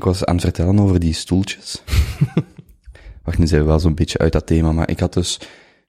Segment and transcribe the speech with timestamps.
[0.00, 1.82] ik was aan het vertellen over die stoeltjes.
[3.24, 5.38] Wacht, nu zijn we wel zo'n beetje uit dat thema, maar ik had dus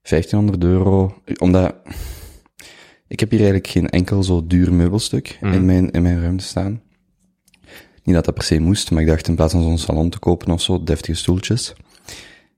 [0.02, 1.76] 1500 euro, omdat
[3.08, 6.82] ik heb hier eigenlijk geen enkel zo duur meubelstuk in, mijn, in mijn ruimte staan.
[8.04, 10.20] Niet dat dat per se moest, maar ik dacht in plaats van zo'n salon te
[10.20, 11.74] kopen of zo, deftige stoeltjes.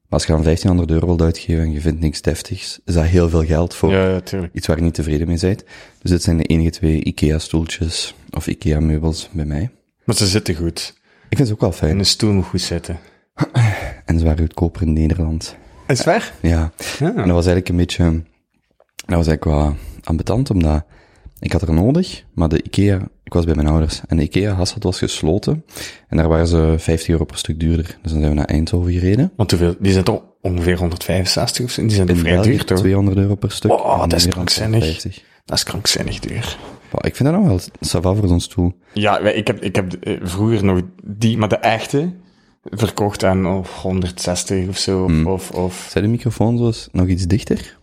[0.07, 3.05] Maar als je dan 1500 euro wilt uitgeven en je vindt niks deftigs, is dat
[3.05, 5.63] heel veel geld voor Ja, ja, iets waar je niet tevreden mee bent.
[6.01, 9.71] Dus dit zijn de enige twee IKEA-stoeltjes of IKEA-meubels bij mij.
[10.03, 11.01] Maar ze zitten goed.
[11.33, 11.99] Ik vind ze ook wel En fijn.
[11.99, 12.99] een stoel moet goed zitten.
[14.05, 15.55] En ze waren goedkoper in Nederland.
[15.87, 16.33] Is het waar?
[16.41, 16.71] Ja.
[16.99, 18.03] En dat was eigenlijk een beetje,
[19.05, 20.85] dat was eigenlijk wel ambetant, omdat
[21.39, 24.53] ik had er nodig, maar de IKEA, ik was bij mijn ouders, en de IKEA
[24.53, 25.65] Hasselt was gesloten,
[26.07, 27.85] en daar waren ze 50 euro per stuk duurder.
[28.01, 29.31] Dus dan zijn we naar Eindhoven gereden.
[29.35, 31.81] Want hoeveel, die zijn toch ongeveer 165 of zo?
[31.81, 32.77] Die zijn toch In vrij België duur, toch?
[32.77, 33.71] 200 euro per stuk.
[33.71, 34.83] Wow, en dat is krankzinnig.
[34.83, 35.23] 50.
[35.45, 36.57] Dat is krankzinnig duur.
[36.93, 38.73] Wow, ik vind dat nog wel ça va voor zo'n stoel.
[38.93, 42.13] Ja, ik heb, ik heb eh, vroeger nog die, maar de echte,
[42.63, 47.07] verkocht aan of 160 of zo, of, of, of Zijn de microfoon zo eens nog
[47.07, 47.77] iets dichter?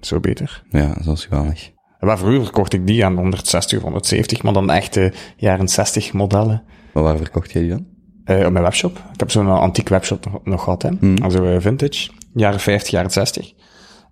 [0.00, 0.62] zo beter.
[0.70, 1.70] Ja, dat is geweldig.
[2.00, 6.62] Maar vroeger verkocht ik die aan 160 of 170, maar dan echte jaren 60 modellen.
[6.92, 7.86] Maar waar verkocht jij die dan?
[8.24, 8.96] Eh, op mijn webshop.
[9.12, 10.90] Ik heb zo'n antiek webshop nog, nog gehad, hè.
[11.22, 12.10] Also eh, vintage.
[12.34, 13.52] Jaren 50, jaren 60.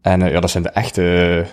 [0.00, 1.46] En ja, dat zijn de echte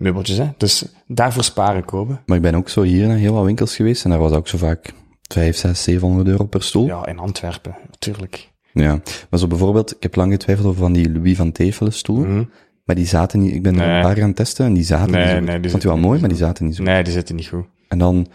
[0.00, 0.48] meubeltjes, hè.
[0.56, 2.20] Dus daarvoor sparen kopen.
[2.26, 4.48] Maar ik ben ook zo hier naar heel wat winkels geweest, en daar was ook
[4.48, 4.92] zo vaak
[5.32, 6.86] 5, 6, 700 euro per stoel.
[6.86, 8.48] Ja, in Antwerpen, natuurlijk.
[8.72, 12.50] Ja, maar zo bijvoorbeeld, ik heb lang getwijfeld over van die Louis van Tevelen stoelen,
[12.84, 13.96] maar die zaten niet, ik ben er Nee.
[13.96, 15.62] een paar gaan testen en die zaten Nee, niet zo nee, goed.
[15.62, 16.92] die Vond je wel mooi, maar die zaten niet zo goed.
[16.92, 17.64] Nee, die zitten niet goed.
[17.88, 18.26] En dan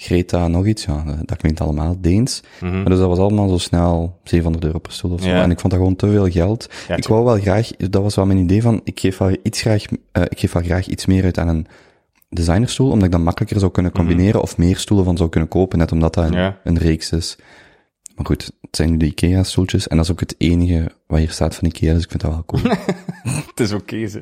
[0.00, 2.42] Greta nog iets, ja, dat klinkt allemaal Deens.
[2.60, 5.28] Maar dus dat was allemaal zo snel 700 euro per stoel of zo.
[5.28, 5.42] Ja.
[5.42, 6.68] En ik vond dat gewoon te veel geld.
[6.88, 9.60] Ja, ik wou wel graag, dat was wel mijn idee van, ik geef wel iets
[9.60, 11.66] graag, eh, ik geef wel graag iets meer uit aan een
[12.28, 15.78] designerstoel, omdat ik dan makkelijker zou kunnen combineren of meer stoelen van zou kunnen kopen,
[15.78, 16.58] net omdat dat een, Ja.
[16.64, 17.36] een reeks is.
[18.14, 21.30] Maar goed, het zijn nu de IKEA-stoeltjes en dat is ook het enige wat hier
[21.30, 22.62] staat van IKEA, dus ik vind dat wel cool.
[23.48, 24.20] Het is oké, ze.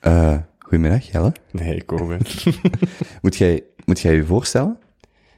[0.00, 0.36] Eh
[0.72, 1.32] goedemiddag, Jelle.
[1.50, 2.16] Nee, Kobe.
[3.22, 4.78] Moet jij, moet jij je voorstellen?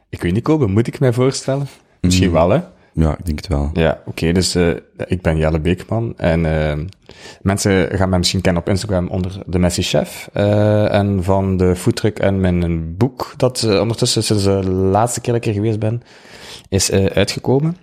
[0.09, 1.67] ik weet niet, Kobe, moet ik mij voorstellen?
[2.00, 2.61] Misschien wel, hè?
[2.93, 3.71] Ja, ik denk het wel.
[3.73, 4.71] Ja, oké, dus eh,
[5.06, 6.78] ik ben Jelle Beekman en eh,
[7.43, 11.77] mensen gaan mij misschien kennen op Instagram onder de Messi Chef eh, en van de
[11.77, 16.03] foodtruck en mijn boek dat ondertussen sinds de laatste keer dat ik er geweest ben
[16.69, 17.77] is uitgekomen.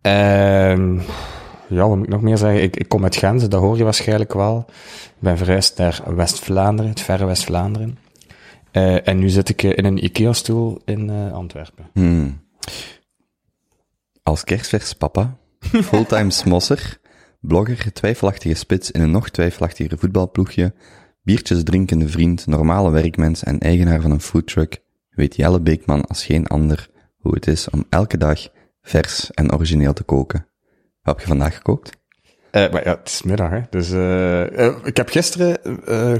[0.00, 0.98] Ehm,
[1.68, 2.62] ja, wat moet ik nog meer zeggen?
[2.62, 4.64] Ik, ik kom uit Gent, dat hoor je waarschijnlijk wel.
[5.06, 7.98] Ik ben verhuisd naar West-Vlaanderen, het verre West-Vlaanderen.
[8.70, 11.86] Eh, en nu zit ik eh, in een IKEA-stoel in eh, Antwerpen.
[11.92, 12.44] Hmm.
[14.22, 15.36] Als kerstvers papa,
[15.88, 17.00] fulltime smosser,
[17.40, 20.74] blogger, twijfelachtige spits in een nog twijfelachtiger voetbalploegje,
[21.22, 26.46] biertjes drinkende vriend, normale werkmens en eigenaar van een foodtruck, weet Jelle Beekman als geen
[26.46, 26.88] ander
[27.18, 28.48] hoe het is om elke dag
[28.82, 30.46] vers en origineel te koken.
[31.06, 31.96] Wat heb je vandaag gekookt?
[32.50, 33.60] Eh, maar ja, het is middag, hè.
[33.70, 35.58] Dus eh, eh, ik heb gisteren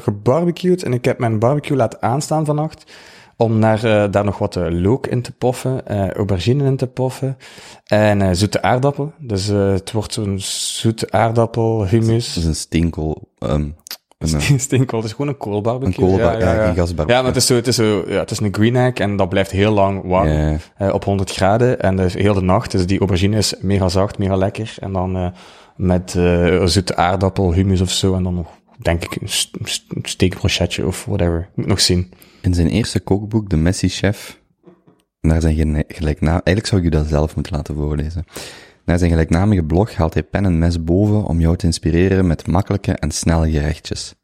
[0.03, 2.93] gebarbecued en ik heb mijn barbecue laten aanstaan vannacht.
[3.37, 7.37] Om naar, daar nog wat eh, look in te poffen, eh aubergine in te poffen.
[7.85, 9.13] En zoete aardappel.
[9.19, 12.37] Dus het wordt zo'n zoete aardappel, Dat hummus.
[12.37, 13.77] is een steenkool, um,
[14.33, 16.05] een, Steenkool, het is gewoon een koolbarbecue.
[16.05, 17.15] Een koolbar- ja, geen gasbarbecue.
[17.15, 19.17] Ja, maar het is zo, het is zo, ja, het is een green egg en
[19.17, 20.29] dat blijft heel lang warm.
[20.77, 22.71] Eh, op 100 graden en dus heel de nacht.
[22.71, 24.75] Dus die aubergine is mega zacht, mega lekker.
[24.81, 25.27] En dan eh,
[25.77, 28.15] met eh zoete aardappel, hummus of zo.
[28.15, 28.47] En dan nog,
[28.79, 31.49] denk ik, een, st- een st- een steakbrochetje of whatever.
[31.55, 32.13] Moet nog zien.
[32.43, 34.39] in zijn eerste kookboek, De Messi Chef,
[35.21, 38.25] naar zijn gene- gelijknaam, eigenlijk zou ik u dat zelf moeten laten voorlezen.
[38.87, 42.47] Naar zijn gelijknamige blog haalt hij pen en mes boven om jou te inspireren met
[42.47, 44.15] makkelijke en snelle gerechtjes.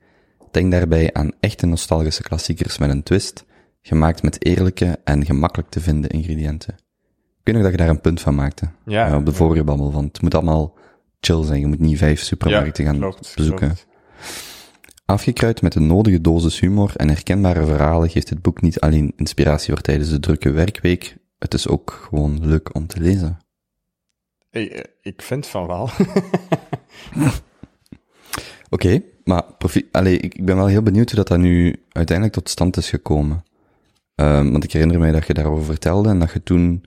[0.51, 3.45] Denk daarbij aan echte nostalgische klassiekers met een twist,
[3.81, 6.75] gemaakt met eerlijke en gemakkelijk te vinden ingrediënten.
[6.75, 8.69] Ik weet nog dat je daar een punt van maakte.
[8.85, 10.75] Ja, eh, op de vorige babbel, van het moet allemaal
[11.21, 11.61] chill zijn.
[11.61, 13.67] Je moet niet vijf supermarkten gaan klopt, bezoeken.
[13.67, 13.87] klopt.
[15.05, 19.73] Afgekruid met een nodige dosis humor en herkenbare verhalen geeft dit boek niet alleen inspiratie
[19.73, 23.39] voor tijdens de drukke werkweek, het is ook gewoon leuk om te lezen.
[24.53, 25.91] Ik, eh, ik vind van wel.
[28.71, 32.49] Oké, maar profi- allee, ik, ben wel heel benieuwd hoe dat, dat nu uiteindelijk tot
[32.49, 33.45] stand is gekomen.
[34.15, 36.85] Ehm, want ik herinner mij dat je daarover vertelde en dat je toen,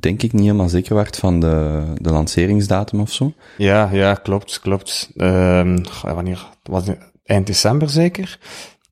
[0.00, 3.32] denk ik, niet helemaal zeker werd van de, de lanceringsdatum of zo.
[3.56, 5.10] ja, ja, klopt, klopt.
[5.16, 6.46] Ehm, wanneer?
[6.62, 8.38] Was het eind december zeker?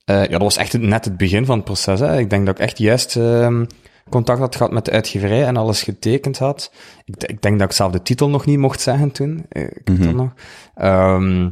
[0.05, 2.01] Eh, ja, dat was echt net het begin van het proces.
[2.01, 2.19] Hè.
[2.19, 3.65] Ik denk dat ik echt juist ehm,
[4.09, 6.73] contact had gehad met de uitgeverij en alles getekend had.
[7.05, 9.45] Ik, ik denk dat ik zelf de titel nog niet mocht zeggen toen.
[9.49, 10.33] Eh, Ik dat nog.
[10.75, 11.49] Ehm,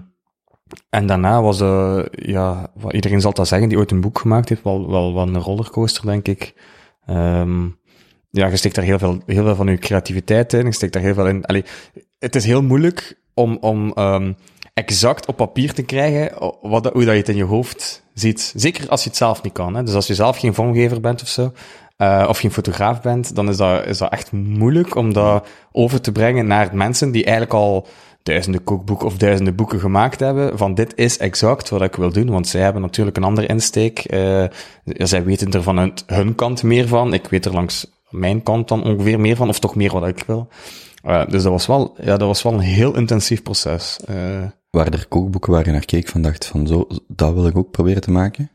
[0.91, 4.49] en daarna was, eh ja, wat iedereen zal dat zeggen, die ooit een boek gemaakt
[4.49, 6.55] heeft, wel, wel, wel een rollercoaster, denk ik.
[7.06, 7.64] Ehm,
[8.31, 10.64] ja, je steekt daar heel veel, heel veel van je creativiteit in.
[10.64, 11.44] Je steekt daar heel veel in.
[11.44, 11.64] Allee,
[12.19, 14.37] het is heel moeilijk om, om um,
[14.75, 18.52] exact op papier te krijgen wat, hoe dat je het in je hoofd ziet.
[18.56, 19.75] Zeker als je het zelf niet kan.
[19.75, 19.82] Hè.
[19.82, 21.52] Dus als je zelf geen vormgever bent of zo,
[21.98, 26.00] uh, of geen fotograaf bent, dan is dat, is dat echt moeilijk om dat over
[26.00, 27.87] te brengen naar mensen die eigenlijk al
[28.22, 32.31] duizenden kookboeken of duizenden boeken gemaakt hebben, van dit is exact wat ik wil doen,
[32.31, 34.12] want zij hebben natuurlijk een andere insteek.
[34.12, 34.44] Uh,
[34.84, 38.84] zij weten er van hun kant meer van, ik weet er langs mijn kant dan
[38.84, 40.49] ongeveer meer van, of toch meer wat ik wil.
[41.04, 43.99] Uh, dus dat was wel, ja, dat was wel een heel intensief proces.
[44.10, 44.16] Uh,
[44.70, 47.70] Waren er kookboeken waar je naar keek van dacht van zo, dat wil ik ook
[47.70, 48.50] proberen te maken?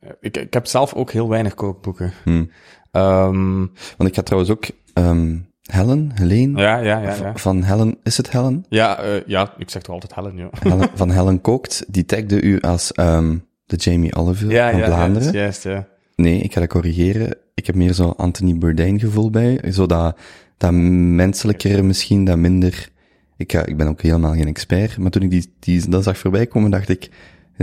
[0.00, 0.12] Nee.
[0.20, 2.12] Ik, ik heb zelf ook heel weinig kookboeken.
[2.24, 2.50] Hmm.
[2.92, 6.60] Um, Want ik had trouwens ook um, Helen, Helene.
[6.60, 7.32] Ja, ja, ja, ja.
[7.34, 8.64] Van Helen, is het Helen?
[8.68, 10.48] Ja, uh, ja ik zeg toch altijd Helen, ja.
[10.60, 14.86] Helen, van Helen Kookt, die tagde u als um, de Jamie Oliver ja, van ja,
[14.86, 15.32] Vlaanderen.
[15.32, 15.86] Ja, juist, ja.
[16.16, 17.36] Nee, ik ga dat corrigeren.
[17.54, 19.72] Ik heb meer zo Anthony Bourdain gevoel bij.
[19.72, 20.18] Zo dat,
[20.56, 22.88] dat menselijker misschien, dat minder...
[23.36, 26.18] Ik, ga, ik ben ook helemaal geen expert, maar toen ik die, die, dat zag
[26.18, 27.10] voorbij komen, dacht ik,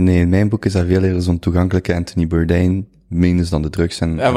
[0.04, 3.70] nee, in mijn boek is dat veel eerder zo'n toegankelijke Anthony Bourdain, minus dan de
[3.70, 4.32] drugs en, ja,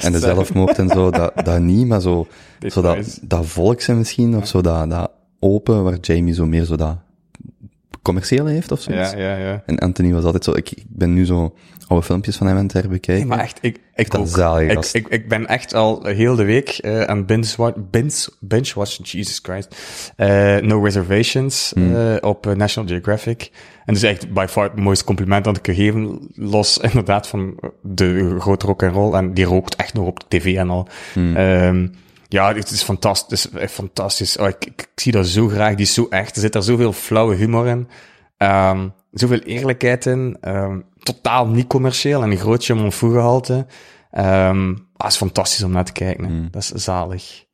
[0.00, 2.26] en de zelfmoord en zo, dat, dat niet, maar zo,
[2.68, 6.76] zo dat, dat volkse misschien, of zo dat, dat open, waar Jamie zo meer zo
[6.76, 6.98] dat
[8.04, 9.12] commerciële heeft of zoiets.
[9.12, 9.62] Ja, ja, ja.
[9.66, 11.54] En Anthony was altijd zo, ik, ik ben nu zo
[11.88, 13.26] oude filmpjes van hem aan het herbekijken.
[13.26, 16.34] Nee, maar echt, ik, ik, dat ook, zalig ik, ik, ik ben echt al heel
[16.34, 19.74] de week uh, aan binge, binge, binge watchen, Jesus Christ,
[20.16, 23.50] uh, No Reservations uh, op National Geographic.
[23.84, 27.58] En dus echt by far het mooiste compliment dat ik kan geven, los inderdaad van
[27.82, 30.88] de grote rock and roll en die rookt echt nog op de tv en al.
[31.12, 31.36] Hmm.
[31.36, 31.94] Um,
[32.34, 33.48] ja, het is fantastisch.
[33.68, 34.36] fantastisch.
[34.36, 35.74] Oh, ik, ik, ik, zie dat zo graag.
[35.74, 36.34] Die is zo echt.
[36.34, 37.88] Er zit daar zoveel flauwe humor in.
[38.38, 40.36] Um, zoveel eerlijkheid in.
[40.42, 43.66] Um, totaal niet commercieel en een groot je gehalte.
[44.18, 46.32] Um, ah, is fantastisch om naar te kijken.
[46.32, 46.48] Mm.
[46.50, 47.44] Dat is zalig.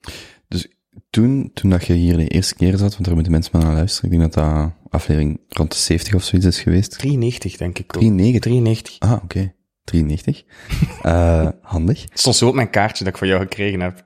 [0.49, 0.69] Dus
[1.11, 3.75] toen, toen dat je hier de eerste keer zat, want daar moeten mensen maar naar
[3.75, 6.99] luisteren, ik denk dat dat aflevering rond de 70 of zoiets is geweest.
[6.99, 8.00] 93, denk ik ook.
[8.00, 8.41] 93?
[8.41, 8.99] 93.
[8.99, 9.25] Ah, oké.
[9.25, 9.55] Okay.
[9.85, 10.44] 93.
[11.03, 12.03] uh, handig.
[12.03, 14.05] Het stond zo op mijn kaartje dat ik van jou gekregen heb.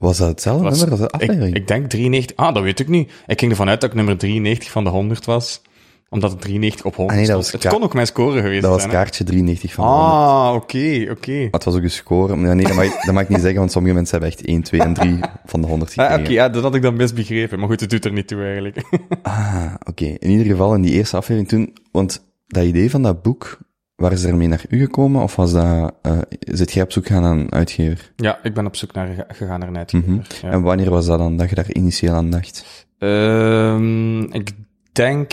[0.00, 1.54] Was dat hetzelfde Was- nummer als de aflevering?
[1.54, 2.36] Ik, ik denk 93.
[2.36, 3.12] Ah, dat weet ik niet.
[3.26, 5.62] Ik ging ervan uit dat ik nummer 93 van de 100 was.
[6.08, 8.62] Omdat het 93 op 100 Ah, nee, dat was Het kon ook mijn score geweest
[8.62, 8.92] dat was zijn.
[8.94, 8.98] hè.
[8.98, 10.12] kaartje 93 van de 100.
[10.12, 11.32] Ah, oké, oké.
[11.40, 12.36] Maar het was ook een score.
[12.36, 14.46] Maar nee, dat mag, ik- dat mag ik niet zeggen, want sommige mensen hebben echt
[14.48, 16.24] 1, 2 en 3 van de 100 Ah, gekregen.
[16.24, 17.58] oké, ja, dat had ik dan misbegrepen.
[17.58, 18.82] Maar goed, het doet er niet toe eigenlijk.
[19.22, 20.04] Ah, oké.
[20.04, 23.58] In ieder geval in die eerste aflevering toen, want dat idee van dat boek,
[24.00, 25.22] waar is er mee naar u gekomen?
[25.22, 28.12] Of was dat, uh, zit jij op zoek gaan naar een uitgever?
[28.16, 30.10] ja, ik ben op zoek naar, gegaan naar een uitgever.
[30.10, 30.20] Mhm.
[30.42, 30.50] ja.
[30.50, 32.86] En wanneer was dat dan, dat je daar initieel aan dacht?
[32.98, 34.50] Ehm, ik
[34.92, 35.32] denk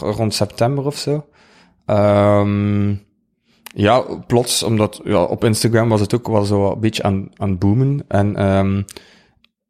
[0.00, 1.26] rond september of zo.
[1.86, 2.94] Ehm,
[3.74, 7.50] ja, plots, omdat ja, op Instagram was het ook wel zo een beetje aan, aan
[7.50, 8.04] het boomen.
[8.08, 8.82] En, ehm,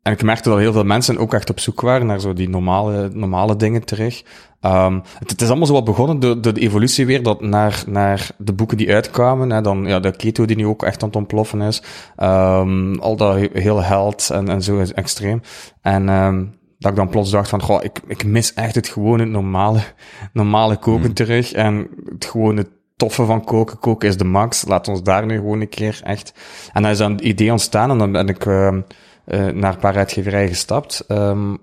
[0.09, 2.49] en ik merkte dat heel veel mensen ook echt op zoek waren naar zo die
[2.49, 4.23] normale, normale dingen terug.
[4.61, 7.83] Ehm, het, het is allemaal zo wat begonnen door, door de evolutie weer, dat naar,
[7.87, 9.51] naar de boeken die uitkwamen.
[9.51, 11.83] Hè, dan ja, de keto die nu ook echt aan het ontploffen is.
[12.17, 15.41] Ehm, al dat he- heel held en, en zo is extreem.
[15.83, 16.45] En ehm,
[16.79, 19.81] dat ik dan plots dacht van, goh, ik, ik mis echt het gewone normale,
[20.33, 21.53] normale koken terug.
[21.53, 22.67] En het gewone
[22.97, 23.79] toffe van koken.
[23.79, 24.65] Koken is de max.
[24.67, 26.33] Laat ons daar nu gewoon een keer echt...
[26.73, 28.77] En dan is dan het idee ontstaan en dan ben ik eh,
[29.31, 30.09] naar een paar
[30.49, 31.05] gestapt.
[31.09, 31.55] ehm,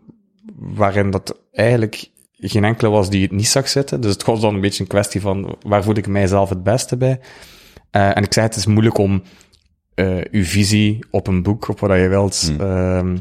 [0.56, 4.02] waarin dat eigenlijk geen enkele was die het niet zag zitten.
[4.02, 6.98] Dus het was dan een beetje een kwestie van waar voel ik mijzelf het beste
[6.98, 7.20] bij.
[7.92, 9.24] Eh, en ik zei, het is moeilijk om
[9.96, 12.54] eh uw visie op een boek, op wat je wilt.
[12.60, 13.18] ehm,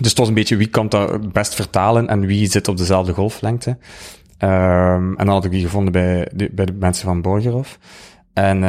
[0.00, 2.76] dus het was een beetje wie kan dat het best vertalen en wie zit op
[2.76, 3.78] dezelfde golflengte.
[4.38, 7.78] Ehm, en dan had ik die gevonden bij de, bij de mensen van Borgerhof.
[8.32, 8.64] En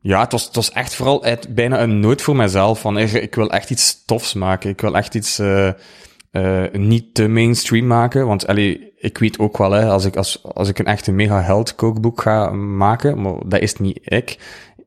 [0.00, 2.80] ja, het was, het was echt vooral uit, bijna een nood voor mezelf.
[2.80, 4.70] Van, ik, ik wil echt iets tofs maken.
[4.70, 5.70] Ik wil echt iets eh
[6.72, 8.26] niet te mainstream maken.
[8.26, 11.42] Want allee, ik weet ook wel, hè, als, ik, als, als ik een echte mega
[11.42, 14.38] held kookboek ga maken, maar dat is niet ik.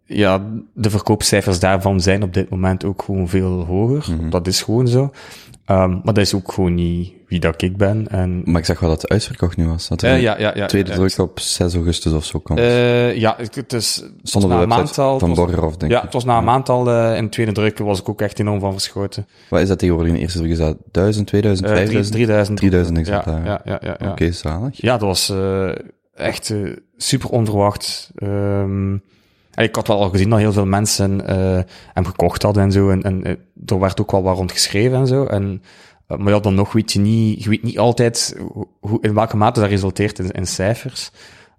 [0.05, 4.29] Ja, de verkoopcijfers daarvan zijn op dit moment ook gewoon veel hoger.
[4.29, 5.11] Dat is gewoon zo.
[5.65, 8.07] Ehm, maar dat is ook gewoon niet wie dat ik ben.
[8.07, 9.87] En, Maar ik zag wel dat het uitverkocht nu was.
[9.87, 10.65] Dat Eh, ja, ja, ja.
[10.65, 12.59] tweede druk op 6 augustus of zo komt.
[12.59, 15.19] eh, ja, het, is, Stond op na de een website maand al.
[15.19, 16.03] van Borgerhof, denk ja, ik.
[16.03, 18.39] het was na een maand al eh, in de tweede druk, was ik ook echt
[18.39, 19.27] enorm van verschoten.
[19.49, 20.51] Wat is dat tegenwoordig in de eerste druk?
[20.51, 22.15] Is dat 1000, 2000, Eh, drie- 5000?
[22.15, 22.57] 3000.
[22.57, 23.45] 3000 Ja, exemplaren.
[23.45, 23.95] ja, ja, ja.
[23.99, 24.11] ja.
[24.11, 24.81] Oké, zalig.
[24.81, 25.33] Ja, dat was
[26.15, 26.53] echt
[26.97, 28.11] super onverwacht.
[28.15, 28.91] Ehm,
[29.53, 31.21] en ik had wel al gezien dat heel veel mensen
[31.93, 32.89] hem gekocht hadden en zo.
[32.89, 33.23] En, en
[33.65, 35.25] er werd ook wel wat rond geschreven en zo.
[35.25, 35.61] En,
[36.07, 38.39] maar ja, dan nog weet je niet, je weet niet altijd
[38.79, 41.11] hoe, in welke mate dat resulteert in, in cijfers.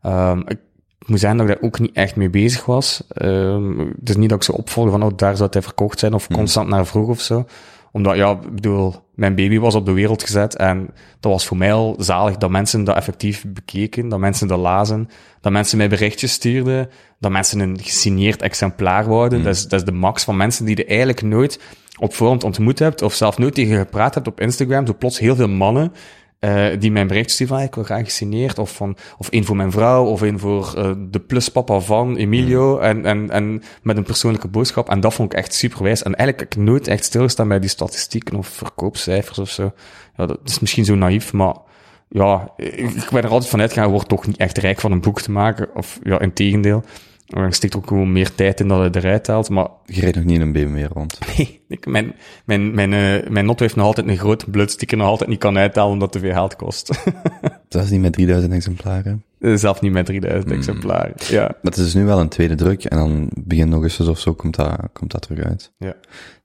[0.02, 0.58] Ehm, ik,
[1.06, 3.02] moet zeggen dat ik daar ook niet echt mee bezig was.
[3.22, 6.14] Um, het is niet dat ik zo opvolg van, oh, daar zou hij verkocht zijn,
[6.14, 7.46] of constant naar vroeg of zo.
[7.92, 11.56] Omdat, ja, ik bedoel, mijn baby was op de wereld gezet en dat was voor
[11.56, 15.08] mij al zalig dat mensen dat effectief bekeken, dat mensen dat lazen,
[15.40, 19.42] dat mensen mij berichtjes stuurden, dat mensen een gesigneerd exemplaar wouden.
[19.42, 21.60] Dat, is, dat is de max van mensen die je eigenlijk nooit
[21.98, 25.36] op voorhand ontmoet hebt, of zelf nooit tegen gepraat hebt op Instagram, zo plots heel
[25.36, 25.92] veel mannen
[26.44, 29.56] uh, die mijn bericht sturen van, ik wil graag gesigneerd, of van, of één voor
[29.56, 34.02] mijn vrouw, of één voor uh, de pluspapa van Emilio, en, en, en met een
[34.02, 34.88] persoonlijke boodschap.
[34.88, 36.02] En dat vond ik echt super wijs.
[36.02, 39.72] En eigenlijk heb ik nooit echt stilgestaan bij die statistieken of verkoopcijfers of zo.
[40.16, 41.54] Ja, dat is misschien zo naïef, maar
[42.08, 45.20] ja, ik ben er altijd van uitgegaan, wordt toch niet echt rijk van een boek
[45.20, 46.84] te maken, of ja, in tegendeel.
[47.26, 49.68] Er steekt ook gewoon meer tijd in dat hij eruit haalt, maar...
[49.86, 51.18] Je rijdt nog niet in een BMW rond.
[51.36, 52.14] Nee, ik, mijn,
[52.44, 55.30] mijn, mijn, uh, mijn not heeft nog altijd een grote bluts die ik nog altijd
[55.30, 56.90] niet kan uithalen omdat het te veel geld kost.
[57.68, 59.24] Zelfs niet met 3000 exemplaren?
[59.44, 60.58] Eh, zelf niet met 3000 mm.
[60.58, 61.40] exemplaren, ja.
[61.40, 64.18] Maar het is dus nu wel een tweede druk en dan begin nog eens of
[64.18, 65.72] zo komt dat, komt dat terug uit.
[65.78, 65.94] Ja.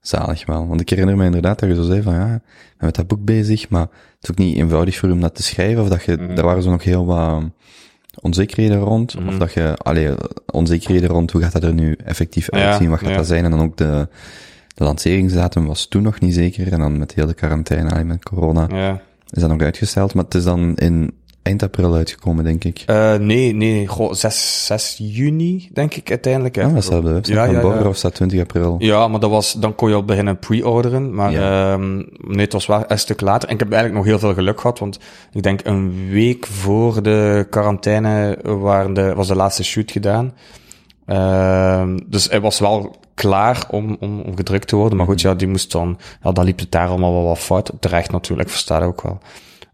[0.00, 0.66] Zalig wel.
[0.66, 3.06] Want ik herinner me inderdaad dat je zo zei van ja, ik ben met dat
[3.06, 6.04] boek bezig, maar het is ook niet eenvoudig voor hem dat te schrijven of dat
[6.04, 6.34] je, mm.
[6.34, 7.42] daar waren zo nog heel wat
[8.20, 9.16] onzekerheden rond.
[9.16, 9.38] Of mhm.
[9.38, 10.14] dat je, allee,
[10.46, 13.44] onzekerheden rond, hoe gaat dat er nu effectief uitzien, wat gaat dat zijn?
[13.44, 14.08] En dan ook de,
[14.74, 16.72] de lanceringsdatum was toen nog niet zeker.
[16.72, 19.00] En dan met heel de quarantaine, allee, met corona, ja.
[19.30, 20.14] is dat nog uitgesteld.
[20.14, 22.84] Maar het is dan in eind april uitgekomen, denk ik.
[22.86, 26.54] Uh, nee, nee, goh, 6, 6 juni, denk ik uiteindelijk.
[26.54, 26.62] Hè.
[26.62, 28.76] Ja, dat staat op de ja, van ja, Borger, of staat 20 april?
[28.78, 31.72] Ja, maar dat was, dan kon je al beginnen pre-orderen, maar ja.
[31.72, 33.48] um, nee, het was wel een stuk later.
[33.48, 34.98] En ik heb eigenlijk nog heel veel geluk gehad, want
[35.32, 40.32] ik denk een week voor de quarantaine waren de, was de laatste shoot gedaan.
[41.06, 45.28] Uh, dus hij was wel klaar om, om, om gedrukt te worden, maar goed, mhm.
[45.28, 47.72] ja, die moest dan, ja, dan liep het daar allemaal wel wat fout.
[47.80, 49.18] Terecht natuurlijk, versta ik ook wel.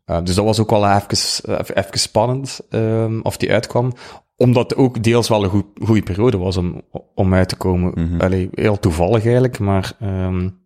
[0.06, 3.92] Uh, dus dat was ook wel even, even, even spannend um, of die uitkwam.
[4.36, 6.82] Omdat het ook deels wel een goed, goede periode was om,
[7.14, 7.92] om uit te komen.
[7.94, 10.58] Mm Allee, heel toevallig eigenlijk, maar um,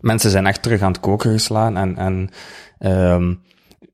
[0.00, 2.30] mensen zijn echt terug aan het koken geslaan en, en
[2.92, 3.40] um,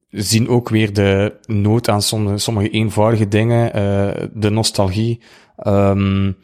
[0.08, 5.20] zien ook weer de nood aan sommige, sommige eenvoudige dingen, uh, de nostalgie.
[5.66, 6.36] Um,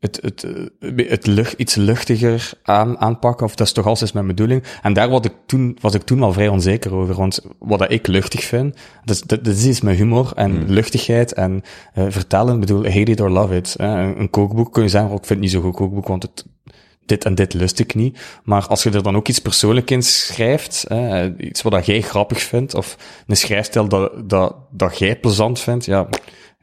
[0.00, 0.44] het, het,
[0.80, 4.62] eh, het lucht, iets luchtiger aan, aanpakken, of dat is toch altijd mijn bedoeling.
[4.82, 8.06] En daar was ik toen, was ik toen al vrij onzeker over, want wat ik
[8.06, 10.64] luchtig vind, dat, dat, dat is mijn humor en hmm.
[10.66, 11.62] luchtigheid en
[11.94, 13.74] uh, vertellen, bedoel, hate it or love it.
[13.78, 16.22] Een, een kookboek kun je zeggen, oh, ik vind het niet zo'n goed kookboek, want
[16.22, 16.44] het,
[17.10, 18.18] dit en dit lust ik niet.
[18.44, 20.86] Maar als je er dan ook iets persoonlijk in schrijft,
[21.38, 26.08] iets wat jij grappig vindt, of een schrijfstijl dat, dat, dat jij plezant vindt, ja,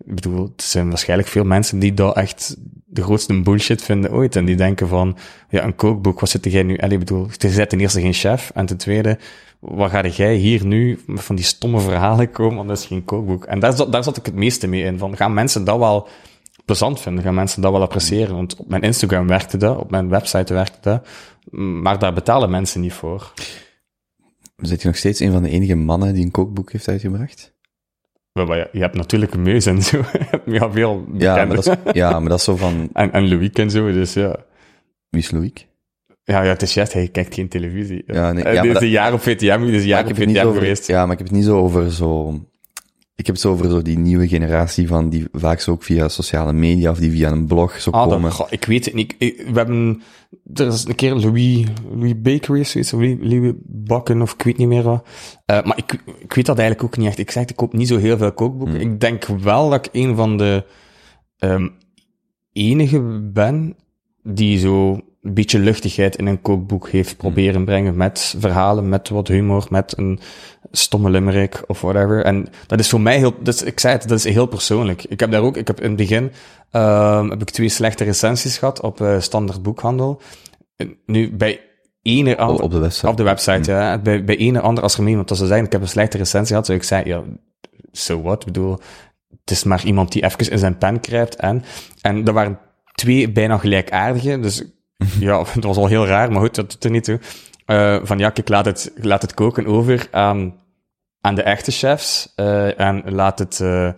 [0.06, 4.36] ik bedoel, er zijn waarschijnlijk veel mensen die dat echt de grootste bullshit vinden ooit.
[4.36, 5.18] En die denken van,
[5.50, 6.78] ja, een kookboek, wat zit jij nu?
[6.78, 8.52] Allee, ik bedoel, je bent ten eerste geen chef.
[8.54, 9.18] En ten tweede,
[9.60, 12.56] wat ga jij hier nu van die stomme verhalen komen?
[12.56, 13.46] Want dat is geen kookboek.
[13.46, 14.98] En daar, daar zat ik het meeste mee in.
[14.98, 16.08] Van, gaan mensen dat wel
[16.68, 17.24] plezant vinden?
[17.24, 18.36] Gaan mensen dat wel appreciëren?
[18.36, 21.08] Want op mijn Instagram werkte dat, op mijn website werkte dat.
[21.52, 23.34] Maar daar betalen mensen niet voor.
[24.58, 27.56] Zit je nog steeds een van de enige mannen die een kookboek heeft uitgebracht?
[28.32, 30.02] je, je hebt natuurlijk een meus en zo.
[30.46, 32.90] ja, veel ja maar, dat is, ja, maar dat is zo van...
[32.94, 34.36] En, en Louis en zo, dus ja.
[35.10, 35.68] Wie is Louis?
[36.24, 38.04] Ja, ja, het is juist, hij kijkt geen televisie.
[38.06, 40.54] Ja, nee, ja, dit is een jaar op VTM, dit is een jaar op VTM
[40.54, 40.88] geweest.
[40.88, 42.40] Ja, maar ik heb het niet zo over zo
[43.18, 46.08] ik heb het zo over zo die nieuwe generatie van die vaak zo ook via
[46.08, 48.32] sociale media of die via een blog zo ah, komen.
[48.50, 49.16] ik weet het niet.
[49.20, 50.02] we hebben,
[50.54, 54.58] er is een keer Louis, Louis Bakery of zoiets, Louis, Louis Bakken of ik weet
[54.58, 55.08] niet meer wat.
[55.46, 57.18] Uh, maar ik, ik weet dat eigenlijk ook niet echt.
[57.18, 58.80] Ik zeg, ik koop niet zo heel veel kookboeken.
[58.80, 58.92] Hmm.
[58.92, 60.66] Ik denk wel dat ik een van de
[61.40, 61.76] um,
[62.52, 63.76] enige ben
[64.24, 67.18] die zo een beetje luchtigheid in een kookboek heeft hmm.
[67.18, 70.20] proberen brengen met verhalen, met wat humor, met een
[70.72, 72.24] stomme limerick of whatever.
[72.24, 75.04] En dat is voor mij heel, dat ik zei het, dat is heel persoonlijk.
[75.04, 76.32] Ik heb daar ook, ik heb in het begin,
[76.72, 80.22] uh, heb ik twee slechte recensies gehad op uh, standaard boekhandel.
[81.06, 81.60] Nu, bij
[82.02, 83.08] ene ander, op de website.
[83.08, 83.82] Op de website, hmm.
[83.82, 83.98] ja.
[83.98, 86.66] Bij, bij ene ander als want als ze zeggen, ik heb een slechte recensie gehad,
[86.66, 87.24] zou ik zeggen, ja,
[87.92, 88.40] so what?
[88.40, 88.80] Ik bedoel,
[89.30, 91.64] het is maar iemand die even in zijn pen krijgt en,
[92.02, 92.60] en er waren
[92.92, 94.64] twee bijna gelijkaardige, dus
[95.20, 97.20] ja, het was al heel raar, maar goed, dat doet er niet toe.
[97.68, 100.56] Uh, van ja, ik laat het, laat het koken over aan,
[101.22, 102.34] aan de echte chefs.
[102.36, 103.90] Uh, en laat het, uh,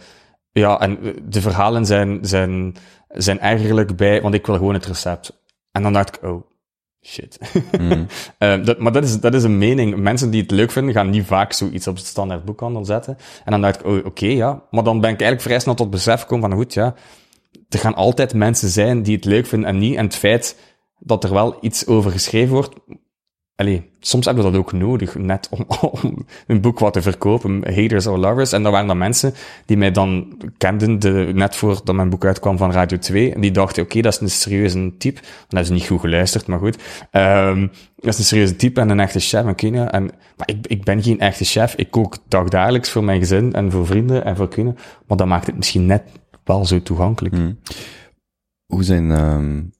[0.51, 2.75] ja, en de verhalen zijn, zijn,
[3.07, 5.41] zijn eigenlijk bij, want ik wil gewoon het recept.
[5.71, 6.43] En dan dacht ik, oh,
[7.01, 7.39] shit.
[7.79, 8.07] Mm.
[8.65, 9.95] dat, maar dat is, dat is een mening.
[9.95, 13.17] Mensen die het leuk vinden, gaan niet vaak zoiets op het standaard boekhandel zetten.
[13.45, 14.63] En dan dacht ik, oh, oké, ja.
[14.71, 16.95] Maar dan ben ik eigenlijk vrij snel tot besef gekomen van, goed, ja,
[17.69, 19.95] er gaan altijd mensen zijn die het leuk vinden en niet.
[19.95, 20.55] En het feit
[20.99, 22.75] dat er wel iets over geschreven wordt,
[23.59, 25.65] allee, soms hebben we dat ook nodig, net om,
[26.47, 28.51] een boek wat te verkopen, haters or lovers.
[28.51, 29.33] En dat waren dan mensen
[29.65, 33.51] die mij dan kenden, de, net voordat mijn boek uitkwam van Radio 2, en die
[33.51, 35.21] dachten, oké, dat is een serieuze type.
[35.21, 36.77] Dan hebben ze niet goed geluisterd, maar goed.
[37.11, 39.45] Um, dat is een serieuze type en een echte chef.
[39.45, 40.03] En, Kenia, en
[40.37, 41.75] maar ik, ik ben geen echte chef.
[41.75, 44.79] Ik kook dagdagelijks voor mijn gezin en voor vrienden en voor kinderen.
[45.07, 46.03] Maar dat maakt het misschien net
[46.43, 47.35] wel zo toegankelijk.
[47.35, 47.59] Hmm.
[48.65, 49.71] Hoe zijn, um,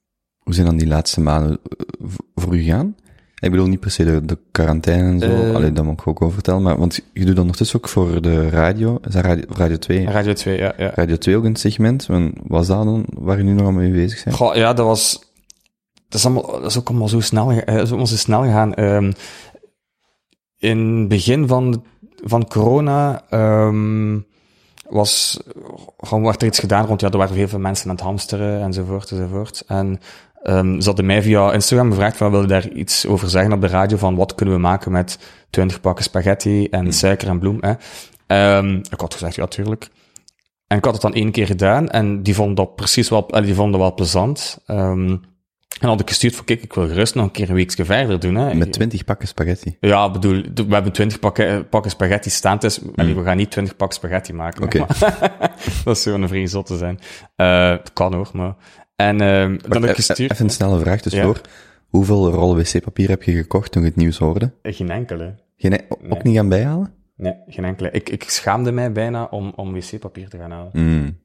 [0.49, 2.95] hoe zijn dan die laatste maanden eh, voor u gegaan?
[3.39, 6.07] Ik bedoel niet per se de, de quarantaine en zo, uh, Allee, dat moet ik
[6.07, 9.23] ook over vertellen, maar, want je doet dan ondertussen ook voor de radio, is dat
[9.23, 10.05] radio, radio 2?
[10.05, 10.91] Radio 2, ja, ja.
[10.95, 14.23] Radio 2 ook een segment, en was dat dan waar je nu nog mee bezig
[14.23, 14.35] bent?
[14.35, 15.19] Goh, ja, dat was,
[16.07, 18.83] dat is, allemaal, dat is ook allemaal zo snel, uh, zo snel gegaan.
[18.83, 19.13] Um,
[20.57, 21.83] in het begin van,
[22.23, 24.25] van corona, um,
[24.89, 25.39] was,
[25.97, 28.61] gewoon werd er iets gedaan rond, ja, er waren heel veel mensen aan het hamsteren
[28.61, 29.63] enzovoort enzovoort.
[29.67, 29.99] En
[30.43, 33.67] um, ze hadden mij via Instagram gevraagd van, wilde daar iets over zeggen op de
[33.67, 35.19] radio van wat kunnen we maken met
[35.49, 36.91] 20 pakken spaghetti en mm.
[36.91, 37.73] suiker en bloem, hè.
[38.57, 39.89] Um, ik had gezegd, ja, tuurlijk.
[40.67, 43.53] En ik had het dan één keer gedaan en die vonden dat precies wel, die
[43.53, 44.59] vonden wel plezant.
[44.67, 45.21] Um,
[45.79, 48.19] en had ik gestuurd van, kijk, ik wil gerust nog een keer een weekje verder
[48.19, 48.35] doen.
[48.35, 48.53] Hè.
[48.53, 49.77] Met twintig pakken spaghetti?
[49.79, 53.15] Ja, bedoel, we hebben twintig pakken, pakken spaghetti staan, dus mm.
[53.15, 54.63] we gaan niet twintig pakken spaghetti maken.
[54.63, 54.81] Oké.
[54.81, 55.19] Okay.
[55.83, 56.99] dat zou een vrij zot te zijn.
[57.37, 58.55] Uh, kan hoor, maar...
[58.99, 60.31] En uh, dan heb ik gestuurd...
[60.31, 61.39] Even een snelle vraag tussendoor.
[61.43, 61.49] Ja.
[61.87, 64.51] Hoeveel rollen wc-papier heb je gekocht toen je het nieuws hoorde?
[64.61, 65.35] Geen enkele.
[65.57, 66.93] Geen, e- ook niet gaan bijhalen?
[67.15, 67.91] Nee, geen enkele.
[67.91, 70.71] Ik, ik schaamde mij bijna om, om wc-papier te gaan halen.
[70.73, 71.17] Mm.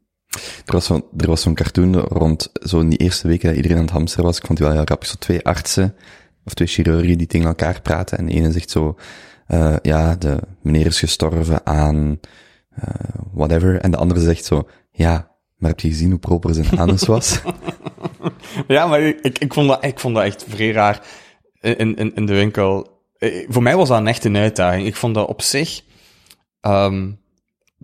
[0.67, 3.77] Er was zo'n, er was zo'n cartoon rond, zo in die eerste weken dat iedereen
[3.77, 4.39] aan het hamsteren was.
[4.39, 5.09] Ik vond die wel heel grappig.
[5.09, 5.95] Zo twee artsen,
[6.45, 8.19] of twee chirurgen die tegen elkaar praten.
[8.19, 8.99] En de ene zegt zo,
[9.49, 12.21] uh, ja, de meneer is gestorven aan,
[12.79, 12.89] uh,
[13.33, 13.81] whatever.
[13.81, 15.34] En de andere zegt zo, ja,
[15.65, 17.41] maar heb je gezien hoe proper zijn anus was?
[18.69, 21.07] ja, maar ik, ik, vond dat, ik vond dat echt vrij raar
[21.61, 23.01] in, in, in de winkel.
[23.19, 24.87] Eh, voor mij was dat een echt een uitdaging.
[24.87, 25.83] Ik vond dat op zich,
[26.61, 27.21] um,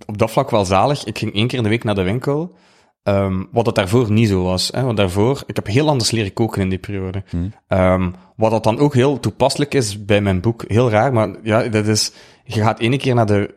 [0.07, 1.05] op dat vlak wel zalig.
[1.05, 2.57] Ik ging één keer in de week naar de winkel.
[3.03, 4.69] Um, wat dat daarvoor niet zo was.
[4.73, 4.83] Hè?
[4.83, 7.23] Want daarvoor, ik heb heel anders leren koken in die periode.
[7.29, 7.53] Hmm.
[7.69, 10.65] Um, wat dat dan ook heel toepasselijk is bij mijn boek.
[10.67, 12.13] Heel raar, maar ja, dat is,
[12.45, 13.55] je gaat één keer naar de,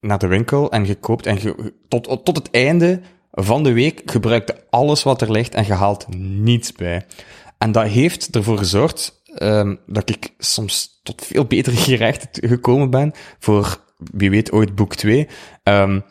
[0.00, 4.02] naar de winkel en je koopt en je, tot, tot het einde van de week
[4.04, 7.06] gebruikt alles wat er ligt en je haalt niets bij.
[7.58, 13.12] En dat heeft ervoor gezorgd um, dat ik soms tot veel betere gerechten gekomen ben
[13.38, 15.28] voor wie weet ooit boek 2,
[15.62, 16.04] um,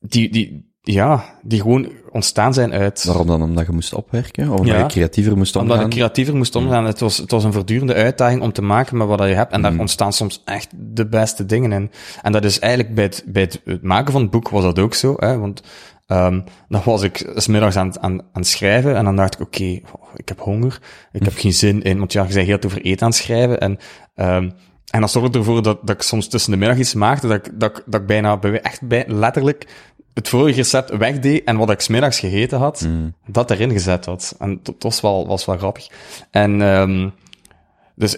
[0.00, 3.04] die, die, ja, die gewoon ontstaan zijn uit...
[3.04, 3.42] Waarom dan?
[3.42, 4.50] Omdat je moest opwerken?
[4.50, 5.72] Of omdat ja, je creatiever moest omgaan?
[5.72, 6.80] Omdat je creatiever moest omgaan.
[6.80, 6.86] Mm.
[6.86, 9.52] Het, was, het was een voortdurende uitdaging om te maken met wat je hebt.
[9.52, 9.80] En daar mm.
[9.80, 11.90] ontstaan soms echt de beste dingen in.
[12.22, 14.94] En dat is eigenlijk bij het, bij het, maken van het boek was dat ook
[14.94, 15.14] zo.
[15.16, 15.62] Hè, want
[16.06, 19.56] um, dan was ik smiddags aan, aan, aan het schrijven en dan dacht ik, oké,
[19.56, 19.82] okay,
[20.16, 20.80] ik heb honger.
[21.12, 23.60] Ik heb geen zin in, want ja, je zei heel over eten aan het schrijven.
[23.60, 23.78] En
[24.14, 24.52] um,
[24.92, 27.60] en dat zorgde ervoor dat, dat ik soms tussen de middag iets maakte, dat ik,
[27.60, 29.66] dat, dat ik bijna echt bij, letterlijk
[30.14, 33.14] het vorige recept wegdeed en wat ik smiddags gegeten had, mm.
[33.26, 34.34] dat erin gezet had.
[34.38, 35.88] En dat was wel, was wel grappig.
[36.30, 37.12] En um,
[37.94, 38.16] dus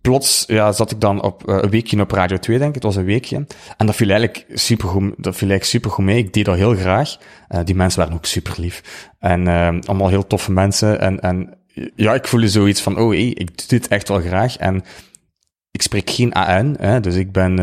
[0.00, 2.74] plots ja, zat ik dan op uh, een weekje op Radio 2, denk ik.
[2.74, 3.46] Het was een weekje.
[3.76, 6.18] En dat viel eigenlijk supergoed, dat viel eigenlijk supergoed mee.
[6.18, 7.16] Ik deed dat heel graag.
[7.48, 9.10] Uh, die mensen waren ook super lief.
[9.18, 11.00] En uh, allemaal heel toffe mensen.
[11.00, 11.58] En, en
[11.94, 14.56] ja, ik voelde zoiets van, oh hey, ik doe dit echt wel graag.
[14.56, 14.82] En
[15.70, 17.58] ik spreek geen AN, hè, dus ik ben,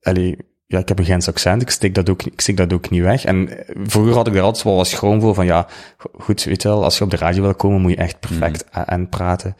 [0.00, 0.36] allee,
[0.70, 3.02] ja, ik heb een Gens accent, ik steek dat ook, ik steek dat ook niet
[3.02, 3.24] weg.
[3.24, 3.48] En
[3.82, 5.66] vroeger had ik er altijd wel wat schroom voor van, ja,
[6.12, 8.64] goed, weet je wel, als je op de radio wil komen, moet je echt perfect
[8.72, 8.82] mm.
[8.82, 9.56] AN praten.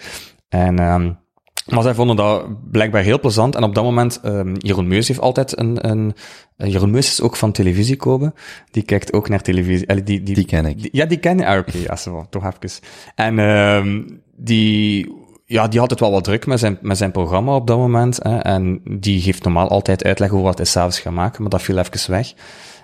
[0.50, 1.18] En, um,
[1.66, 3.56] maar zij vonden dat blijkbaar heel plezant.
[3.56, 6.14] En op dat moment, um, Jeroen Meus heeft altijd een, een
[6.56, 8.34] Jeroen Meus is ook van televisie komen.
[8.70, 9.88] Die kijkt ook naar televisie.
[9.88, 10.82] Allee, die, die, die ken ik.
[10.82, 11.46] Die, ja, die ken ik.
[11.46, 12.86] Ah, oké, okay, toch even.
[13.14, 15.18] En um, die
[15.50, 18.18] ja, die had het wel wat druk met zijn, met zijn programma op dat moment.
[18.22, 21.62] Hè, en die geeft normaal altijd uitleg over wat hij s'avonds gaat maken, maar dat
[21.62, 22.34] viel even weg.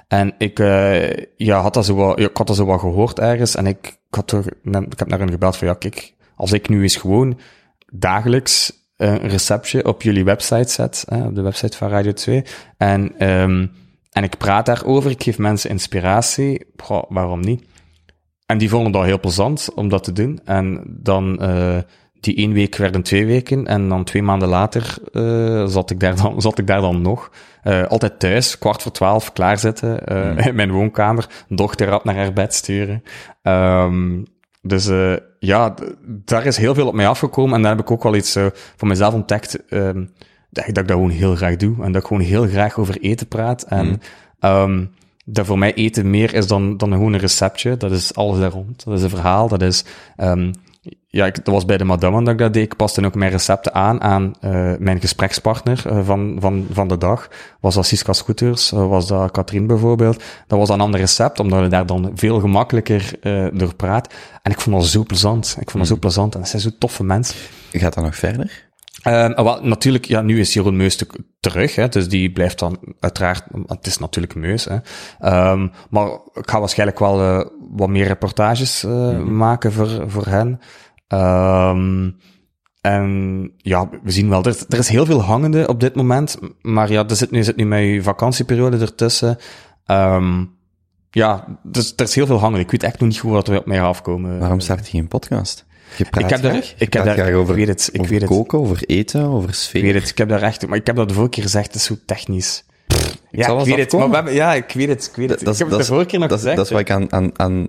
[0.09, 3.55] En ik, uh, ja, had dat zo wat, ik had dat zo wat gehoord ergens
[3.55, 6.69] en ik, ik, had er, ik heb naar hen gebeld van, ja, kijk, als ik
[6.69, 7.39] nu eens gewoon
[7.93, 12.45] dagelijks een receptje op jullie website zet, hè, op de website van Radio 2,
[12.77, 13.73] en, um,
[14.13, 17.65] en ik praat daarover, ik geef mensen inspiratie, goh, waarom niet?
[18.47, 20.41] En die vonden dat heel plezant om dat te doen.
[20.45, 21.79] En dan, uh,
[22.21, 26.17] die één week werden twee weken en dan twee maanden later uh, zat, ik daar
[26.17, 27.31] dan, zat ik daar dan nog.
[27.65, 30.39] Uh, altijd thuis, kwart voor twaalf, klaarzitten mm.
[30.39, 33.03] in mijn woonkamer, dochter naar haar bed sturen.
[33.43, 34.25] Um,
[34.67, 35.75] dus uh, ja,
[36.07, 38.47] daar is heel veel op mij afgekomen en daar heb ik ook wel iets uh,
[38.77, 40.11] voor mezelf ontdekt um,
[40.51, 42.79] dat, ik, dat ik dat gewoon heel graag doe en dat ik gewoon heel graag
[42.79, 43.63] over eten praat.
[43.63, 44.51] En mm.
[44.51, 44.91] um,
[45.25, 47.77] dat voor mij eten meer is dan, dan gewoon een receptje.
[47.77, 48.85] Dat is alles daar rond.
[48.85, 49.49] Dat is een verhaal.
[49.49, 49.85] Dat is
[50.17, 50.51] um,
[51.09, 52.65] ja, ik, dat was bij de madame dat ik dat deed.
[52.65, 56.99] Ik paste ook mijn recepten aan aan uh, mijn gesprekspartner uh, van, van, van de
[56.99, 57.29] dag.
[57.61, 60.23] Was dat Siska Scooters, uh, was dat Katrien bijvoorbeeld.
[60.47, 63.19] Dat was een ander recept, omdat je daar dan veel gemakkelijker
[63.53, 64.15] door praat.
[64.43, 65.57] En ik vond dat zo plezant.
[65.61, 66.35] Ik vond dat zo plezant.
[66.35, 67.37] En dat zijn zo toffe mensen.
[67.73, 68.66] Gaat dat nog verder?
[69.09, 71.05] Uh, wel, natuurlijk, ja, nu is Jeroen Meus
[71.41, 74.75] terug, hè, dus die blijft dan uiteraard, het is natuurlijk Meus, hè.
[75.51, 79.37] Um, maar ik ga waarschijnlijk wel uh, wat meer reportages uh, mm -hmm.
[79.37, 80.61] maken voor, voor hen.
[81.09, 82.17] Um,
[82.81, 86.91] en ja, we zien wel, er, er is heel veel hangende op dit moment, maar
[86.91, 89.39] ja, er zit nu, zit nu mijn vakantieperiode ertussen.
[89.87, 90.55] Um,
[91.11, 92.65] ja, dus er is heel veel hangende.
[92.65, 94.39] Ik weet echt nog niet goed wat er op mij afkomen.
[94.39, 95.66] Waarom start je geen podcast?
[95.97, 96.75] Je praat ik heb daar, graag.
[96.79, 98.31] ik heb daar, over, ik weet het, ik over weet het.
[98.31, 99.85] koken, over eten, over sfeer.
[99.85, 101.67] Ik weet het, ik heb daar echt, maar ik heb dat de vorige keer gezegd,
[101.67, 102.65] het is zo technisch.
[103.31, 104.09] ja, ik weet het, maar afkomen.
[104.09, 105.41] we hebben, ja, ik weet het, ik weet het.
[105.45, 106.57] Dat- ik heb dat het de vorige keer nog dat, gezegd.
[106.57, 107.67] dat is wat ik aan, aan, aan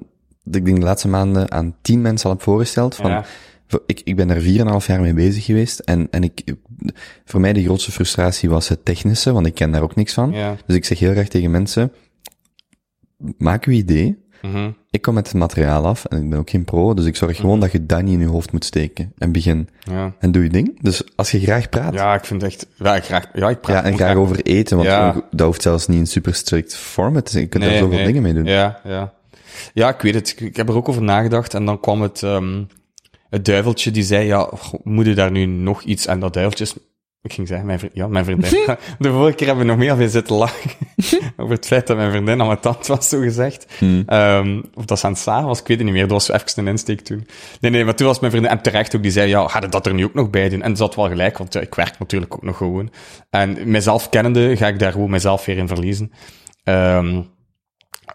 [0.51, 2.95] ik denk de laatste maanden aan tien mensen al heb voorgesteld.
[2.95, 3.25] Van, Ja.
[3.85, 5.79] ik, ik ben er vier en een half jaar mee bezig geweest.
[5.79, 6.43] En, en ik,
[7.25, 10.31] voor mij de grootste frustratie was het technische, want ik ken daar ook niks van.
[10.31, 10.55] Ja.
[10.65, 11.91] Dus ik zeg heel graag tegen mensen,
[13.37, 14.25] maak uw idee.
[14.51, 14.69] Mhm.
[14.91, 17.37] Ik kom met het materiaal af en ik ben ook geen pro, dus ik zorg
[17.37, 19.13] gewoon dat je dat niet in je hoofd moet steken.
[19.17, 19.69] En begin.
[19.79, 20.13] ja.
[20.19, 20.77] En doe je ding.
[20.81, 23.83] Dus als je graag praat, Ja, ik vind echt, ja, ik graag, ja, ik praat
[23.83, 25.21] Ja, en graag over eten, want Ja.
[25.31, 27.31] dat hoeft zelfs niet in super strict format.
[27.31, 28.05] Je kunt daar Nee, zoveel nee.
[28.05, 28.45] dingen mee doen.
[28.45, 29.13] Ja, ja.
[29.73, 30.35] Ja, ik weet het.
[30.39, 31.53] Ik, heb er ook over nagedacht.
[31.53, 32.63] En dan kwam het, ehm
[33.29, 34.49] het duiveltje die zei, ja,
[34.83, 36.05] moet je daar nu nog iets...
[36.05, 36.73] En dat duiveltje is...
[37.21, 38.51] Ik ging zeggen, mijn ja, mijn vriendin.
[38.99, 40.71] De vorige keer hebben we nog meer veel zitten lachen.
[41.37, 43.65] over het feit dat mijn vriendin aan mijn tand was, zo gezegd.
[43.77, 44.03] Hmm.
[44.05, 46.07] Ehm, of dat ze aan het zagen was, ik weet het niet meer.
[46.07, 47.27] Dat was even een insteek toen.
[47.59, 49.67] Nee, nee, maar toen was mijn vriendin, en terecht ook, die zei, ja, ga je
[49.67, 50.61] dat er nu ook nog bij doen?
[50.61, 52.91] En ze had wel gelijk, want ja, ik werk natuurlijk ook nog gewoon.
[53.29, 56.11] En mijzelf kennende ga ik daar gewoon mezelf weer in verliezen.
[56.63, 57.21] Ehm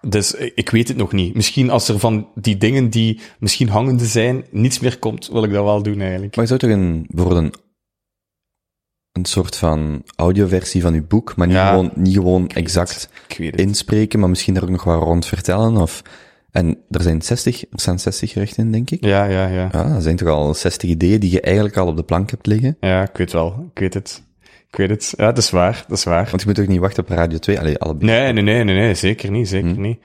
[0.08, 1.34] dus ik ik weet het nog niet.
[1.34, 5.52] Misschien als er van die dingen die misschien hangende zijn, niets meer komt, wil ik
[5.52, 6.36] dat wel doen eigenlijk.
[6.36, 7.60] Maar je zou toch een, bijvoorbeeld een,
[9.12, 11.68] een soort van audioversie van je boek, maar niet Ja.
[11.68, 13.56] gewoon, niet gewoon exact het.
[13.56, 16.02] inspreken, maar misschien daar ook nog wat rond vertellen, of,
[16.50, 19.04] en er zijn 60, er staan 60 gerechten in, denk ik.
[19.04, 19.68] Ja, ja, ja.
[19.72, 22.46] Ja, dat zijn toch al 60 ideeën die je eigenlijk al op de plank hebt
[22.46, 22.76] liggen.
[22.80, 23.70] Ja, ik weet wel.
[23.74, 24.22] Ik weet het.
[24.70, 25.14] Ik weet het.
[25.16, 25.84] Ja, dat is waar.
[25.88, 26.26] Dat is waar.
[26.30, 27.58] Want je moet toch niet wachten op Radio 2?
[27.60, 28.04] Allee, allebei.
[28.06, 29.98] Nee, nee, nee, nee, nee, zeker niet, zeker niet.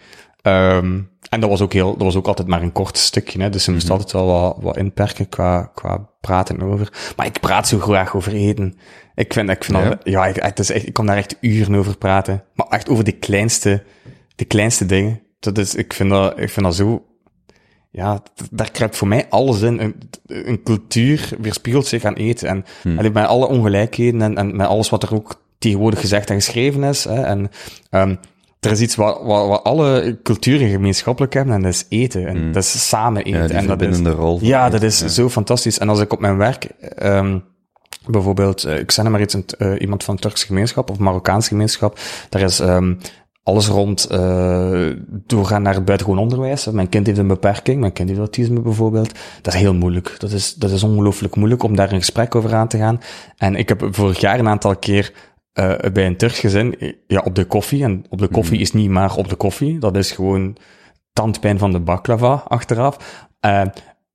[0.47, 3.49] Ehm, en dat was ook heel, dat was ook altijd maar een kort stukje, hè,
[3.49, 7.13] dus ze moest altijd wel wat, wat inperken qua, qua praten over.
[7.15, 8.77] Maar ik praat zo graag over eten.
[9.15, 9.89] Ik vind, ik vind Ja?
[9.89, 12.43] dat, ja, ik, het is echt, ik kan daar echt uren over praten.
[12.53, 13.83] Maar echt over de kleinste,
[14.35, 15.21] de kleinste dingen.
[15.39, 17.05] Dat is, ik vind dat, ik vind dat zo,
[17.91, 19.79] ja, daar kruipt voor mij alles in.
[19.81, 22.47] Een, een cultuur weerspiegelt zich aan eten.
[22.47, 22.65] En
[22.97, 26.83] allee, met alle ongelijkheden en, en met alles wat er ook tegenwoordig gezegd en geschreven
[26.83, 27.03] is.
[27.03, 27.49] Hè, en
[27.89, 28.15] ehm
[28.67, 32.27] er is iets wat, wat, wat alle culturen gemeenschappelijk hebben, en dat is eten.
[32.27, 33.47] En dat is samen eten.
[33.47, 34.39] Ja, en dat is, rol.
[34.41, 35.79] ja, eten, dat is zo fantastisch.
[35.79, 36.63] En als ik op mijn werk,
[36.95, 37.37] ehm
[38.05, 41.99] bijvoorbeeld, eh, ik zeg maar iets, eh, iemand van Turkse gemeenschap of Marokkaanse gemeenschap,
[42.29, 42.93] daar is ehm
[43.43, 46.65] alles rond eh doorgaan naar het buitengewoon onderwijs.
[46.65, 49.11] Mijn kind heeft een beperking, mijn kind heeft autisme bijvoorbeeld.
[49.41, 50.15] Dat is heel moeilijk.
[50.17, 53.01] Dat is, dat is ongelooflijk moeilijk om daar een gesprek over aan te gaan.
[53.37, 55.13] En ik heb vorig jaar een aantal keer
[55.57, 57.83] eh, bij een Turks gezin, eh, ja, op de koffie.
[57.83, 59.79] En op de koffie is niet maar op de koffie.
[59.79, 60.55] Dat is gewoon
[61.13, 63.25] tandpijn van de baklava achteraf.
[63.39, 63.61] Eh,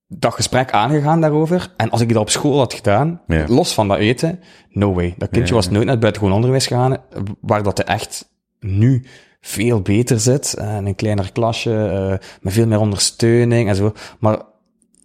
[0.08, 1.72] dat gesprek aangegaan daarover.
[1.76, 3.44] En als ik dat op school had gedaan, Ja.
[3.48, 5.14] los van dat eten, no way.
[5.18, 6.96] Dat kindje Ja, was nooit naar het buitengewoon onderwijs gegaan,
[7.40, 8.28] waar dat hij echt
[8.60, 9.04] nu
[9.40, 10.54] veel beter zit.
[10.58, 13.92] in een kleiner klasje, met veel meer ondersteuning en zo.
[14.18, 14.38] Maar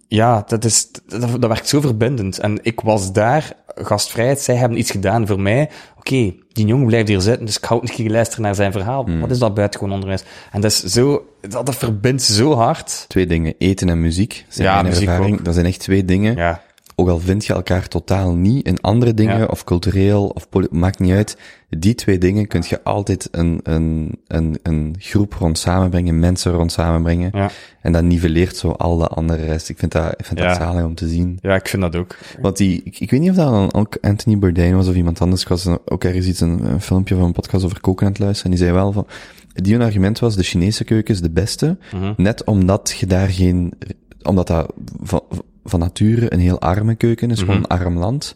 [0.08, 2.38] ja, dat, is, dat, dat werkt zo verbindend.
[2.38, 5.70] En ik was daar, gastvrijheid, zij hebben iets gedaan voor mij.
[5.98, 8.72] Oké, die jongen blijft hier zitten, dus ik ga ook een keer luisteren naar zijn
[8.72, 9.04] verhaal.
[9.04, 9.20] Hmm.
[9.20, 10.22] Wat is dat buitengewoon onderwijs?
[10.52, 13.04] En dat is zo, dat, dat verbindt zo hard.
[13.08, 14.44] Twee dingen, eten en muziek.
[14.48, 15.38] Zijn Ja, muziek ervaring.
[15.38, 15.44] ook.
[15.44, 16.36] Dat zijn echt twee dingen.
[16.36, 16.62] Ja,
[17.00, 19.44] Ook al vind je elkaar totaal niet in andere dingen, Ja.
[19.44, 21.36] of cultureel, of maakt niet uit.
[21.70, 26.72] Die twee dingen kun je altijd een, een, een, een groep rond samenbrengen, mensen rond
[26.72, 27.30] samenbrengen.
[27.32, 29.68] ja, En dat nivelleert zo al de andere rest.
[29.68, 31.38] Ik vind dat, ik vind dat zalig om te zien.
[31.42, 32.16] ja, ik vind dat ook.
[32.40, 35.20] Want die, ik, ik weet niet of dat dan ook Anthony Bourdain was of iemand
[35.20, 35.42] anders.
[35.42, 38.20] Ik was ook ergens iets, een, een filmpje van een podcast over koken aan het
[38.20, 38.50] luisteren.
[38.52, 39.06] En die zei wel van,
[39.52, 41.76] die een argument was, de Chinese keuken is de beste.
[41.94, 42.12] Mhm.
[42.16, 43.72] Net omdat je daar geen,
[44.22, 45.22] omdat dat van,
[45.64, 48.34] van nature een heel arme keuken is, gewoon een arm land.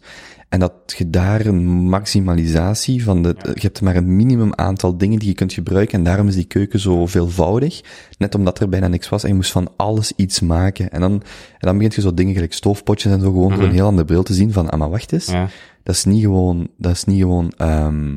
[0.49, 5.19] En dat je daar een maximalisatie van de, je hebt maar een minimum aantal dingen
[5.19, 7.81] die je kunt gebruiken en daarom is die keuken zo veelvoudig.
[8.17, 10.91] Net omdat er bijna niks was en je moest van alles iets maken.
[10.91, 11.21] En dan, en
[11.59, 14.25] dan begint je zo dingen gelijk stoofpotjes en zo gewoon door een heel ander beeld
[14.25, 15.25] te zien van, ah maar wacht eens.
[15.25, 15.47] Ja,
[15.83, 18.15] Dat is niet gewoon, dat is niet gewoon, ehm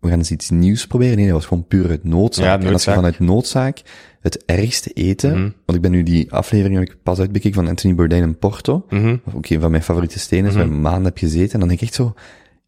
[0.00, 1.16] we gaan eens iets nieuws proberen.
[1.16, 2.44] Nee, dat was gewoon puur uit noodzaak.
[2.44, 2.94] Ja, En als je noodzaak.
[2.94, 3.82] vanuit noodzaak
[4.24, 5.40] het ergste eten, Mhm.
[5.40, 8.84] want ik ben nu die aflevering heb ik pas uitbekeken van Anthony Bourdain in Porto,
[8.90, 9.16] Mhm.
[9.34, 11.68] ook een van mijn favoriete stenen is, waar ik een maand heb gezeten, en dan
[11.68, 12.14] denk ik echt zo,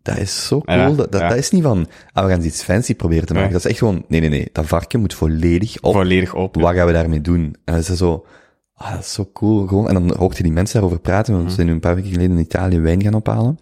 [0.03, 1.29] dat is zo cool, Ja, dat, dat, ja.
[1.29, 3.79] dat is niet van, ah, we gaan iets fancy proberen te maken, dat is echt
[3.79, 6.61] gewoon, nee, nee, nee, dat varken moet volledig op, Volledig open.
[6.63, 7.41] wat gaan we daarmee doen?
[7.45, 8.27] En dan is het zo,
[8.75, 11.47] ah, dat is zo cool, gewoon, en dan hoort je die mensen daarover praten, want
[11.47, 13.59] we zijn nu een paar weken geleden in Italië wijn gaan ophalen,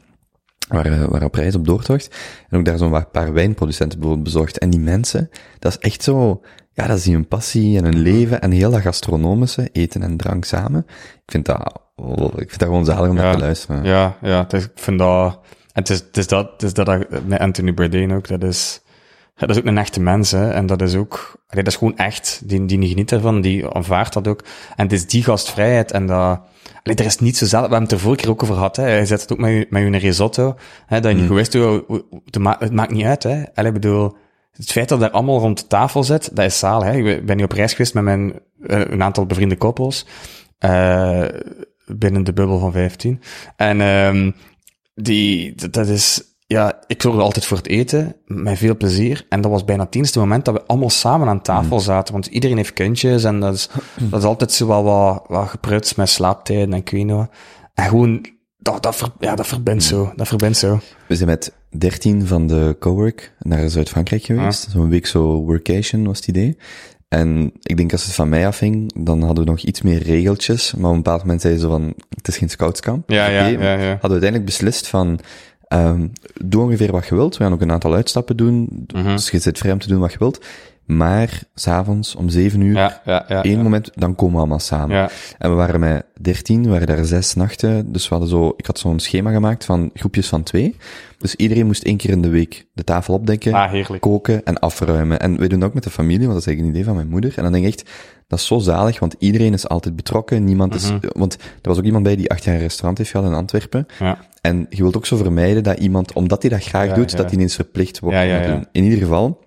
[0.69, 2.17] waar, eh, waar op reis op doortocht.
[2.49, 4.59] En ook daar zo'n paar wijnproducenten bijvoorbeeld bezocht.
[4.59, 6.41] En die mensen, dat is echt zo,
[6.73, 10.17] ja, dat is die hun passie en hun leven en heel dat gastronomische, eten en
[10.17, 10.87] drank samen.
[11.15, 13.33] Ik vind dat, oh, ik vind dat gewoon zalig om naar Ja.
[13.33, 13.85] te luisteren.
[13.85, 15.39] Ja, ja, is, ik vind dat...
[15.73, 18.81] En het is, het is dat, het is dat met Anthony Bourdain ook, dat is...
[19.35, 20.51] dat is ook een echte mens, hè.
[20.51, 21.41] En dat is ook...
[21.49, 22.43] dat is gewoon echt.
[22.45, 24.45] Die, die geniet ervan, die aanvaardt dat ook.
[24.77, 26.41] En het is die gastvrijheid en dat...
[26.83, 27.63] Allee, er is niet zo zelf...
[27.65, 28.97] We hebben het er vorige keer ook over gehad, hè.
[28.97, 31.85] Je zet het ook met je, met je risotto, hè, dat je niet gewist hoe...
[32.41, 33.43] ma- het maakt niet uit, hè.
[33.55, 34.17] Allee, ik bedoel...
[34.53, 36.93] Het feit dat er allemaal rond de tafel zit, dat is zaal, hè.
[36.97, 38.33] Ik ben nu op reis geweest met mijn...
[38.67, 40.07] eh, een aantal bevriende koppels.
[40.59, 41.25] eh,
[41.87, 43.21] binnen de bubbel van 15.
[43.57, 43.81] En...
[43.81, 44.31] ehm
[44.95, 49.27] die, dat- dat is, ja, ik zorgde altijd voor het eten, met veel plezier.
[49.29, 52.13] En dat was bijna het moment dat we allemaal samen aan tafel zaten.
[52.13, 53.69] Want iedereen heeft kindjes en dat is,
[54.11, 57.29] dat is altijd zo wel wat, wat geprutst met slaaptijden en wat.
[57.75, 58.27] En gewoon,
[58.59, 60.13] dat, dat, ver- ja, dat verbindt zo.
[60.17, 60.81] Dat verbindt zo.
[61.09, 64.71] We zijn met 13 van de cowork naar Zuid-Frankrijk geweest.
[64.71, 66.57] Zo'n week zo workation was het idee.
[67.09, 70.75] En ik denk als het van mij afhing, dan hadden we nog iets meer regeltjes.
[70.75, 73.11] Maar op een bepaald moment zeiden ze van, het is geen scoutskamp.
[73.11, 73.71] Ja, ja, ja, ja.
[73.71, 75.19] Hadden we uiteindelijk beslist van,
[75.79, 76.07] ehm,
[76.45, 77.37] doe ongeveer wat je wilt.
[77.37, 78.87] We gaan ook een aantal uitstappen doen.
[78.95, 79.05] Mhm.
[79.09, 80.45] Dus je zit vrij om te doen wat je wilt.
[80.85, 83.43] Maar, s'avonds om zeven uur, Ja, ja, ja.
[83.43, 84.97] één moment, dan komen we allemaal samen.
[84.97, 87.93] Ja, En we waren met 13, we waren daar zes nachten.
[87.93, 90.77] Dus we hadden zo, ik had zo'n schema gemaakt van groepjes van twee.
[91.19, 95.21] Dus iedereen moest één keer in de week de tafel opdekken, ah, koken en afruimen.
[95.21, 96.95] En wij doen dat ook met de familie, want dat is eigenlijk een idee van
[96.95, 97.33] mijn moeder.
[97.37, 97.91] En dan denk ik echt,
[98.27, 100.45] dat is zo zalig, want iedereen is altijd betrokken.
[100.45, 100.99] Niemand is, Mhm.
[101.13, 103.87] want er was ook iemand bij die acht jaar een restaurant heeft gehad in Antwerpen.
[103.99, 107.11] Ja, En je wilt ook zo vermijden dat iemand, omdat hij dat graag Ja, doet,
[107.11, 107.17] ja.
[107.17, 108.17] dat hij ineens verplicht wordt.
[108.73, 109.45] In ieder geval,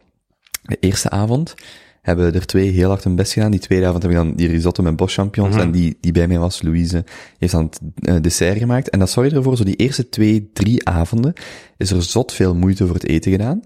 [0.62, 1.54] de eerste avond
[2.02, 3.52] hebben er twee heel hard hun best gedaan.
[3.52, 5.56] Die tweede avond heb ik dan die risotto met boschampignons.
[5.56, 5.64] Mhm.
[5.64, 7.04] En die, die bij mij was, Louise,
[7.38, 8.90] heeft dan het eh, dessert gemaakt.
[8.90, 11.34] En dat zorgde ervoor, zo die eerste twee, drie avonden,
[11.78, 13.62] is er zot veel moeite voor het eten gedaan.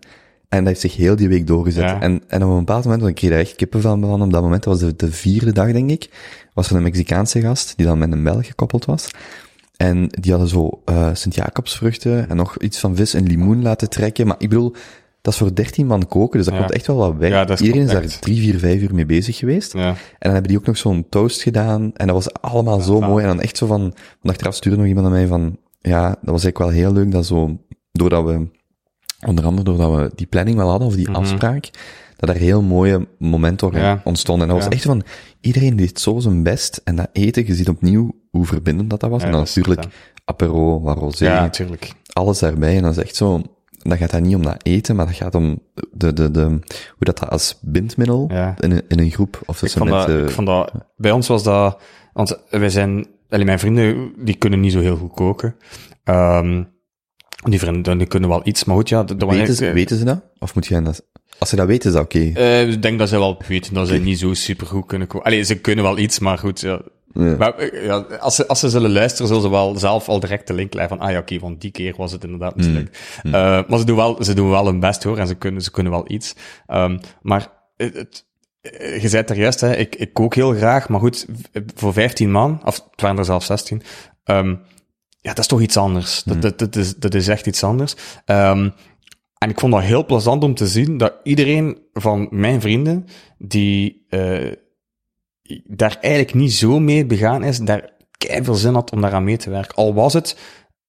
[0.52, 1.84] En dat heeft zich heel die week doorgezet.
[1.84, 2.02] Ja.
[2.02, 4.42] En, en op een bepaald moment, want ik kreeg daar echt kippenvel van op dat
[4.42, 6.10] moment, dat was de, de vierde dag, denk ik,
[6.54, 9.08] was er een Mexicaanse gast, die dan met een Belg gekoppeld was.
[9.78, 14.28] En die hadden zo eh Sint-Jacobsvruchten en nog iets van vis en limoen laten trekken.
[14.28, 14.74] Maar ik bedoel,
[15.22, 16.60] dat is voor 13 man koken, dus dat Ja.
[16.62, 17.30] komt echt wel wat weg.
[17.30, 18.22] Ja, Iedereen is daar correct.
[18.22, 19.74] drie, vier, vijf uur mee bezig geweest.
[19.74, 19.88] ja.
[19.88, 21.92] En dan hebben die ook nog zo'n toast gedaan.
[21.96, 23.24] En dat was allemaal zo mooi.
[23.24, 26.18] En dan echt zo van, want achteraf stuurde nog iemand aan mij van, ja, dat
[26.22, 27.58] was eigenlijk wel heel leuk dat zo,
[27.92, 28.48] doordat we,
[29.28, 31.16] onder andere doordat we die planning wel hadden, of die Mhm.
[31.20, 31.70] afspraak,
[32.18, 34.02] dat er heel mooie momenten Ja.
[34.04, 34.48] ontstonden.
[34.48, 34.70] En dat Ja.
[34.70, 35.04] was echt van,
[35.42, 36.82] iedereen deed zo zijn best.
[36.84, 39.20] En dat eten, je ziet opnieuw hoe verbindend dat, dat was.
[39.22, 39.88] Ja, en dan dat natuurlijk
[40.26, 41.92] apero, rosé, Ja, natuurlijk.
[42.14, 42.76] alles daarbij.
[42.76, 43.42] En dat is echt zo,
[43.78, 45.60] dan gaat dat niet om dat eten, maar dat gaat om
[45.92, 46.60] de, de, de, hoe
[47.00, 48.30] dat, dat als bindmiddel
[48.60, 50.72] in, een, in een groep, of Ik tussen vond, met, dat, eh, ik vond dat,
[50.98, 51.82] bij ons was dat,
[52.14, 55.56] want wij zijn, allee, mijn vrienden, die kunnen niet zo heel goed koken.
[56.04, 56.64] Ehm
[57.50, 59.06] die vrienden, kunnen wel iets, maar goed, ja.
[59.06, 60.22] weten, ze, weten ze dat?
[60.40, 61.06] Of moet jij dat,
[61.38, 62.32] als ze dat weten, is dat oké.
[62.34, 65.08] eh, ik denk dat ze wel weten dat ze niet zo super goed kunnen.
[65.08, 66.82] Allee, ze kunnen wel iets, maar goed, ja.
[67.14, 67.36] Ja.
[67.38, 70.48] Maar, eh, ja, als, ze, als ze zullen luisteren, zullen ze wel zelf al direct
[70.48, 73.00] de link leggen van, ah ja, oké, van die keer was het inderdaad mislukt.
[73.24, 73.34] Mm.
[73.34, 75.72] Eh, maar ze doen, wel, ze doen wel hun best hoor, en ze kunnen, ze
[75.72, 76.36] kunnen wel iets.
[76.68, 78.26] Ehm, maar het, het,
[79.02, 81.26] je zei het er juist, hè, ik, ik kook heel graag, maar goed,
[81.76, 83.82] voor 15 man, of het waren er zelfs 16,
[84.24, 84.56] ehm,
[85.22, 86.24] ja, dat is toch iets anders.
[86.24, 87.96] Dat, dat, dat, is, dat is echt iets anders.
[88.26, 88.70] Ehm,
[89.38, 93.06] en ik vond dat heel plezant om te zien dat iedereen van mijn vrienden,
[93.38, 94.52] die eh,
[95.64, 99.50] daar eigenlijk niet zo mee begaan is, daar veel zin had om daaraan mee te
[99.50, 99.76] werken.
[99.76, 100.38] Al was het,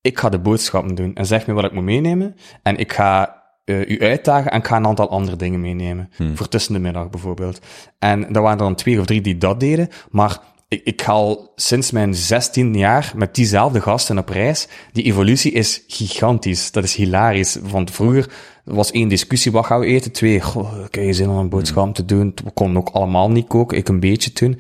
[0.01, 2.35] ik ga de boodschappen doen en zeg me wat ik moet meenemen.
[2.63, 6.11] En ik ga eh, u uitdagen en ik ga een aantal andere dingen meenemen.
[6.35, 7.61] Voor tussen de middag bijvoorbeeld.
[7.99, 10.41] En er waren er dan twee of drie die dat deden, maar
[10.73, 14.69] ik, ik ga al sinds mijn 16 jaar met diezelfde gasten op reis.
[14.93, 16.71] Die evolutie is gigantisch.
[16.73, 17.59] Dat is hilarisch.
[17.63, 18.33] Want vroeger
[18.65, 20.13] was één discussie, wat gaan we eten?
[20.13, 22.33] Twee, goh, kun je zin om een boodschap te doen?
[22.45, 24.59] We konden ook allemaal niet koken, ik een beetje toen.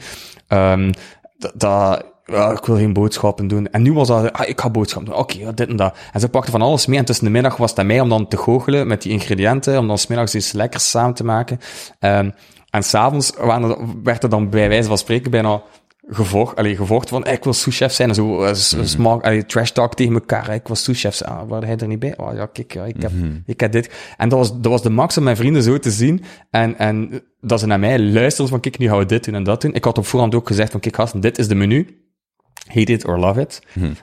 [0.48, 0.92] Ehm
[1.56, 3.70] dat, ja, ik wil geen boodschappen doen.
[3.70, 5.20] En nu was dat, ah, ik ga boodschappen doen.
[5.20, 5.96] Oké, ja, dit en dat.
[6.12, 6.98] En ze pakten van alles mee.
[6.98, 9.78] En tussen de middag was het aan mij om dan te goochelen met die ingrediënten,
[9.78, 11.60] om dan smiddags iets lekkers samen te maken.
[11.98, 12.30] Ehm
[12.72, 15.62] en s'avonds er- werd er dan bij wijze van spreken bijna
[16.08, 18.54] gevolgd, allee, gevolgd van, eh, ik wil souschef zijn, zo, uh, Mhm.
[18.84, 21.86] smaak, allee, trash talk tegen elkaar, eh, ik wil souschef zijn, ah, waar hij er
[21.86, 22.16] niet bij?
[22.16, 23.30] Oh ja, kijk, ja, ik, heb, Mhm.
[23.46, 23.90] ik heb dit.
[24.16, 27.22] En dat was, dat was de max om mijn vrienden zo te zien, en, en
[27.40, 29.74] dat ze naar mij luisteren van, kijk, nu gaan we dit doen en dat doen.
[29.74, 31.96] Ik had op voorhand ook gezegd van, kijk gasten, dit is de menu.
[32.66, 33.62] Hate it or love it.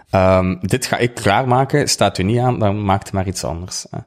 [0.09, 3.85] Ehm, dit ga ik klaarmaken, staat u niet aan, dan maakt maar iets anders.
[3.89, 3.97] hè.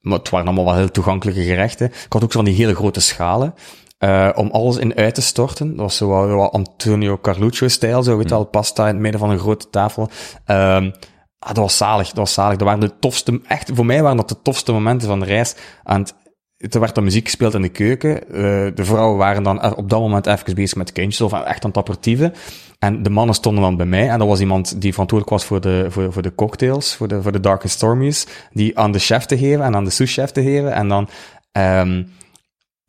[0.00, 1.86] Maar het waren allemaal wel heel toegankelijke gerechten.
[1.86, 3.54] Ik had ook zo van die hele grote schalen.
[4.02, 5.68] Eh, om alles in uit te storten.
[5.68, 9.20] Dat was zo wat, wat Antonio Carluccio-stijl, zo weet je wel, pasta in het midden
[9.20, 10.10] van een grote tafel.
[10.44, 10.90] Ehm,
[11.38, 12.56] ah, dat was zalig, dat was zalig.
[12.56, 15.54] Dat waren de tofste, echt, voor mij waren dat de tofste momenten van de reis.
[15.84, 18.28] En het- er werd dan muziek gespeeld in de keuken.
[18.28, 18.32] Eh,
[18.74, 21.78] de vrouwen waren dan op dat moment even bezig met kindjes of echt aan het
[21.78, 22.32] aperitieven.
[22.78, 24.08] En de mannen stonden dan bij mij.
[24.08, 27.22] En dat was iemand die verantwoordelijk was voor de, voor, voor de cocktails, voor de,
[27.22, 28.26] voor de Dark and Stormies.
[28.52, 30.72] Die aan de chef te geven en aan de sous-chef te geven.
[30.72, 31.08] En dan,
[31.52, 32.02] ehm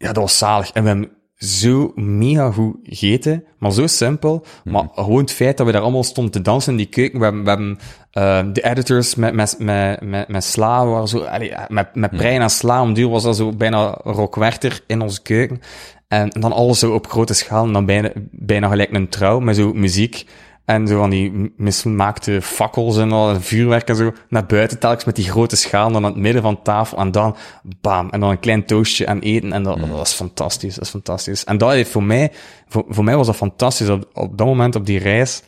[0.04, 0.72] ja, dat was zalig.
[0.72, 4.46] En we hebben zo mega goed gegeten, maar zo simpel.
[4.64, 7.20] Maar gewoon het feit dat we daar allemaal stonden te dansen in die keuken.
[7.20, 7.80] We hebben, we hebben
[8.12, 12.42] eh, de editors met, met, met, met, met sla, waren zo, allee, met, met brein
[12.42, 15.62] en sla, om duur was dat zo bijna rockwerter in onze keuken.
[16.08, 19.56] En dan alles zo op grote schaal, en dan bijna, bijna gelijk een trouw, met
[19.56, 20.26] zo muziek.
[20.66, 25.06] En zo van die mismaakte fakkels en al, en vuurwerk en zo, naar buiten telkens
[25.06, 27.36] met die grote schaal, dan aan het midden van tafel, en dan,
[27.82, 30.90] bam, en dan een klein toastje en eten, en dat, dat was fantastisch, dat is
[30.90, 31.44] fantastisch.
[31.44, 32.32] En dat heeft voor mij,
[32.68, 35.44] voor, voor mij was dat fantastisch, op, op dat moment op die reis,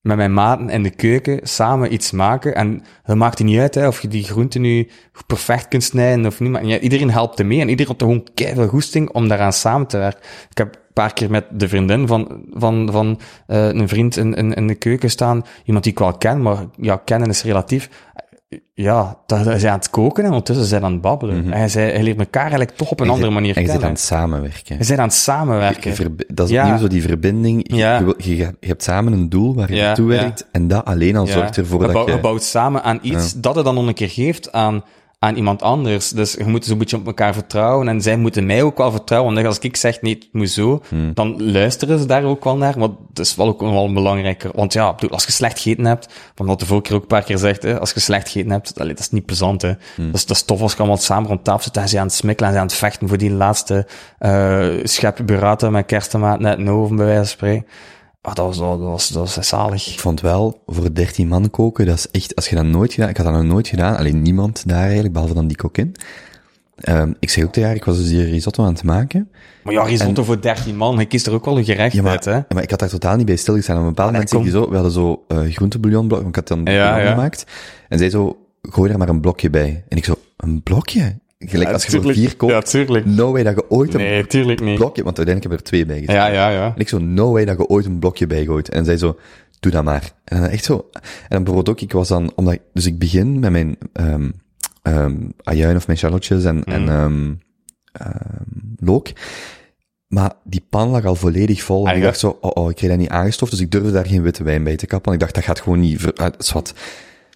[0.00, 2.54] met mijn maten in de keuken samen iets maken.
[2.54, 4.88] En dat maakt niet uit hè, of je die groenten nu
[5.26, 6.50] perfect kunt snijden of niet.
[6.50, 9.98] Maar ja, iedereen helpt mee en iedereen had gewoon keihard goesting om daaraan samen te
[9.98, 10.22] werken.
[10.50, 14.34] Ik heb een paar keer met de vriendin van, van, van uh, een vriend in,
[14.34, 15.42] in, in de keuken staan.
[15.64, 17.88] Iemand die ik wel ken, maar ja, kennen is relatief.
[18.74, 21.36] Ja, dat is aan het koken en ondertussen zijn aan het babbelen.
[21.36, 21.52] Mm -hmm.
[21.52, 23.80] hij, zei, hij leert elkaar eigenlijk toch op een en andere manier en je kennen.
[23.80, 24.78] zit aan het samenwerken.
[24.78, 25.90] Je zit aan het samenwerken.
[25.90, 26.62] Je, je dat is ja.
[26.62, 27.70] opnieuw zo die verbinding.
[27.70, 28.14] Je, ja.
[28.16, 31.56] je, hebt samen een doel waar je ja, naartoe werkt en dat alleen al zorgt
[31.56, 32.12] ervoor je dat je...
[32.12, 34.84] Je bouwt samen aan iets dat het dan nog een keer geeft aan
[35.18, 36.10] aan iemand anders.
[36.10, 37.88] Dus je moet zo'n beetje op elkaar vertrouwen.
[37.88, 39.34] En zij moeten mij ook wel vertrouwen.
[39.34, 41.14] Want als ik zeg, nee, het moet zo, hmm.
[41.14, 42.78] dan luisteren ze daar ook wel naar.
[42.78, 44.50] Want dat is wel ook wel belangrijker.
[44.54, 47.22] Want ja, als je slecht gegeten hebt, van wat de vorige keer ook een paar
[47.22, 49.62] keer zegt, hè, als je slecht gegeten hebt, allee, dat is niet plezant.
[49.62, 49.72] Hè.
[49.94, 50.06] Hmm.
[50.06, 52.06] Dat, is, dat is tof als je allemaal samen rond tafel zit en ze aan
[52.06, 53.86] het smikkelen en ze aan het vechten voor die laatste
[54.18, 57.66] uh, schep burrata met kersttomaat net in de oven, bij wijze van spreken.
[58.20, 59.92] Ah, dat was, dat was, dat was zalig.
[59.92, 63.08] Ik vond wel, voor 13 man koken, dat is echt, als je dat nooit gedaan,
[63.08, 65.94] ik had dat nog nooit gedaan, alleen niemand daar eigenlijk, behalve dan die kokin.
[66.88, 69.30] Um, ik zeg ook tegen haar, ik was dus die risotto aan het maken.
[69.62, 72.02] Maar ja, risotto en, voor 13 man, je kiest er ook wel een gerecht ja,
[72.02, 72.34] maar, uit, hè?
[72.34, 73.76] Ja, maar ik had daar totaal niet bij stilgestaan.
[73.76, 76.48] Op een bepaald moment zeg je zo, we hadden zo uh, groentebouillonblok, want ik had
[76.48, 77.10] dan ja, ja.
[77.10, 77.44] gemaakt.
[77.88, 79.84] En zij zo, gooi daar maar een blokje bij.
[79.88, 81.18] En ik zo, een blokje?
[81.38, 82.52] Gelijk ja, als je voor vier koopt.
[82.52, 83.04] Ja, tuurlijk.
[83.04, 84.76] No way dat je ooit een nee, tuurlijk niet.
[84.76, 86.14] blokje, want uiteindelijk heb ik er twee bij gezet.
[86.14, 86.64] Ja, ja, ja.
[86.74, 88.68] En ik zo, no way dat je ooit een blokje bijgooit.
[88.68, 89.18] En zij zo,
[89.60, 90.12] doe dat maar.
[90.24, 90.88] En dan echt zo.
[90.92, 94.32] En dan bijvoorbeeld ook, ik was dan, omdat, dus ik begin met mijn, um,
[94.82, 96.62] um, ajuin of mijn shallotjes en, mm.
[96.62, 97.40] en um,
[98.76, 99.08] look.
[100.08, 101.84] Maar die pan lag al volledig vol.
[101.86, 103.92] En ah, ik dacht zo, oh, oh, ik kreeg dat niet aangestoft, dus ik durfde
[103.92, 105.10] daar geen witte wijn bij te kappen.
[105.10, 106.74] Want ik dacht, dat gaat gewoon niet, ver, uh, zwart.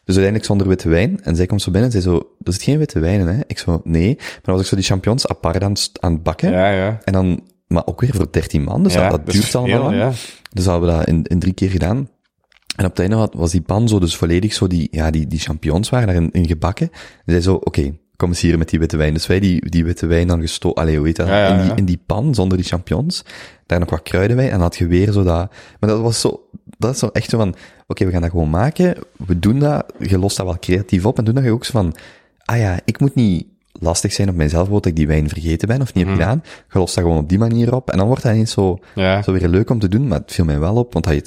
[0.04, 1.20] Dus uiteindelijk zonder witte wijn.
[1.22, 3.40] En zij komt zo binnen en zei zo, er zit geen witte wijn hè?
[3.46, 4.14] Ik zo, nee.
[4.16, 6.50] Maar dan was ik zo die champignons apart aan, aan het bakken.
[6.50, 6.98] Ja, ja.
[7.04, 9.96] En dan, maar ook weer voor 13 man, dus ja, dat, dat duurt allemaal lang.
[9.96, 10.12] Ja.
[10.52, 12.08] Dus hadden we dat in, in drie keer gedaan.
[12.76, 15.38] En op het einde was die pan zo dus volledig zo, die, ja, die, die
[15.38, 16.90] champignons waren daarin in gebakken.
[17.24, 19.14] En zij zo, oké, okay, kom eens hier met die witte wijn.
[19.14, 21.26] Dus wij die, die witte wijn dan gestoken, allee, hoe heet dat?
[21.26, 23.24] Ja, ja, in, die, in die pan, zonder die champignons.
[23.66, 24.46] Daar nog wat kruiden bij.
[24.46, 26.48] En dan had je weer zo dat, maar dat was zo,
[26.82, 28.96] dat is zo echt zo van, oké, okay, we gaan dat gewoon maken.
[29.26, 31.18] We doen dat, je lost dat wel creatief op.
[31.18, 31.94] En toen dacht je ook zo van,
[32.44, 33.46] ah ja, ik moet niet
[33.80, 36.20] lastig zijn op mijzelf, dat ik die wijn vergeten ben of niet heb Mm.
[36.20, 36.42] gedaan.
[36.72, 37.90] Je lost dat gewoon op die manier op.
[37.90, 39.22] En dan wordt dat niet zo, Ja.
[39.22, 41.24] zo weer leuk om te doen, maar het viel mij wel op, want hij,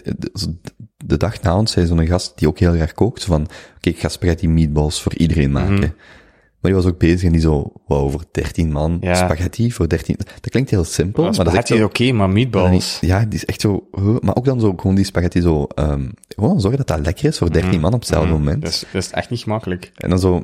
[1.05, 3.41] de dag na ons zei zo'n gast die ook heel graag kookt, zo van,
[3.77, 5.73] oké, ik ga spaghetti meatballs voor iedereen maken.
[5.73, 5.89] Mhm.
[6.65, 9.13] Maar die was ook bezig en die zo, wow, voor 13 man, Ja.
[9.13, 12.97] spaghetti voor 13, dat klinkt heel simpel, Maar maar dat is echt oké, maar meatballs.
[13.01, 13.87] ja, die is echt zo,
[14.21, 17.37] maar ook dan zo, gewoon die spaghetti zo, um, gewoon zorgen dat dat lekker is
[17.37, 18.37] voor 13 man op hetzelfde Mhm.
[18.37, 18.61] moment.
[18.61, 19.91] Dat is, dat is echt niet gemakkelijk.
[19.95, 20.35] En dan zo,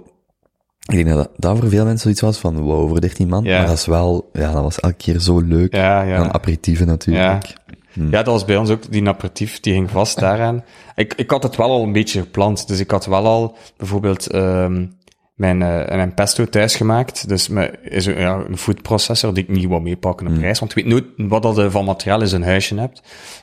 [0.86, 3.58] ik denk dat dat- voor veel mensen zoiets was van, wow, voor 13 man, Ja.
[3.58, 5.76] maar dat is wel, ja, dat was elke keer zo leuk.
[5.76, 6.18] Ja, En ja.
[6.18, 7.54] dan aperitieven natuurlijk.
[7.94, 10.64] Ja, dat was bij ons ook, die aperitief, die ging vast daaraan.
[10.96, 14.28] Ik, ik had het wel al een beetje gepland, dus ik had wel al bijvoorbeeld
[14.28, 14.86] ehm
[15.34, 17.28] mijn, eh, mijn pesto thuis gemaakt.
[17.28, 20.72] Dus met, is een, ja, een foodprocessor die ik niet wou meepakken op reis, want
[20.72, 23.02] ik weet nooit wat dat je van materiaal in zo'n huisje hebt.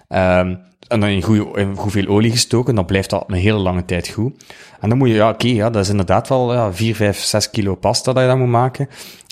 [0.08, 0.54] Ehm
[0.88, 3.84] en dan in, goeie, in goed veel olie gestoken, dan blijft dat een hele lange
[3.84, 4.44] tijd goed.
[4.80, 7.50] En dan moet je, ja, oké, ja, dat is inderdaad wel ja, 4, 5, 6
[7.50, 8.88] kilo pasta dat je dan moet maken.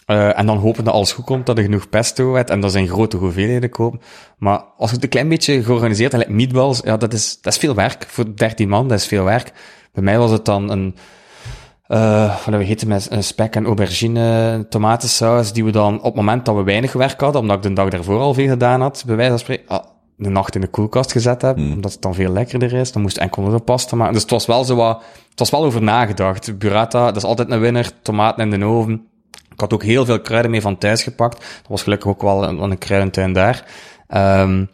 [0.06, 2.72] Uh, en dan hopen dat alles goed komt, dat er genoeg pesto hebt en dat
[2.72, 4.00] zijn grote hoeveelheden kopen.
[4.38, 7.52] Maar als je het een klein beetje georganiseerd hebt, like meatballs, ja, dat is, dat
[7.52, 8.06] is veel werk.
[8.08, 9.52] Voor 13 man, dat is veel werk.
[9.92, 10.96] Bij mij was het dan een,
[11.88, 16.14] uh, wat we heten met een spek en aubergine tomatensaus, die we dan op het
[16.14, 19.02] moment dat we weinig werk hadden, omdat ik de dag daarvoor al veel gedaan had,
[19.06, 19.84] bij wijze van spreken, ah,
[20.16, 21.72] de nacht in de koelkast gezet heb, mm.
[21.72, 22.92] omdat het dan veel lekkerder is.
[22.92, 24.12] Dan moest enkel nog de pasta maken.
[24.12, 26.58] Dus het was wel zo wat, het was wel over nagedacht.
[26.58, 27.90] Burrata, dat is altijd een winnaar.
[28.02, 29.06] Tomaten in de oven.
[29.52, 31.38] Ik had ook heel veel kruiden mee van thuis gepakt.
[31.38, 33.64] Dat was gelukkig ook wel een, een kruidentuin daar.
[34.40, 34.70] Um,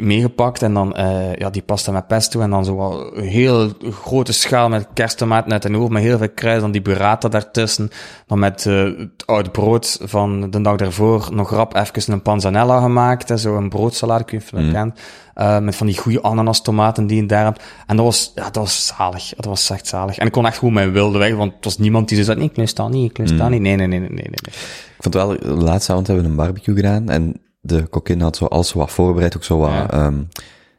[0.00, 3.70] meegepakt en dan uh, ja, die pasta met pesto en dan zo wel een heel
[3.90, 7.90] grote schaal met kersttomaten uit de oven, met heel veel kruiden, dan die burrata daartussen,
[8.26, 12.80] dan met uh, het oude brood van de dag daarvoor nog rap even een panzanella
[12.80, 14.72] gemaakt, hè, zo een broodsalade, kun je het mm.
[14.72, 15.00] kent,
[15.36, 17.62] uh, met van die goede ananas tomaten die je daar hebt.
[17.86, 19.32] En dat was, ja, dat was zalig.
[19.36, 20.18] Dat was echt zalig.
[20.18, 22.48] En ik kon echt gewoon mijn wilde weg, want het was niemand die zei, nee,
[22.48, 23.38] ik lust dat niet, ik lust mm.
[23.38, 23.60] dat niet.
[23.60, 24.54] Nee, nee, nee, nee, nee, nee.
[24.96, 28.44] Ik vond wel, laatste avond hebben we een barbecue gedaan en de kokin had zo
[28.44, 30.06] alles wat voorbereid, ook zo wat, ja.
[30.06, 30.28] um,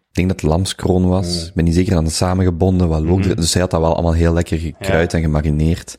[0.10, 1.42] ik denk dat het lamskroon was.
[1.42, 1.48] Mm.
[1.48, 3.26] Ik ben niet zeker aan het samengebonden, wat look.
[3.26, 3.36] Mm.
[3.36, 5.98] Dus zij had dat wel allemaal heel lekker gekruid en gemarineerd.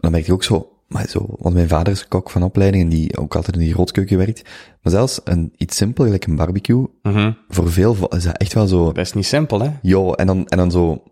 [0.00, 2.88] Dan merkte ik ook zo, maar zo, want mijn vader is kok van opleiding en
[2.88, 4.42] die ook altijd in die grootkeuken werkt.
[4.82, 7.36] Maar zelfs een, iets simpel, gelijk een barbecue, mm -hmm.
[7.48, 8.84] voor veel is dat echt wel zo...
[8.84, 9.70] Dat is niet simpel, hè?
[9.82, 11.02] Jo, en dan, en dan zo,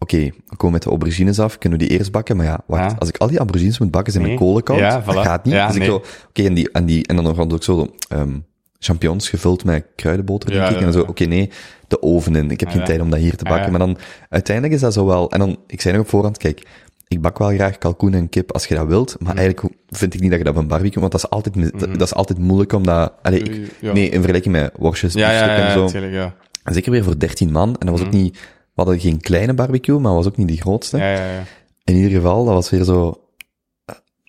[0.00, 2.36] oké, we komen met de aubergines af, kunnen we die eerst bakken?
[2.36, 4.34] Maar ja, wacht, als ik al die aubergines moet bakken, zijn nee.
[4.34, 4.78] mijn kolen koud.
[4.78, 5.06] Ja, voilà.
[5.06, 5.54] Dat gaat niet.
[5.54, 5.84] Ja, dus nee.
[5.84, 8.44] ik zo, oké, en die, en die, en dan nog ook zo, um,
[8.78, 10.76] champignons gevuld met kruidenboter, denk ik.
[10.76, 11.50] En dan zo, oké, nee,
[11.88, 12.50] de oven in.
[12.50, 13.70] Ik heb geen tijd om dat hier te bakken.
[13.70, 13.98] Maar dan,
[14.28, 16.66] uiteindelijk is dat zo wel, en dan, ik zei nog op voorhand, kijk,
[17.08, 20.20] ik bak wel graag kalkoen en kip als je dat wilt, maar eigenlijk vind ik
[20.20, 21.70] niet dat je dat van barbecue, want dat is altijd, mm.
[21.98, 25.90] dat is altijd moeilijk om dat, allee, ik, nee, in vergelijking met worstjes, ja, en
[25.90, 25.98] zo.
[25.98, 26.34] ja.
[26.64, 28.40] En zeker weer voor 13 man, en dat was ook niet, we
[28.80, 30.96] hadden geen kleine barbecue, maar was ook niet de grootste.
[30.96, 31.42] Ja, ja, ja.
[31.84, 33.24] In ieder geval, dat was weer zo...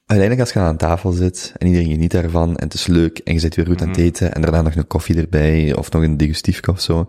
[0.05, 3.33] Uiteindelijk als je aan tafel zit en iedereen geniet daarvan en het is leuk en
[3.33, 4.05] je zit weer goed aan het mhm.
[4.05, 6.95] eten en daarna nog een koffie erbij of nog een digestiefje of zo.
[6.95, 7.07] Dat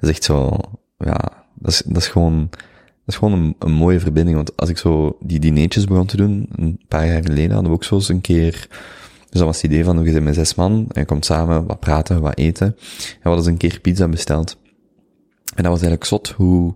[0.00, 0.58] is echt zo,
[0.98, 2.58] ja, dat is, dat is gewoon, dat
[3.06, 4.36] is gewoon een, een mooie verbinding.
[4.36, 7.76] Want als ik zo die dineetjes begon te doen, een paar jaar geleden, hadden we
[7.76, 8.66] ook zo eens een keer,
[9.30, 11.66] dus dat was het idee van, we zijn met zes man en je komt samen
[11.66, 12.66] wat praten, wat eten.
[12.66, 14.56] En we hadden eens een keer pizza besteld.
[15.54, 16.74] En dat was eigenlijk zot hoe...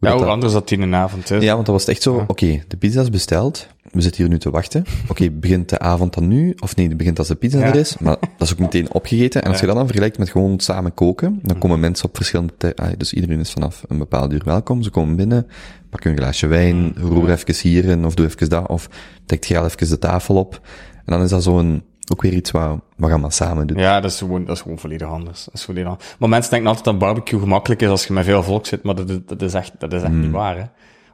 [0.00, 1.42] ja, hoe anders dat in een avond is.
[1.42, 4.38] Ja, want dat was echt zo, oké, de pizza is besteld, we zitten hier nu
[4.38, 4.84] te wachten.
[5.08, 6.54] Oké, begint de avond dan nu?
[6.58, 9.42] Of nee, begint als de pizza er is, maar dat is ook meteen opgegeten.
[9.42, 12.56] En als je dat dan vergelijkt met gewoon samen koken, dan komen mensen op verschillende
[12.56, 14.82] tijden, dus iedereen is vanaf een bepaalde uur welkom.
[14.82, 15.46] Ze komen binnen,
[15.90, 18.88] pak een glaasje wijn, roer even hierin, of doe even dat, of
[19.26, 20.60] dekt je al even de tafel op.
[21.04, 21.82] En dan is dat zo'n
[22.12, 23.78] ook weer iets wat we gaan maar samen doen.
[23.78, 25.44] Ja, dat is gewoon, dat is gewoon volledig anders.
[25.44, 26.14] Dat is volledig anders.
[26.18, 28.94] Maar mensen denken altijd dat barbecue gemakkelijk is als je met veel volk zit, maar
[28.94, 30.32] dat, dat is echt, dat is echt niet hmm.
[30.32, 30.64] waar, hè.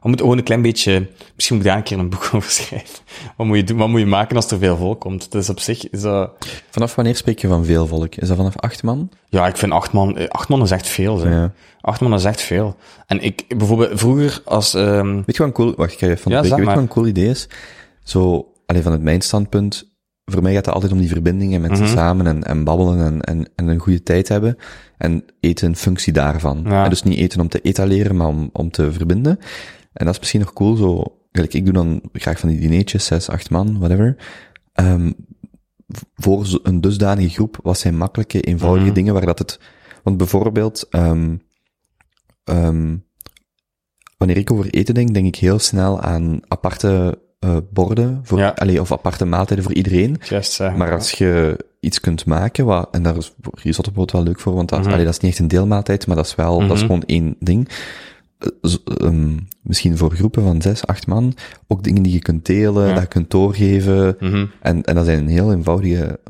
[0.05, 2.51] We moeten gewoon een klein beetje, misschien moet ik daar een keer een boek over
[2.51, 2.99] schrijven.
[3.36, 5.32] Wat moet je doen, wat moet je maken als er veel volk komt?
[5.32, 6.30] Dus op zich is dat...
[6.70, 8.14] Vanaf wanneer spreek je van veel volk?
[8.14, 9.11] Is dat vanaf acht man?
[9.28, 11.30] Ja, ik vind acht man, eh, acht man is echt veel, zeg.
[11.30, 11.53] Ja.
[11.80, 12.76] Acht man is echt veel.
[13.07, 15.14] En ik, bijvoorbeeld, vroeger als, um...
[15.14, 16.88] Weet je wat een cool, wacht, ik ga even van ja, Weet je wat een
[16.88, 17.49] cool idee is?
[18.03, 19.93] Zo, alleen vanuit mijn standpunt,
[20.24, 23.20] voor mij gaat het altijd om die verbindingen met mm samen en, en babbelen en,
[23.20, 24.56] en, en een goede tijd hebben.
[24.96, 26.62] En eten een functie daarvan.
[26.64, 26.84] Ja.
[26.84, 29.38] En dus niet eten om te etaleren, maar om, om te verbinden.
[29.92, 33.04] En dat is misschien nog cool, zo, gelijk ik doe dan graag van die dineetjes,
[33.04, 34.16] zes, acht man, whatever.
[34.74, 35.14] Um,
[36.14, 38.94] voor een dusdanige groep, wat zijn makkelijke, eenvoudige mhm.
[38.94, 39.60] dingen waar dat het,
[40.02, 41.42] want bijvoorbeeld, um,
[42.44, 43.04] um,
[44.16, 48.49] wanneer ik over eten denk, denk ik heel snel aan aparte uh, borden, voor, ja.
[48.49, 50.16] allee, of aparte maaltijden voor iedereen.
[50.28, 54.55] Just, maar als je iets kunt maken, wat, en daar is risottobrood wel leuk voor,
[54.55, 56.70] want dat, mm allee, dat is niet echt een deelmaaltijd, maar dat is wel, dat
[56.70, 56.86] is mhm.
[56.86, 57.68] gewoon één ding.
[59.03, 61.34] Um, misschien voor groepen van zes, acht man,
[61.66, 64.16] ook dingen die je kunt delen, dat je kunt doorgeven.
[64.20, 66.20] Mm en, en dat zijn heel eenvoudige...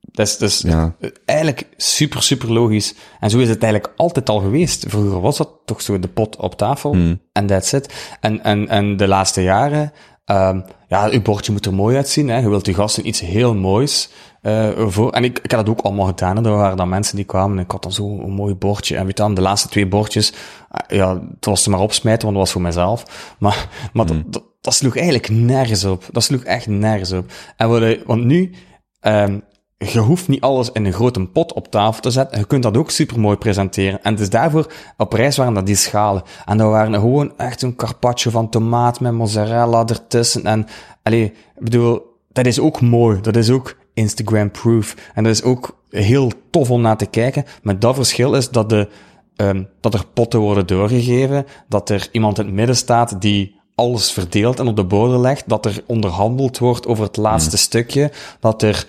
[0.00, 0.94] Dat is, dus ja.
[1.24, 2.94] eigenlijk super, super logisch.
[3.20, 4.84] En zo is het eigenlijk altijd al geweest.
[4.88, 7.20] Vroeger was dat toch zo de pot op tafel mm.
[7.32, 8.16] en that's it.
[8.20, 9.92] En, en, en de laatste jaren
[10.30, 12.28] Um, ja, uw bordje moet er mooi uitzien.
[12.28, 12.38] Hè.
[12.38, 14.10] Je wilt je gasten iets heel moois
[14.42, 15.12] uh, voor.
[15.12, 16.36] En ik, ik had dat ook allemaal gedaan.
[16.36, 16.44] Hè.
[16.44, 18.96] Er waren dan mensen die kwamen en ik had dan zo een mooi bordje.
[18.96, 22.36] En weet dan, de laatste twee bordjes, uh, ja, het was er maar opsmijten, want
[22.36, 23.04] dat was voor mezelf.
[23.38, 24.24] Maar, maar mm.
[24.26, 26.04] dat, dat, sloeg eigenlijk nergens op.
[26.12, 27.32] Dat sloeg echt nergens op.
[27.56, 28.54] En wat, want nu,
[29.00, 29.42] um,
[29.90, 32.38] je hoeft niet alles in een grote pot op tafel te zetten.
[32.38, 34.02] Je kunt dat ook super mooi presenteren.
[34.02, 36.22] En het is daarvoor op reis waren dat die schalen.
[36.44, 40.44] En dat waren gewoon echt een carpaccio van tomaat met mozzarella ertussen.
[40.44, 40.66] En,
[41.02, 43.20] allee, ik bedoel, dat is ook mooi.
[43.20, 44.96] Dat is ook Instagram proof.
[45.14, 47.44] En dat is ook heel tof om naar te kijken.
[47.62, 48.88] Maar dat verschil is dat de,
[49.36, 51.46] um, dat er potten worden doorgegeven.
[51.68, 55.48] Dat er iemand in het midden staat die alles verdeelt en op de bodem legt,
[55.48, 58.86] dat er onderhandeld wordt over het laatste stukje, dat er,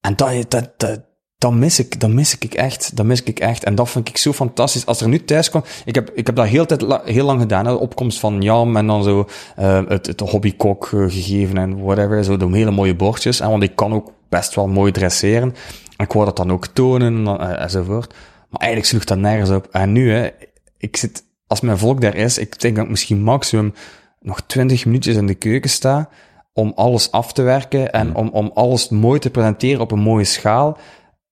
[0.00, 1.00] en dat, dat, dat,
[1.38, 3.64] dat mis ik, dat mis ik echt, dat mis ik echt.
[3.64, 4.86] En dat vind ik zo fantastisch.
[4.86, 7.64] Als er nu thuis kwam, ik heb, ik heb dat heel, tijd, heel lang gedaan,
[7.64, 12.24] de opkomst van Jam en dan zo, eh, het, het hobbykok eh, gegeven en whatever,
[12.24, 13.40] zo de hele mooie bordjes.
[13.40, 15.54] En want ik kan ook best wel mooi dresseren.
[15.96, 18.14] En ik wou dat dan ook tonen eh, enzovoort.
[18.48, 19.68] Maar eigenlijk sloeg dat nergens op.
[19.70, 20.28] En nu, hè,
[20.78, 23.74] ik zit, als mijn volk daar is, ik denk dat ik misschien maximum
[24.20, 26.08] nog 20 minuutjes in de keuken sta
[26.58, 30.24] om alles af te werken en om, om alles mooi te presenteren op een mooie
[30.24, 30.78] schaal.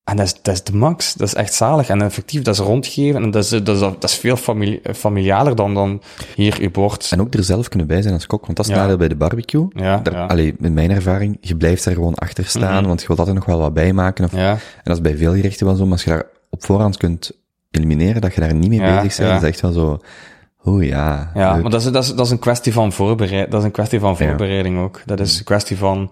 [0.05, 1.15] En dat is, dat is de max.
[1.15, 1.89] Dat is echt zalig.
[1.89, 3.23] En effectief, dat is rondgeven.
[3.23, 6.03] En dat is, dat is, dat is veel famili familialer dan, dan
[6.35, 7.09] hier je bord.
[7.13, 8.79] En ook er zelf kunnen bij zijn als kok, want dat is Ja.
[8.81, 9.67] nadeel bij de barbecue.
[9.75, 10.27] Ja, Daar, ja.
[10.27, 12.87] allee, met mijn ervaring, je blijft daar gewoon achter staan, Mhm.
[12.87, 14.25] want je wilt altijd nog wel wat bijmaken.
[14.25, 16.65] Of, Ja, En dat is bij veel gerechten wel zo, maar als je daar op
[16.65, 17.31] voorhand kunt
[17.71, 19.37] elimineren, dat je daar niet mee bezig bent, ja.
[19.37, 19.99] is echt wel zo,
[20.67, 21.63] oeh ja, ja leuk.
[21.63, 23.51] maar dat is, dat, is, dat is een kwestie van voorbereiding.
[23.51, 25.03] Dat is een kwestie van voorbereiding ook.
[25.05, 26.11] Dat is een kwestie van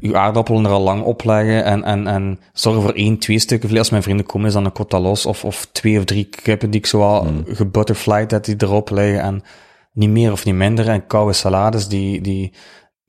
[0.00, 3.80] uw aardappelen er al lang opleggen en, en, en zorgen voor één, twee stukken vlees.
[3.80, 6.70] Als mijn vrienden komen, is dan een quota los of, of twee of drie kippen
[6.70, 9.42] die ik zo al gebutterflied dat die erop liggen en
[9.92, 10.88] niet meer of niet minder.
[10.88, 12.52] En koude salades die, die,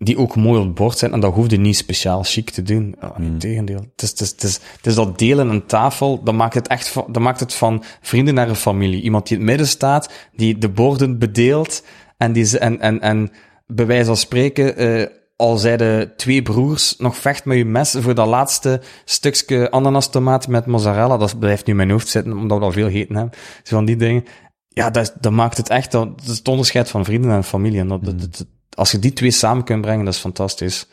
[0.03, 1.11] die ook mooi op het bord zijn.
[1.13, 2.95] En dat hoefde niet speciaal chic te doen.
[3.01, 3.25] Oh, Hmm.
[3.25, 3.85] Integendeel.
[3.95, 6.67] Het is, het, is, het, is, het is dat delen aan tafel, dat maakt het
[6.67, 9.01] echt van, dat maakt het van vrienden naar een familie.
[9.01, 11.83] Iemand die in het midden staat, die de borden bedeelt
[12.17, 13.31] en, die, en, en, en
[13.67, 18.15] bij wijze van spreken, eh, al zeiden twee broers nog vecht met je mes voor
[18.15, 21.17] dat laatste stukje ananastomaat met mozzarella.
[21.17, 23.33] Dat blijft nu in mijn hoofd zitten, omdat we al veel gegeten hebben.
[23.63, 24.23] Zo van die dingen.
[24.67, 27.79] Ja, dat, dat maakt het echt, dat, dat is het onderscheid van vrienden en familie.
[27.79, 28.45] En dat, dat, dat-
[28.75, 30.87] als je die twee samen kunt brengen, dat is fantastisch.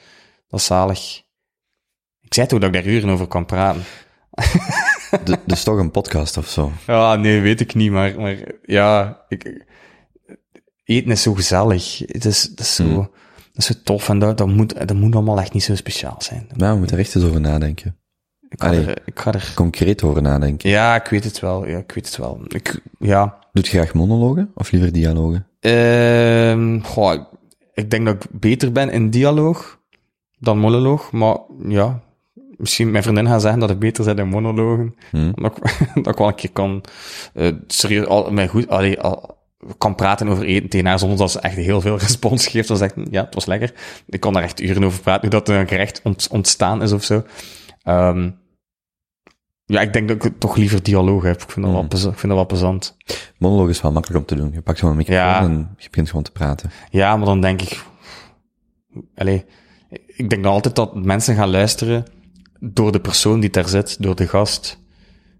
[0.49, 1.23] Dat is zalig.
[2.21, 3.83] Ik zei toch dat ik daar uren over kan praten.
[5.25, 6.73] De- dus toch een podcast of zo.
[6.87, 9.65] Ja, nee, weet ik niet, maar, maar ja, ik,
[10.85, 11.99] eten is zo gezellig.
[11.99, 12.97] Het is, het is zo, Hmm.
[12.97, 13.09] dat
[13.53, 16.47] is zo tof en dat, dat, moet, dat moet allemaal echt niet zo speciaal zijn.
[16.57, 17.97] Nou, we moeten er echt eens over nadenken.
[18.49, 18.87] Ik ga, Allee.
[18.87, 19.53] er, ik ga er...
[19.55, 20.71] Concreet over nadenken.
[20.71, 21.67] Ja, ik weet het wel.
[21.67, 22.41] Ja, ik weet het wel.
[22.49, 23.39] Ik, ja.
[23.53, 25.47] Doet je graag monologen of liever dialogen?
[25.61, 27.25] Ehm goh,
[27.79, 29.79] ik- denk dat ik beter ben in dialoog
[30.39, 31.37] dan monoloog, maar
[31.69, 32.01] ja,
[32.57, 34.95] misschien mijn vriendin gaat zeggen dat ik beter ben in monologen.
[35.11, 35.33] Hm?
[35.35, 36.85] Dat ik, dat ik wel een keer kan,
[37.35, 39.37] eh serieus, al, mij goed, allee, al,
[39.79, 42.69] kan praten over eten tegen haar zonder dat ze echt heel veel respons geeft.
[42.69, 43.75] Dan zegt, ja, het was lekker.
[44.07, 47.05] Ik kan daar echt uren over praten, hoe dat een gerecht ont- ontstaan is of
[47.05, 47.23] zo.
[47.83, 48.31] Ehm,
[49.69, 51.43] ja, ik denk dat ik toch liever dialoog heb.
[51.43, 51.89] Ik vind dat, wel, Hmm.
[51.89, 52.97] plezant, ik vind dat wel plezant.
[53.39, 54.53] Monoloog is wel makkelijk om te doen.
[54.53, 55.41] Je pakt gewoon een microfoon Ja.
[55.43, 56.71] en je begint gewoon te praten.
[56.91, 57.85] Ja, maar dan denk ik...
[59.17, 59.45] Allee,
[60.07, 62.05] ik denk dan altijd dat mensen gaan luisteren
[62.61, 64.79] door de persoon die daar zit, door de gast.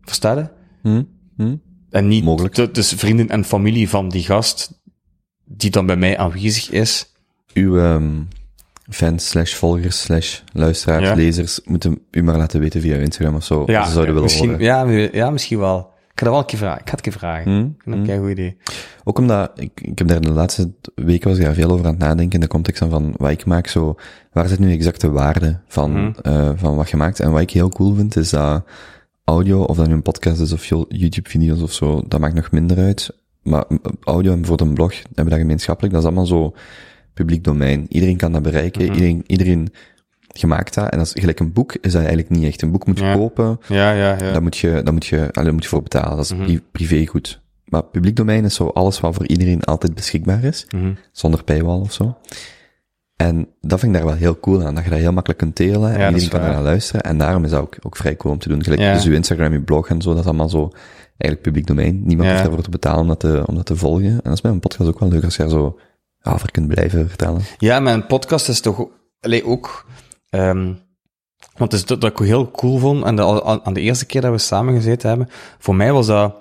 [0.03, 0.49] Versta je?
[0.83, 1.03] Hm?
[1.37, 1.57] Hm?
[1.91, 2.55] En niet Mogelijk.
[2.55, 4.81] de- dus vrienden en familie van die gast,
[5.45, 7.13] die dan bij mij aanwezig is.
[7.55, 8.23] Uw ehm,
[8.89, 11.15] fans, slash volgers, slash luisteraars, Ja.
[11.15, 13.63] lezers, moeten u maar laten weten via Instagram of zo.
[13.67, 14.65] Ja, als ze zouden willen misschien, horen.
[14.65, 15.79] ja, ja, misschien wel.
[16.13, 16.81] Ik ga dat wel een keer vragen.
[16.81, 17.53] Ik ga het een keer vragen.
[17.85, 17.91] Hm?
[17.91, 18.57] Dat een goed idee.
[19.05, 21.91] Ook omdat, ik, ik heb daar de laatste weken was ik daar veel over aan
[21.93, 23.95] het nadenken in de context van, van wat ik maak, zo,
[24.33, 26.11] waar zit nu exact de waarde van, Mhm.
[26.23, 27.21] eh, van wat je maakt?
[27.21, 28.65] En wat ik heel cool vind, is dat
[29.25, 32.79] audio, of dat nu een podcast is of YouTube-video's of zo, dat maakt nog minder
[32.79, 33.11] uit.
[33.43, 33.65] Maar
[34.05, 36.55] audio en voor een blog hebben we dat gemeenschappelijk, dat is allemaal zo
[37.19, 37.87] publiek domein.
[37.89, 38.93] Iedereen kan dat bereiken, Mhm.
[38.93, 39.69] iedereen, iedereen
[40.29, 40.89] gemaakt dat.
[40.91, 42.63] En als gelijk een boek is dat eigenlijk niet echt.
[42.63, 43.15] Een boek moet je Ja.
[43.15, 44.33] kopen, Ja, ja, ja.
[44.33, 46.17] daar moet je, daar moet je, daar moet je voor betalen.
[46.17, 46.45] Dat is Mhm.
[46.45, 47.41] pri- privégoed.
[47.65, 50.93] Maar publiek domein is zo alles wat voor iedereen altijd beschikbaar is, Mhm.
[51.13, 52.17] zonder paywall of zo.
[53.17, 55.57] En dat vind ik daar wel heel cool aan, dat je dat heel makkelijk kunt
[55.57, 57.01] delen en iedereen kan naar luisteren.
[57.03, 58.63] En daarom is dat ook, ook vrij cool om te doen.
[58.63, 58.93] Gelijk, Ja.
[58.95, 60.71] dus uw Instagram, uw blog en zo, dat is allemaal zo
[61.17, 62.01] eigenlijk publiek domein.
[62.05, 62.29] Niemand Ja.
[62.35, 64.07] hoeft daarvoor te betalen om dat te, om dat te volgen.
[64.11, 65.79] En dat is bij een podcast ook wel leuk als je er zo
[66.23, 67.43] over kunt blijven vertellen.
[67.59, 68.87] Ja, mijn podcast is toch
[69.21, 69.87] allee, ook...
[70.31, 70.73] ehm
[71.59, 74.21] want het is dat, dat ik heel cool vond, en de, aan de eerste keer
[74.21, 76.35] dat we samen gezeten hebben, voor mij was dat...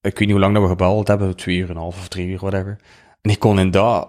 [0.00, 2.08] Ik weet niet hoe lang dat we gebabbeld hebben, twee uur en een half of
[2.08, 2.78] drie uur, whatever.
[3.20, 4.08] En ik kon in dat...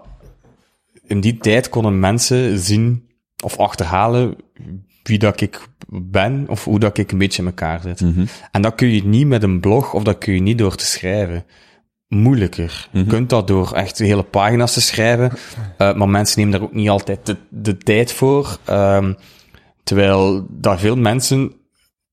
[1.02, 3.08] In die tijd konden mensen zien
[3.44, 4.36] of achterhalen
[5.02, 8.00] wie dat ik ben, of hoe dat ik een beetje in elkaar zit.
[8.00, 8.24] Mhm.
[8.50, 10.84] En dat kun je niet met een blog, of dat kun je niet door te
[10.84, 11.44] schrijven.
[12.12, 12.88] Moeilijker.
[12.90, 15.32] Je kunt dat door echt hele pagina's te schrijven,
[15.78, 18.58] eh, maar mensen nemen daar ook niet altijd de, de tijd voor.
[18.64, 19.12] Ehm,
[19.82, 21.52] terwijl daar veel mensen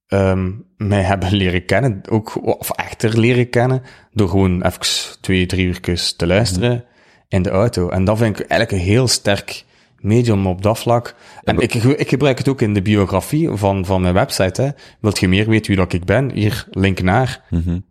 [0.07, 3.81] ehm, mij hebben leren kennen, ook, of echter leren kennen,
[4.11, 5.81] door gewoon even twee, drie uur
[6.15, 6.85] te luisteren
[7.27, 7.89] in de auto.
[7.89, 9.65] En dat vind ik eigenlijk een heel sterk
[10.01, 11.15] medium op dat vlak.
[11.43, 14.61] En ik, ik gebruik het ook in de biografie van, van mijn website.
[14.61, 14.69] Hè.
[14.99, 16.31] Wilt je meer weten wie dat ik ben?
[16.31, 17.41] Hier, link naar.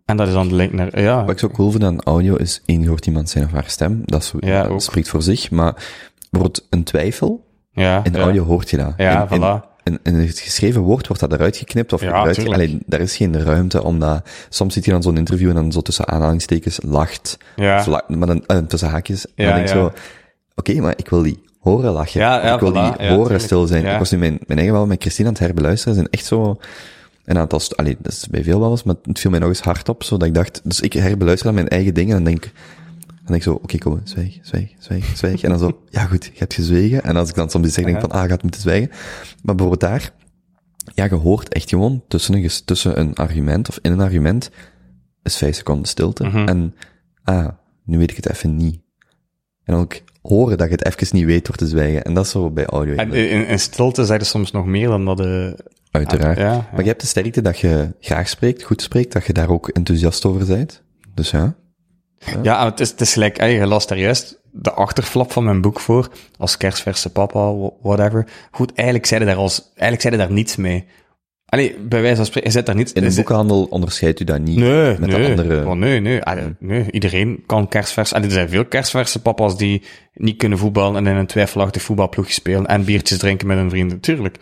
[0.05, 1.21] En dat is dan de link naar, ja.
[1.21, 4.01] Wat ik zo cool vind aan audio is, één, hoort iemand zijn of haar stem.
[4.05, 4.81] Dat, is, zo- Ja, dat ook.
[4.81, 5.51] spreekt voor zich.
[5.51, 5.73] Maar
[6.29, 8.93] bijvoorbeeld een twijfel, ja, in audio hoort je dat.
[8.97, 9.67] Ja, in, in, voilà.
[9.83, 12.47] in, in het geschreven woord wordt dat eruit geknipt of Ja, eruit...
[12.47, 14.29] Alleen, daar is geen ruimte om dat...
[14.49, 17.37] Soms zit je dan zo'n interview en dan zo tussen aanhalingstekens lacht.
[17.55, 17.79] Ja.
[17.79, 19.25] Of la- maar dan, eh, tussen haakjes.
[19.25, 19.91] En Ja, dan denk zo...
[20.55, 22.19] Oké, maar ik wil die horen lachen.
[22.19, 22.97] Ja, ja, ik wil voilà.
[22.97, 23.85] die Ja, horen stil zijn.
[23.85, 25.93] Ik was nu mijn, mijn eigen wel met Christine aan het herbeluisteren.
[25.93, 26.59] Zijn echt zo...
[27.25, 27.61] Een aantal...
[27.75, 30.03] Allee, dat is bij veel wel eens, maar het viel mij nog eens hard op,
[30.03, 30.61] zodat ik dacht...
[30.63, 32.41] Dus ik herbeluister aan mijn eigen dingen en denk...
[33.05, 35.43] Dan denk ik zo, oké, kom, zwijg, zwijg, zwijg, zwijg.
[35.43, 37.03] En dan zo, ja goed, je hebt gezwegen.
[37.03, 38.89] En als ik dan soms iets zeg, denk van, ah, gaat moeten zwijgen.
[39.43, 40.11] Maar bijvoorbeeld daar,
[40.95, 44.51] ja, je hoort echt gewoon tussen een, tussen een argument of in een argument
[45.23, 46.23] is vijf seconden stilte.
[46.23, 46.47] Mhm.
[46.47, 46.75] En,
[47.23, 47.47] ah,
[47.83, 48.81] nu weet ik het even niet.
[49.63, 52.03] En ook horen dat je het even niet weet door te zwijgen.
[52.03, 52.95] En dat is zo bij audio.
[52.95, 55.55] En in, in stilte zeg je soms nog meer dan dat de...
[55.91, 56.37] Uiteraard.
[56.37, 56.67] Ja, ja.
[56.71, 59.67] Maar je hebt de sterkte dat je graag spreekt, goed spreekt, dat je daar ook
[59.69, 60.81] enthousiast over bent.
[61.13, 61.55] Dus ja.
[62.43, 65.61] Ja, het is, het is gelijk, eh, je las daar juist de achterflap van mijn
[65.61, 68.27] boek voor, als kerstverse papa, wha- whatever.
[68.51, 70.85] Goed, eigenlijk zeiden daar als, eigenlijk zeiden daar niets mee.
[71.49, 72.93] Allee, bij wijze van spreken, je zet daar niets...
[72.93, 74.57] In een is- boekhandel onderscheidt u dat niet.
[74.57, 75.35] Nee, met nee.
[75.35, 76.23] de andere- Oh, nee, nee.
[76.23, 76.91] Allee, nee.
[76.91, 78.11] Iedereen kan kerstvers...
[78.13, 79.83] En er zijn veel kerstverse papa's die
[80.13, 83.99] niet kunnen voetballen en in een twijfelachtig voetbalploegje spelen en biertjes drinken met hun vrienden.
[83.99, 84.37] Tuurlijk.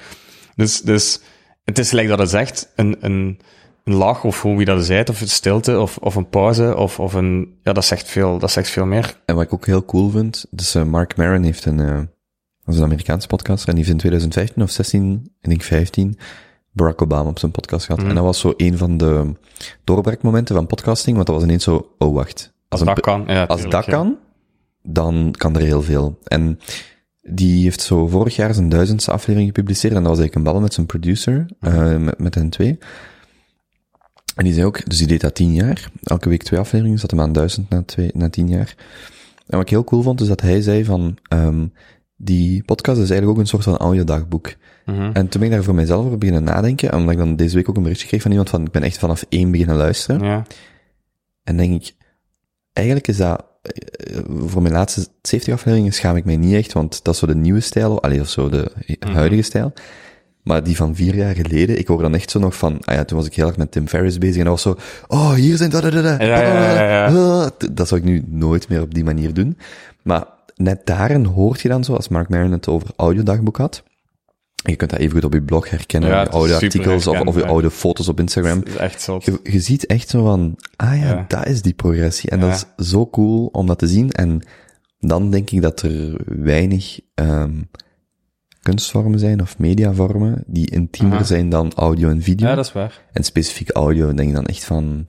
[0.56, 1.22] Dus, dus
[1.64, 3.40] het is gelijk dat het zegt, een, een,
[3.84, 7.00] een lach of hoe wie dat zei, of een stilte of, of een pauze of,
[7.00, 7.58] of een...
[7.64, 9.20] Ja, dat zegt veel, dat zegt veel meer.
[9.26, 12.00] En wat ik ook heel cool vind, dus eh, Mark Maron heeft een, eh
[12.66, 16.18] dat is een Amerikaanse podcaster, en die heeft in 2015 of 16, ik denk 15,
[16.78, 18.04] Barack Obama op zijn podcast gehad.
[18.04, 19.34] En dat was zo een van de
[19.84, 22.54] doorbraakmomenten van podcasting, want dat was ineens zo, oh wacht.
[22.68, 23.24] Als een dat kan.
[23.28, 23.92] Ja, Als tuurlijk, dat ja.
[23.92, 24.18] kan,
[24.82, 26.18] dan kan er heel veel.
[26.24, 26.60] En
[27.22, 30.62] die heeft zo vorig jaar zijn duizendste aflevering gepubliceerd, en dat was eigenlijk een bal
[30.62, 32.78] met zijn producer, eh, met, met hen twee.
[34.36, 37.12] En die zei ook, dus die deed dat tien jaar, elke week twee afleveringen, zat
[37.12, 38.76] hem aan duizend na, twee, na tien jaar.
[39.48, 41.66] En wat ik heel cool vond, is dat hij zei van, ehm
[42.18, 44.56] die podcast is eigenlijk ook een soort van audiodagboek.
[44.88, 45.10] Mhm.
[45.14, 47.70] En toen ben ik daar voor mijzelf over beginnen nadenken, omdat ik dan deze week
[47.70, 50.24] ook een berichtje kreeg van iemand van, ik ben echt vanaf één beginnen luisteren.
[50.24, 50.46] Ja.
[51.44, 51.94] En denk ik,
[52.74, 57.04] eigenlijk is dat, eh, voor mijn laatste 70 afleveringen schaam ik mij niet echt, want
[57.04, 59.74] dat is zo de nieuwe stijl, allee, of zo de huidige stijl.
[60.44, 63.06] Maar die van vier jaar geleden, ik hoor dan echt zo nog van, ah ja,
[63.06, 64.78] toen was ik heel erg met Tim Ferriss bezig en dat was zo,
[65.08, 67.06] oh, hier zijn da da da da, Ja, ja, ja, ja.
[67.06, 69.58] ah, Dat zou ik nu nooit meer op die manier doen.
[70.04, 70.26] Maar
[70.56, 73.84] net daarin hoort je dan zo, als Mark Maron het over audiodagboek had,
[74.72, 77.36] je kunt dat even goed op je blog herkennen, Ja, je oude artikels of, of
[77.36, 78.60] je oude foto's op Instagram.
[78.60, 79.20] Dat is echt zo.
[79.24, 81.26] Je, je ziet echt zo van, ah ja, Ja.
[81.28, 82.30] dat is die progressie.
[82.30, 84.12] En dat is zo cool om dat te zien.
[84.12, 84.42] En
[85.00, 87.62] dan denk ik dat er weinig ehm
[88.62, 91.26] kunstvormen zijn of mediavormen die intiemer Aha.
[91.26, 92.48] zijn dan audio en video.
[92.48, 93.02] Ja, dat is waar.
[93.12, 95.06] En specifiek audio denk ik dan echt van,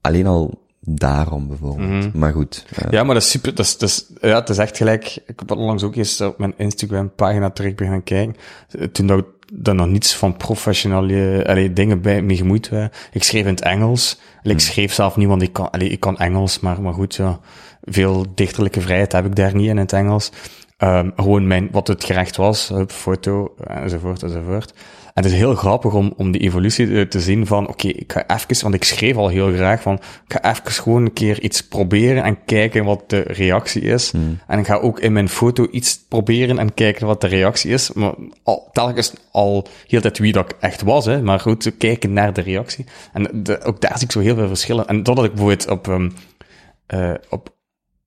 [0.00, 1.88] alleen al daarom bijvoorbeeld.
[1.88, 2.18] Mhm.
[2.18, 2.64] Maar goed.
[2.76, 3.54] eh, Ja, maar dat is super.
[3.54, 5.18] Dat is, dat is, ja, het is echt gelijk.
[5.26, 8.36] Ik heb onlangs ook eens op mijn Instagram-pagina terug beginnen kijken.
[8.70, 12.90] Eh, Toen dat, dat nog niets van professionele allee, dingen bij me gemoeid waren.
[13.12, 14.20] Ik schreef in het Engels.
[14.42, 17.40] Ik schreef zelf niet, want ik kan, allee, ik kan Engels, maar, maar goed, ja.
[17.82, 20.30] Veel dichterlijke vrijheid heb ik daar niet in, in het Engels.
[20.76, 24.74] Ehm, gewoon mijn, wat het gerecht was, foto, enzovoort, enzovoort.
[25.14, 28.26] En het is heel grappig om, om die evolutie te zien van, oké, ik ga
[28.26, 31.66] even, want ik schreef al heel graag van, ik ga even gewoon een keer iets
[31.66, 34.12] proberen en kijken wat de reactie is.
[34.46, 37.92] En ik ga ook in mijn foto iets proberen en kijken wat de reactie is.
[37.92, 41.22] Maar al, telkens al heel tijd wie dat ik echt was, hè.
[41.22, 42.86] Maar goed, kijken naar de reactie.
[43.12, 44.86] En de, ook daar zie ik zo heel veel verschillen.
[44.86, 46.10] En dat had ik bijvoorbeeld op, ehm,
[46.86, 47.56] eh, op,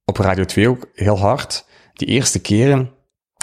[0.05, 1.65] op Radio 2 ook heel hard.
[1.93, 2.91] Die eerste keren,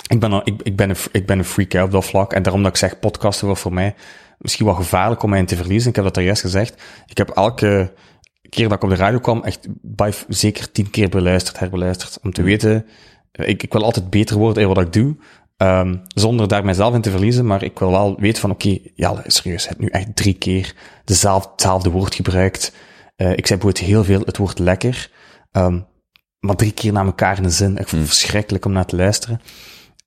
[0.09, 2.33] ik ben, al- ik, ik, ben een, ik ben een freak hè, op dat vlak.
[2.33, 3.95] En daarom dat ik zeg, podcasten was voor mij
[4.39, 5.89] misschien wel gevaarlijk om mij in te verliezen.
[5.91, 6.83] Ik heb dat er juist gezegd.
[7.07, 7.93] Ik heb elke
[8.49, 12.19] keer dat ik op de radio kwam, echt bij zeker tien keer beluisterd, herbeluisterd.
[12.23, 12.87] Om te weten,
[13.33, 15.17] eh, ik, ik wil altijd beter worden in wat ik doe.
[15.57, 17.47] ehm, zonder daar mijzelf in te verliezen.
[17.47, 20.75] Maar ik wil wel weten van, oké, ja, serieus, je hebt nu echt drie keer
[21.05, 22.73] dezelfde, hetzelfde woord gebruikt.
[23.17, 25.11] Eh, ik zei bijvoorbeeld heel veel het woord lekker.
[25.53, 25.81] Ehm,
[26.41, 27.77] maar drie keer na elkaar in een zin.
[27.77, 29.41] Ik vond het verschrikkelijk om naar te luisteren.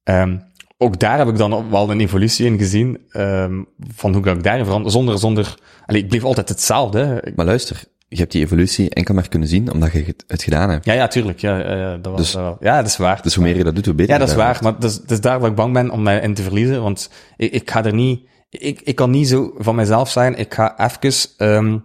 [0.08, 0.38] Ehm,
[0.78, 3.62] ook daar heb ik dan wel een evolutie in gezien, ehm,
[3.96, 5.56] van hoe dat ik daarin verander, zonder, zonder,
[5.86, 7.00] allee, ik bleef altijd hetzelfde.
[7.00, 7.26] hè.
[7.28, 10.70] Ik- Maar luister, je hebt die evolutie enkel maar kunnen zien omdat je het, gedaan
[10.70, 10.86] hebt.
[10.86, 13.22] ja, ja, tuurlijk, ja, dat was, Dus- dat wel- ja, dat is waar.
[13.22, 14.96] Dus hoe meer je dat doet, hoe beter Ja, dat is waar, maar het is,
[14.96, 17.72] het is daar dat ik bang ben om mij in te verliezen, want ik, ik
[17.72, 21.78] ga er niet, ik, ik kan niet zo van mezelf zijn, ik ga even ehm,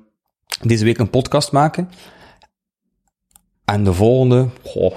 [0.63, 1.89] deze week een podcast maken,
[3.65, 4.95] en de volgende, goh,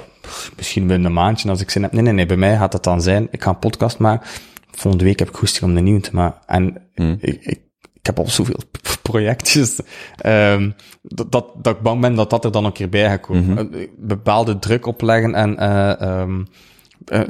[0.57, 1.91] misschien binnen een maandje als ik zin heb.
[1.91, 4.27] Nee, nee, nee, bij mij gaat het dan zijn, ik ga een podcast maken.
[4.71, 6.41] Volgende week heb ik goesting om de nieuw te maken.
[6.45, 7.17] En Hmm.
[7.19, 7.59] ik, ik,
[7.93, 8.59] ik heb al zoveel
[9.01, 9.79] projectjes,
[10.17, 10.71] ehm,
[11.01, 13.43] dat, dat, dat ik bang ben dat dat er dan een keer bij gaat komen.
[13.43, 13.57] Mhm.
[13.73, 16.47] Eh, Bepaalde druk opleggen en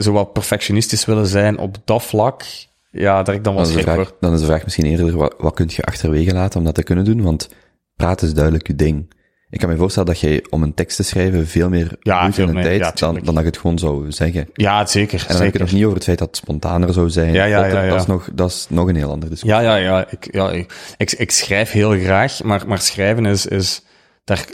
[0.01, 2.43] zo wat perfectionistisch willen zijn op dat vlak,
[2.91, 4.13] ja, dat ik dan wel Dan is, de schrik word.
[4.19, 6.83] dan is de vraag misschien eerder, wat, wat kun je achterwege laten om dat te
[6.83, 7.21] kunnen doen?
[7.21, 7.49] Want
[7.95, 9.13] praten is duidelijk je ding.
[9.49, 12.35] Ik kan me voorstellen dat jij om een tekst te schrijven veel meer Ja, moeite
[12.35, 14.49] veel en meer, tijd ja, dan, dan dat je het gewoon zou zeggen.
[14.53, 15.51] Ja, zeker, En dan heb je zeker.
[15.51, 17.33] het nog niet over het feit dat het spontaner zou zijn.
[17.33, 17.89] Ja, ja, dat, ja, ja.
[17.89, 19.61] Dat, is nog, dat is nog een heel ander discussie.
[19.61, 20.07] Ja, ja, ja.
[20.09, 23.83] Ik, ja, ik, ik, ik schrijf heel graag, maar, maar schrijven is, is
[24.23, 24.45] daar,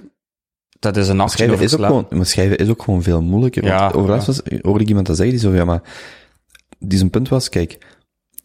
[0.80, 3.66] dat is een nachtje Schrijven is, ook gewoon, maar schrijven is ook gewoon veel moeilijker.
[3.66, 5.82] Ja, want was, hoorde ik iemand dat zeggen, die zo, ja, maar,
[6.80, 7.78] die zijn punt was, kijk,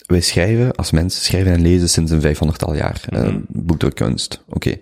[0.07, 3.01] wij schrijven, als mensen schrijven en lezen sinds een vijfhonderdtal jaar.
[3.11, 3.25] Mhm.
[3.25, 4.79] eh, boekdrukkunst, oké,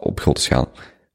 [0.00, 0.70] op grote schaal.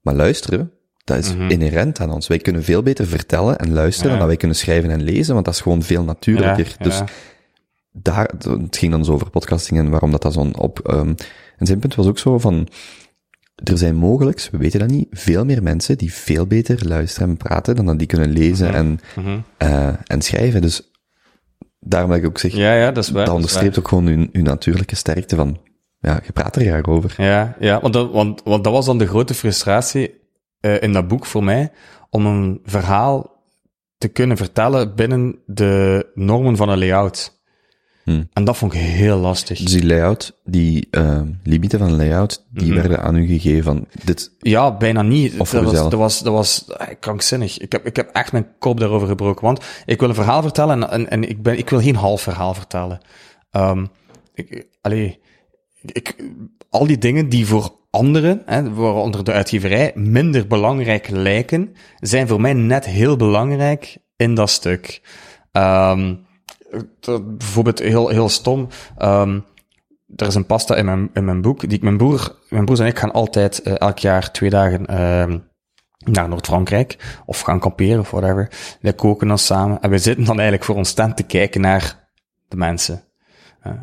[0.10, 0.72] Maar luisteren,
[1.04, 2.28] dat is inherent aan ons.
[2.28, 4.12] Wij kunnen veel beter vertellen en luisteren Mhm.
[4.14, 4.18] Ja.
[4.20, 6.76] dan wij kunnen schrijven en lezen, want dat is gewoon veel natuurlijker.
[6.80, 7.02] Ja, Dus
[7.92, 8.32] daar,
[8.62, 11.14] het ging dan zo over podcasting en waarom dat dat zo'n op, ehm,
[11.58, 12.68] en zijn punt was ook zo van,
[13.64, 17.38] er zijn mogelijk, we weten dat niet, veel meer mensen die veel beter luisteren en
[17.38, 19.38] praten dan dat die kunnen lezen en, Mhm.
[19.58, 20.62] eh, en schrijven.
[20.62, 20.92] Dus
[21.80, 23.26] daarom dat ik ook zeg, Ja, ja, dat is waar.
[23.26, 25.58] dat onderstreept ook gewoon uw, uw natuurlijke sterkte van,
[26.02, 27.14] ja, je praat er graag over.
[27.18, 30.14] Ja, ja want, dat, want, want dat was dan de grote frustratie
[30.60, 31.72] eh, in dat boek voor mij,
[32.10, 33.38] om een verhaal
[33.98, 37.38] te kunnen vertellen binnen de normen van een layout.
[38.04, 38.30] Hmm.
[38.34, 39.60] En dat vond ik heel lastig.
[39.60, 42.76] Dus die layout, die eh, limieten van layout, die Mhm.
[42.80, 45.40] werden aan u gegeven van, dit, Ja, bijna niet.
[45.40, 47.58] Of dat, was, dat, was, dat was eh, krankzinnig.
[47.60, 49.46] Ik heb, ik heb echt mijn kop daarover gebroken.
[49.46, 52.22] Want ik wil een verhaal vertellen en, en, en ik, ben, ik wil geen half
[52.22, 53.00] verhaal vertellen.
[53.52, 53.86] Ehm
[54.34, 55.20] ik, allee,
[55.82, 56.16] ik,
[56.70, 62.42] al die dingen die voor anderen, hè, waaronder de uitgeverij, minder belangrijk lijken, zijn voor
[62.42, 65.02] mij net heel belangrijk in dat stuk.
[67.00, 68.68] Dat- bijvoorbeeld heel, heel stom.
[68.98, 69.40] ehm,
[70.16, 72.80] er is een pasta in mijn, in mijn boek, die ik mijn broer, mijn broers
[72.80, 75.40] en ik gaan altijd eh, elk jaar twee dagen ehm,
[75.98, 78.52] naar Noord-Frankrijk, of gaan kamperen of whatever.
[78.82, 82.10] Wij koken dan samen en we zitten dan eigenlijk voor ons tent te kijken naar
[82.48, 83.04] de mensen.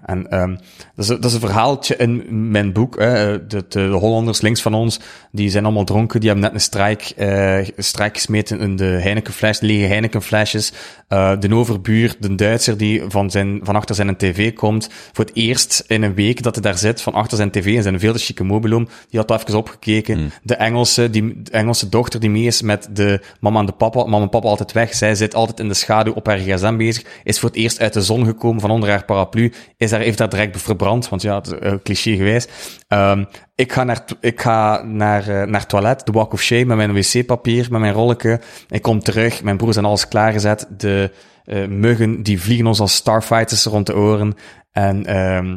[0.05, 0.57] En ehm
[0.95, 2.99] dat, is, dat is een verhaaltje in mijn boek.
[2.99, 3.47] Hè.
[3.47, 5.01] De, de, de Hollanders links van ons,
[5.33, 6.20] die zijn allemaal dronken.
[6.20, 10.72] Die hebben net een strijk, eh strijk gesmeten in de Heinekenfles, de lege Heinekenflesjes.
[11.09, 14.89] Eh de overbuur, de Duitser die van, zijn, van achter zijn tv komt.
[15.12, 17.83] Voor het eerst in een week dat hij daar zit, van achter zijn tv en
[17.83, 18.89] zijn veel te chique mobiloom.
[19.09, 20.33] Die had even opgekeken.
[20.43, 24.05] De Engelse, die, de Engelse dochter die mee is met de mama en de papa.
[24.05, 24.95] Mama en papa altijd weg.
[24.95, 27.05] Zij zit altijd in de schaduw op haar gsm bezig.
[27.24, 29.53] Is voor het eerst uit de zon gekomen van onder haar paraplu.
[29.77, 32.53] Is daar, heeft daar direct verbrand, want ja, het is, eh, cliché geweest.
[32.89, 33.24] Ehm,
[33.55, 36.77] ik ga naar, ik ga naar, eh, naar het toilet, de walk of shame, met
[36.77, 38.41] mijn wc-papier, met mijn rolletje.
[38.68, 40.66] Ik kom terug, mijn broers zijn alles klaargezet.
[40.77, 41.11] De
[41.45, 44.35] eh, muggen, die vliegen ons als starfighters rond de oren.
[44.72, 45.57] En, ehm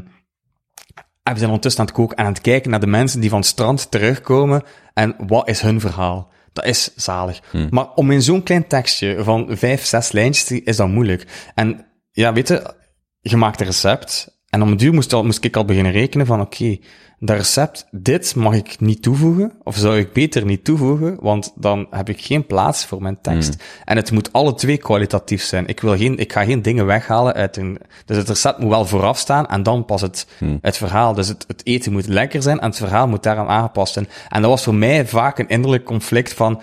[1.23, 3.29] en we zijn ondertussen aan het koken en aan het kijken naar de mensen die
[3.29, 4.63] van het strand terugkomen.
[4.93, 6.31] En wat is hun verhaal?
[6.53, 7.41] Dat is zalig.
[7.69, 11.51] Maar om in zo'n klein tekstje van vijf, zes lijntjes te, is dat moeilijk.
[11.55, 12.73] En ja, weet je,
[13.21, 14.37] je maakt een recept.
[14.49, 16.77] En om het duur moest, al, moest ik al beginnen rekenen van, oké,
[17.19, 21.87] dat recept, dit mag ik niet toevoegen, of zou ik beter niet toevoegen, want dan
[21.89, 23.63] heb ik geen plaats voor mijn tekst.
[23.85, 25.67] En het moet alle twee kwalitatief zijn.
[25.67, 28.85] Ik wil geen, ik ga geen dingen weghalen uit een, dus het recept moet wel
[28.85, 30.27] vooraf staan, en dan pas het,
[30.61, 31.13] het verhaal.
[31.13, 34.07] Dus het, het eten moet lekker zijn, en het verhaal moet daaraan aangepast zijn.
[34.29, 36.61] En dat was voor mij vaak een innerlijk conflict van,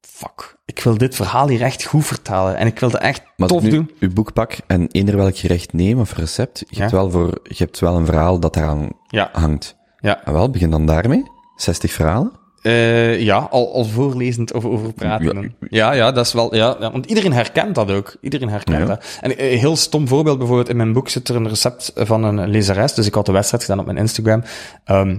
[0.00, 3.48] fuck, ik wil dit verhaal hier echt goed vertalen, en ik wil dat echt Maar
[3.48, 3.90] tof doen.
[4.00, 6.80] uw boek pak en eender welk gerecht neem of recept, je, Ja.
[6.80, 9.76] hebt wel voor, je hebt wel een verhaal dat eraan Ja, hangt.
[10.00, 10.24] ja.
[10.24, 11.22] En wel, begin dan daarmee.
[11.56, 12.32] 60 verhalen.
[12.62, 15.42] Eh, ja, al, al voorlezend over, over praten.
[15.42, 15.66] Ja.
[15.68, 18.16] Ja, ja, dat is wel, ja, ja, want iedereen herkent dat ook.
[18.20, 18.84] Iedereen herkent Ja.
[18.84, 19.18] dat.
[19.20, 22.48] En een heel stom voorbeeld, bijvoorbeeld in mijn boek zit er een recept van een
[22.48, 24.42] lezeres, dus ik had de wedstrijd gedaan op mijn Instagram,
[24.84, 25.18] Ehm,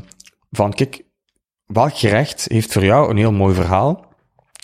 [0.51, 1.01] van kijk,
[1.65, 4.05] welk gerecht heeft voor jou een heel mooi verhaal?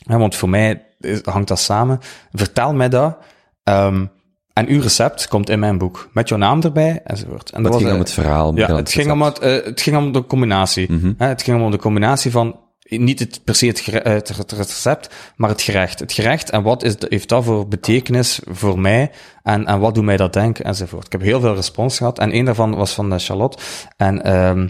[0.03, 1.99] Ja, want voor mij is- hangt dat samen.
[2.31, 3.17] Vertel mij dat.
[3.63, 4.05] Ehm,
[4.53, 6.09] en uw recept komt in mijn boek.
[6.13, 7.49] Met jouw naam erbij, enzovoort.
[7.49, 8.51] En Dat ging eh, om het verhaal.
[8.51, 11.13] meer ja, het ging, om het, eh, het ging om de combinatie.
[11.17, 14.51] Hè, het ging om de combinatie van niet het, per se het, eh, het, het
[14.51, 15.99] recept, maar het gerecht.
[15.99, 19.11] Het gerecht en wat is, heeft dat voor betekenis voor mij
[19.43, 21.05] en, en wat doet mij dat denken enzovoort.
[21.05, 23.57] Ik heb heel veel respons gehad en een daarvan was van de Charlotte.
[23.97, 24.67] En ehm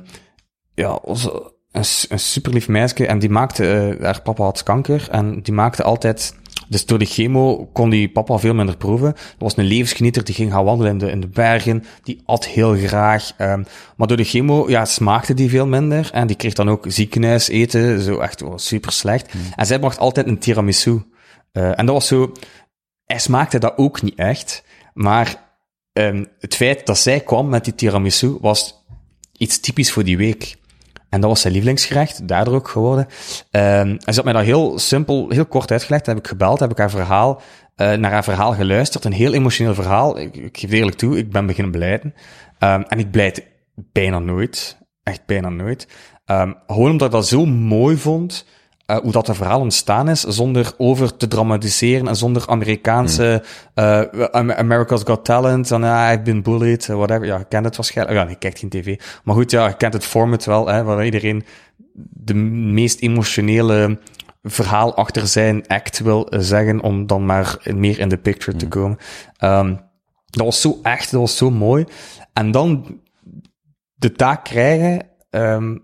[0.73, 5.07] ja, onze, een, een super lief meisje en die maakte, eh, haar papa had kanker
[5.11, 6.35] en die maakte altijd,
[6.67, 9.11] dus door de chemo kon die papa veel minder proeven.
[9.11, 12.45] Dat was een levensgenieter, die ging gaan wandelen in de, in de bergen, die at
[12.45, 13.33] heel graag.
[13.37, 13.63] ehm,
[13.95, 17.47] maar door de chemo, ja, smaakte die veel minder en die kreeg dan ook ziekenhuis
[17.47, 19.33] eten, zo echt oh, super slecht.
[19.55, 21.01] En zij bracht altijd een tiramisu
[21.51, 22.31] Eh, en dat was zo,
[23.05, 24.63] hij smaakte dat ook niet echt,
[24.93, 25.51] maar
[25.93, 28.85] ehm, het feit dat zij kwam met die tiramisu was
[29.37, 30.55] iets typisch voor die week.
[31.13, 33.07] En dat was zijn lievelingsgerecht, daardoor ook geworden.
[33.51, 36.05] Ehm en ze had mij dat heel simpel, heel kort uitgelegd.
[36.05, 37.41] Heb ik gebeld, heb ik haar verhaal,
[37.75, 39.05] eh, naar haar verhaal geluisterd.
[39.05, 40.19] Een heel emotioneel verhaal.
[40.19, 42.13] Ik, ik geef eerlijk toe, ik ben beginnen blijten.
[42.59, 44.77] Ehm en ik blijt bijna nooit.
[45.03, 45.87] Echt bijna nooit.
[46.25, 48.45] Ehm gewoon omdat ik dat zo mooi vond,
[48.85, 53.43] eh, hoe dat verhaal ontstaan is, zonder over te dramatiseren en zonder Amerikaanse
[54.31, 57.25] Am- America's Got Talent en ah, I've been bullied, eh, whatever.
[57.25, 58.17] Ja, je kent het waarschijnlijk.
[58.17, 58.99] Ja, je kijkt geen tv.
[59.23, 61.43] Maar goed, ja, je kent het format wel, hè, waar iedereen
[61.95, 63.99] de meest emotionele
[64.43, 68.97] verhaal achter zijn act wil zeggen, om dan maar meer in de picture te komen.
[69.37, 69.75] Ehm,
[70.25, 71.85] dat was zo echt, dat was zo mooi.
[72.33, 72.99] En dan
[73.95, 75.77] de taak krijgen, ehm,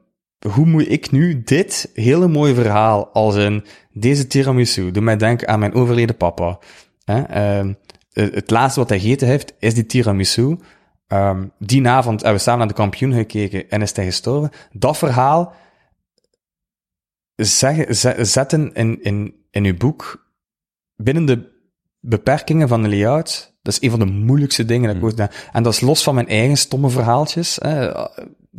[0.48, 5.48] hoe moet ik nu dit hele mooie verhaal, als een deze tiramisu, doet mij denken
[5.48, 6.60] aan mijn overleden papa.
[7.04, 7.22] Hè?
[7.22, 7.74] Ehm,
[8.14, 10.58] het laatste wat hij gegeten heeft, is die tiramisu.
[11.08, 14.52] Ehm, die avond hebben we samen naar de kampioen gekeken en is hij gestorven.
[14.72, 15.54] Dat verhaal
[17.36, 20.32] zeggen, zetten in, in, in uw boek
[20.96, 21.58] binnen de
[22.00, 23.58] beperkingen van de layout.
[23.62, 26.04] Dat is een van de moeilijkste dingen dat ik ooit gedaan En dat is los
[26.04, 27.56] van mijn eigen stomme verhaaltjes.
[27.62, 27.92] Hè.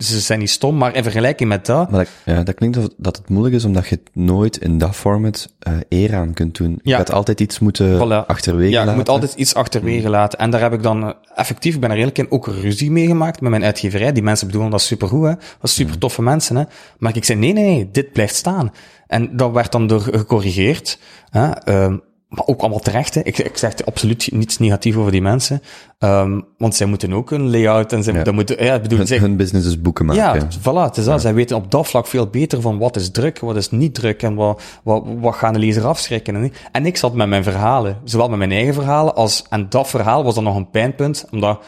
[0.01, 1.91] Ze zijn niet stom, maar in vergelijking met dat...
[1.91, 4.79] Maar dat, ja, dat klinkt alsof dat het moeilijk is, omdat je het nooit in
[4.79, 6.71] dat format eh eer aan kunt doen.
[6.83, 6.97] Je Ja.
[6.97, 8.27] gaat altijd iets moeten Voilà.
[8.27, 10.39] achterwege Ja, je moet altijd iets achterwege laten.
[10.39, 13.07] En daar heb ik dan eh, effectief, ik ben er eerlijk in, ook ruzie mee
[13.07, 14.13] gemaakt met mijn uitgeverij.
[14.13, 15.35] Die mensen bedoelen dat supergoed, hè.
[15.61, 16.65] Dat super toffe mensen, hè.
[16.99, 18.73] Maar ik zei, nee, nee, nee, dit blijft staan.
[19.07, 20.99] En dat werd dan door gecorrigeerd.
[21.31, 21.51] Hè.
[21.51, 21.97] Ehm,
[22.31, 23.21] maar ook allemaal terecht, hè.
[23.21, 25.63] Ik, ik zeg absoluut niets negatief over die mensen.
[25.99, 28.33] Ehm, want zij moeten ook een layout en zij Ja.
[28.33, 30.23] moeten, ja, ik bedoel, hun, zij- hun business is boeken maken.
[30.41, 31.21] ja, voilà, het is dat.
[31.21, 34.23] Zij weten op dat vlak veel beter van wat is druk, wat is niet druk
[34.23, 36.35] en wat, wat, wat gaan de lezer afschrikken.
[36.37, 39.89] En, en ik zat met mijn verhalen, zowel met mijn eigen verhalen als, en dat
[39.89, 41.61] verhaal was dan nog een pijnpunt, omdat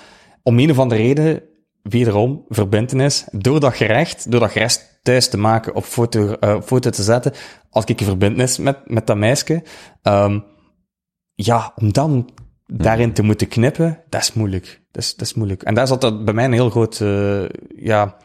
[0.42, 1.42] om een of andere reden,
[1.82, 6.90] wederom, verbintenis, door dat gerecht, door dat gerecht thuis te maken, op foto, op foto
[6.90, 7.32] te zetten,
[7.70, 9.62] als ik een verbintenis met, met dat meisje,
[10.02, 10.38] ehm,
[11.34, 12.30] ja, om dan
[12.66, 14.80] daarin te moeten knippen, dat is moeilijk.
[14.90, 15.62] Dat is, dat is moeilijk.
[15.62, 17.44] En daar zat dat bij mij een heel groot, eh,
[17.76, 18.16] ja,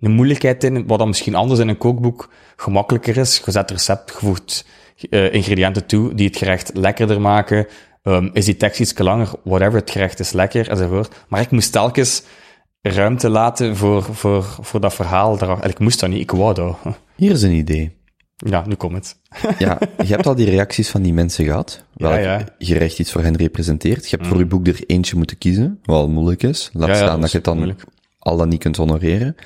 [0.00, 3.42] een moeilijkheid in, wat dan misschien anders in een kookboek gemakkelijker is.
[3.44, 4.66] Je zet het recept, je voegt
[5.10, 7.66] eh, ingrediënten toe die het gerecht lekkerder maken.
[8.02, 9.30] Ehm, is die tekst iets langer?
[9.44, 11.24] Whatever, het gerecht is lekker, enzovoort.
[11.28, 12.22] Maar ik moest telkens
[12.82, 15.38] ruimte laten voor, voor, voor dat verhaal.
[15.38, 16.76] Daar, ik moest dat niet, ik wou dat.
[17.16, 18.02] Hier is een idee.
[18.36, 19.16] Ja, nu komt het.
[19.58, 22.44] Ja, je hebt al die reacties van die mensen gehad, welk Ja, ja.
[22.58, 24.10] gerecht iets voor hen representeert.
[24.10, 26.70] Je hebt voor je boek er eentje moeten kiezen, wat al moeilijk is.
[26.72, 27.84] Laat Ja, staan dat je het dan moeilijk.
[28.18, 29.36] al dan niet kunt honoreren.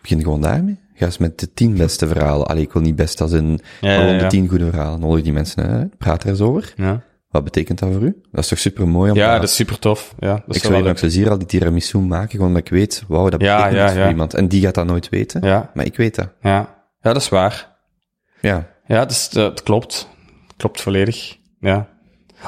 [0.00, 0.78] Begin gewoon daarmee.
[0.94, 2.46] Ga eens met de tien beste verhalen.
[2.46, 5.00] Allee, ik wil niet best als gewoon ja, de tien goede verhalen.
[5.00, 6.72] Nodig die mensen uit, praat er eens over.
[6.76, 8.16] Ja, Wat betekent dat voor u?
[8.32, 10.14] Dat is toch super mooi om ja dat is super tof.
[10.18, 10.84] Ja, dat Ik zou leuk.
[10.84, 14.08] met plezier al die tiramisu maken, gewoon omdat ik weet, wauw, dat betekent iets voor
[14.08, 14.34] iemand.
[14.34, 16.28] En die gaat dat nooit weten, Ja, maar ik weet dat.
[16.42, 16.50] ja.
[17.00, 17.76] ja, dat is waar.
[18.40, 18.68] Ja.
[18.86, 20.08] Ja, dat, is, dat klopt.
[20.56, 21.36] Klopt volledig.
[21.60, 21.88] Ja.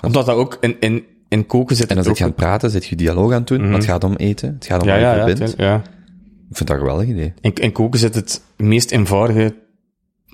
[0.03, 1.91] Omdat dat ook in, in, in koken zit.
[1.91, 4.55] En aan ook- het praten, zit je dialoog aan het doen, het gaat om eten,
[4.55, 5.76] het gaat om Ja, wat je ja, tuurlijk, ja.
[6.51, 7.32] Ik vind dat een geweldig idee.
[7.41, 9.55] In, in koken zit het meest eenvoudige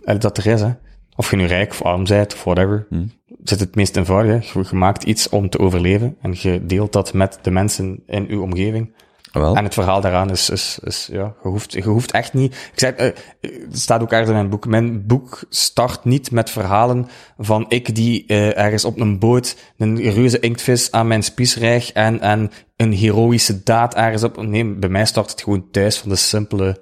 [0.04, 0.60] eh, dat er is.
[0.60, 0.70] Hè.
[1.16, 2.86] Of je nu rijk of arm bent, of whatever.
[2.88, 3.10] Hmm.
[3.42, 4.58] Zit het meest eenvoudige.
[4.58, 6.16] Je, je maakt iets om te overleven.
[6.20, 8.94] En je deelt dat met de mensen in uw omgeving.
[9.40, 12.54] Wel, En het verhaal daaraan is, is, is ja, je hoeft, je hoeft echt niet.
[12.54, 13.10] Ik zeg, eh,
[13.40, 14.66] het staat ook ergens in mijn boek.
[14.66, 17.08] Mijn boek start niet met verhalen
[17.38, 21.92] van ik die eh, ergens op een boot een reuze inktvis aan mijn spies rijg
[21.92, 24.42] en, en een heroïsche daad ergens op.
[24.42, 26.80] Nee, bij mij start het gewoon thuis van de simpele,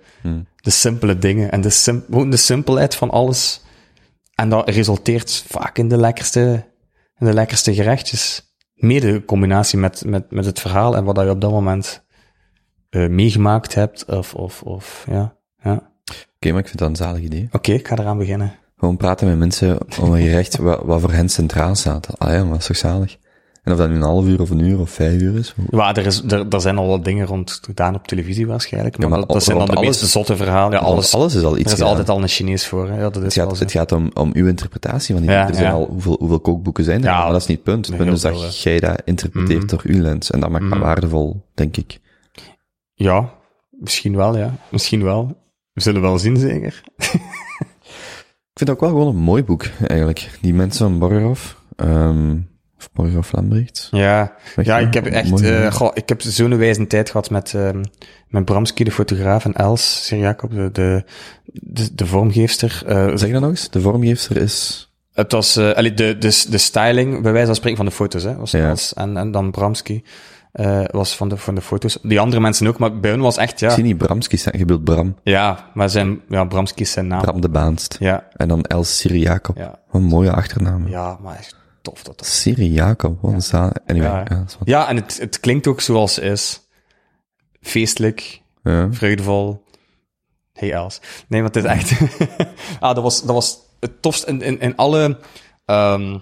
[0.57, 3.63] de simpele dingen en de, sim, gewoon de simpelheid van alles.
[4.35, 6.67] En dat resulteert vaak in de lekkerste,
[7.19, 8.53] in de lekkerste gerechtjes.
[8.75, 12.04] Mede in combinatie met, met, met het verhaal en wat je op dat moment
[12.95, 15.35] eh, meegemaakt hebt, of, of, of ja.
[15.63, 15.91] ja.
[16.37, 17.49] oké, maar ik vind dat een zalig idee.
[17.53, 18.53] Oké, ik ga eraan beginnen.
[18.79, 22.19] Gewoon praten met mensen om een gerecht wat, wat voor hen centraal staat.
[22.19, 23.17] Ah ja, maar dat is toch zalig?
[23.63, 25.55] En of dat nu een half uur of een uur of vijf uur is.
[25.71, 29.09] Ja, er, is, er, er zijn al wat dingen rond gedaan op televisie waarschijnlijk, maar,
[29.09, 30.79] maar dat, dat zijn dan de alles- meest zotte verhalen.
[30.79, 31.89] Ja, alles, alles is al iets er is gedaan.
[31.89, 32.95] altijd al een Chinees voor, hè.
[33.01, 35.55] Ja, dat is Het gaat, het gaat om, om uw interpretatie van die Ja, Er
[35.55, 37.05] zijn al, hoeveel, hoeveel kookboeken zijn er?
[37.11, 37.87] Ja, maar dat is niet het punt.
[37.87, 39.67] Het punt is dat jij dat interpreteert Mhm.
[39.69, 40.31] door uw lens.
[40.31, 40.83] En dat maakt dat Mhm.
[40.83, 42.01] waardevol, denk ik.
[42.95, 43.33] Ja,
[43.71, 44.55] misschien wel, ja.
[44.71, 45.43] Misschien wel.
[45.73, 46.83] We zullen wel zien, zeker.
[46.99, 50.31] Ik vind het ook wel gewoon een mooi boek, eigenlijk.
[50.41, 51.61] Die mensen van Borgerhof.
[51.77, 52.37] ehm
[52.79, 53.89] of Borgerhof Lambrecht.
[53.91, 57.31] Ja, Weet ja je, ik heb echt, eh goh, ik heb zo'n wijze tijd gehad
[57.31, 57.83] met, ehm
[58.29, 61.05] met Bramski, de fotograaf, en Els, Sir Jacob, de, de,
[61.53, 62.83] de, de vormgeefster.
[62.87, 63.71] eh, Zeg je dat nog eens?
[63.71, 64.89] De vormgeefster is...
[65.13, 68.23] Het was, uh, allee, de, de, de styling, bij wijze van spreken, van de foto's,
[68.23, 68.71] hè, was Ja.
[68.71, 70.05] als, en, en dan Bramski,
[70.55, 71.99] eh was van de, van de foto's.
[72.03, 74.53] Die andere mensen ook, maar bij hun was echt, Ik zie ja, niet Bramski staan,
[74.59, 75.17] je bedoelt Bram.
[75.23, 77.21] ja, maar zijn, ja, Bramski is zijn naam.
[77.23, 77.97] Bram de Baanst.
[77.99, 79.53] Ja, En dan El Siriaco.
[79.57, 80.89] ja, Wat een mooie achternaam.
[80.89, 82.27] ja, maar echt tof dat dat.
[82.27, 83.71] Siriaco, wat een zaal.
[83.87, 84.25] Anyway, Ja.
[84.29, 86.61] ja, wat- Ja, en het, het klinkt ook zoals het is.
[87.61, 88.89] Feestelijk, ja.
[88.93, 89.63] vreugdevol.
[90.53, 91.01] Hey Els.
[91.29, 92.01] Nee, want het is echt...
[92.81, 95.19] ah, dat was, dat was het tofst in, in, in alle
[95.65, 96.19] ehm,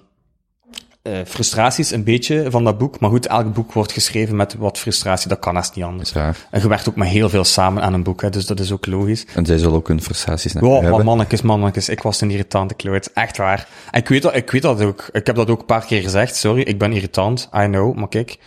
[1.03, 3.01] eh, frustraties een beetje van dat boek.
[3.01, 5.29] Maar goed, elk boek wordt geschreven met wat frustratie.
[5.29, 6.13] Dat kan haast niet anders.
[6.13, 8.73] En je werkt ook met heel veel samen aan een boek, hè, dus dat is
[8.73, 9.27] ook logisch.
[9.35, 11.05] En zij zullen ook hun frustraties naar Wow, maar hebben.
[11.05, 13.11] mannetjes, mannetjes, ik was een irritante kloot.
[13.15, 13.69] Echt waar.
[13.91, 15.09] En ik weet dat, ik weet dat ook.
[15.13, 16.37] Ik heb dat ook een paar keer gezegd.
[16.37, 17.49] Sorry, ik ben irritant.
[17.57, 18.39] I know, maar kijk.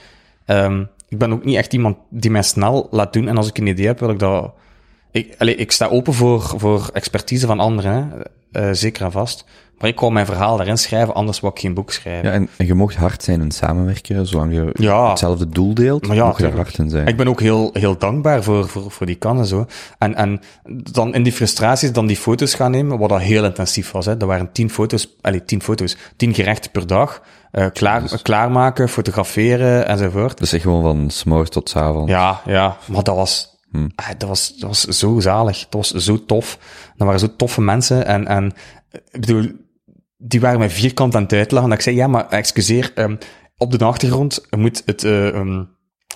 [0.45, 3.27] ehm, ik ben ook niet echt iemand die mij snel laat doen.
[3.27, 4.53] En als ik een idee heb, wil ik dat...
[5.11, 8.21] Ik, allee, ik sta open voor, voor expertise van anderen, hè.
[8.61, 9.45] Eh, zeker en vast.
[9.79, 12.25] Maar ik wou mijn verhaal daarin schrijven, anders wou ik geen boek schrijven.
[12.29, 15.09] Ja, en, en je mocht hard zijn en samenwerken, zolang je Ja.
[15.09, 17.07] hetzelfde doel deelt, Maar ja, mag je daar hard in zijn.
[17.07, 19.65] Ik ben ook heel, heel dankbaar voor, voor, voor die kan en zo.
[19.97, 20.39] En, en
[20.91, 24.05] dan in die frustraties dan die foto's gaan nemen, wat dat heel intensief was.
[24.05, 24.17] Hè.
[24.17, 27.21] Dat waren tien foto's, allez, tien foto's, tien gerechten per dag.
[27.51, 30.37] eh, klaar, klaarmaken, fotograferen enzovoort.
[30.37, 32.11] Dus echt gewoon van s'morgens tot 's avonds.
[32.11, 33.57] Ja, ja, maar dat was,
[33.95, 35.59] ah, dat was, dat was zo zalig.
[35.69, 36.57] Dat was zo tof.
[36.97, 38.05] Dat waren zo toffe mensen.
[38.05, 38.53] En, en
[39.11, 39.51] ik bedoel,
[40.17, 41.69] die waren mij vierkant aan het uitlachen.
[41.69, 43.15] Dat ik zei, ja, maar excuseer, ehm,
[43.57, 45.63] op de achtergrond moet het, eh, ehm,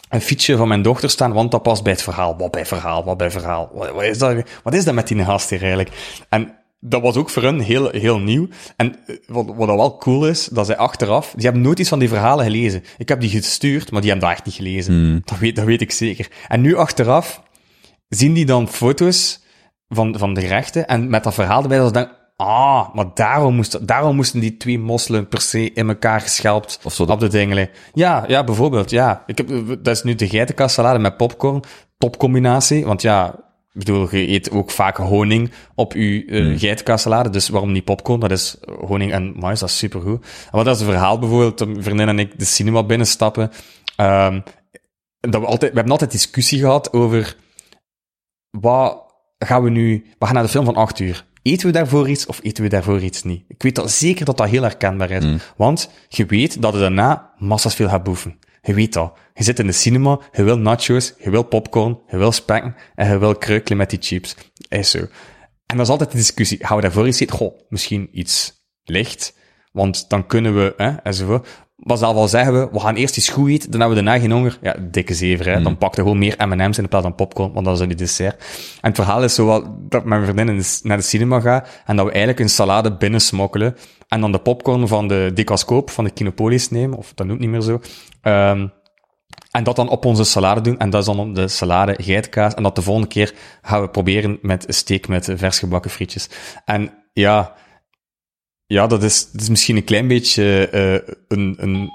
[0.09, 2.37] een fietsje van mijn dochter staan, want dat past bij het verhaal.
[2.37, 3.69] Wat bij verhaal, wat bij verhaal.
[3.73, 5.91] Wat, wat is, dat, wat is dat met die gast hier eigenlijk?
[6.29, 8.47] En dat was ook voor hun heel, heel nieuw.
[8.75, 11.99] En eh, wat, wat wel cool is, dat zij achteraf, die hebben nooit iets van
[11.99, 12.83] die verhalen gelezen.
[12.97, 15.21] Ik heb die gestuurd, maar die hebben dat echt niet gelezen.
[15.25, 16.27] Dat, weet, dat weet ik zeker.
[16.47, 17.43] En nu achteraf
[18.07, 19.41] zien die dan foto's
[19.87, 22.17] van, van de gerechten en met dat verhaal erbij, dat ze denken,
[22.47, 26.93] ah, maar daarom, moest, daarom moesten die twee mosselen per se in elkaar geschelpt Of
[26.93, 27.69] zo op de dingelen.
[27.93, 29.23] Ja, ja, bijvoorbeeld, ja.
[29.25, 31.63] Ik heb, dat is nu de geitenkaassalade met popcorn.
[31.97, 33.35] Topcombinatie, want ja,
[33.73, 38.19] ik bedoel, je eet ook vaak honing op je uh, dus waarom niet popcorn?
[38.19, 40.25] Dat is honing en mais, dat is supergoed.
[40.51, 43.51] Wat is het verhaal bijvoorbeeld, mijn vriendin en ik de cinema binnenstappen,
[43.97, 44.43] um,
[45.19, 47.35] dat we, altijd, we hebben altijd discussie gehad over
[48.49, 49.03] wat
[49.37, 51.25] gaan we nu, we gaan naar de film van acht uur.
[51.49, 53.43] Eten we daarvoor iets of eten we daarvoor iets niet?
[53.47, 55.23] Ik weet dat zeker dat dat heel herkenbaar is.
[55.23, 55.39] Mm.
[55.57, 58.39] Want je weet dat je daarna massas veel gaat boeven.
[58.61, 59.13] Je weet dat.
[59.33, 63.11] Je zit in de cinema, je wil nachos, je wil popcorn, je wil spekken en
[63.11, 64.35] je wil kreukelen met die chips.
[64.69, 64.99] Is zo.
[65.65, 66.65] En dat is altijd de discussie.
[66.65, 67.35] Gaan we daarvoor iets eten?
[67.35, 69.37] Goh, misschien iets licht.
[69.71, 71.47] Want dan kunnen we, hè, enzovoort.
[71.79, 74.21] Maar zelf al zeggen we, we gaan eerst iets goed eten, dan hebben we daarna
[74.21, 74.57] geen honger.
[74.61, 75.61] Ja, dikke zever, hè.
[75.61, 77.97] Dan pak je gewoon meer M&M's in plaats van popcorn, want dat is dan die
[77.97, 78.43] dessert.
[78.81, 82.05] En het verhaal is zo wel dat mijn vriendin naar de cinema gaat en dat
[82.05, 83.75] we eigenlijk een salade binnensmokkelen
[84.07, 87.49] en dan de popcorn van de Decascoop, van de Kinopolis nemen, of dat noemt niet
[87.49, 87.81] meer zo.
[88.23, 88.71] Um,
[89.51, 90.77] en dat dan op onze salade doen.
[90.77, 92.53] En dat is dan de salade geitkaas.
[92.53, 96.29] En dat de volgende keer gaan we proberen met een steak met vers gebakken frietjes.
[96.65, 97.53] En ja,
[98.69, 101.89] ja, dat is, dat is misschien een klein beetje uh, een, een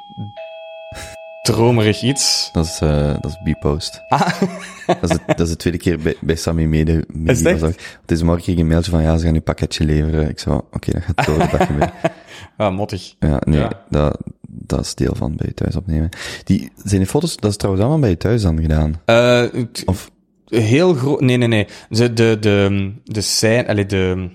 [1.43, 2.49] dromerig iets.
[2.53, 4.03] Dat is, uh, dat is B-post.
[4.09, 5.01] Ah.
[5.01, 7.07] dat, is de, dat is de tweede keer bij, bij Sammy Mede.
[7.25, 10.29] Is het Deze morgen kreeg ik een mailtje van, ja, ze gaan je pakketje leveren.
[10.29, 11.89] Ik zei, oké, okay, dat gaat door, dat je mee.
[12.57, 13.15] Ah, mottig.
[13.19, 13.85] Ja, nee, ja.
[13.91, 16.09] Dat, dat is deel van bij je thuis opnemen.
[16.45, 19.01] Die, zijn die foto's, dat is trouwens allemaal bij je thuis dan gedaan?
[19.07, 20.11] Uh, of?
[20.47, 21.67] Heel groot, nee, nee, nee.
[21.89, 24.31] De, de, de, de scène, allee, de,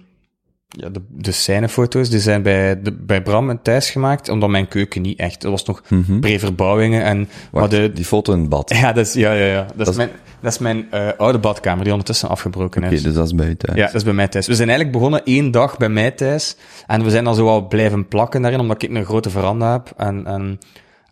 [0.69, 5.01] ja, de, de scènefoto's, die zijn bij, de, bij Bram thuis gemaakt, omdat mijn keuken
[5.01, 6.19] niet echt, er was nog mm -hmm.
[6.19, 7.29] pre-verbouwingen en...
[7.51, 8.69] Wacht, de, die foto in het bad.
[8.69, 9.63] Ja, dat is, ja, ja, ja.
[9.63, 10.09] Dat, dat is mijn,
[10.41, 13.03] dat is mijn uh, oude badkamer, die ondertussen afgebroken okay, is.
[13.03, 13.77] dus dat is bij je thuis.
[13.77, 14.47] Ja, dat is bij mij thuis.
[14.47, 16.55] We zijn eigenlijk begonnen één dag bij mij thuis,
[16.87, 19.93] en we zijn dan zo wel blijven plakken daarin, omdat ik een grote veranda heb,
[19.97, 20.59] en, en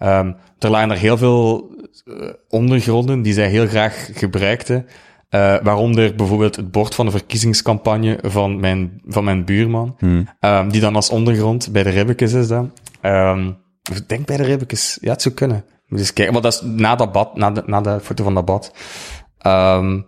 [0.03, 4.85] um, er lagen er heel veel uh, ondergronden die zij heel graag gebruikten.
[5.29, 9.95] Uh, waaronder bijvoorbeeld het bord van de verkiezingscampagne van mijn, van mijn buurman.
[9.97, 10.29] Hmm.
[10.39, 12.71] Um, die dan als ondergrond bij de ribbekes is dan.
[13.01, 13.57] Um,
[13.91, 14.97] ik denk bij de ribbekes.
[15.01, 15.65] Ja, het zou kunnen.
[15.87, 16.33] Moet eens kijken.
[16.33, 18.73] Maar dat is na dat bad, na de, na de foto van dat bad.
[19.47, 20.05] Um,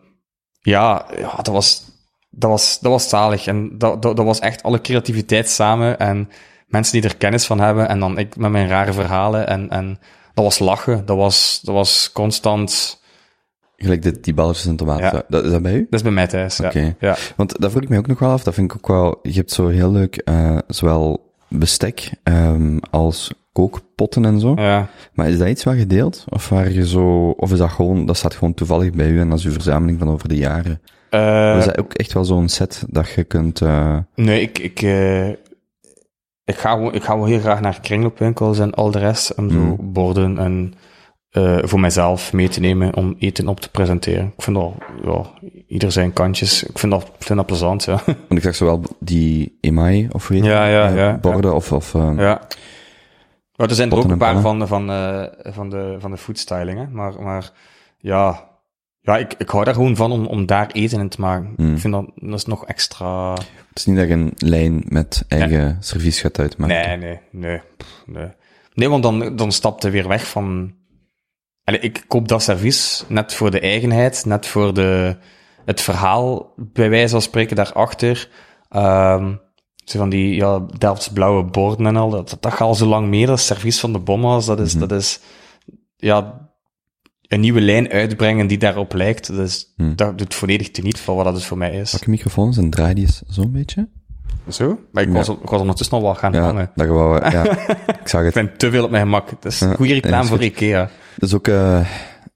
[0.62, 1.84] ja, ja, dat was,
[2.30, 3.48] dat was, dat was zalig.
[3.48, 6.00] En dat, dat, dat was echt alle creativiteit samen.
[6.00, 6.30] En
[6.68, 7.88] mensen die er kennis van hebben.
[7.90, 9.48] En dan ik met mijn rare verhalen.
[9.48, 10.00] En, en
[10.34, 11.06] dat was lachen.
[11.06, 12.99] Dat was, dat was constant
[13.82, 15.06] Gelijk de, die balletjes en tomaten.
[15.18, 15.24] Ja.
[15.28, 15.88] Dat, is dat bij u?
[15.90, 16.68] Dat is bij mij thuis, Oké.
[16.70, 16.96] Okay.
[17.00, 17.16] Ja.
[17.36, 18.44] Want dat vroeg ik mij ook nog wel af.
[18.44, 19.20] Dat vind ik ook wel...
[19.22, 24.54] Je hebt zo heel leuk, uh, zowel bestek um, als kookpotten en zo.
[24.56, 24.88] Ja.
[25.14, 26.26] Maar is dat iets wat je deelt?
[26.30, 28.06] Of, waar je zo, of is dat gewoon...
[28.06, 30.82] Dat staat gewoon toevallig bij u en dat is uw verzameling van over de jaren?
[31.12, 33.62] Uh, is dat ook echt wel zo'n set dat je kunt...
[33.62, 33.98] Uh...
[34.16, 34.60] Nee, ik...
[34.60, 34.82] ik
[36.50, 39.52] ik ga, gewoon- ik ga wel heel graag naar kringloopwinkels en al de rest, om
[39.52, 40.74] zo borden en
[41.30, 44.34] eh, voor mijzelf mee te nemen om eten op te presenteren.
[44.38, 44.74] Ik vind dat,
[45.04, 45.26] ja,
[45.68, 46.64] ieder zijn kantjes.
[46.64, 48.02] Ik vind dat, vind dat plezant, ja.
[48.28, 52.12] Want ik zag zowel die Emai, of weet Ja, ja, ja, borden, of, of eh,
[52.18, 52.48] Ja.
[53.56, 56.18] Maar er zijn er ook een en paar van, van, eh, van de, van de
[56.18, 56.88] foodstyling, hè.
[56.88, 57.52] Maar, maar
[57.98, 58.50] ja,
[59.00, 61.54] ja ik, ik hou daar gewoon van om, om daar eten in te maken.
[61.56, 61.74] Hmm.
[61.74, 63.34] Ik vind dat, dat is nog extra...
[63.34, 66.76] het is niet dat je een lijn met eigen servies gaat uitmaken.
[66.76, 67.62] Nee, nee, nee.
[67.78, 68.28] pff, nee.
[68.74, 70.78] Nee, want dan, dan stapt hij weer weg van...
[71.70, 75.18] Allee, ik koop dat servies net voor de eigenheid, net voor de,
[75.66, 78.30] het verhaal, bij wijze van spreken, daarachter.
[79.84, 83.08] Zo van die ja, Delfts blauwe borden en al, dat, dat gaat al zo lang
[83.08, 85.20] mee, dat servies van de bommas, dat is, dat is
[85.98, 86.50] ja,
[87.28, 89.36] een nieuwe lijn uitbrengen die daarop lijkt.
[89.36, 89.96] Dat, Hmm.
[89.96, 91.92] dat doet volledig teniet van wat dat dus voor mij is.
[91.92, 93.88] Welke microfoons en draai die eens zo'n beetje?
[94.48, 94.80] Zo?
[94.92, 95.16] Maar ik, Ja.
[95.16, 96.72] was, ik was ondertussen al wel gaan Ja, hangen.
[96.76, 96.88] dat
[97.32, 97.44] ja,
[98.02, 98.34] ik zag Ik het.
[98.34, 99.30] ben te veel op mijn gemak.
[99.30, 100.46] Het is Ja, goede reclame voor goed.
[101.20, 101.28] Ikea.
[101.28, 101.88] Dus ook, eh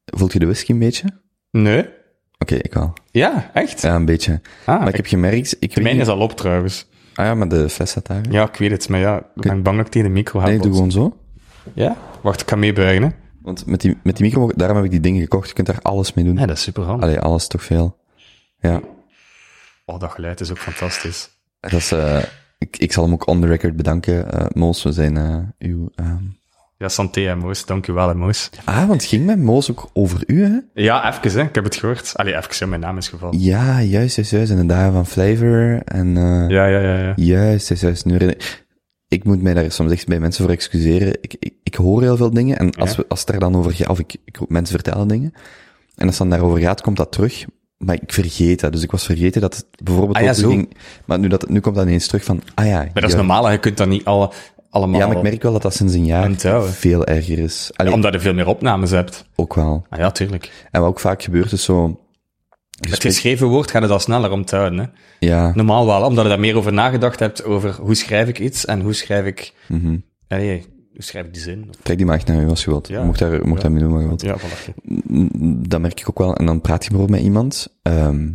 [0.06, 1.08] voelt je de whisky een beetje?
[1.52, 1.90] Nee?
[2.38, 2.94] Oké, ik wel.
[3.12, 3.82] Ja, echt?
[3.82, 4.42] Ja, een beetje.
[4.66, 6.06] Ah, maar ik heb gemerkt, ik weet Mijn niet...
[6.06, 6.88] is al op trouwens.
[7.16, 8.22] Ah ja, maar de fles staat daar.
[8.30, 10.46] Ja, ik weet het, maar ja, ik ben bang dat ik tegen de micro ga
[10.46, 11.18] nee, doe gewoon zo.
[11.74, 11.98] Ja?
[12.22, 13.10] Wacht, ik ga meebuigen, hè.
[13.42, 15.48] Want met die, met die micro, daarom heb ik die dingen gekocht.
[15.48, 16.38] Je kunt daar alles mee doen.
[16.38, 17.04] Ja, dat is super handig.
[17.10, 17.98] Allee, alles toch veel.
[18.60, 18.82] Ja,
[19.86, 21.30] Oh, dat geluid is ook fantastisch.
[21.60, 22.24] dat is, eh,
[22.58, 24.32] ik, ik zal hem ook on the record bedanken.
[24.32, 25.90] eh Moos, we zijn uw...
[25.96, 26.24] ehm,
[26.84, 27.66] Ja, santé hè, Moos.
[27.66, 28.50] Dank u wel, hè, Moos.
[28.66, 30.52] Ah, want het ging met Moos ook over u, hè?
[30.74, 31.46] Ja, even, hè.
[31.48, 32.12] Ik heb het gehoord.
[32.16, 33.40] Allee, even, hè, mijn naam is gevallen.
[33.40, 34.52] Ja, juist, juist, juist.
[34.52, 36.18] En de dagen van Flavor en...
[36.18, 37.14] eh Ja, ja, ja, ja.
[37.16, 38.06] Juist, juist, juist.
[38.06, 38.18] Nu
[39.08, 41.18] ik- moet mij daar soms echt bij mensen voor excuseren.
[41.22, 42.96] Ik, ik, ik hoor heel veel dingen en als, Ja.
[42.96, 45.34] we, als het daar dan over gaat, of ik, ik mensen vertellen dingen,
[45.96, 47.46] en als het dan daarover gaat, komt dat terug.
[47.78, 48.72] Maar ik vergeet dat.
[48.72, 50.76] Dus ik was vergeten dat het bijvoorbeeld Ah ja, ging.
[51.06, 52.78] Maar nu, dat, nu komt dat ineens terug van, ah ja.
[52.78, 54.32] Maar dat is normaal, je kunt dat niet alle,
[54.74, 55.00] allemaal...
[55.00, 57.70] Ja, maar ik merk wel dat dat sinds een jaar veel erger is.
[57.76, 59.26] Allee, Omdat je veel meer opnames hebt.
[59.36, 59.86] ook wel.
[59.90, 60.68] Ah ja, tuurlijk.
[60.72, 61.98] En wat ook vaak gebeurt is zo...
[62.80, 64.86] Het geschreven woord gaat het al sneller onthouden, hè.
[65.20, 68.66] Ja, Normaal wel, omdat je daar meer over nagedacht hebt, over hoe schrijf ik iets
[68.66, 69.54] en hoe schrijf ik...
[70.28, 71.66] Allee, hoe schrijf ik die zin?
[71.70, 72.88] Of- trek die maar echt naar u als je wilt.
[72.88, 73.04] Ja.
[73.04, 73.68] Mocht daar, mocht Ja.
[73.68, 74.22] daar mee doen wat je wilt.
[74.22, 74.74] Ja, voilà.
[75.08, 76.36] Mm, dat merk ik ook wel.
[76.36, 77.68] En dan praat je bijvoorbeeld met iemand.
[77.82, 78.28] ehm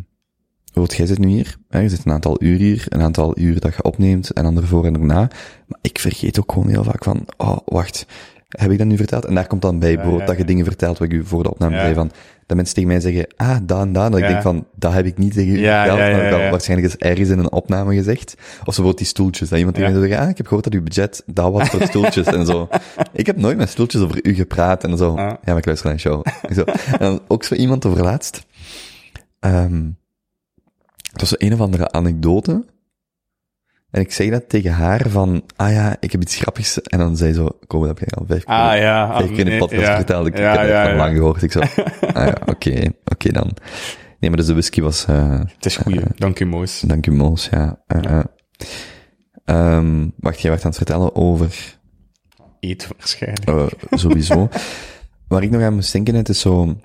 [0.78, 1.56] bijvoorbeeld, jij zit nu hier.
[1.68, 2.84] Hè, je zit een aantal uur hier.
[2.88, 4.30] Een aantal uur dat je opneemt.
[4.30, 5.28] En dan ervoor en erna.
[5.66, 8.06] Maar ik vergeet ook gewoon heel vaak van, oh, wacht.
[8.48, 9.24] Heb ik dat nu verteld?
[9.24, 11.42] En daar komt dan bij bijvoorbeeld ja, dat je dingen vertelt wat ik u voor
[11.42, 12.10] de opname zei van,
[12.46, 14.12] dat mensen tegen mij zeggen, ah, dat en dat.
[14.12, 15.98] Dat ik denk van, dat heb ik niet tegen u Ja, verteld.
[16.12, 16.50] maar ik ja.
[16.50, 18.34] waarschijnlijk eens ergens in een opname gezegd.
[18.38, 19.48] Of zo bijvoorbeeld die stoeltjes.
[19.48, 19.98] Dat iemand tegen Ja.
[19.98, 22.26] mij zou zeggen, ah, ik heb gehoord dat uw budget dat was voor stoeltjes.
[22.26, 22.68] en zo.
[23.12, 24.84] Ik heb nooit met stoeltjes over u gepraat.
[24.84, 25.26] En zo, Ja.
[25.28, 26.26] ja, maar ik luister naar een show.
[26.54, 26.62] zo.
[26.92, 28.46] En dan ook zo iemand over laatst.
[31.18, 32.64] Het was een of andere anekdote.
[33.90, 36.80] En ik zeg dat tegen haar van, ah ja, ik heb iets grappigs.
[36.82, 39.16] En dan zei zo, kom, dat heb jij al vijf keer, Ah ja.
[39.16, 39.96] vijf keer in de podcast ja.
[39.96, 40.26] verteld.
[40.26, 41.42] Ik, ja, ik heb het van lang gehoord.
[41.42, 41.60] Ik zo,
[42.18, 43.50] ah ja, oké, oké dan.
[44.20, 46.80] Nee, maar dus de whisky was, eh Het is goed, dank u Moos.
[46.80, 47.82] dank u Moos, ja.
[47.86, 48.24] eh, eh.
[49.44, 51.78] Ehm, wacht, jij werd aan het vertellen over
[52.60, 53.48] Eet waarschijnlijk.
[53.48, 54.48] eh, sowieso.
[55.28, 56.76] Waar ik nog aan moest denken, het is zo,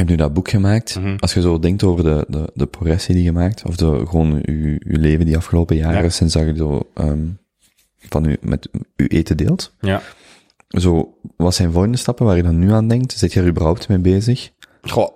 [0.00, 0.96] ik heb nu dat boek gemaakt.
[1.00, 1.16] Mhm.
[1.18, 4.38] Als je zo denkt over de, de, de progressie die je maakt, of de, gewoon
[4.42, 6.08] je, je leven die afgelopen jaren, Ja.
[6.08, 7.26] sinds dat je zo, ehm,
[8.08, 9.74] van u, met je eten deelt.
[9.80, 10.02] Ja.
[10.68, 13.12] Zo, wat zijn volgende stappen waar je dan nu aan denkt?
[13.12, 14.50] Zit je er überhaupt mee bezig?
[14.82, 15.10] Goh.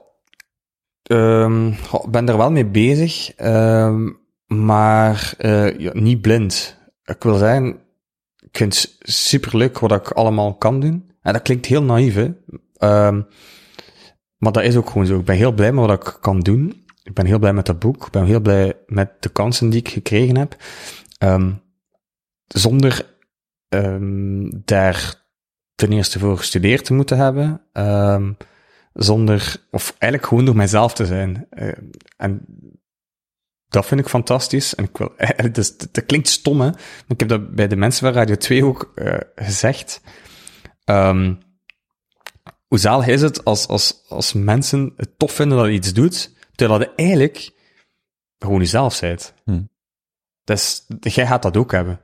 [1.02, 4.08] Ehm, goh, ben er wel mee bezig, ehm,
[4.46, 6.76] maar eh, ja, niet blind.
[7.04, 7.66] Ik wil zeggen,
[8.40, 11.10] ik vind het superleuk wat ik allemaal kan doen.
[11.22, 12.30] En dat klinkt heel naïef, hè.
[14.42, 15.18] Maar dat is ook gewoon zo.
[15.18, 16.84] Ik ben heel blij met wat ik kan doen.
[17.02, 18.06] Ik ben heel blij met dat boek.
[18.06, 20.56] Ik ben heel blij met de kansen die ik gekregen heb.
[21.18, 21.52] Ehm,
[22.46, 23.16] zonder
[23.68, 25.24] ehm, daar
[25.74, 27.62] ten eerste voor gestudeerd te moeten hebben.
[27.72, 28.32] Ehm,
[28.92, 31.46] zonder, of eigenlijk gewoon door mijzelf te zijn.
[31.50, 31.72] Eh,
[32.16, 32.44] en
[33.68, 34.74] dat vind ik fantastisch.
[34.74, 35.12] En ik wil,
[35.52, 36.70] dus, dat klinkt stom, hè.
[36.70, 40.00] Maar ik heb dat bij de mensen van Radio 2 ook eh, gezegd.
[42.72, 46.32] Hoe zalig is het als, als, als mensen het tof vinden dat je iets doet,
[46.54, 47.50] terwijl je eigenlijk
[48.38, 49.34] gewoon jezelf bent.
[49.44, 49.62] Hm.
[50.44, 52.00] Dus jij gaat dat ook hebben.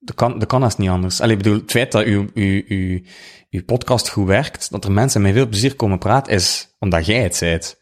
[0.00, 1.20] Dat kan, dat kan als niet anders.
[1.20, 3.00] Allee, ik bedoel, het feit dat uw, uw, uw,
[3.50, 7.22] uw podcast goed werkt, dat er mensen met veel plezier komen praten, is omdat jij
[7.22, 7.80] het zijt.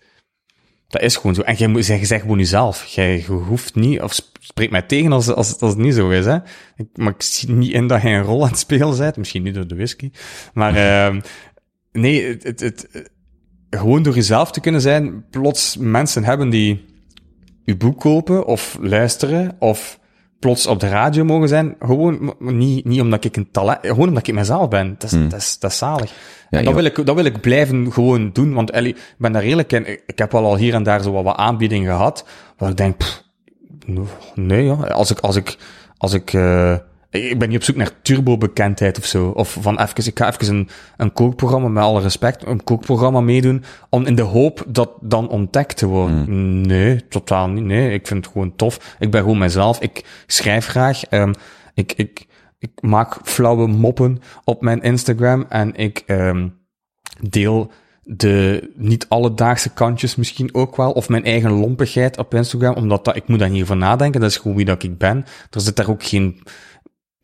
[0.89, 1.43] Dat is gewoon zo.
[1.43, 2.85] En jij moet zeggen, zeg gewoon jezelf.
[2.85, 6.25] Jij hoeft niet, of sp- spreek mij tegen als, als, als het niet zo is,
[6.25, 6.39] hè.
[6.77, 9.17] Ik, maar ik zie niet in dat jij een rol aan het spelen bent.
[9.17, 10.11] Misschien niet door de whisky.
[10.53, 11.21] Maar, ehm
[12.01, 13.11] nee, het, het, het,
[13.71, 16.85] gewoon door jezelf te kunnen zijn, plots mensen hebben die
[17.65, 19.99] uw boek kopen, of luisteren, of
[20.39, 21.77] plots op de radio mogen zijn.
[21.79, 24.95] Gewoon, niet, niet omdat ik een talent, gewoon omdat ik mezelf ben.
[24.99, 26.13] Dat is, dat is, dat is zalig.
[26.51, 29.33] Ja, en dat wil, ik, dat wil ik blijven gewoon doen, want Ellie, ik ben
[29.33, 29.87] daar eerlijk in.
[30.07, 32.27] Ik heb wel al hier en daar zo wat, wat aanbiedingen gehad,
[32.57, 33.25] waar ik denk, pff,
[34.35, 34.75] nee, ja.
[34.75, 35.57] Als ik, als ik,
[35.97, 36.77] als ik, eh,
[37.21, 39.29] ik ben niet op zoek naar turbo-bekendheid of zo.
[39.29, 43.65] Of van even, ik ga even een, een kookprogramma, met alle respect, een kookprogramma meedoen,
[43.89, 46.61] om in de hoop dat dan ontdekt te worden.
[46.61, 47.65] Nee, totaal niet.
[47.65, 48.97] Nee, ik vind het gewoon tof.
[48.99, 49.81] Ik ben gewoon mezelf.
[49.81, 51.05] Ik schrijf graag.
[51.05, 51.33] Ehm,
[51.75, 52.27] ik, ik,
[52.59, 56.49] ik maak flauwe moppen op mijn Instagram en ik ehm,
[57.21, 57.71] deel
[58.05, 63.17] de niet alledaagse kantjes misschien ook wel, of mijn eigen lompigheid op Instagram, omdat dat,
[63.17, 65.25] ik moet daar niet over nadenken, dat is gewoon wie dat ik ben.
[65.51, 66.41] Er zit daar ook geen,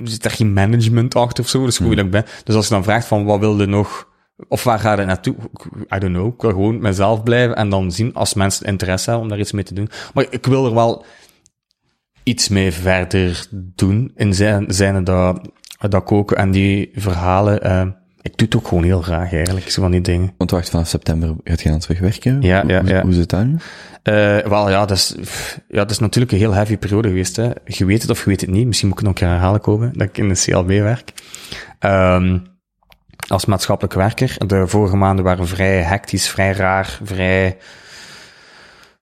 [0.05, 2.24] zit daar geen management achter of zo, dat is gewoon dat ik ben.
[2.44, 4.09] Dus als je dan vraagt van, wat wil je nog,
[4.48, 5.35] of waar ga je naartoe?
[5.94, 9.24] I don't know, ik wil gewoon mezelf blijven en dan zien als mensen interesse hebben
[9.24, 9.89] om daar iets mee te doen.
[10.14, 11.05] Maar ik wil er wel
[12.22, 15.48] iets mee verder doen, in zijn, zijn dat,
[15.89, 17.86] dat koken en die verhalen, eh,
[18.23, 20.33] ik doe het ook gewoon heel graag eigenlijk, zo van die dingen.
[20.37, 22.43] Want wacht, vanaf september gaat je aan het wegwerken?
[22.43, 23.03] Ja, ja, hoe, ja.
[23.03, 23.57] Hoe zit dat nu?
[24.03, 25.15] Eh, wel ja, dat is,
[25.69, 27.37] ja, dat is natuurlijk een heel heavy periode geweest.
[27.37, 27.51] Hè.
[27.65, 28.67] Je weet het of je weet het niet.
[28.67, 31.13] Misschien moet ik het nog een keer herhalen komen, dat ik in de CLB werk.
[31.79, 32.39] Ehm,
[33.29, 34.47] als maatschappelijk werker.
[34.47, 37.57] De vorige maanden waren vrij hectisch, vrij raar, vrij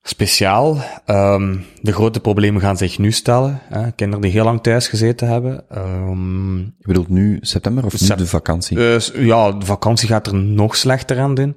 [0.09, 0.77] speciaal.
[1.05, 3.61] Ehm, de grote problemen gaan zich nu stellen.
[3.69, 3.93] Hè.
[3.93, 5.65] Kinderen die heel lang thuis gezeten hebben.
[5.69, 8.77] Ehm, Je bedoelt nu september of nu de vakantie?
[8.77, 11.57] dus ja, de vakantie gaat er nog slechter aan doen.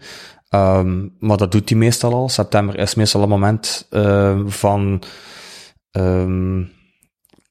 [0.49, 2.29] Ehm, maar dat doet hij meestal al.
[2.29, 5.03] September is meestal een moment eh, van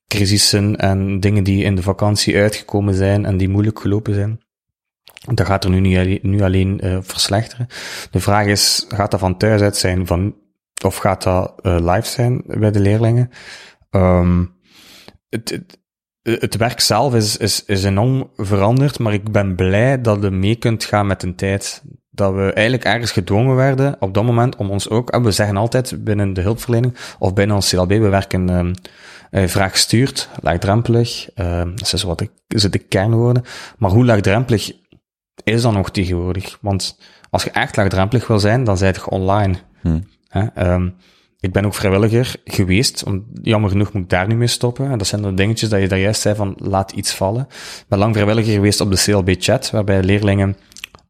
[0.06, 4.40] crisissen en dingen die in de vakantie uitgekomen zijn en die moeilijk gelopen zijn.
[5.34, 7.66] Dat gaat er nu, niet nu alleen eh, verslechteren.
[8.10, 10.34] De vraag is, gaat dat van thuis uit zijn van,
[10.84, 13.30] of gaat dat eh, live zijn bij de leerlingen?
[13.90, 14.44] Ehm,
[15.28, 15.78] het, het,
[16.40, 20.56] het werk zelf is, is, is enorm veranderd, maar ik ben blij dat je mee
[20.56, 21.82] kunt gaan met een tijd.
[22.10, 25.56] Dat we eigenlijk ergens gedwongen werden op dat moment om ons ook, en we zeggen
[25.56, 28.74] altijd binnen de hulpverlening of binnen ons CLB, we werken um,
[29.48, 33.44] vraag gestuurd, laagdrempelig, uh, dat is wat ik, de kernwoorden.
[33.78, 34.72] Maar hoe laagdrempelig
[35.44, 36.58] is dat nog tegenwoordig?
[36.60, 36.98] Want
[37.30, 39.54] als je echt laagdrempelig wil zijn, dan zijt je online.
[39.80, 40.04] Hmm.
[40.30, 40.72] Hè?
[40.72, 40.94] Um,
[41.40, 43.04] ik ben ook vrijwilliger geweest.
[43.04, 44.90] Om, jammer genoeg moet ik daar nu mee stoppen.
[44.90, 47.46] En dat zijn de dingetjes dat je daar juist zei van laat iets vallen.
[47.50, 50.56] Ik ben lang vrijwilliger geweest op de CLB-chat, waarbij leerlingen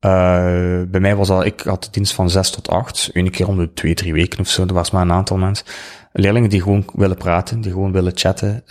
[0.01, 3.49] uh, bij mij was al, ik had de dienst van 6 tot 8, één keer
[3.49, 5.67] om de twee, drie weken of zo, er was maar een aantal mensen.
[6.13, 8.63] Leerlingen die gewoon willen praten, die gewoon willen chatten.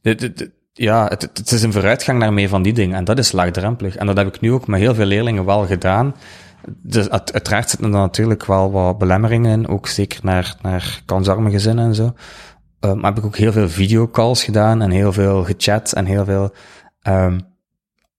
[0.00, 3.18] De, de, ja, het, het, is een vooruitgang naar meer van die dingen, en dat
[3.18, 3.96] is laagdrempelig.
[3.96, 6.14] En dat heb ik nu ook met heel veel leerlingen wel gedaan.
[6.68, 11.84] Dus uiteraard zitten er natuurlijk wel wat belemmeringen in, ook zeker naar, naar kansarme gezinnen
[11.84, 12.14] en zo.
[12.80, 16.24] Um, maar heb ik ook heel veel videocalls gedaan en heel veel gechat en heel
[16.24, 16.54] veel...
[17.08, 17.40] Um,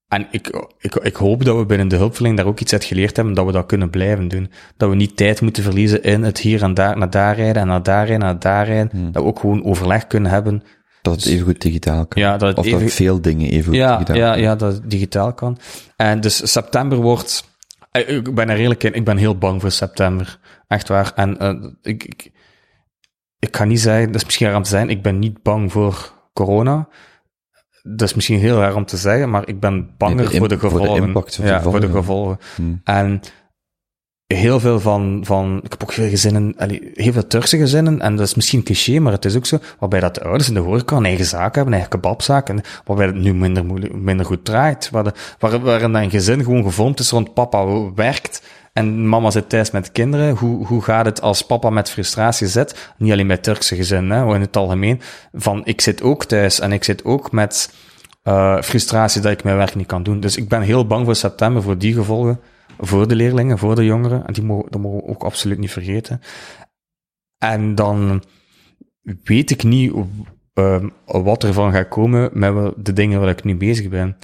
[0.08, 3.16] en ik, ik, ik hoop dat we binnen de hulpverlening daar ook iets uit geleerd
[3.16, 4.50] hebben, dat we dat kunnen blijven doen.
[4.76, 7.68] Dat we niet tijd moeten verliezen in het hier en daar, naar daar rijden en
[7.68, 8.88] naar daar rijden, naar daar rijden.
[8.92, 9.12] Hmm.
[9.12, 10.62] Dat we ook gewoon overleg kunnen hebben.
[11.02, 12.22] Dat het even goed digitaal kan.
[12.22, 14.40] Ja, dat het of even, dat veel dingen even goed ja, digitaal ja, kan.
[14.40, 15.58] Ja, dat het digitaal kan.
[15.96, 17.52] En dus september wordt...
[17.98, 20.38] Ik ben er eerlijk in, ik ben heel bang voor september.
[20.68, 21.12] Echt waar.
[21.14, 22.30] En uh, ik, ik,
[23.38, 25.72] ik ga niet zeggen, dat is misschien raar om te zijn, ik ben niet bang
[25.72, 26.88] voor corona
[27.86, 30.88] dat is misschien heel raar om te zeggen, maar ik ben banger voor de gevolgen.
[30.88, 32.38] Voor de impact ja, voor de gevolgen.
[32.54, 32.80] Hmm.
[32.84, 33.20] En
[34.34, 36.54] heel veel van, van, ik heb ook veel gezinnen,
[36.94, 40.00] heel veel Turkse gezinnen, en dat is misschien cliché, maar het is ook zo, waarbij
[40.00, 43.14] dat de ouders in de horeca een eigen zaak hebben, eigen kebabzaak, en waarbij het
[43.14, 45.12] nu minder, moeilijk, minder goed draait, waar, de,
[45.60, 48.42] waar, een gezin gewoon gevormd is rond papa werkt,
[48.74, 50.36] en mama zit thuis met kinderen.
[50.36, 52.92] Hoe, hoe gaat het als papa met frustratie zit?
[52.96, 55.00] Niet alleen bij Turkse gezinnen, hè, in het algemeen.
[55.32, 57.70] Van, ik zit ook thuis en ik zit ook met
[58.24, 60.20] uh, frustratie dat ik mijn werk niet kan doen.
[60.20, 62.40] Dus ik ben heel bang voor september, voor die gevolgen.
[62.78, 64.26] Voor de leerlingen, voor de jongeren.
[64.26, 66.20] En die mogen, dat mogen we ook absoluut niet vergeten.
[67.38, 68.22] En dan
[69.24, 69.92] weet ik niet
[70.54, 74.16] uh, wat er van gaat komen met de dingen waar ik nu bezig ben.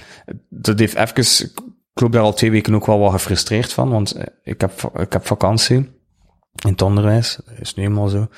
[0.48, 1.48] Dat heeft even
[1.94, 5.12] ik loop daar al twee weken ook wel wat gefrustreerd van, want ik heb, ik
[5.12, 5.76] heb vakantie
[6.64, 8.28] in het onderwijs, is nu eenmaal zo.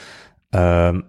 [0.51, 1.05] Um,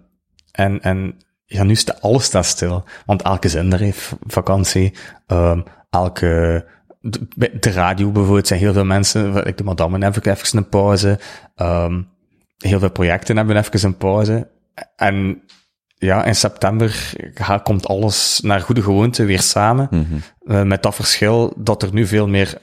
[0.50, 4.94] en, en ja, nu staat alles stil, want elke zender heeft vakantie,
[5.26, 6.66] um, elke,
[7.04, 10.68] de, de, radio bijvoorbeeld zijn heel veel mensen, ik de madame heb ik even een
[10.68, 11.18] pauze,
[11.56, 12.08] um,
[12.58, 14.48] heel veel projecten hebben even een pauze,
[14.96, 15.42] en
[15.96, 17.12] ja, in september
[17.62, 19.88] komt alles naar goede gewoonte weer samen.
[19.90, 20.22] Mm -hmm.
[20.54, 22.58] uh, met dat verschil dat er nu veel meer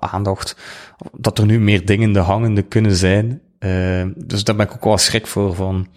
[0.00, 0.56] aandacht,
[1.12, 3.42] dat er nu meer dingen de hangende kunnen zijn.
[3.58, 5.88] Uh, dus daar ben ik ook wel schrik voor van,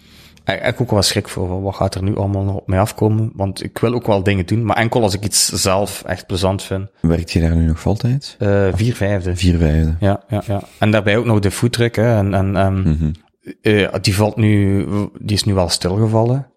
[0.56, 3.32] ik heb ook wel schrik voor, wat gaat er nu allemaal nog op mij afkomen?
[3.34, 6.64] Want ik wil ook wel dingen doen, maar enkel als ik iets zelf echt plezant
[6.64, 6.90] vind.
[7.02, 8.36] Werkt je daar nu nog voltijd?
[8.40, 9.36] Uh, vier vijfde.
[9.36, 9.96] Vier vijfde.
[10.00, 10.62] Ja, ja, ja.
[10.80, 12.18] En daarbij ook nog de foodtruck, hè.
[12.18, 13.12] En, en um, mm -hmm.
[13.62, 14.86] uh, die valt nu,
[15.20, 16.48] die is nu wel stilgevallen.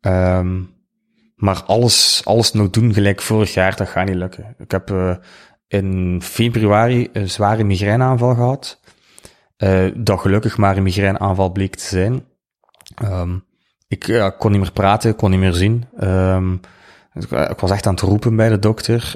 [0.00, 0.74] Um,
[1.36, 4.54] maar alles, alles nog doen gelijk vorig jaar, dat gaat niet lukken.
[4.58, 5.16] Ik heb uh,
[5.68, 8.80] in februari een zware migraineaanval gehad.
[9.94, 12.22] Dat gelukkig maar een migraineaanval bleek te zijn.
[13.02, 13.44] Um,
[13.88, 15.84] ik kon niet meer praten, kon niet meer zien.
[16.00, 16.60] Um,
[17.14, 19.14] ik, was echt aan het roepen bij de dokter.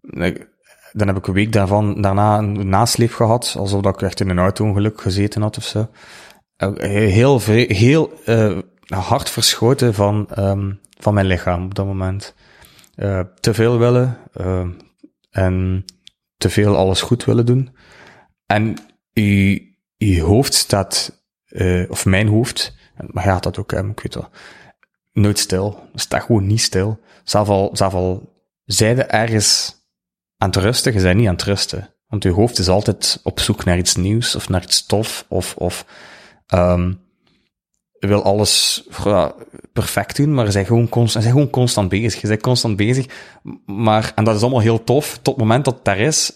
[0.00, 0.48] Ik,
[0.92, 4.38] dan heb ik een week daarvan, daarna een nasleep gehad, alsof ik echt in een
[4.38, 5.88] auto-ongeluk gezeten had of zo.
[6.58, 6.70] Uh,
[7.12, 10.28] heel, heel uh, hard verschoten van,
[10.98, 12.34] van mijn lichaam op dat moment.
[13.40, 14.18] Te veel willen
[15.30, 15.84] en
[16.36, 17.76] te veel alles goed willen doen.
[18.46, 18.76] En
[19.12, 19.62] je,
[19.96, 21.19] je hoofd staat,
[21.50, 22.74] uh, of mijn hoofd,
[23.06, 24.28] maar gaat dat ook ik weet wel,
[25.12, 25.88] nooit stil.
[25.94, 27.00] Staat gewoon niet stil.
[27.24, 28.32] Zelf al, zelf al
[28.64, 29.78] zijde ergens
[30.36, 31.94] aan het rusten, je bent niet aan het rusten.
[32.06, 35.54] Want je hoofd is altijd op zoek naar iets nieuws, of naar iets tof, of,
[35.56, 35.84] of
[36.54, 37.00] um,
[37.98, 39.34] wil alles ja,
[39.72, 42.20] perfect doen, maar zijn gewoon constant, zijn gewoon constant bezig.
[42.20, 43.06] Je bent constant bezig.
[43.66, 46.32] Maar, en dat is allemaal heel tof, tot het moment dat het daar is.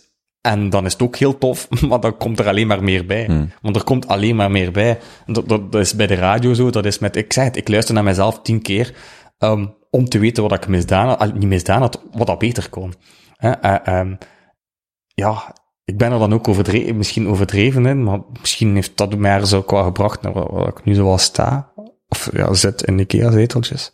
[0.46, 3.24] En dan is het ook heel tof, maar dan komt er alleen maar meer bij.
[3.24, 3.52] Hmm.
[3.60, 4.98] Want er komt alleen maar meer bij.
[5.26, 7.68] Dat, dat, dat, is bij de radio zo, dat is met, ik zeg het, ik
[7.68, 8.94] luister naar mezelf tien keer,
[9.38, 12.94] um, om te weten wat ik misdaan had, niet misdaan had, wat dat beter kon.
[13.40, 14.18] Uh, um,
[15.06, 15.54] ja,
[15.84, 19.62] ik ben er dan ook overdreven, misschien overdreven in, maar misschien heeft dat mij zo
[19.62, 21.72] qua gebracht naar waar, ik nu zoal sta.
[22.08, 23.92] Of ja, zit in Ikea-zeteltjes.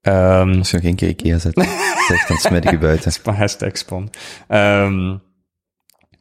[0.00, 1.54] Um, Als je nog geen keer Ikea zet,
[2.08, 3.12] zeg dan smet ik je buiten.
[3.36, 4.10] Hashtag span.
[4.48, 5.22] Um,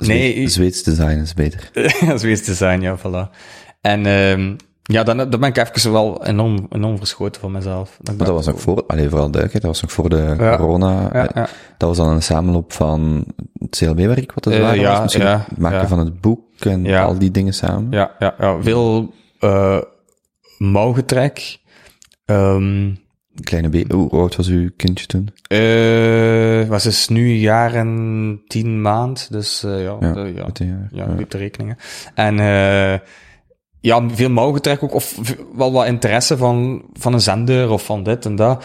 [0.07, 0.47] nee.
[0.47, 1.69] Zweeds design is beter.
[2.19, 3.35] Zweeds design, ja, voilà.
[3.81, 7.97] En um, ja, dan, dan ben ik even wel enorm, enorm verschoten van mezelf.
[8.01, 10.57] Dat maar dat was nog voor, alleen vooral duidelijk, dat was nog voor de ja,
[10.57, 11.09] corona.
[11.13, 11.49] Ja, ja.
[11.77, 13.25] Dat was dan een samenloop van
[13.59, 15.01] het CLB-werk, wat het uh, ja, was.
[15.01, 17.91] Misschien het maken van het boek en al die dingen samen.
[17.91, 18.61] Ja, ja, ja.
[18.61, 19.81] veel uh,
[20.57, 21.59] mouwgetrek.
[22.25, 23.00] Um,
[23.43, 25.29] Kleine B, hoe oud was uw kindje toen?
[25.47, 30.49] Uh, was dus nu een jaar en tien maand, dus uh, ja, ja, de, ja,
[30.53, 31.25] ja, ja, ja.
[31.27, 31.77] de rekeningen.
[32.13, 32.99] En uh,
[33.79, 38.25] ja, veel mouwgetrek ook, of wel wat interesse van, van een zender of van dit
[38.25, 38.63] en dat.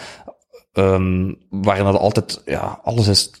[0.73, 3.31] Um, waarin dat altijd, ja, alles is,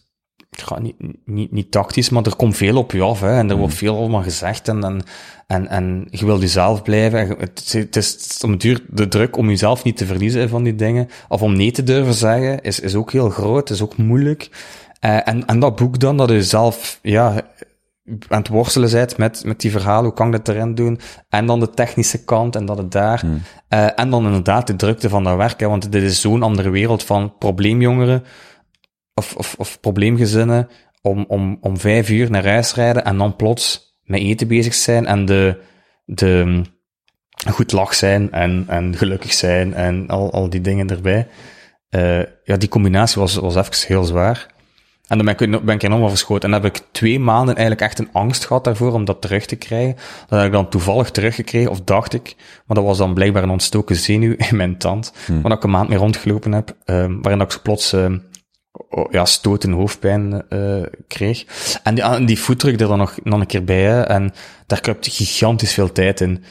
[0.61, 3.55] ga niet, niet, niet tactisch, maar er komt veel op je af, hè, en er
[3.55, 3.79] wordt mm.
[3.79, 5.01] veel allemaal gezegd, en, en,
[5.47, 7.27] en, en je wil jezelf blijven.
[7.27, 10.75] Het, het is om het duur de druk om jezelf niet te verliezen van die
[10.75, 14.49] dingen, of om nee te durven zeggen, is, is ook heel groot, is ook moeilijk.
[15.05, 17.41] Uh, en, en dat boek dan, dat je zelf, ja,
[18.27, 20.99] aan het worstelen bent met, met die verhalen, hoe kan ik dat erin doen?
[21.29, 23.19] En dan de technische kant en dat het daar.
[23.19, 23.41] Hmm.
[23.69, 26.69] Uh, en dan inderdaad de drukte van dat werk, hè, want dit is zo'n andere
[26.69, 28.23] wereld van probleemjongeren
[29.17, 30.69] of, of, of probleemgezinnen
[31.01, 35.05] om, om, om vijf uur naar huis rijden en dan plots met eten bezig zijn
[35.05, 35.61] en de,
[36.05, 36.61] de
[37.51, 41.27] goed lach zijn en, en gelukkig zijn en al, al die dingen erbij.
[41.89, 44.55] Uh, ja, die combinatie was, was even heel zwaar.
[45.07, 46.43] En dan ben ik, ben ik enorm verschoten.
[46.43, 49.45] En dan heb ik twee maanden eigenlijk echt een angst gehad daarvoor om dat terug
[49.45, 49.95] te krijgen.
[50.27, 52.35] Dat heb ik dan toevallig teruggekregen, of dacht ik.
[52.65, 55.13] Maar dat was dan blijkbaar een ontstoken zenuw in mijn tand.
[55.25, 55.41] Hmm.
[55.41, 56.75] Waar ik een maand mee rondgelopen heb.
[56.85, 58.23] Um, waarin ik plots um,
[59.09, 61.45] ja, stoot en hoofdpijn uh, kreeg.
[61.83, 63.83] En die, ah, die voetdruk er dan nog, nog een keer bij.
[63.83, 64.33] Hè, en
[64.65, 66.43] daar kruipt gigantisch veel tijd in.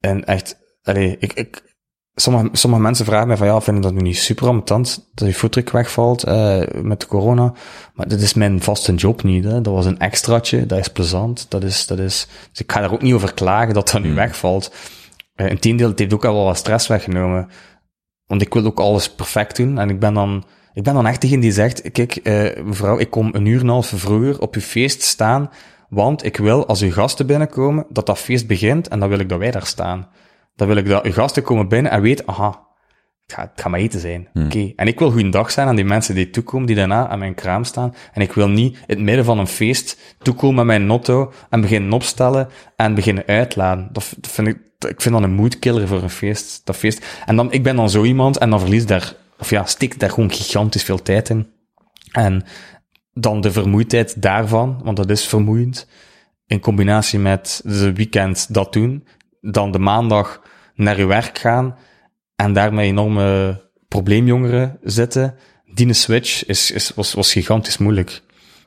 [0.00, 1.62] En echt, allee, ik, ik,
[2.14, 5.34] sommige, sommige mensen vragen mij van ja, vinden dat nu niet super ambetant dat je
[5.34, 7.52] voetdruk wegvalt uh, met de corona.
[7.94, 9.44] Maar dit is mijn vaste job niet.
[9.44, 9.60] Hè.
[9.60, 11.46] Dat was een extraatje, dat is plezant.
[11.48, 14.06] Dat is, dat is, dus ik ga daar ook niet over klagen dat dat nu
[14.06, 14.16] hmm.
[14.16, 14.74] wegvalt.
[15.36, 17.48] Uh, Integendeel, het heeft ook al wel wat stress weggenomen.
[18.26, 19.78] Want ik wil ook alles perfect doen.
[19.78, 20.44] En ik ben dan,
[20.76, 23.64] ik ben dan echt degene die zegt, kijk, uh, mevrouw, ik kom een uur en
[23.64, 25.50] een half vroeger op uw feest staan,
[25.88, 29.28] want ik wil, als uw gasten binnenkomen, dat dat feest begint en dan wil ik
[29.28, 30.08] dat wij daar staan.
[30.56, 32.48] Dan wil ik dat uw gasten komen binnen en weten, aha,
[33.26, 34.28] het gaat, het gaat maar eten zijn.
[34.32, 34.44] Hmm.
[34.44, 34.72] Oké.
[34.76, 37.64] En ik wil goeiedag zijn aan die mensen die toekomen, die daarna aan mijn kraam
[37.64, 37.94] staan.
[38.12, 41.60] En ik wil niet in het midden van een feest toekomen met mijn notto en
[41.60, 43.88] beginnen opstellen en beginnen uitladen.
[43.92, 44.58] Dat, dat vind ik,
[44.88, 46.60] ik vind dat een moedkiller voor een feest.
[46.64, 47.22] Dat feest.
[47.26, 50.10] En dan, ik ben dan zo iemand en dan verlies daar, of ja, steek daar
[50.10, 51.46] gewoon gigantisch veel tijd in.
[52.12, 52.44] En
[53.12, 55.86] dan de vermoeidheid daarvan, want dat is vermoeiend.
[56.46, 59.06] In combinatie met de weekend dat doen.
[59.40, 60.42] Dan de maandag
[60.74, 61.76] naar je werk gaan
[62.36, 65.34] en daarmee enorme probleemjongeren zitten,
[65.74, 68.22] die switch is, is, was, was gigantisch moeilijk.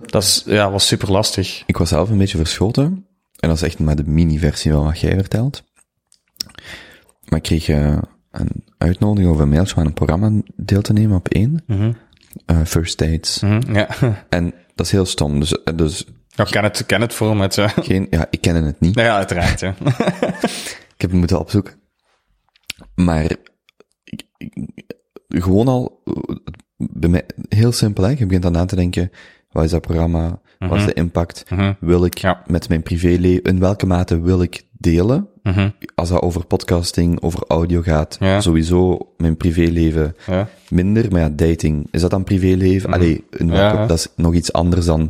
[0.06, 1.64] Dat ja, was super lastig.
[1.66, 3.08] Ik was zelf een beetje verschoten.
[3.40, 5.64] En dat is echt maar de mini-versie van wat jij vertelt.
[7.26, 7.98] Maar ik kreeg eh,
[8.32, 11.64] een uitnodiging of een mailtje aan een programma deel te nemen op één.
[11.68, 11.92] Mhm.
[12.46, 13.40] eh, First Dates.
[13.40, 13.88] Mhm, ja.
[14.30, 15.40] En dat is heel stom.
[15.40, 17.68] Dus, eh, dus ik ken het, ken het voor met, uh...
[17.70, 18.96] geen, ja, ik kende het niet.
[18.96, 19.76] Nou ja, uiteraard, ja.
[20.96, 21.74] Ik heb het moeten opzoeken.
[22.96, 23.24] Maar
[24.04, 24.68] ik- ik-
[25.28, 26.36] gewoon al, eh,
[26.78, 28.10] bij mij, heel simpel, hè.
[28.10, 29.12] Je begint dan na te denken,
[29.52, 30.42] wat is dat programma?
[30.60, 31.46] Wat is de impact?
[31.50, 31.74] Mhm.
[31.80, 32.44] Wil ik Ja.
[32.48, 35.28] met mijn privéleven, in welke mate wil ik delen?
[35.50, 35.70] Mhm.
[35.96, 38.42] Als dat over podcasting, over audio gaat, Ja.
[38.42, 40.48] sowieso mijn privéleven Ja.
[40.70, 41.12] minder.
[41.12, 42.94] Maar ja, dating, is dat dan privéleven?
[42.94, 43.82] Allee, in welke- Mhm.
[43.82, 43.86] Ja.
[43.88, 45.10] dat is nog iets anders dan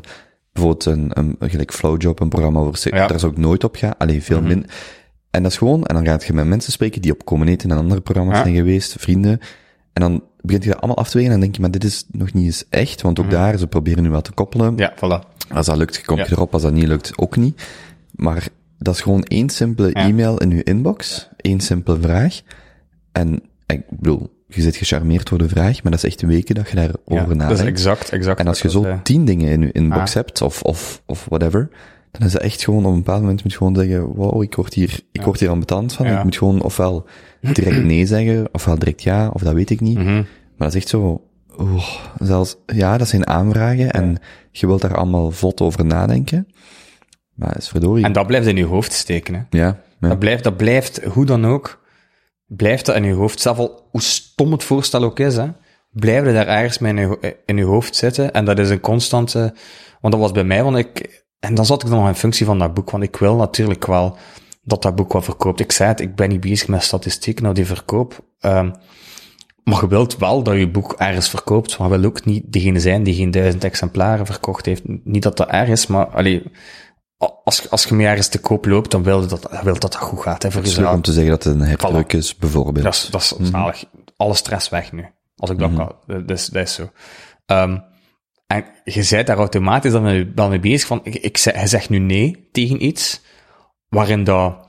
[0.53, 2.95] bijvoorbeeld een, een, een gelijk Flowjob, een programma over.
[2.95, 3.07] Ja.
[3.07, 3.97] Daar zou ik nooit op gaan.
[3.97, 4.47] Allee, veel Mhm.
[4.47, 4.69] minder.
[5.31, 7.77] En dat is gewoon, en dan gaat je met mensen spreken die op Comeneten en
[7.77, 8.43] andere programma's Ja.
[8.43, 9.39] zijn geweest, vrienden.
[9.93, 11.83] En dan begint je dat allemaal af te wegen en dan denk je, maar dit
[11.83, 14.73] is nog niet eens echt, want ook daar, ze proberen nu wat te koppelen.
[14.73, 14.81] Mhm.
[14.81, 15.37] Ja, voilà.
[15.53, 16.29] Als dat lukt, kom je Ja.
[16.31, 16.53] erop.
[16.53, 17.61] Als dat niet lukt, ook niet.
[18.11, 18.47] Maar
[18.79, 20.07] dat is gewoon één simpele Ja.
[20.07, 21.29] e-mail in je inbox.
[21.37, 22.41] één simpele vraag.
[23.11, 26.69] En ik bedoel, je zit gecharmeerd door de vraag, maar dat is echt weken dat
[26.69, 27.63] je daarover Ja, dat is nadenkt.
[27.63, 28.39] exact, exact.
[28.39, 30.15] en als je zo tien dingen in je inbox Ah.
[30.15, 31.69] hebt, of, of, of whatever,
[32.11, 34.55] dan is het echt gewoon op een bepaald moment moet je gewoon zeggen, wow, ik
[34.55, 36.05] word hier, ik word hier ambetant van.
[36.05, 37.05] Ik moet gewoon ofwel
[37.41, 39.97] direct nee zeggen, ofwel direct ja, of dat weet ik niet.
[39.97, 40.13] Mhm.
[40.13, 41.21] Maar dat is echt zo,
[41.59, 41.85] oeh,
[42.19, 44.17] zelfs, ja, dat zijn aanvragen en
[44.51, 46.47] je wilt daar allemaal vlot over nadenken.
[47.39, 48.03] Maar is verdorie.
[48.03, 49.41] En dat blijft in je hoofd steken, hè.
[49.49, 50.07] ja, ja.
[50.07, 51.81] Dat blijft, dat blijft, hoe dan ook,
[52.45, 53.39] blijft dat in je hoofd.
[53.39, 55.47] Zelf al, hoe stom het voorstel ook is, hè,
[55.91, 58.33] blijft het daar ergens mee in je, in je hoofd zitten.
[58.33, 59.53] En dat is een constante,
[60.01, 62.45] want dat was bij mij, want ik, en dan zat ik dan nog in functie
[62.45, 64.17] van dat boek, want ik wil natuurlijk wel
[64.63, 65.59] dat dat boek wel verkoopt.
[65.59, 68.19] Ik zei het, ik ben niet bezig met statistieken of die verkoop.
[68.39, 68.71] Ehm,
[69.63, 73.03] maar je wilt wel dat je boek ergens verkoopt, maar wil ook niet degene zijn
[73.03, 74.81] die geen duizend exemplaren verkocht heeft.
[75.03, 76.43] Niet dat dat erg is, maar allee,
[77.19, 79.95] als, als je mee ergens te koop loopt, dan wil je dat, wil dat dat
[79.95, 82.85] goed gaat, hè, voor Het is om te zeggen dat het een herdruk is, bijvoorbeeld.
[82.85, 83.85] Dat is, dat is zalig.
[84.17, 85.05] Alle stress weg nu.
[85.35, 85.95] Als ik dat kan.
[86.05, 86.91] Dat is, dat is zo.
[87.45, 87.77] Ehm,
[88.47, 91.67] en je bent daar automatisch dan mee, wel mee bezig van, ik, ik zeg, je
[91.67, 93.21] zegt nu nee tegen iets,
[93.89, 94.67] waarin dat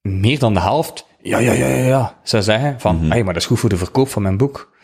[0.00, 3.42] meer dan de helft, ja, ja, ja, ja, ja, zou zeggen van, hey, maar dat
[3.42, 4.76] is goed voor de verkoop van mijn boek.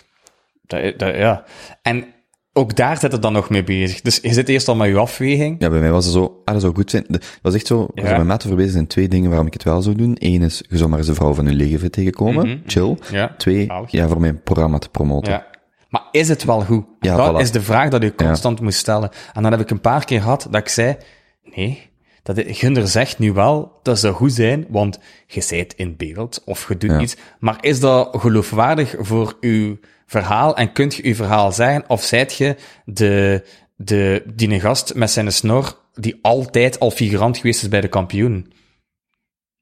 [0.62, 1.44] Dat, dat, ja.
[1.82, 2.14] En
[2.52, 4.00] ook daar zit het dan nog mee bezig.
[4.00, 5.56] Dus je zit eerst al met je afweging.
[5.58, 7.04] Ja, bij mij was het zo, ah, dat zou goed zijn.
[7.08, 8.02] De- Het was echt zo, Ja.
[8.02, 10.16] mijn maat verwezen zijn twee dingen waarom ik het wel zou doen.
[10.18, 12.46] Eén is, je zou maar eens een vrouw van je leven tegenkomen.
[12.48, 12.96] Mhm, Chill.
[13.10, 13.34] Ja.
[13.38, 15.32] Twee, ja, voor mijn programma te promoten.
[15.32, 15.46] Ja.
[15.88, 16.84] Maar is het wel goed?
[17.00, 17.40] Ja, dat voilà.
[17.40, 19.10] is de vraag dat je constant moet stellen.
[19.32, 20.96] En dan heb ik een paar keer gehad dat ik zei,
[21.54, 21.90] nee,
[22.22, 26.68] dat Gunder zegt nu wel, dat zou goed zijn, want je zijt in beeld, of
[26.68, 27.16] je doet iets.
[27.38, 29.76] Maar is dat geloofwaardig voor uw
[30.10, 33.44] verhaal, en kunt je uw verhaal zeggen, of zijt je de,
[33.76, 38.52] de, die gast met zijn snor, die altijd al figurant geweest is bij de kampioen?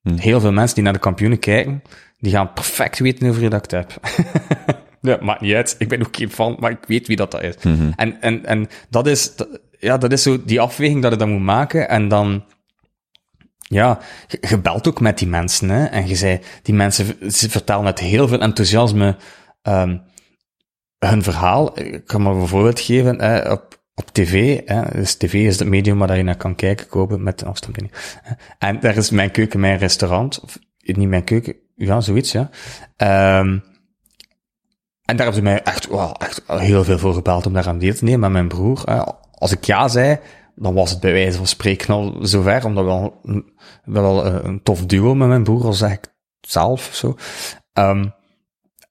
[0.01, 0.17] Hm.
[0.17, 1.83] Heel veel mensen die naar de kampioenen kijken,
[2.19, 4.01] die gaan perfect weten je dat ik het heb.
[5.01, 5.75] Ja, maakt niet uit.
[5.79, 7.55] Ik ben ook geen fan, maar ik weet wie dat, dat is.
[7.63, 7.91] Mhm.
[7.97, 11.31] En, en, en dat is, dat- ja, dat is zo die afweging dat je dan
[11.31, 11.89] moet maken.
[11.89, 12.45] En dan,
[13.59, 13.99] ja,
[14.29, 15.85] je, je belt ook met die mensen, hè.
[15.85, 19.17] En je zei, die mensen, ze vertellen met heel veel enthousiasme,
[19.63, 19.99] ehm,
[20.99, 21.81] hun verhaal.
[21.81, 24.83] Ik kan maar een voorbeeld geven, hè, op, op tv, hè.
[24.93, 28.03] Dus tv is het medium waar je naar kan kijken, kopen met een afstandsbediening.
[28.59, 30.41] En daar is mijn keuken, mijn restaurant.
[30.41, 32.51] Of niet mijn keuken, ja, zoiets, ja.
[32.97, 33.59] Ehm,
[35.05, 37.79] en daar hebben ze mij echt, wel, echt heel veel voor gebeld om daar aan
[37.79, 38.85] deel te nemen met mijn broer.
[39.33, 40.19] Als ik ja zei,
[40.55, 43.21] dan was het bij wijze van spreken al zover, omdat we wel,
[43.85, 47.17] wel een, een tof duo met mijn broer, al zeg ik zelf zo.
[47.73, 48.05] Ehm,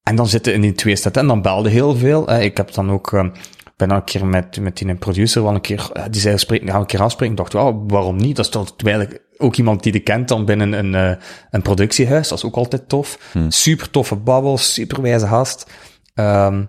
[0.07, 2.27] en dan zitten in die twee staten en dan belde heel veel.
[2.27, 2.39] hè.
[2.39, 3.29] Ik heb dan ook, ehm,
[3.75, 6.75] ben een keer met, met die producer wel een keer, eh, die zei, spreken, gaan
[6.75, 7.33] we een keer afspreken.
[7.33, 8.35] Ik dacht, wel, waarom niet?
[8.35, 9.07] Dat is toch terwijl
[9.37, 12.27] ook iemand die je kent dan binnen een, eh, een productiehuis.
[12.27, 13.33] Dat is ook altijd tof.
[13.47, 15.71] Super toffe babbel, super wijze gast.
[16.13, 16.63] Ehm,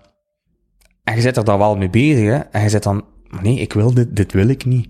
[1.03, 2.37] en je zit er dan wel mee bezig, hè.
[2.37, 3.05] En je zit dan,
[3.41, 4.89] nee, ik wil dit, dit wil ik niet.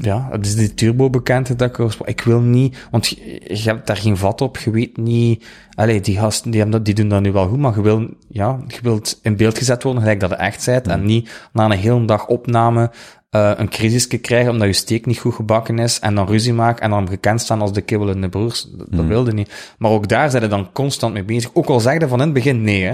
[0.00, 2.06] Ja, het is die turbo bekendheid dat ik.
[2.06, 5.44] Ik wil niet, want je, je hebt daar geen vat op, je weet niet,
[5.74, 8.08] allee, die gasten, die, hebben dat, die doen dat nu wel goed, maar je wil,
[8.28, 11.64] ja, je wilt in beeld gezet worden, gelijk dat je echt bent, en niet na
[11.64, 12.90] een hele dag opname,
[13.30, 16.82] eh, een crisisje krijgen omdat je steek niet goed gebakken is, en dan ruzie maken,
[16.82, 18.62] en dan gekend staan als de kibbel in de broers.
[18.62, 19.74] Dat, dat wilde niet.
[19.78, 21.50] Maar ook daar zijn je dan constant mee bezig.
[21.54, 22.92] Ook al zeg je van in het begin nee, hè.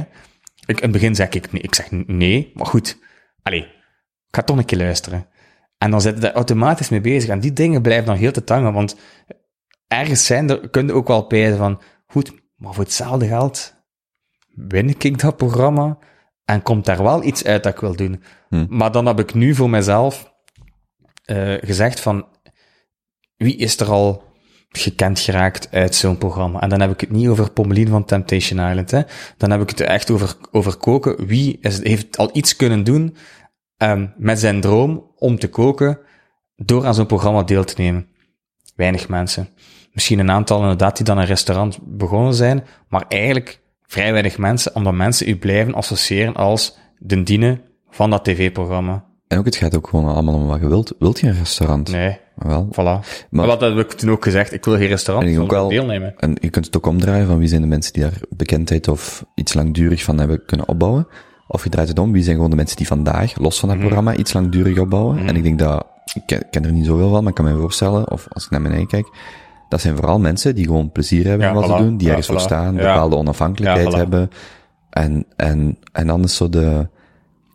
[0.66, 2.98] Ik, in het begin zeg ik nee, ik zeg nee, maar goed.
[3.43, 5.27] Allee, ik ga toch een keer luisteren.
[5.82, 7.31] En dan zit je daar automatisch mee bezig.
[7.31, 8.97] En die dingen blijven dan heel te tangen, want
[9.86, 13.74] ergens zijn er, kun je ook wel pijzen van, goed, maar voor hetzelfde geld
[14.55, 15.98] win ik dat programma
[16.44, 18.23] en komt daar wel iets uit dat ik wil doen.
[18.48, 18.66] Hm.
[18.69, 20.32] Maar dan heb ik nu voor mezelf
[21.24, 22.27] eh, gezegd van,
[23.36, 24.24] wie is er al
[24.69, 26.61] gekend geraakt uit zo'n programma.
[26.61, 29.02] En dan heb ik het niet over Pommelien van Temptation Island, hè.
[29.36, 31.27] Dan heb ik het echt over, over koken.
[31.27, 33.16] Wie is, heeft al iets kunnen doen
[33.77, 35.98] um, met zijn droom om te koken
[36.56, 38.06] door aan zo'n programma deel te nemen?
[38.76, 39.48] Weinig mensen.
[39.92, 44.74] Misschien een aantal inderdaad die dan een restaurant begonnen zijn, maar eigenlijk vrij weinig mensen,
[44.74, 47.60] omdat mensen u blijven associëren als de dienen
[47.90, 49.05] van dat tv-programma.
[49.26, 50.94] En ook, het gaat ook gewoon allemaal om wat je wilt.
[50.98, 51.90] Wilt je een restaurant?
[51.90, 52.18] Nee.
[52.36, 52.68] Wel.
[52.72, 53.26] Voilà.
[53.30, 54.52] Maar, wat heb ik toen ook gezegd?
[54.52, 56.14] Ik wil geen restaurant, En ik ook wel- deelnemen.
[56.16, 59.24] En je kunt het ook omdraaien van wie zijn de mensen die daar bekendheid of
[59.34, 61.06] iets langdurig van hebben kunnen opbouwen.
[61.52, 63.78] Of je draait het om, wie zijn gewoon de mensen die vandaag, los van dat
[63.78, 63.86] Mhm.
[63.86, 65.27] programma, iets langdurig opbouwen.
[65.27, 67.44] En ik denk dat, ik ken, ik ken er niet zoveel van, maar ik kan
[67.44, 69.09] me voorstellen, of als ik naar mijn eigen kijk,
[69.68, 72.27] dat zijn vooral mensen die gewoon plezier hebben Ja, in wat ze doen, die ergens
[72.27, 74.31] voor staan, bepaalde onafhankelijkheid hebben.
[74.90, 76.89] En, en, en dan is zo de,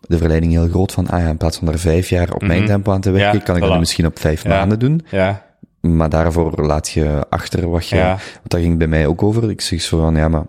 [0.01, 2.65] de verleiding heel groot van, ah ja, in plaats van er vijf jaar op mijn
[2.65, 3.37] tempo aan te werken, Mhm.
[3.37, 3.79] Ja, kan ik dat voilà.
[3.79, 4.49] misschien op vijf Ja.
[4.49, 5.05] maanden doen.
[5.09, 5.43] Ja.
[5.81, 8.07] Maar daarvoor laat je achter wat je, Ja.
[8.09, 9.49] want daar ging bij mij ook over.
[9.49, 10.43] Ik zeg zo van, ja, maar,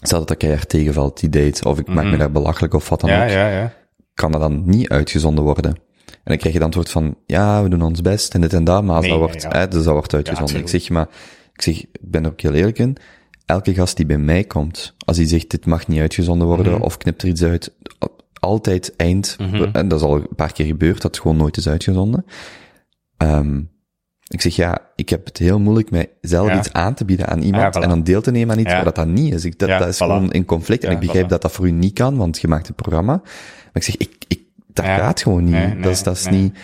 [0.00, 3.00] stel dat dat keihard tegenvalt, die date, of ik maak me daar belachelijk of wat
[3.00, 3.18] dan Mhm.
[3.18, 3.72] Ja, ook, ja, ja.
[4.14, 5.70] kan dat dan niet uitgezonden worden?
[6.06, 8.64] En dan krijg je het antwoord van, ja, we doen ons best en dit en
[8.64, 10.56] dat, maar als Nee, dat wordt, hè, dus dat wordt uitgezonden.
[10.56, 11.08] ik zeg, maar,
[11.52, 12.96] ik zeg, ik ben er ook heel eerlijk in,
[13.46, 16.82] elke gast die bij mij komt, als hij zegt, dit mag niet uitgezonden worden, Mhm.
[16.82, 17.74] of knipt er iets uit,
[18.40, 19.36] altijd eind,
[19.72, 22.24] en dat is al een paar keer gebeurd, dat het gewoon nooit is uitgezonden.
[23.16, 23.60] Ehm,
[24.28, 26.58] ik zeg, ja, ik heb het heel moeilijk met zelf Ja.
[26.58, 27.82] iets aan te bieden aan iemand Ja, voilà.
[27.82, 29.44] en dan deel te nemen aan iets waar dat dan niet is.
[29.44, 29.98] Ik, dat, is voilà.
[29.98, 30.84] gewoon in conflict.
[30.84, 31.28] en ik begrijp voilà.
[31.28, 33.12] dat dat voor u niet kan, want je maakt het programma.
[33.14, 34.40] Maar ik zeg, ik, ik,
[34.72, 35.52] dat gaat gewoon niet.
[35.54, 36.40] Nee, nee, dat is, dat is nee.
[36.40, 36.58] niet...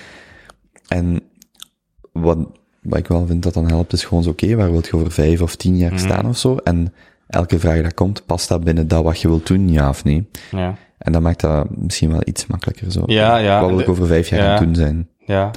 [0.88, 1.20] En
[2.12, 2.38] wat,
[2.82, 5.10] wat ik wel vind dat dan helpt, is gewoon zo, oké, waar wil je over
[5.12, 5.80] vijf of tien Mhm.
[5.80, 6.56] jaar staan of zo?
[6.56, 6.94] En
[7.26, 10.28] elke vraag dat komt, past dat binnen dat wat je wilt doen, ja of nee?
[10.50, 10.74] Ja.
[10.98, 13.02] En dat maakt dat misschien wel iets makkelijker zo.
[13.06, 13.60] Ja, ja.
[13.60, 14.56] Wat wil ik over vijf jaar ja.
[14.56, 15.08] aan doen zijn?
[15.18, 15.50] Ja.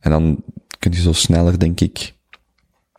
[0.00, 0.42] En dan
[0.78, 2.14] kun je zo sneller, denk ik,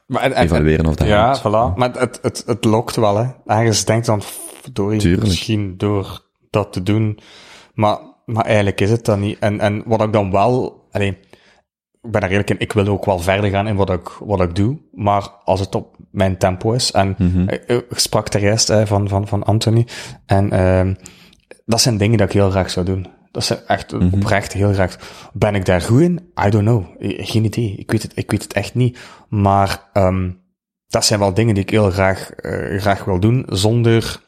[0.07, 1.39] Maar, en, en- evalueren of dat ja, helpt.
[1.39, 1.77] voilà.
[1.77, 3.25] Maar het, het, het lokt wel, hè.
[3.45, 4.21] Ergens denkt dan,
[4.73, 7.19] door misschien door dat te doen.
[7.73, 9.39] Maar, maar eigenlijk is het dat niet.
[9.39, 11.17] En, en wat ik dan wel, allee,
[12.01, 14.41] ik ben er eerlijk in, ik wil ook wel verder gaan in wat ik, wat
[14.41, 14.77] ik doe.
[14.93, 16.91] Maar als het op mijn tempo is.
[16.91, 17.49] En Mhm.
[17.49, 19.87] ik, ik sprak er juist hè, van, van, van Anthony.
[20.25, 20.93] En ehm
[21.65, 23.07] dat zijn dingen dat ik heel graag zou doen.
[23.31, 24.13] Dat zijn echt Mhm.
[24.13, 24.97] oprecht heel graag.
[25.33, 26.31] Ben ik daar goed in?
[26.45, 26.85] I don't know.
[26.99, 27.75] Geen idee.
[27.77, 28.97] Ik weet het, ik weet het echt niet.
[29.29, 30.29] Maar ehm
[30.87, 34.21] dat zijn wel dingen die ik heel graag, eh, graag wil doen, zonder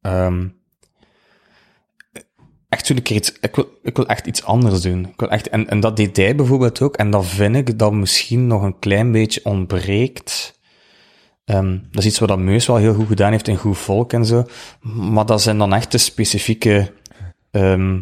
[0.00, 0.46] ehm
[2.68, 5.04] echt zo'n keer iets, ik wil, ik wil echt iets anders doen.
[5.06, 7.92] Ik wil echt, en, en dat deed hij bijvoorbeeld ook, en dat vind ik dat
[7.92, 10.60] misschien nog een klein beetje ontbreekt.
[11.44, 14.12] Ehm, dat is iets wat dat Meus wel heel goed gedaan heeft in Goed Volk
[14.12, 14.44] en zo.
[14.80, 16.92] Maar dat zijn dan echt de specifieke,
[17.50, 18.00] ehm,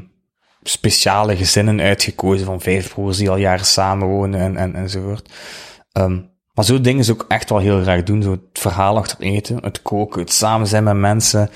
[0.62, 5.32] speciale gezinnen uitgekozen van vijf broers die al jaren samenwonen en, en, enzovoort.
[5.93, 6.18] Ehm,
[6.55, 8.23] maar zo dingen zou ik echt wel heel graag doen.
[8.23, 11.51] Zo het verhaal achter eten, het koken, het samen zijn met mensen.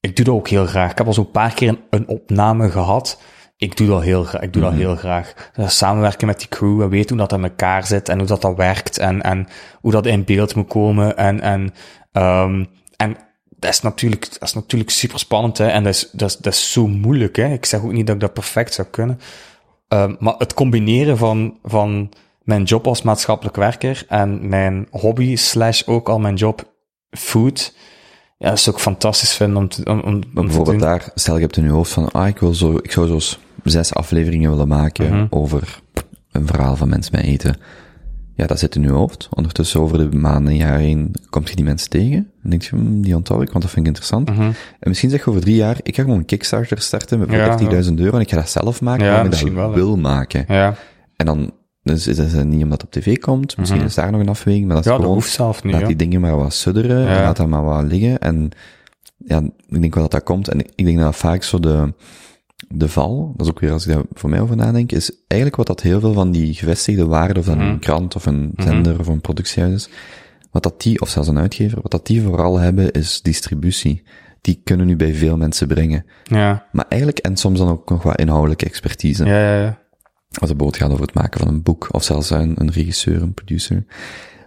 [0.00, 0.90] Ik doe dat ook heel graag.
[0.90, 3.20] Ik heb al zo'n paar keer een, een opname gehad.
[3.56, 4.42] Ik doe dat heel graag.
[4.42, 5.50] Ik doe dat heel graag.
[5.54, 8.42] Eh, Samenwerken met die crew en weten hoe dat in elkaar zit en hoe dat,
[8.42, 9.48] dat werkt en, en
[9.80, 11.16] hoe dat in beeld moet komen.
[11.16, 11.74] En, en,
[12.12, 12.64] ehm,
[12.96, 13.16] en
[13.60, 15.66] dat is natuurlijk, dat is natuurlijk super spannend, hè.
[15.66, 17.52] En dat is, dat is, dat is zo moeilijk, hè.
[17.52, 19.20] Ik zeg ook niet dat ik dat perfect zou kunnen.
[19.88, 22.10] Ehm, maar het combineren van, van
[22.42, 26.72] mijn job als maatschappelijk werker en mijn hobby slash ook al mijn job
[27.10, 27.74] food,
[28.38, 30.44] ja, dat is ook fantastisch vinden om te, om, om, te doen.
[30.44, 33.20] bijvoorbeeld daar, stel je hebt in je hoofd van, ah, ik wil zo, ik zou
[33.20, 35.26] zo zes afleveringen willen maken Mhm.
[35.30, 35.80] over
[36.32, 37.56] een verhaal van mensen met eten.
[38.40, 39.28] Ja, dat zit in je hoofd.
[39.30, 42.30] Ondertussen over de maanden, jaren heen, komt je die mensen tegen.
[42.42, 44.30] Dan denk je, hm, die onthoud ik, want dat vind ik interessant.
[44.30, 44.40] Mhm.
[44.42, 44.54] En
[44.88, 47.94] misschien zeg je over drie jaar, ik ga gewoon een Kickstarter starten met Ja, 30.000
[48.00, 50.44] euro en ik ga dat zelf maken, Ja, omdat ik dat wel, wil maken.
[50.48, 50.74] Ja,
[51.16, 51.50] En dan,
[51.82, 54.66] dus is het niet omdat het op tv komt, misschien is daar nog een afweging,
[54.66, 55.00] maar dat is Mhm.
[55.00, 57.48] ja dat gewoon, hoeft zelf niet, laat die dingen maar wat sudderen, en laat dat
[57.48, 58.18] maar wat liggen.
[58.18, 58.50] En
[59.16, 59.38] ja,
[59.68, 60.48] ik denk wel dat dat komt.
[60.48, 61.92] En ik denk dat vaak zo de,
[62.68, 65.56] de val, dat is ook weer als ik daar voor mij over nadenk, is eigenlijk
[65.56, 67.62] wat dat heel veel van die gevestigde waarden, of nu Mhm.
[67.64, 69.88] een krant of een zender of een productiehuis is,
[70.50, 74.02] wat dat die, of zelfs een uitgever, wat dat die vooral hebben is distributie.
[74.40, 76.04] Die kunnen nu bij veel mensen brengen.
[76.24, 79.24] Ja, Maar eigenlijk, en soms dan ook nog wat inhoudelijke expertise.
[79.24, 79.66] ja, ja, ja.
[80.38, 83.22] Als het bijvoorbeeld gaat over het maken van een boek, of zelfs een, een regisseur,
[83.22, 83.84] een producer.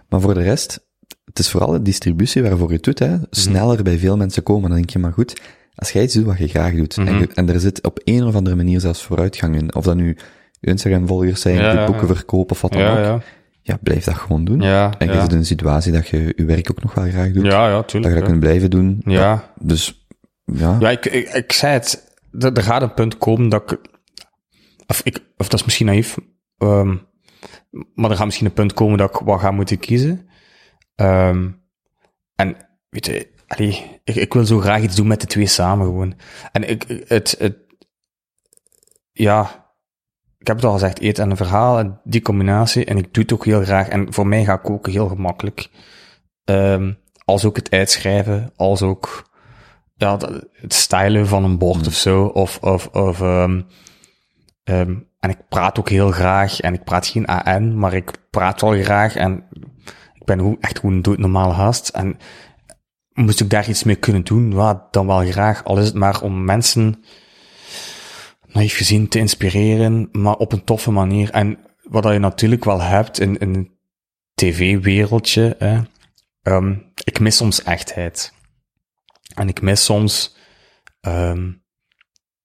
[0.08, 0.86] Maar voor de rest,
[1.24, 3.16] het is vooral de distributie waarvoor je het doet, hè.
[3.30, 5.40] Sneller bij veel mensen komen, dan denk je, maar goed,
[5.74, 8.24] als jij iets doet wat je graag doet, en, je- en er zit op een
[8.24, 10.16] of andere manier zelfs vooruitgang in, of dat nu
[10.60, 12.14] Instagram-volgers zijn, Ja, die boeken ja.
[12.14, 13.20] verkopen of wat dan Ja, ook, ja.
[13.62, 14.62] ja, blijf dat gewoon doen.
[14.62, 17.44] En je zit in een situatie dat je je werk ook nog wel graag doet,
[17.44, 18.14] Ja, ja, dat je tuurlijk.
[18.14, 19.02] dat kunt blijven doen.
[19.04, 19.52] Ja.
[19.60, 20.06] Dus,
[20.44, 20.76] ja.
[20.80, 22.16] Ja, ik, ik, ik zei het.
[22.38, 23.78] Er, er gaat een punt komen dat ik,
[24.86, 26.16] of ik, of dat is misschien naïef,
[26.58, 26.96] ehm,
[27.94, 30.28] maar er gaat misschien een punt komen dat ik wat ga moeten kiezen.
[30.94, 31.48] Ehm,
[32.34, 32.56] en,
[32.90, 36.14] weet je, allee, ik, ik wil zo graag iets doen met de twee samen gewoon.
[36.52, 37.56] En ik, het, het,
[39.12, 39.64] ja,
[40.38, 43.22] ik heb het al gezegd, eten en een verhaal, en die combinatie, en ik doe
[43.22, 43.88] het ook heel graag.
[43.88, 45.70] En voor mij gaat koken heel gemakkelijk.
[46.44, 46.92] Ehm,
[47.24, 49.30] als ook het uitschrijven, als ook
[49.94, 50.18] ja,
[50.52, 53.66] het stylen van een bord of zo, of, of, of um,
[54.64, 58.60] um, en ik praat ook heel graag, en ik praat geen AN, maar ik praat
[58.60, 59.44] wel graag, en
[60.14, 61.88] ik ben echt gewoon een normale haast.
[61.88, 62.18] En
[63.14, 66.22] moest ik daar iets mee kunnen doen, ja, dan wel graag, al is het maar
[66.22, 67.04] om mensen
[68.46, 71.30] naïef gezien te inspireren, maar op een toffe manier.
[71.30, 73.72] En wat je natuurlijk wel hebt in, een
[74.34, 75.56] tv-wereldje,
[76.42, 78.32] um, ik mis soms echtheid.
[79.34, 80.36] En ik mis soms,
[81.00, 81.62] um,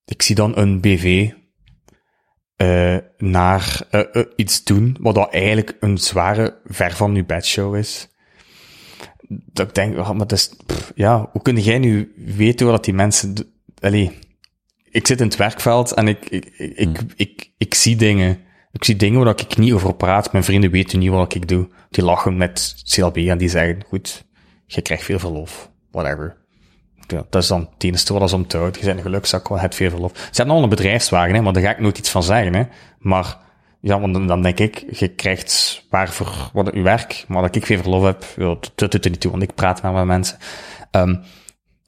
[0.06, 1.32] ik zie dan een BV
[2.62, 7.76] uh, naar uh, uh, iets doen, wat dat eigenlijk een zware ver van uw bedshow
[7.76, 8.10] is.
[9.30, 12.84] Dat ik denk, oh, maar dat is, pff, ja, hoe kun jij nu weten wat
[12.84, 13.36] die mensen,
[13.80, 14.20] allee,
[14.92, 17.08] ik zit in het werkveld en ik, ik, ik, ik, hmm.
[17.16, 18.40] ik, ik, zie dingen.
[18.72, 20.32] Ik zie dingen waar ik niet over praat.
[20.32, 21.70] Mijn vrienden weten niet wat ik doe.
[21.90, 24.26] Die lachen met CLB en die zeggen, goed,
[24.66, 25.72] je krijgt veel verlof.
[25.92, 26.38] Whatever.
[27.08, 28.80] Ja, dat is dan het enige wat om te houden.
[28.80, 30.12] Je bent een gelukzak, je hebt veel verlof.
[30.16, 32.56] Ze hebben al een bedrijfswagen, hè, maar daar ga ik nooit iets van zeggen.
[32.56, 32.64] Hè.
[33.00, 33.38] Maar
[33.80, 37.82] ja, want dan denk ik, je krijgt waarvoor wat je werk, maar dat ik veel
[37.82, 40.38] verlof heb, ja, dat doet er niet toe, want ik praat met mijn mensen.
[40.92, 41.24] Um,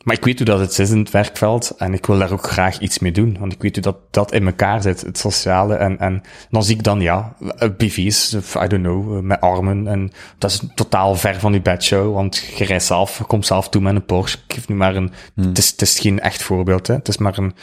[0.04, 2.48] maar ik weet hoe dat het is in het werkveld en ik wil daar ook
[2.48, 3.38] graag iets mee doen.
[3.40, 5.76] Want ik weet hoe dat, dat in elkaar zit, het sociale.
[5.76, 7.36] En, en dan zie ik dan, ja,
[7.78, 9.88] BV's, I don't know, met armen.
[9.88, 13.82] En dat is totaal ver van die bedshow, want je zelf, je komt zelf toe
[13.82, 14.38] met een Porsche.
[14.48, 15.48] Ik geef nu maar een, hmm.
[15.48, 16.94] het, is, het is geen echt voorbeeld, hè.
[16.94, 17.54] Het is maar een,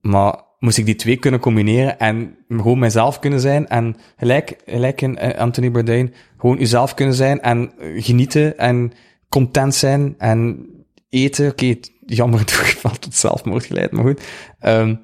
[0.00, 0.34] maar
[0.64, 5.18] moest ik die twee kunnen combineren en gewoon mijzelf kunnen zijn en gelijk, gelijk in
[5.18, 8.92] eh, Anthony Bourdain, gewoon jezelf kunnen zijn en genieten en
[9.28, 10.66] content zijn en
[11.08, 11.50] eten.
[11.50, 14.22] Oké, okay, jammer het geval tot zelfmoord geleid, maar goed.
[14.66, 15.00] Um,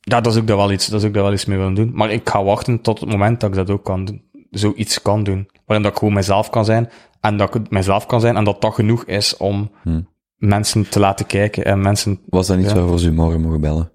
[0.00, 1.74] ja, dat is ook daar wel iets, dat is ook daar wel iets mee willen
[1.74, 1.90] doen.
[1.94, 4.22] Maar ik ga wachten tot het moment dat ik dat ook kan doen.
[4.50, 5.48] Zoiets kan doen.
[5.66, 6.88] Waarin dat ik gewoon mezelf kan zijn.
[7.20, 8.36] En dat ik mezelf kan zijn.
[8.36, 10.08] En dat dat genoeg is om hmm.
[10.36, 12.20] mensen te laten kijken en mensen...
[12.28, 12.74] Was dat niet ja.
[12.74, 13.91] waarvoor ze morgen mogen bellen?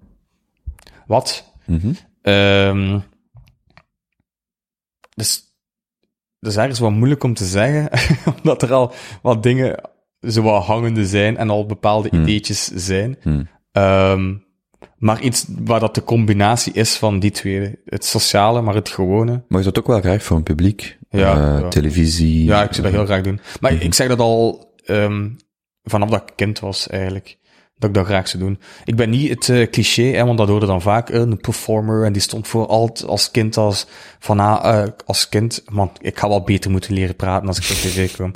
[1.08, 1.52] Wat?
[1.66, 2.32] Mm -hmm.
[2.32, 3.02] um,
[5.14, 5.42] dus,
[6.40, 7.90] dat is ergens wat moeilijk om te zeggen,
[8.38, 9.90] omdat er al wat dingen
[10.20, 12.22] zo wat hangende zijn en al bepaalde hmm.
[12.22, 13.16] ideetjes zijn.
[13.22, 13.48] Hmm.
[13.72, 14.46] Um,
[14.98, 17.78] maar iets waar dat de combinatie is van die twee.
[17.84, 19.42] Het sociale, maar het gewone.
[19.48, 20.98] Maar is dat ook wel graag voor een publiek?
[21.10, 21.68] Ja, uh, ja.
[21.68, 22.44] Televisie?
[22.44, 23.40] Ja, ik zou dat heel graag doen.
[23.60, 23.86] Maar mm -hmm.
[23.86, 25.36] ik zeg dat al um,
[25.82, 27.38] vanaf dat ik kind was, eigenlijk
[27.78, 28.58] dat ik dat graag zou doen.
[28.84, 32.04] Ik ben niet het uh, cliché, hè, want dat hoorde dan vaak, uh, een performer,
[32.04, 33.86] en die stond voor altijd als kind als,
[34.18, 37.76] van, uh, als kind, man, ik ga wel beter moeten leren praten als ik op
[37.76, 38.32] tv kom.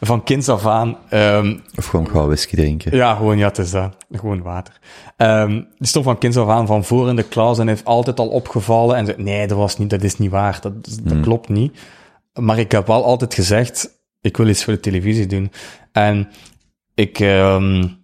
[0.00, 0.96] Van kinds af aan.
[1.10, 2.96] Um, of gewoon gauw whisky drinken.
[2.96, 3.96] Ja, gewoon, ja, het is dat.
[4.10, 4.78] Gewoon water.
[5.16, 8.18] Um, die stond van kinds af aan van voor in de klas en heeft altijd
[8.18, 11.22] al opgevallen en zei, nee, dat was niet, dat is niet waar, dat, dat hmm.
[11.22, 11.78] klopt niet.
[12.32, 15.52] Maar ik heb wel altijd gezegd, ik wil iets voor de televisie doen.
[15.92, 16.28] En
[16.94, 18.01] ik, um,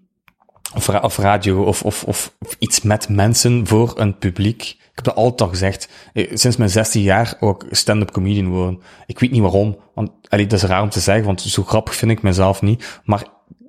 [0.75, 4.63] of, of radio of, of, of, iets met mensen voor een publiek.
[4.63, 5.89] Ik heb dat altijd al gezegd.
[6.13, 8.81] Eh, sinds mijn 16 jaar ook stand-up comedian worden.
[9.07, 11.95] Ik weet niet waarom, want allee, dat is raar om te zeggen, want zo grappig
[11.95, 13.01] vind ik mezelf niet.
[13.05, 13.25] Maar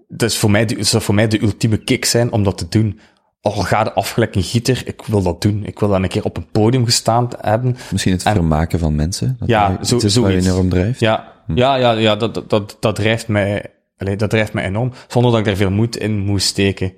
[0.08, 2.68] dat is voor mij de, zou voor mij de ultieme kick zijn om dat te
[2.70, 3.00] doen.
[3.42, 5.66] Al gaat het afgelijk een gieter, ik wil dat doen.
[5.66, 7.78] Ik wil dan een keer op een podium gestaan hebben.
[7.92, 9.36] Misschien het en, vermaken van mensen.
[9.40, 11.00] Dat ja, zo, je enorm drijft.
[11.00, 11.58] Ja, hm.
[11.58, 13.66] ja, ja, ja dat, dat, dat, dat drijft mij
[14.00, 16.94] Allee, dat drijft mij enorm, zonder dat ik daar veel moed in moest steken.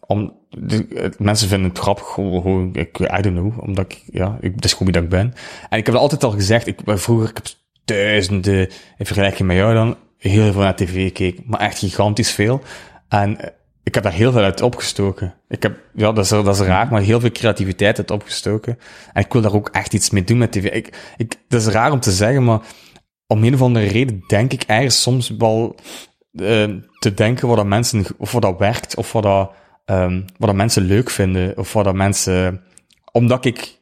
[0.00, 4.54] Om, de, mensen vinden het grappig, gewoon, ik, I don't know, omdat ik, ja, ik,
[4.54, 5.34] dat is gewoon wie dat ik ben.
[5.68, 7.46] En ik heb altijd al gezegd, ik, vroeger, ik heb
[7.84, 12.62] duizenden, in vergelijking met jou dan, heel veel naar tv gekeken, maar echt gigantisch veel.
[13.08, 13.38] En
[13.82, 15.34] ik heb daar heel veel uit opgestoken.
[15.48, 18.78] Ik heb, ja, dat is, dat is raar, maar heel veel creativiteit uit opgestoken.
[19.12, 20.64] En ik wil daar ook echt iets mee doen met tv.
[20.64, 22.60] Ik, ik, dat is raar om te zeggen, maar
[23.26, 25.76] om een of andere reden denk ik ergens soms wel
[26.98, 29.52] te denken wat dat mensen, of wat dat werkt, of wat dat,
[29.86, 32.62] um, wat dat mensen leuk vinden, of wat dat mensen,
[33.12, 33.78] omdat ik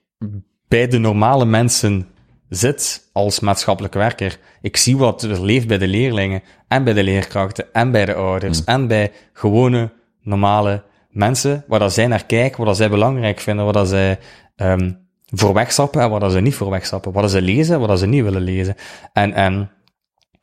[0.68, 2.08] bij de normale mensen
[2.48, 4.38] zit als maatschappelijk werker.
[4.60, 8.14] Ik zie wat er leeft bij de leerlingen, en bij de leerkrachten, en bij de
[8.14, 8.66] ouders, mm.
[8.66, 13.64] en bij gewone, normale mensen, waar dat zij naar kijken, wat dat zij belangrijk vinden,
[13.64, 14.18] wat dat zij
[14.56, 17.88] um, voor wegstappen en wat dat ze niet voor wegstappen, wat dat ze lezen, wat
[17.88, 18.74] dat ze niet willen lezen.
[19.12, 19.70] En, en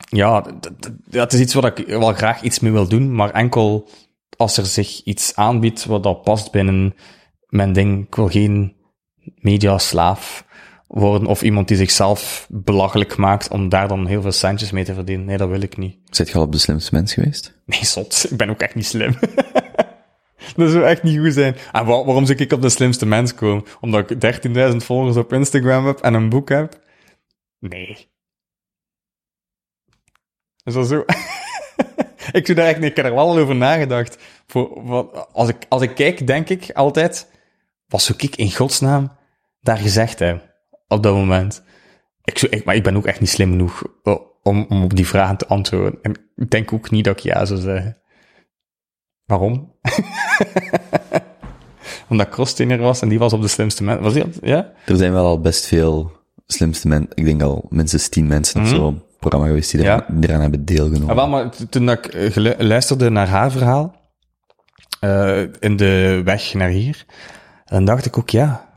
[0.10, 0.46] ja,
[1.06, 3.90] dat is iets wat ik wel graag iets mee wil doen, maar enkel
[4.38, 6.96] als er zich iets aanbiedt wat dat past binnen
[7.48, 8.06] mijn ding.
[8.06, 8.76] Ik wil geen
[9.36, 10.46] mediaslaaf
[10.88, 14.94] worden of iemand die zichzelf belachelijk maakt om daar dan heel veel centjes mee te
[14.94, 15.26] verdienen.
[15.26, 15.98] Nee, dat wil ik niet.
[16.10, 17.62] Zet je al op de slimste mens geweest?
[17.66, 18.28] Nee, zot.
[18.32, 19.16] Ik ben ook echt niet slim.
[20.56, 21.56] dat zou echt niet goed zijn.
[21.72, 23.64] En wa- waarom zou ik op de slimste mens komen?
[23.82, 26.80] Omdat ik 13.000 volgers op Instagram heb en een boek heb?
[27.60, 28.11] Nee.
[30.64, 31.06] Is dat zo?
[32.38, 32.90] ik doe daar echt niet.
[32.90, 34.18] Ik heb er wel al over nagedacht.
[34.48, 34.68] Voor,
[35.34, 37.28] als, ik, als ik kijk, denk ik altijd,
[37.88, 39.12] wat zou ik in godsnaam
[39.60, 40.50] daar gezegd hebben?
[40.88, 41.64] Op dat moment.
[42.24, 43.84] Ik zou, ik, maar ik ben ook echt niet slim genoeg
[44.44, 46.00] om, om op die vragen te antwoorden.
[46.02, 47.98] En ik denk ook niet dat ik ja zou zeggen.
[49.26, 49.76] Waarom?
[52.10, 54.02] Omdat ik crosstrainer was en die was op de slimste mens.
[54.02, 54.74] Was die op, ja?
[54.86, 56.12] Er zijn wel al best veel
[56.46, 59.82] slimste mensen, ik denk al minstens tien mensen of zo op het programma geweest die,
[59.82, 60.06] Ja.
[60.22, 61.10] eraan hebben deelgenomen.
[61.10, 63.96] Ah, wel, maar toen ik eh, luisterde naar haar verhaal,
[65.00, 67.06] eh, in de weg naar hier,
[67.66, 68.70] dan dacht ik ook, ja,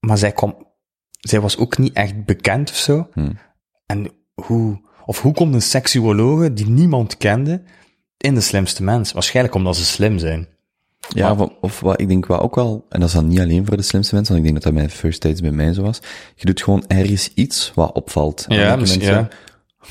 [0.00, 0.66] maar zij kwam,
[1.10, 3.08] zij was ook niet echt bekend of zo.
[3.12, 3.38] Hmm.
[3.86, 7.62] En hoe, of hoe komt een seksuologe die niemand kende
[8.16, 9.12] in de slimste mens?
[9.12, 10.48] Waarschijnlijk omdat ze slim zijn.
[11.08, 13.66] Ja, of, of wat ik denk wat ook wel, en dat is dan niet alleen
[13.66, 15.82] voor de slimste mensen, want ik denk dat dat bij First Dates bij mij zo
[15.82, 16.00] was.
[16.34, 18.44] Je doet gewoon ergens iets wat opvalt.
[18.48, 19.28] Ja, mensen,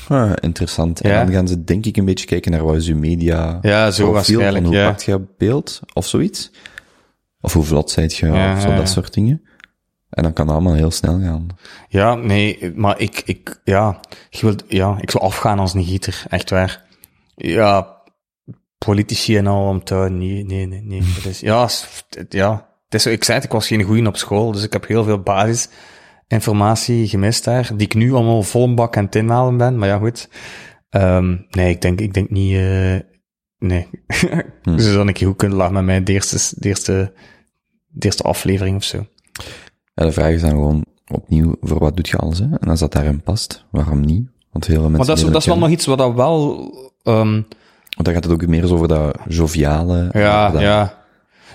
[0.08, 1.00] "Huh, interessant.
[1.00, 3.90] En dan gaan ze denk ik een beetje kijken naar wat is uw media Ja,
[3.90, 4.88] zo profiel, waarschijnlijk, van hoe ja.
[4.88, 6.50] pakt je beeld, of zoiets.
[7.40, 9.42] Of hoe vlot zijt je, Ja, of zo, dat soort dingen.
[10.10, 11.46] En dan kan het allemaal heel snel gaan.
[11.88, 14.00] Ja, nee, maar ik, ik, ja,
[14.30, 16.84] ik wil, ja, ik zou afgaan als een gieter, echt waar.
[17.34, 17.96] Ja,
[18.78, 21.02] politici en al om te nee, nee, nee, nee.
[21.16, 21.68] Dat is, ja,
[22.28, 24.72] ja, het is zo, ik zei het, ik was geen goeie op school, dus ik
[24.72, 25.22] heb heel veel
[26.38, 29.88] basisinformatie gemist daar, die ik nu allemaal vol een bak aan het inhalen ben, maar
[29.88, 30.28] ja, goed.
[30.90, 32.96] Ehm, nee, ik denk, ik denk niet, eh,
[33.58, 33.88] nee.
[34.62, 34.76] Hm.
[34.76, 37.12] Dus dan een keer goed kunnen lachen met mij de eerste, de eerste,
[37.88, 39.06] de eerste aflevering of zo.
[39.94, 42.46] Ja, de vraag is dan gewoon opnieuw, voor wat doet je alles, hè?
[42.60, 44.28] En als dat daarin past, waarom niet?
[44.50, 44.98] Want heel veel mensen...
[45.06, 46.70] Maar dat is, dat is wel nog iets wat dat wel,
[47.02, 47.40] ehm,
[47.96, 50.08] Want dan gaat het ook meer over dat joviale.
[50.12, 51.01] Ja, dat- ja.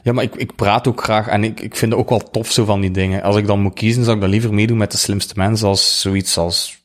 [0.07, 2.51] Ja, maar ik, ik praat ook graag en ik, ik vind het ook wel tof
[2.51, 3.23] zo van die dingen.
[3.23, 6.01] Als ik dan moet kiezen, zou ik dan liever meedoen met de slimste mensen als
[6.01, 6.83] zoiets als,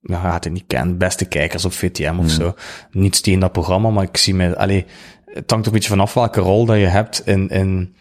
[0.00, 2.54] ja, gaat het niet kennen, beste kijkers op VTM of zo.
[2.90, 4.86] Niets tegen dat programma, maar ik zie me, allee,
[5.24, 7.96] het hangt een beetje vanaf welke rol dat je hebt in, in,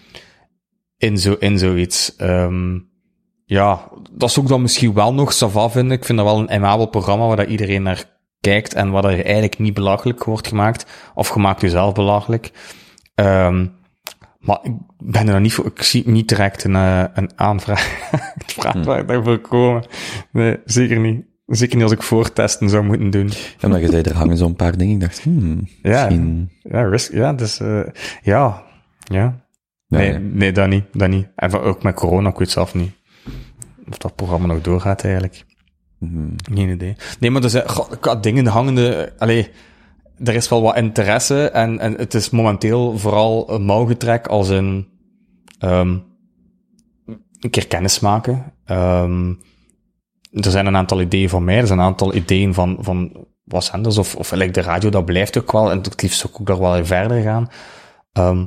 [0.97, 2.15] in, zo, in zoiets.
[2.15, 2.79] Ehm,
[3.45, 5.97] ja, dat zou ik dan misschien wel nog sava vinden.
[5.97, 8.03] Ik vind dat wel een aimabel programma waar dat iedereen naar
[8.39, 10.85] kijkt en waar er eigenlijk niet belachelijk wordt gemaakt.
[11.13, 12.51] Of gemaakt jezelf belachelijk.
[13.15, 13.65] Ehm,
[14.41, 18.09] maar ik ben er nog niet voor, ik zie niet direct een, eh, een aanvraag,
[18.57, 19.83] vraag waar ik daarvoor komen.
[20.31, 21.25] Nee, zeker niet.
[21.45, 23.29] Zeker niet als ik voortesten zou moeten doen.
[23.59, 24.93] Ja, maar je zei, er hangen zo'n paar dingen.
[24.93, 26.05] Ik dacht, hmm, Ja.
[26.05, 26.51] misschien...
[26.63, 27.61] Ja, risk, ja, dus,
[28.21, 28.63] ja,
[29.03, 29.45] ja.
[29.87, 30.19] Nee, ja.
[30.19, 31.27] nee, dat niet, dat niet.
[31.35, 32.91] En ook met corona, ik weet zelf niet.
[33.89, 35.45] Of dat programma nog doorgaat eigenlijk.
[35.99, 36.35] Hmm.
[36.53, 36.95] Geen idee.
[37.19, 37.63] Nee, maar er zijn
[37.99, 39.13] had dingen hangende.
[39.17, 39.49] Allee,
[40.23, 44.87] er is wel wat interesse en, en het is momenteel vooral een mouwgetrek als een,
[45.59, 45.97] ehm
[47.39, 48.53] een keer kennis maken.
[48.65, 49.33] Ehm,
[50.31, 53.63] er zijn een aantal ideeën van mij, er zijn een aantal ideeën van, van wat
[53.63, 55.71] zenders of, of like de radio, dat blijft ook wel.
[55.71, 57.47] En het liefst ook daar wel verder gaan.
[58.11, 58.45] Ehm,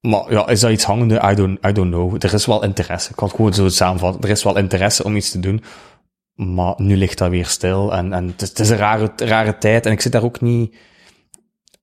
[0.00, 1.22] maar ja, is dat iets hangende?
[1.30, 2.14] I don't, I don't know.
[2.18, 3.10] Er is wel interesse.
[3.10, 4.22] Ik kan het gewoon zo samenvatten.
[4.22, 5.62] Er is wel interesse om iets te doen.
[6.38, 7.92] Maar nu ligt dat weer stil.
[7.94, 9.86] En, en het, is, het is een rare, rare tijd.
[9.86, 10.76] En ik zit daar ook niet...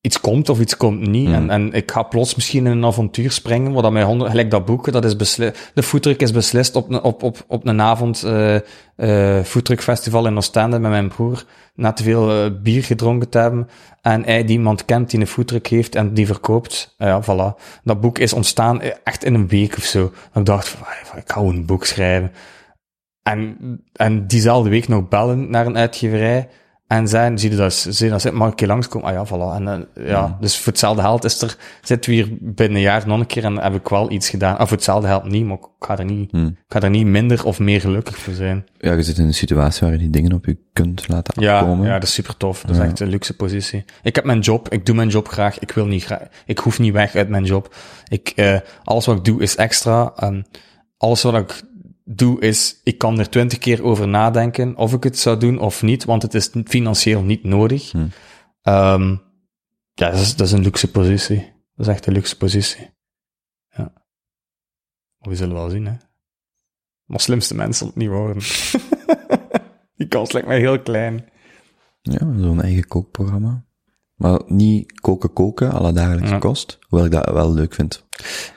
[0.02, 1.30] Iets komt of iets komt niet.
[1.30, 4.30] En, en ik ga plots misschien in een avontuur springen, wat dat mij honderd...
[4.30, 5.72] Gelijk dat boek, dat is beslist...
[5.74, 8.24] De foodtruck is beslist op, een- op, op, op een avond...
[8.24, 8.56] eh
[8.96, 11.44] eh foodtruckfestival in Oostende met mijn broer.
[11.76, 13.70] Na te veel eh, bier gedronken te hebben.
[14.02, 16.96] En hij die iemand kent die een foodtruck heeft en die verkoopt.
[16.98, 17.62] Ja, voilà.
[17.84, 20.12] Dat boek is ontstaan echt in een week of zo.
[20.34, 22.32] En ik dacht, van, ik ga een boek schrijven.
[23.30, 23.58] En,
[23.94, 26.48] en diezelfde week nog bellen naar een uitgeverij.
[26.88, 29.08] En zijn, zie je dat, zie je dat, mag ik een keer langskomen?
[29.08, 29.56] Ah ja, voilà.
[29.62, 33.08] En, eh, ja, dus voor hetzelfde geld is er, zitten we hier binnen een jaar
[33.08, 34.54] nog een keer en heb ik wel iets gedaan.
[34.60, 36.48] Of voor hetzelfde geld niet, maar ik ga er niet, Hmm.
[36.48, 38.66] ik ga er niet minder of meer gelukkig voor zijn.
[38.78, 41.60] Ja, je zit in een situatie waar je die dingen op je kunt laten Ja,
[41.60, 41.86] afkomen.
[41.88, 42.62] ja, dat is super tof.
[42.62, 43.86] Dat is echt een luxe positie.
[44.04, 45.60] Ik heb mijn job, ik doe mijn job graag.
[45.60, 47.76] Ik wil niet graag, ik hoef niet weg uit mijn job.
[48.08, 50.14] Ik, eh, alles wat ik doe is extra.
[50.16, 50.46] En
[50.98, 51.62] alles wat ik
[52.06, 55.82] doe is, ik kan er twintig keer over nadenken of ik het zou doen of
[55.82, 57.92] niet, want het is financieel niet nodig.
[57.92, 58.08] Hm.
[58.62, 59.16] Ehm,
[59.94, 61.54] ja, dat is, dat is een luxe positie.
[61.76, 62.90] Dat is echt een luxe positie.
[63.70, 63.94] Ja.
[65.18, 65.94] We zullen wel zien, hè.
[67.06, 68.44] Maar slimste mensen het niet worden.
[69.98, 71.30] Die kans lijkt mij heel klein.
[72.02, 73.65] Ja, zo'n eigen kookprogramma.
[74.16, 76.40] Maar niet koken koken, alle dagelijkse Ja.
[76.40, 76.80] kost.
[76.88, 78.06] Hoewel ik dat wel leuk vind.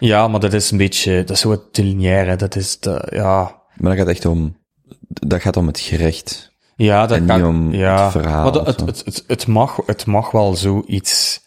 [0.01, 2.37] Ja, maar dat is een beetje, dat is zo te lineair, hè.
[2.37, 4.57] Dat is, de, ja, Maar dat gaat echt om
[5.05, 6.53] dat gaat om het gerecht.
[6.77, 8.03] Ja, dat En kan, niet om ja.
[8.03, 11.41] het verhaal Maar dat- het, het, het, het, mag, het mag wel zoiets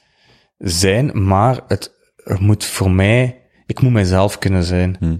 [0.57, 4.95] zijn, maar het, het moet voor mij, ik moet mijzelf kunnen zijn.
[4.99, 5.17] Hm.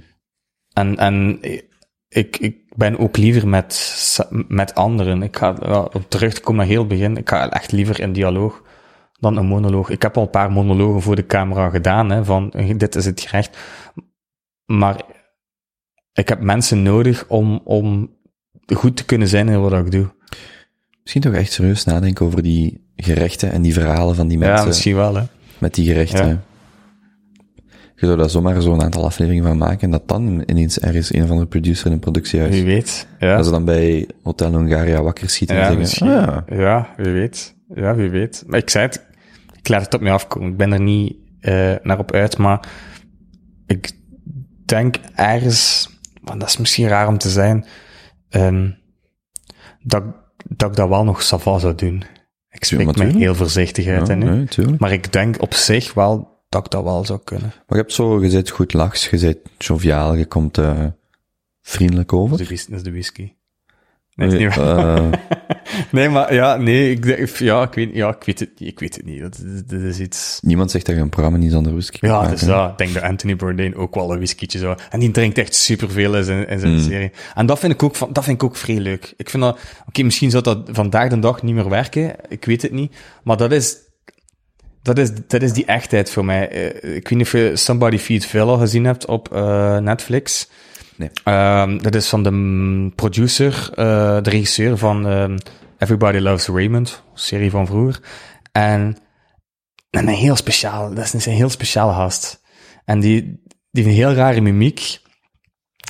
[0.74, 1.40] En, en
[2.08, 5.24] ik, ik ben ook liever met, met anderen.
[5.24, 7.18] Ik ga ja, op terug te komen naar heel het begin.
[7.18, 8.62] Ik ga echt liever in dialoog
[9.22, 9.90] dan een monoloog.
[9.90, 13.22] Ik heb al een paar monologen voor de camera gedaan, hè, van dit is het
[13.22, 13.58] gerecht.
[14.66, 15.02] Maar
[16.14, 18.10] ik heb mensen nodig om, om
[18.74, 20.14] goed te kunnen zijn in wat ik doe.
[21.02, 24.68] Misschien toch echt serieus nadenken over die gerechten en die verhalen van die Ja, mensen
[24.68, 25.24] misschien wel, hè.
[25.58, 26.28] met die gerechten.
[26.28, 26.42] Ja.
[27.96, 31.24] Je zou daar zomaar zo'n aantal afleveringen van maken en dat dan ineens ergens een
[31.24, 32.56] of andere producer in een productiehuis.
[32.56, 33.08] Wie weet.
[33.20, 36.94] Ja, Dat ze dan bij Hotel Hongaria wakker schieten ja en zeggen, ah, ja, Ja,
[36.98, 37.56] wie weet.
[37.76, 38.44] Ja, wie weet.
[38.48, 39.06] Maar ik zei het,
[39.62, 40.50] ik laat het op me afkomen.
[40.50, 42.70] Ik ben er niet eh, naar op uit, maar
[43.66, 43.92] ik
[44.66, 45.90] denk ergens,
[46.22, 47.66] want dat is misschien raar om te zijn,
[48.30, 48.70] ehm,
[49.82, 50.04] dat,
[50.50, 52.04] dat ik dat wel nog sava zou doen.
[52.50, 54.48] Ik spreek met heel voorzichtig uit, ja, hè, nu.
[54.56, 54.76] nee.
[54.78, 57.48] Maar ik denk op zich wel dat ik dat wel zou kunnen.
[57.48, 60.86] Maar je hebt zo, je zit goed lachs, je zit joviaal, je komt eh,
[61.62, 62.38] vriendelijk over.
[62.38, 63.34] Dat is de, whisky.
[64.16, 64.98] Nee, is niet waar.
[64.98, 65.12] Eh,
[65.92, 68.70] nee, maar ja, nee, ik, ja, ik, weet, ja, ik weet het niet.
[68.70, 69.22] Ik weet het niet.
[69.22, 70.40] Dat, dat, dat is iets...
[70.42, 72.70] niemand zegt dat je een programma niet zonder whisky Ja, maken, dus dat.
[72.72, 74.78] Ik denk dat Anthony Bourdain ook wel een whiskietje zou...
[74.90, 76.82] En die drinkt echt superveel in zijn, in zijn Mm.
[76.82, 77.12] serie.
[77.36, 79.14] En dat vind ik ook, van, dat vind ik ook vrij leuk.
[79.18, 79.60] Ik vind dat...
[79.88, 82.16] Oké, misschien zou dat vandaag de dag niet meer werken.
[82.28, 82.96] Ik weet het niet.
[83.24, 83.78] Maar dat is...
[84.84, 86.50] Dat is, dat is die echtheid voor mij.
[86.50, 90.50] Eh, Ik weet niet of je Somebody Feed Phil al gezien hebt op eh, Netflix.
[90.96, 91.10] Nee.
[91.24, 95.38] Ehm, dat is van de producer, eh, de regisseur van ehm,
[95.82, 98.00] Everybody Loves Raymond, serie van vroeger.
[98.52, 98.98] En,
[99.90, 102.42] en een heel speciaal, dat is een heel speciale gast.
[102.86, 103.22] En die,
[103.72, 105.00] die heeft een heel rare mimiek.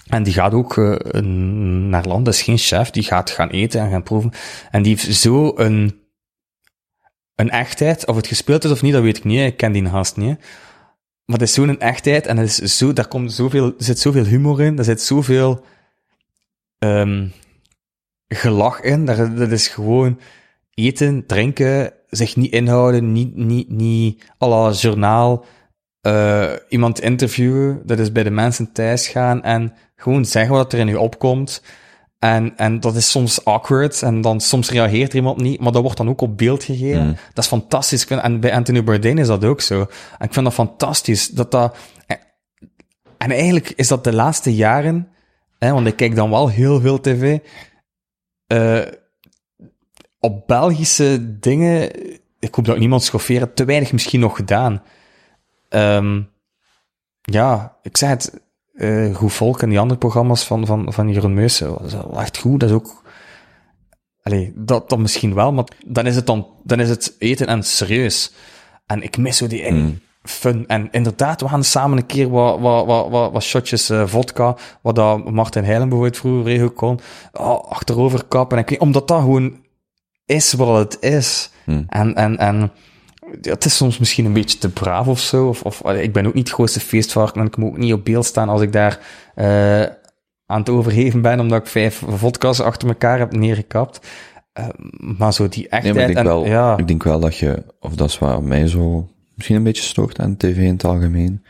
[0.07, 3.81] En die gaat ook eh, naar land, dat is geen chef, die gaat gaan eten
[3.81, 4.31] en gaan proeven.
[4.69, 6.01] En die heeft zo een,
[7.35, 9.85] een echtheid, of het gespeeld is of niet, dat weet ik niet, ik ken die
[9.85, 10.39] gast niet.
[11.25, 14.25] Maar het is zo'n echtheid en het is zo, daar komt zoveel, er zit zoveel
[14.25, 15.65] humor in, er zit zoveel
[16.77, 17.27] ehm
[18.35, 19.05] gelach in.
[19.05, 20.19] Daar, dat is gewoon
[20.73, 25.45] eten, drinken, zich niet inhouden, niet, niet, niet à la journaal
[26.01, 27.81] eh, iemand interviewen.
[27.85, 31.63] Dat is bij de mensen thuis gaan en gewoon zeggen wat er in je opkomt.
[32.19, 35.81] En, en dat is soms awkward en dan soms reageert er iemand niet, maar dat
[35.81, 37.03] wordt dan ook op beeld gegeven.
[37.03, 37.15] Mm.
[37.33, 38.01] Dat is fantastisch.
[38.01, 39.79] Ik vind, en bij Anthony Bourdain is dat ook zo.
[40.17, 41.27] En ik vind dat fantastisch.
[41.27, 41.75] Dat dat,
[43.17, 45.07] en eigenlijk is dat de laatste jaren,
[45.59, 47.39] hè, want ik kijk dan wel heel veel tv,
[48.51, 48.81] eh,
[50.19, 51.91] op Belgische dingen,
[52.39, 54.83] ik hoop dat niemand schofferen, te weinig misschien nog gedaan.
[55.69, 56.21] Ehm,
[57.21, 58.41] ja, ik zei het,
[58.73, 62.21] eh Goed Volk en die andere programma's van, van, van Jeroen Meussen, dat is wel
[62.21, 63.03] echt goed, dat is ook...
[64.21, 67.63] Allee, dat, dat misschien wel, maar dan is het dan, dan is het eten en
[67.63, 68.33] serieus.
[68.85, 69.99] En ik mis zo die Mm.
[70.23, 70.67] Fun.
[70.67, 74.55] En inderdaad, we gaan samen een keer wat, wat, wat, wat, wat shotjes eh, vodka,
[74.81, 76.99] wat dat Martin Heilen bijvoorbeeld vroeger regel kon,
[77.33, 78.57] oh, achterover kappen.
[78.57, 79.59] En ik weet, omdat dat gewoon
[80.25, 81.51] is wat het is.
[81.65, 81.85] Mm.
[81.87, 82.71] En, en, en
[83.41, 85.55] ja, het is soms misschien een beetje te braaf of zo.
[85.63, 88.25] Of, ik ben ook niet het grootste feestvark en ik moet ook niet op beeld
[88.25, 88.99] staan als ik daar
[89.35, 89.81] eh,
[90.45, 94.07] aan het overgeven ben, omdat ik vijf vodka's achter elkaar heb neergekapt.
[94.53, 94.67] Eh,
[94.97, 97.63] maar zo die echtheid maar ik denk, en, wel, ja, ik denk wel dat je,
[97.79, 99.09] of dat is wat mij zo
[99.41, 101.43] misschien een beetje stoort aan tv in het algemeen.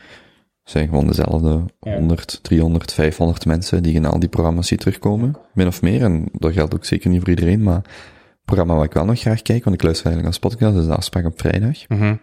[0.64, 1.94] Het zijn gewoon dezelfde Ja.
[1.96, 5.36] 100, 300, 500 mensen die in al die programma's ziet terugkomen.
[5.54, 8.86] Min of meer, en dat geldt ook zeker niet voor iedereen, maar het programma wat
[8.86, 11.40] ik wel nog graag kijk, want ik luister eigenlijk als podcast, is de afspraak op
[11.40, 11.88] vrijdag.
[11.88, 12.16] mhm.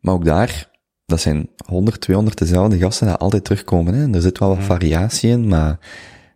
[0.00, 0.70] Maar ook daar,
[1.06, 3.94] dat zijn 100, 200 dezelfde gasten die altijd terugkomen.
[3.94, 4.02] Hè?
[4.02, 4.66] En er zit wel wat Mhm.
[4.66, 5.78] variatie in, maar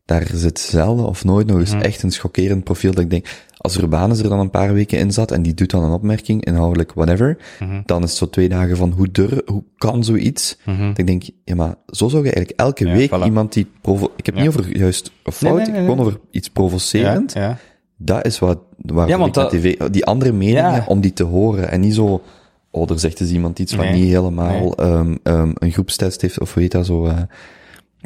[0.04, 1.82] daar zit zelden of nooit nog eens Mhm.
[1.82, 5.12] echt een schokkerend profiel dat ik denk, als Urbanus er dan een paar weken in
[5.12, 7.80] zat en die doet dan een opmerking, inhoudelijk whatever, Mhm.
[7.84, 10.58] dan is het zo twee dagen van hoe dur, hoe kan zoiets?
[10.64, 13.24] Dat ik denk, ja maar zo zou je eigenlijk elke Ja, week voilà.
[13.24, 14.40] iemand die provo ik heb Ja.
[14.40, 17.32] niet over juist of Nee, fout, nee, nee, gewoon over iets provocerend.
[17.32, 17.56] Ja.
[17.96, 21.70] Dat is wat, waar Ja, ik dat- tv, die andere meningen, om die te horen.
[21.70, 22.22] En niet zo,
[22.70, 26.54] oh, er zegt dus iemand iets wat niet helemaal ehm, ehm, een groepstest heeft, of
[26.54, 27.16] heet dat zo, eh,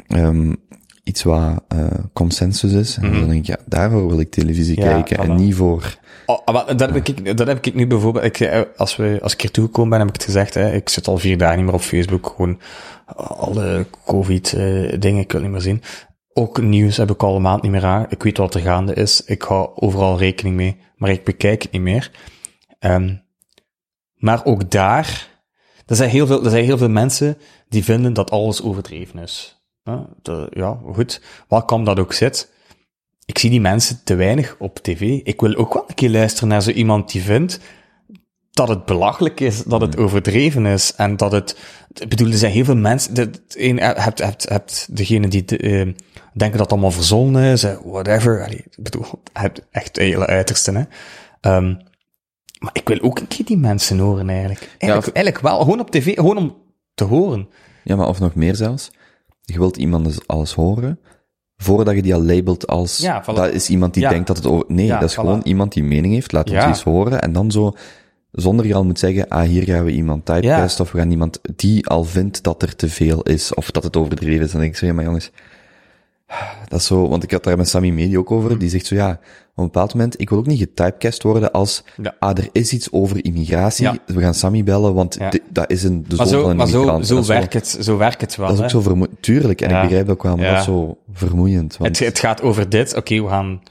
[0.07, 0.53] ehm,
[1.03, 2.97] iets wat eh, consensus is.
[2.97, 3.19] En Mhm.
[3.19, 5.97] dan denk ik, ja, daarvoor wil ik televisie Ja, kijken, en niet voor...
[6.25, 9.33] Oh, maar dat heb ik, dat heb ik nu bijvoorbeeld, ik, eh, als, we, als
[9.33, 11.65] ik hier toegekomen ben, heb ik het gezegd, hè, ik zit al vier dagen niet
[11.65, 12.59] meer op Facebook, gewoon
[13.15, 15.81] alle covid-dingen, ik wil niet meer zien.
[16.33, 18.05] Ook nieuws heb ik al een maand niet meer aan.
[18.09, 19.23] Ik weet wat er gaande is.
[19.25, 22.11] Ik hou overal rekening mee, maar ik bekijk het niet meer.
[22.79, 23.15] Ehm,
[24.15, 25.27] maar ook daar,
[25.85, 27.37] er zijn, heel veel, er zijn heel veel mensen
[27.69, 29.62] die vinden dat alles overdreven is.
[29.83, 32.51] Ja, de- ja goed, wat kan dat ook zit.
[33.25, 35.01] ik zie die mensen te weinig op tv.
[35.23, 37.59] Ik wil ook wel een keer luisteren naar zo iemand die vindt
[38.51, 41.57] dat het belachelijk is, dat het overdreven is en dat het,
[41.93, 45.81] ik bedoel, er zijn heel veel mensen, dat, een, hebt, hebt, hebt degene die uh,
[46.33, 51.55] denken dat het allemaal verzonnen is, whatever, Allee, ik bedoel, het echt hele uiterste, hè.
[51.55, 51.77] Um,
[52.59, 54.59] maar ik wil ook een keer die mensen horen eigenlijk.
[54.59, 56.57] Eigenlijk, ja, of, eigenlijk wel, gewoon op tv, gewoon om
[56.93, 57.49] te horen.
[57.83, 58.91] Ja, maar of nog meer zelfs.
[59.45, 60.99] Je wilt iemand dus alles horen,
[61.57, 64.65] voordat je die al labelt als, ja, dat is iemand die denkt dat het over,
[64.67, 67.73] nee, dat is gewoon iemand die mening heeft, laat ons eens horen, en dan zo,
[68.31, 71.39] zonder je al moet zeggen, ah, hier gaan we iemand typecasten, of we gaan iemand
[71.55, 74.51] die al vindt dat er te veel is, of dat het overdreven is.
[74.51, 75.31] Dan denk ik zo, ja, maar jongens,
[76.67, 78.95] dat is zo, want ik had daar met Sammy Medi ook over, die zegt zo,
[78.95, 79.19] ja, op
[79.55, 81.83] een bepaald moment, ik wil ook niet getypecast worden als,
[82.19, 85.17] ah, er is iets over immigratie, we gaan Sammy bellen, want
[85.49, 87.07] dat is een, de zoon van een maar immigrant.
[87.07, 88.47] Zo, zo, werkt het, zo werkt het wel.
[88.47, 89.21] Dat is ook zo vermoeiend.
[89.21, 91.77] Tuurlijk, en ik begrijp dat ook wel, maar dat is zo vermoeiend.
[91.77, 91.99] Want...
[91.99, 93.61] Het, het gaat over dit, oké, we gaan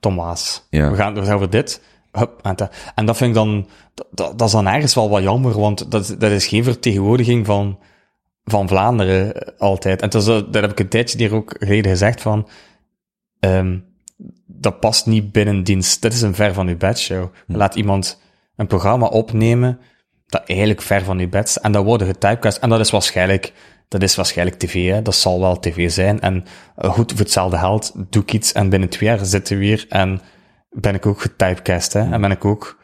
[0.00, 0.66] Thomas.
[0.70, 1.80] We gaan, we gaan over dit.
[2.12, 3.68] Hup, en, dat, en dat vind ik dan,
[4.10, 7.78] dat, dat is dan ergens wel wat jammer, want dat, dat is geen vertegenwoordiging van,
[8.50, 10.02] van Vlaanderen altijd.
[10.02, 12.48] En dat, dat heb ik een tijdje hier ook geleden gezegd van,
[13.40, 13.84] um,
[14.46, 16.02] dat past niet binnen dienst.
[16.02, 17.32] Dit is een ver van uw bed show.
[17.46, 17.56] Hm.
[17.56, 18.20] Laat iemand
[18.56, 19.78] een programma opnemen
[20.26, 21.58] dat eigenlijk ver van uw bed is.
[21.58, 22.58] En dat worden getypecast.
[22.58, 23.52] En dat is waarschijnlijk,
[23.88, 25.02] dat is waarschijnlijk tv, hè.
[25.02, 26.20] Dat zal wel tv zijn.
[26.20, 26.44] En
[26.78, 29.86] uh, goed, voor hetzelfde geld doe ik iets en binnen twee jaar zitten we weer
[29.88, 30.20] en
[30.70, 32.12] ben ik ook getypecast, hè.
[32.12, 32.78] En ben ik ook...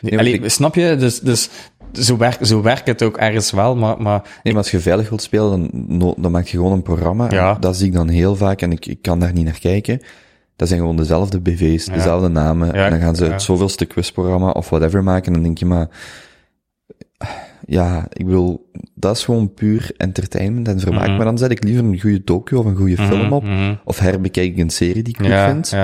[0.00, 0.96] Nee, Allee, snap je?
[0.96, 1.48] Dus, dus
[1.92, 4.02] zo, werkt zo werkt het ook ergens wel, maar...
[4.02, 7.30] maar nee, maar als je veilig wilt spelen, dan, dan maak je gewoon een programma.
[7.30, 7.54] Ja.
[7.54, 10.00] dat zie ik dan heel vaak en ik, ik kan daar niet naar kijken.
[10.56, 12.74] Dat zijn gewoon dezelfde BV's, dezelfde namen.
[12.74, 15.26] en dan gaan ze het zoveelste quizprogramma of whatever maken.
[15.26, 15.88] En dan denk je maar,
[17.66, 21.06] ja, ik wil, dat is gewoon puur entertainment en vermaak.
[21.06, 21.16] Mhm.
[21.16, 23.42] Maar dan zet ik liever een goede docu of een goede mhm, film op.
[23.42, 23.74] Mhm.
[23.84, 25.76] Of herbekijk ik een serie die ik goed vind.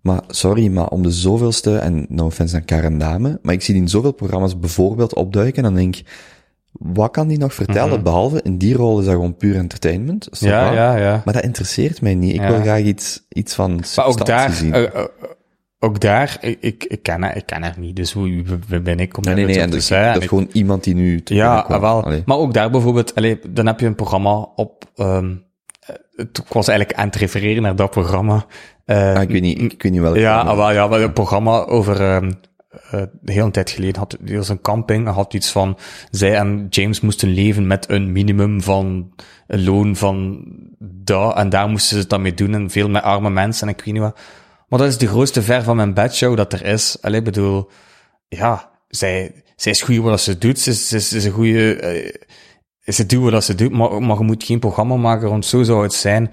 [0.00, 3.74] Maar sorry, maar om de zoveelste, en no offense aan Karen Dame, maar ik zie
[3.74, 6.06] die in zoveel programma's bijvoorbeeld opduiken en dan denk ik,
[6.72, 7.94] wat kan die nog vertellen?
[7.94, 8.02] Mhm.
[8.02, 10.28] Behalve in die rol is dat gewoon puur entertainment.
[10.30, 11.22] Ja, ja, ja.
[11.24, 12.34] Maar dat interesseert mij niet.
[12.34, 14.74] Ik wil graag iets, iets van maar ook daar, zien.
[14.74, 15.04] Uh, uh,
[15.78, 18.44] ook daar, ik, ik, ken, ik ken haar niet, dus hoe
[18.82, 21.34] ben ik om nee, nee, nee, en dus, Dat is gewoon iemand die nu te
[21.34, 22.12] Ja, wel.
[22.24, 25.44] Maar ook daar bijvoorbeeld, allee, dan heb je een programma op, um,
[26.16, 28.46] ik was eigenlijk aan het refereren naar dat programma.
[28.86, 30.16] Uh, ah, ik weet niet, ik weet niet welk.
[30.16, 32.40] Ja, wel, ja, een programma over, um,
[32.94, 35.78] uh, de hele tijd geleden had hij was een camping had iets van
[36.10, 39.12] zij en James moesten leven met een minimum van
[39.46, 40.44] een loon van
[40.78, 43.74] daar en daar moesten ze het dan mee doen en veel met arme mensen en
[43.74, 44.18] ik weet niet wat.
[44.68, 46.98] Maar dat is de grootste ver van mijn bedshow dat er is.
[47.00, 47.70] Allee, bedoel,
[48.28, 52.12] ja, zij, zij is goed wat ze doet, ze, ze, ze is een goede, uh,
[52.84, 55.82] ze doet wat ze doet, maar, maar je moet geen programma maken, want zo zou
[55.82, 56.30] het zijn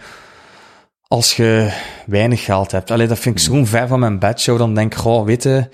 [1.07, 1.73] als je
[2.05, 2.91] weinig geld hebt.
[2.91, 5.69] Allee, dat vind ik zo'n ver van mijn bedshow, dan denk ik, goh, weet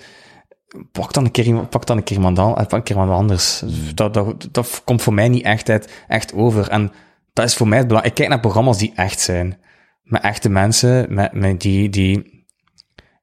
[0.92, 3.62] pak dan een keer, pak dan een keer iemand, an, pak een keer iemand anders.
[3.94, 6.68] Dat, dat, dat komt voor mij niet echt, uit, echt over.
[6.68, 6.92] En
[7.32, 8.18] dat is voor mij het belangrijk.
[8.18, 9.58] Ik kijk naar programma's die echt zijn.
[10.02, 12.44] Met echte mensen, met, met die, die,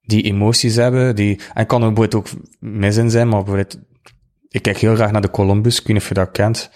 [0.02, 1.16] die emoties hebben.
[1.16, 3.66] Die, en kan er bijvoorbeeld ook mis in zijn, maar
[4.50, 5.80] ik kijk heel graag naar de Columbus.
[5.80, 6.72] Ik weet niet of je dat kent.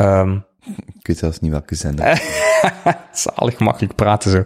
[0.00, 0.44] Um,
[0.98, 2.22] ik weet zelfs niet welke zender.
[3.12, 4.44] Zalig makkelijk praten zo.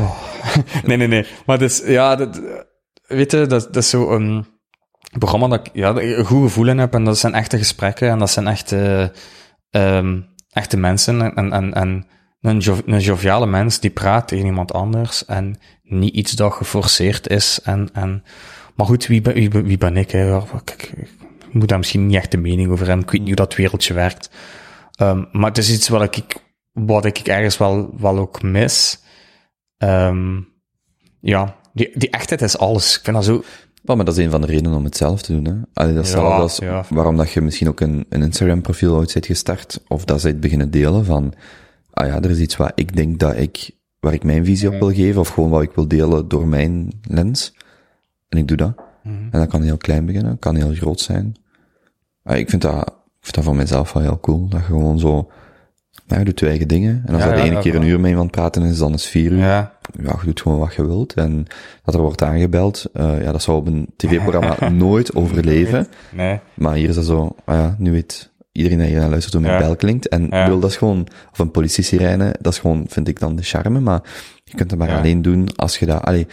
[0.00, 0.16] Oh.
[0.86, 1.26] nee, nee, nee.
[1.46, 2.40] Maar dus, ja, dat,
[3.06, 4.46] weet je, dat, dat is zo, um,
[5.18, 6.94] programma dat ik ja, een goed gevoel in heb.
[6.94, 9.12] En dat zijn echte gesprekken en dat zijn echte,
[9.70, 11.34] um, echte mensen.
[11.34, 12.06] En, en, en
[12.40, 15.24] een, jo een joviale mens die praat tegen iemand anders.
[15.24, 17.60] En niet iets dat geforceerd is.
[17.62, 18.24] En, en,
[18.74, 20.10] maar goed, wie, ben, wie, wie ben ik?
[20.10, 20.36] Hè?
[20.36, 21.10] Ik, ik,
[21.50, 23.04] moet daar misschien niet echt de mening over hebben.
[23.04, 24.30] Ik weet niet hoe dat wereldje werkt.
[25.00, 26.36] Um, maar het is iets wat ik,
[26.72, 29.02] wat ik ergens wel, wel ook mis.
[29.78, 30.48] Um,
[31.20, 32.96] ja, die, die echtheid is alles.
[32.96, 33.42] Ik vind dat zo
[33.82, 35.44] maar, maar dat is een van de redenen om het zelf te doen.
[35.44, 35.54] Hè?
[35.72, 36.84] Allee, dat is ja, als ja.
[36.88, 40.40] waarom dat je misschien ook een, een Instagram-profiel ooit bent gestart, of dat ze het
[40.40, 41.34] beginnen delen van,
[41.90, 43.70] ah ja, er is iets wat ik denk dat ik,
[44.00, 47.00] waar ik mijn visie op wil geven, of gewoon wat ik wil delen door mijn
[47.02, 47.54] lens.
[48.28, 48.76] En ik doe dat.
[49.02, 49.28] Mm -hmm.
[49.30, 51.36] En dat kan heel klein beginnen, kan heel groot zijn.
[52.22, 55.30] Ah, ik vind dat, vind dat van mezelf wel heel cool, dat je gewoon zo,
[56.06, 57.02] ja, je doet je eigen dingen.
[57.06, 59.06] En als ja, dat de ene keer een uur met iemand praten is, dan is
[59.06, 59.38] vier uur.
[59.38, 59.74] Ja.
[60.02, 61.14] ja, je doet gewoon wat je wilt.
[61.14, 61.46] En
[61.84, 65.86] dat er wordt aangebeld, uh, ja, dat zou op een tv-programma nooit overleven.
[66.10, 66.40] Nee.
[66.54, 69.42] Maar hier is dat zo, ah ja, nu weet iedereen dat je naar luistert hoe
[69.42, 70.08] mijn bel klinkt.
[70.08, 73.42] En wil dat is gewoon, of een politie-sirene, dat is gewoon, vind ik dan de
[73.42, 73.80] charme.
[73.80, 74.02] Maar
[74.44, 76.26] je kunt het maar alleen doen als je dat, allee,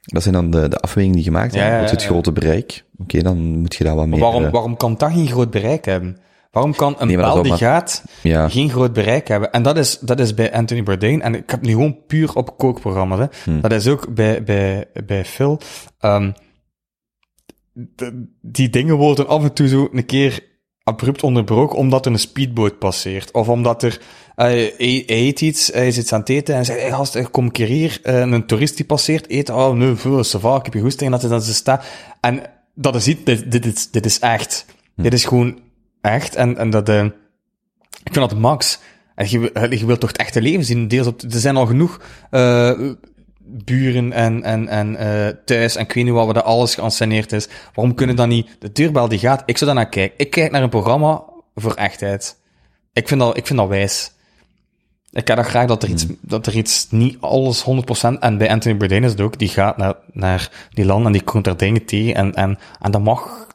[0.00, 1.70] dat zijn dan de, de afwegingen die gemaakt zijn.
[1.72, 2.84] Ja, ja, het grote bereik.
[2.92, 4.20] Oké, okay, dan moet je dat wat meer...
[4.20, 6.18] waarom, waarom kan dat geen groot bereik hebben?
[6.50, 8.04] Waarom kan een Nee, die gaat
[8.48, 9.52] geen groot bereik hebben?
[9.52, 11.22] En dat is, dat is bij Anthony Bourdain.
[11.22, 13.18] En ik heb nu gewoon puur op kookprogramma's.
[13.18, 13.26] Hè.
[13.44, 13.60] Hmm.
[13.60, 15.60] Dat is ook bij, bij, bij Phil.
[15.98, 16.32] Ehm,
[17.72, 20.48] de- die dingen worden af en toe zo een keer
[20.84, 23.30] abrupt onderbroken omdat er een speedboot passeert.
[23.32, 24.00] Of omdat er,
[24.36, 27.26] eh, hij, hij eet iets, hij zit aan het eten en zegt, hey gast, eh,
[27.30, 30.56] kom een keer hier, Eh, een toerist die passeert, eet, oh nee, veel, ça va,
[30.56, 31.84] ik heb je goesting, dat is dat ze staat.
[32.20, 32.42] En
[32.74, 34.66] dat is niet, dit, dit, is, dit is echt.
[34.96, 35.58] Dit is gewoon
[36.00, 36.34] echt.
[36.34, 37.04] En, en dat, eh,
[38.04, 38.78] ik vind dat max.
[39.14, 41.66] En je, wil- je wilt toch het echte leven zien, deels op, er zijn al
[41.66, 42.00] genoeg,
[42.30, 42.80] eh,
[43.64, 47.48] buren en, en, en eh, thuis en ik weet niet wat, dat alles geanceneerd is.
[47.74, 50.18] Waarom kunnen dan niet, de deurbel die gaat, ik zou daar naar kijken.
[50.18, 51.22] Ik kijk naar een programma
[51.54, 52.36] voor echtheid.
[52.92, 54.12] Ik vind dat, ik vind dat wijs.
[55.10, 58.50] Ik heb dat graag dat er iets, dat er iets niet alles 100%, en bij
[58.50, 61.56] Anthony Bourdain is het ook, die gaat naar, naar die land en die komt daar
[61.56, 63.48] dingen tegen en, en, en dat mag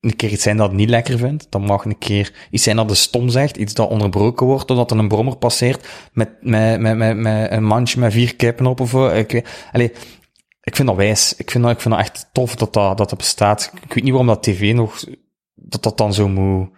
[0.00, 1.46] een keer iets zijn dat het niet lekker vindt.
[1.50, 4.90] Dat mag een keer iets zijn dat de stom zegt, iets dat onderbroken wordt doordat
[4.90, 8.80] er een brommer passeert met, met, met, met, met een mandje met vier kippen op
[8.80, 9.08] of zo.
[9.08, 9.92] Ik weet, allee,
[10.62, 11.34] ik vind dat wijs.
[11.36, 13.72] Ik vind dat, ik vind dat echt tof dat dat, dat, dat bestaat.
[13.82, 15.04] Ik weet niet waarom dat tv nog,
[15.54, 16.68] dat dat dan zo moet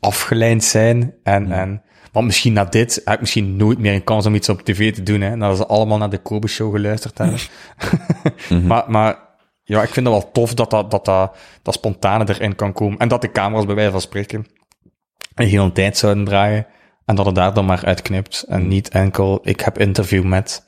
[0.00, 1.14] afgeleid zijn.
[1.22, 1.82] En, en,
[2.12, 4.94] want misschien na dit heb ik misschien nooit meer een kans om iets op tv
[4.94, 5.36] te doen, hè.
[5.36, 7.38] Nadat ze allemaal naar de Kobe Show geluisterd hebben.
[8.68, 9.27] maar, maar,
[9.68, 12.98] ja, ik vind het wel tof dat dat, dat, dat, dat spontane erin kan komen.
[12.98, 14.46] En dat de camera's bij wijze van spreken
[15.34, 16.66] een hele tijd zouden draaien.
[17.04, 18.44] En dat het daar dan maar uitknipt.
[18.48, 20.64] En niet enkel, ik heb interview met.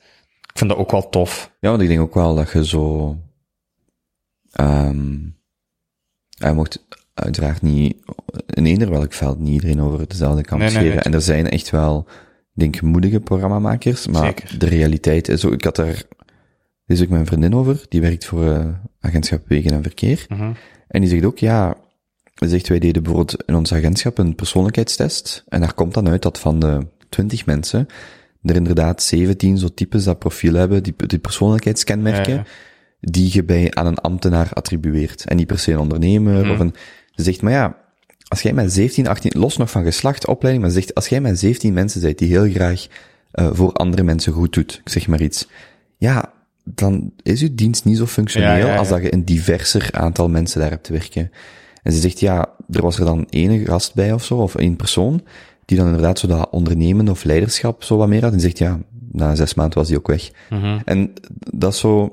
[0.51, 1.51] Ik vind dat ook wel tof.
[1.59, 3.15] Ja, want ik denk ook wel dat je zo...
[4.51, 5.17] ehm
[6.37, 7.97] hij mocht uiteraard niet,
[8.45, 10.87] in eender welk veld, niet iedereen over dezelfde kam Nee, scheren.
[10.87, 10.99] nee.
[10.99, 12.13] En er zijn echt wel, ik
[12.53, 14.59] denk, moedige programmamakers, maar Zeker.
[14.59, 16.07] de realiteit is ook, ik had dit
[16.91, 18.67] is ook mijn vriendin over, die werkt voor eh,
[18.99, 20.25] agentschap Wegen en Verkeer.
[20.29, 20.51] Mhm.
[20.87, 21.75] En die zegt ook, ja,
[22.35, 25.43] ze zegt, wij deden bijvoorbeeld in ons agentschap een persoonlijkheidstest.
[25.47, 27.87] En daar komt dan uit dat van de 20 mensen,
[28.43, 32.45] er inderdaad 17 zo types dat profiel hebben, die, die persoonlijkheidskenmerken, Ja, ja.
[32.99, 35.25] die je bij aan een ambtenaar attribueert.
[35.25, 36.51] En niet per se een ondernemer Mhm.
[36.51, 36.73] of een,
[37.11, 37.77] ze zegt, maar ja,
[38.27, 41.21] als jij met 17, 18, los nog van geslacht, opleiding, maar ze zegt, als jij
[41.21, 42.87] met 17 mensen bent die heel graag
[43.31, 45.47] eh, voor andere mensen goed doet, ik zeg maar iets,
[45.97, 48.77] ja, dan is uw dienst niet zo functioneel Ja, ja, ja.
[48.77, 51.31] als dat je een diverser aantal mensen daar hebt te werken.
[51.83, 54.75] En ze zegt, ja, er was er dan ene gast bij of zo, of één
[54.75, 55.21] persoon,
[55.65, 58.33] die dan inderdaad zo dat ondernemen of leiderschap zo wat meer had.
[58.33, 58.79] En zegt, ja,
[59.11, 60.31] na zes maanden was die ook weg.
[60.49, 60.79] Mhm.
[60.85, 61.13] En
[61.53, 62.09] dat is zo,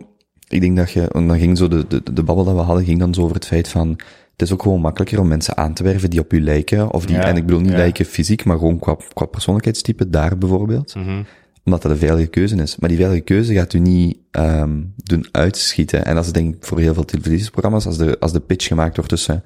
[0.48, 2.84] ik denk dat je, en dan ging zo de, de, de babbel dat we hadden,
[2.84, 3.88] ging dan zo over het feit van,
[4.32, 7.06] het is ook gewoon makkelijker om mensen aan te werven die op u lijken, of
[7.06, 11.22] die, en ik bedoel niet lijken fysiek, maar gewoon qua, qua persoonlijkheidstype, daar bijvoorbeeld Mhm.
[11.64, 12.76] Omdat dat een veilige keuze is.
[12.76, 16.04] Maar die veilige keuze gaat u niet um, doen uitschieten.
[16.04, 18.96] En dat is denk ik voor heel veel televisieprogramma's, als de, als de pitch gemaakt
[18.96, 19.42] wordt tussen,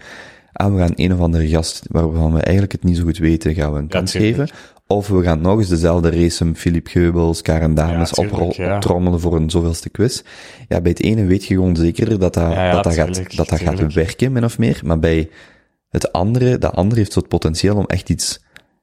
[0.52, 3.54] ah, we gaan een of andere gast, waarvan we eigenlijk het niet zo goed weten,
[3.54, 4.48] gaan we een kans geven.
[4.86, 8.74] Of we gaan nog eens dezelfde race, Philippe Geubels, Karen Dames, Ja, tuurlijk, ja.
[8.74, 10.22] optrommelen voor een zoveelste quiz.
[10.68, 13.36] Ja, bij het ene weet je gewoon zeker dat dat, Ja, dat, dat, tuurlijk, gaat,
[13.36, 14.80] dat, dat gaat werken, min of meer.
[14.84, 15.30] Maar bij
[15.88, 18.41] het andere, dat andere heeft zo het potentieel om echt iets,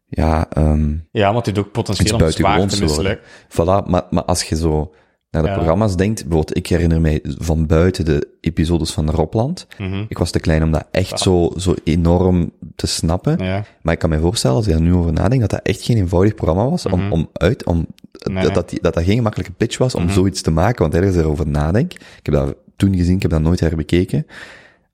[0.10, 3.20] ja, um, Ja, want dit ook iets potentieel om zwaar te.
[3.50, 4.94] Voilà, maar, maar als je zo
[5.32, 5.54] naar de Ja.
[5.54, 9.68] programma's denkt, bijvoorbeeld, ik herinner mij van buiten de episodes van Robland.
[9.78, 10.06] Mhm.
[10.08, 13.44] Ik was te klein om dat echt zo, zo enorm te snappen.
[13.46, 13.64] Ja.
[13.82, 15.98] Maar ik kan me voorstellen, als ik er nu over nadenk, dat dat echt geen
[15.98, 17.12] eenvoudig programma was om, Mhm.
[17.12, 17.88] om uit, om,
[18.32, 18.44] Nee.
[18.44, 20.14] dat, dat, die- dat dat geen gemakkelijke pitch was om Mhm.
[20.14, 21.94] zoiets te maken, want ergens erover nadenk.
[21.94, 24.26] Ik heb dat toen gezien, ik heb dat nooit herbekeken.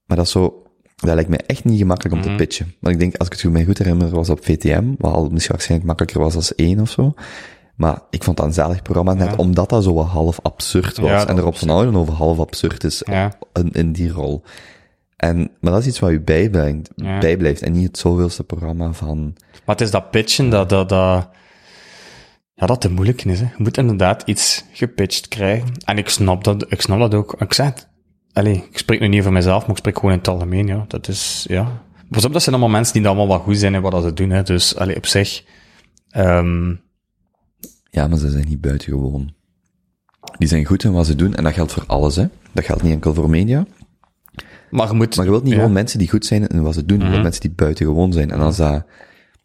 [0.05, 0.63] Maar dat is zo,
[1.06, 2.30] dat lijkt me echt niet gemakkelijk om Mhm.
[2.30, 2.73] te pitchen.
[2.80, 5.56] Want ik denk, als ik het mij goed herinner, was op VTM, wat al misschien
[5.56, 7.14] waarschijnlijk makkelijker was als één of zo.
[7.76, 9.36] Maar ik vond dat een zalig programma, net Ja.
[9.36, 11.10] omdat dat zo wat half absurd was.
[11.10, 13.34] Ja, en is van Ouden over half absurd is Ja.
[13.53, 14.44] in, in die rol.
[15.15, 19.36] En, maar dat is iets wat u bijblijft, bijblijft en niet het zoveelste programma van...
[19.65, 21.30] Maar het is dat pitchen dat, dat, dat,
[22.53, 23.40] ja, dat te moeilijk is.
[23.40, 23.45] Hè.
[23.45, 25.68] Je moet inderdaad iets gepitcht krijgen.
[25.86, 27.36] En ik snap dat, ik snap dat ook.
[27.41, 27.88] Ik zeg het.
[28.36, 30.86] Allee, ik spreek nu niet over mezelf, maar ik spreek gewoon in het algemeen, ja.
[30.88, 31.82] Dat is, ja.
[32.10, 34.30] Pas op, dat zijn allemaal mensen die allemaal wat goed zijn in wat ze doen,
[34.30, 34.44] hè.
[34.44, 35.44] Dus, allee, op zich,
[36.10, 36.70] ehm
[37.90, 39.34] Ja, maar ze zijn niet buitengewoon.
[40.38, 42.26] Die zijn goed in wat ze doen en dat geldt voor alles, hè.
[42.52, 43.66] Dat geldt niet enkel voor media.
[44.70, 45.16] maar je moet...
[45.16, 45.57] Maar je wilt niet ja.
[45.60, 46.98] gewoon mensen die goed zijn in wat ze doen.
[46.98, 47.24] Je wilt Mhm.
[47.24, 48.32] mensen die buitengewoon zijn.
[48.32, 48.86] En als dat...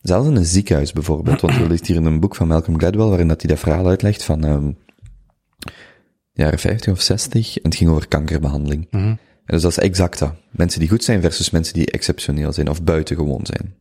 [0.00, 1.40] Zelfs in een ziekenhuis bijvoorbeeld.
[1.40, 3.86] Want je leest hier in een boek van Malcolm Gladwell, waarin dat hij dat verhaal
[3.86, 4.44] uitlegt van...
[4.44, 4.70] ehm
[6.32, 7.56] jaren 50 of 60.
[7.56, 8.86] En het ging over kankerbehandeling.
[8.90, 9.04] Mhm.
[9.04, 10.34] En dus dat is exact dat.
[10.50, 13.74] Mensen die goed zijn versus mensen die exceptioneel zijn of buitengewoon zijn.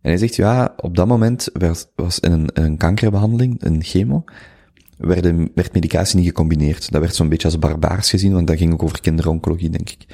[0.00, 3.82] En hij zegt, ja, op dat moment werd, was in een, in een kankerbehandeling, een
[3.84, 4.24] chemo,
[4.96, 6.92] werden, werd medicatie niet gecombineerd.
[6.92, 10.06] Dat werd zo'n beetje als barbaars gezien, want dat ging ook over kinderoncologie, denk ik.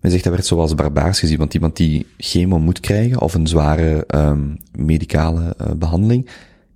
[0.00, 3.46] Men zegt dat werd zoals barbaars gezien, want iemand die chemo moet krijgen, of een
[3.46, 6.28] zware um, medicale uh, behandeling,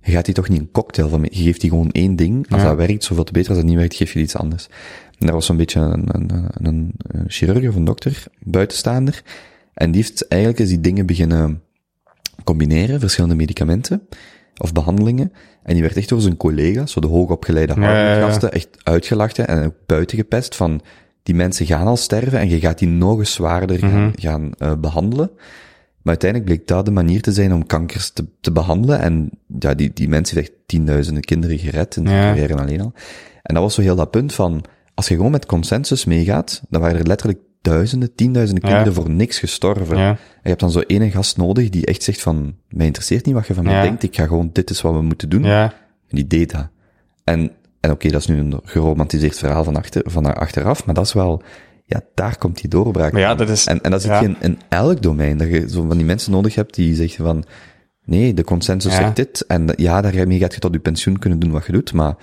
[0.09, 2.45] je gaat die toch niet een cocktail van, je geeft die gewoon één ding.
[2.51, 2.67] Als Ja.
[2.67, 3.49] dat werkt, zoveel te beter.
[3.49, 4.67] Als dat niet werkt, geef je iets anders.
[5.17, 9.23] En daar was zo'n beetje een, een, een, een chirurg of een dokter, buitenstaander.
[9.73, 11.61] En die heeft eigenlijk eens die dingen beginnen
[12.43, 14.07] combineren, verschillende medicamenten
[14.57, 15.31] of behandelingen.
[15.63, 17.73] En die werd echt door zijn collega's, zo de hoogopgeleide.
[17.73, 20.81] Harvard-gasten, echt uitgelachen en ook buiten gepest van,
[21.23, 24.09] die mensen gaan al sterven en je gaat die nog eens zwaarder gaan, Mhm.
[24.15, 25.29] gaan uh, behandelen.
[26.01, 28.99] Maar uiteindelijk bleek dat de manier te zijn om kankers te, te behandelen.
[28.99, 32.09] En ja, die, die mensen heeft echt tienduizenden kinderen gered in Ja.
[32.09, 32.93] carrière alleen al.
[33.43, 34.63] En dat was zo heel dat punt van,
[34.93, 38.75] als je gewoon met consensus meegaat, dan waren er letterlijk duizenden, tienduizenden Ja.
[38.75, 39.97] kinderen voor niks gestorven.
[39.97, 40.09] Ja.
[40.09, 43.35] En je hebt dan zo ene gast nodig die echt zegt van, mij interesseert niet
[43.35, 45.43] wat je van mij denkt, ik ga gewoon, dit is wat we moeten doen.
[45.43, 45.63] Ja.
[46.07, 46.67] En die deed dat.
[47.23, 51.05] En, en oké, dat is nu een geromantiseerd verhaal van, achter, van achteraf, maar dat
[51.05, 51.41] is wel,
[51.91, 54.19] ja, daar komt die doorbraak Maar ja, dat is- En, en dat zit ja.
[54.21, 57.25] je in, in elk domein, dat je zo van die mensen nodig hebt die zeggen
[57.25, 57.43] van,
[58.05, 58.97] nee, de consensus Ja.
[58.97, 61.93] zegt dit, en ja, daarmee gaat je tot je pensioen kunnen doen wat je doet,
[61.93, 62.15] maar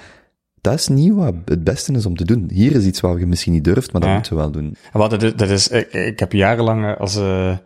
[0.60, 2.50] dat is niet wat het beste is om te doen.
[2.52, 4.76] Hier is iets wat je misschien niet durft, maar dat moeten we wel doen.
[4.92, 7.56] En Wat, dat, is- dat is, ik, ik heb jarenlang eh, als eh,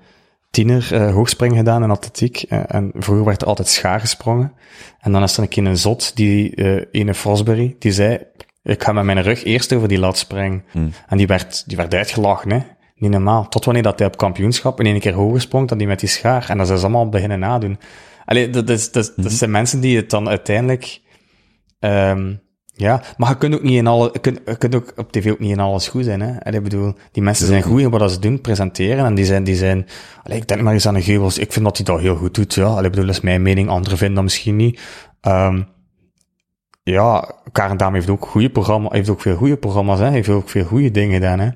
[0.51, 2.43] tiener eh hoogspringen gedaan in atletiek.
[2.43, 4.53] en vroeger werd er altijd schaar gesprongen.
[5.01, 8.19] En dan is er een keer een zot, die eh ene Frosbury, die zei,
[8.63, 10.65] ik ga met mijn rug eerst over die lat springen.
[11.07, 12.61] En die werd, die werd uitgelachen, hè.
[12.95, 13.49] Niet normaal.
[13.49, 16.09] Tot wanneer dat hij op kampioenschap in één keer hoger sprong dan die met die
[16.09, 16.47] schaar.
[16.49, 17.79] En dat zijn ze allemaal beginnen nadoen.
[18.25, 21.01] Allee, dat, is, dat, dat zijn mensen die het dan uiteindelijk...
[21.79, 22.33] ehm
[22.81, 25.31] ja, maar je kunt ook niet in alle, je kunt, je kunt ook op tv
[25.31, 26.37] ook niet in alles goed zijn, hè.
[26.39, 29.45] En ik bedoel, die mensen zijn goed in wat ze doen, presenteren, en die zijn,
[29.45, 29.87] die zijn,
[30.23, 32.35] allee, ik denk maar eens aan een Geubels, ik vind dat hij dat heel goed
[32.35, 32.65] doet, ja.
[32.65, 34.81] Allee, ik bedoel, dat is mijn mening, anderen vinden dat misschien niet.
[35.21, 35.63] Ehm
[36.83, 40.11] ja, Karen Dame heeft ook goede programma's, heeft ook veel goede programma's, hè.
[40.11, 41.49] Heeft ook veel goede dingen gedaan, hè.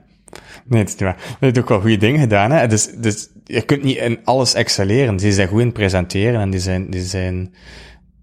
[0.64, 1.16] Nee, het is niet waar.
[1.16, 2.66] Hij heeft ook wel goede dingen gedaan, hè.
[2.66, 5.16] Dus, dus, je kunt niet in alles excelleren.
[5.16, 7.54] Die zijn goed in presenteren, en die zijn, die zijn,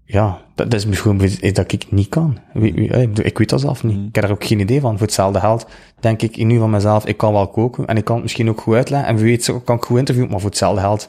[0.04, 2.38] ja, dat, dat is misschien iets dat ik niet kan.
[2.52, 2.74] Wie-
[3.22, 4.08] Ik, weet dat zelf niet.
[4.08, 4.92] Ik heb daar ook geen idee van.
[4.98, 5.66] Voor hetzelfde geld
[6.00, 8.60] denk ik nu van mezelf, ik kan wel koken en ik kan het misschien ook
[8.60, 9.08] goed uitleggen.
[9.08, 11.08] En wie weet kan ik goed interviewen, maar voor hetzelfde geld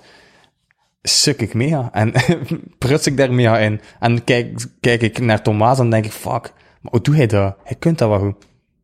[1.03, 1.89] suk ik mega.
[1.91, 2.11] En
[2.77, 3.81] pruts ik daar mega in.
[3.99, 7.55] En kijk, kijk ik naar Thomas en denk ik, fuck, maar hoe doe hij dat?
[7.63, 8.35] Hij kunt dat wel goed.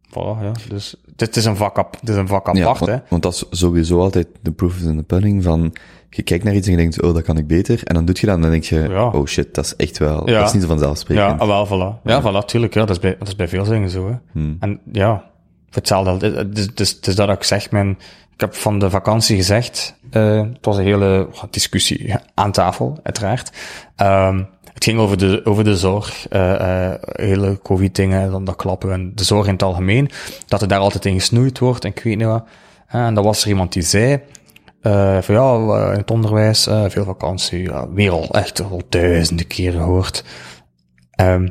[0.10, 0.52] Voilà, ja.
[0.70, 2.98] Dus dit is een vak, dit is een vak apart, want, hè.
[3.10, 5.74] want dat is sowieso altijd de proof is in the pudding van,
[6.10, 7.82] je kijkt naar iets en je denkt, oh, dat kan ik beter.
[7.84, 9.08] En dan doe je dat en dan denk je, Ja.
[9.08, 10.40] oh shit, dat is echt wel, Ja.
[10.40, 11.30] dat is niet zo vanzelfsprekend.
[11.30, 12.02] Ja, ah, wel, voilà.
[12.04, 12.74] Ja, voilà, tuurlijk.
[12.74, 14.16] Ja, dat is bij, dat is bij veel dingen zo, hè.
[14.32, 14.58] Hmm.
[14.60, 15.14] En ja,
[15.70, 16.50] voor hetzelfde.
[16.54, 17.98] Is, het is dat ik zeg, mijn,
[18.40, 23.52] ik heb van de vakantie gezegd, eh het was een hele discussie aan tafel, uiteraard.
[23.96, 24.44] Ehm
[24.74, 29.12] het ging over de, over de zorg, eh eh hele covid-dingen, dan dat klappen en
[29.16, 30.10] de zorg in het algemeen,
[30.48, 32.48] dat er daar altijd in gesnoeid wordt en ik weet niet wat.
[32.88, 34.22] En dan was er iemand die zei,
[35.22, 35.54] van ja,
[35.92, 40.24] in het onderwijs, veel vakantie, ja, weer al echt al duizenden keren gehoord.
[41.12, 41.48] Ehm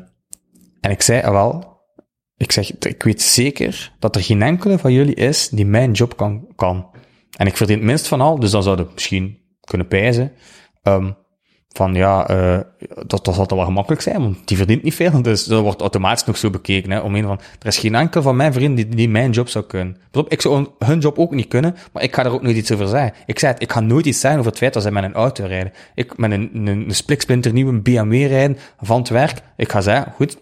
[0.81, 1.68] en ik zei, ah, wel,
[2.39, 6.17] ik zeg, ik weet zeker dat er geen enkele van jullie is die mijn job
[6.17, 6.47] kan.
[6.57, 6.87] kan.
[7.37, 10.33] En ik verdien het minst van al, dus dan zouden misschien kunnen pijzen.
[10.83, 11.11] ehm,
[11.69, 12.61] van ja, eh
[13.07, 15.23] dat, dat zal wel gemakkelijk zijn, want die verdient niet veel.
[15.29, 16.91] Dus dat wordt automatisch nog zo bekeken.
[16.91, 19.49] Hè, om een van, er is geen enkel van mijn vrienden die, die mijn job
[19.49, 19.97] zou kunnen.
[20.29, 22.89] Ik zou hun job ook niet kunnen, maar ik ga er ook nooit iets over
[22.89, 23.13] zeggen.
[23.27, 25.15] Ik zei het, ik ga nooit iets zeggen over het feit dat zij met een
[25.15, 25.73] auto rijden.
[25.95, 29.43] Ik met een, een, een nieuwe BMW rijden van het werk.
[29.57, 30.39] Ik ga zeggen, goed,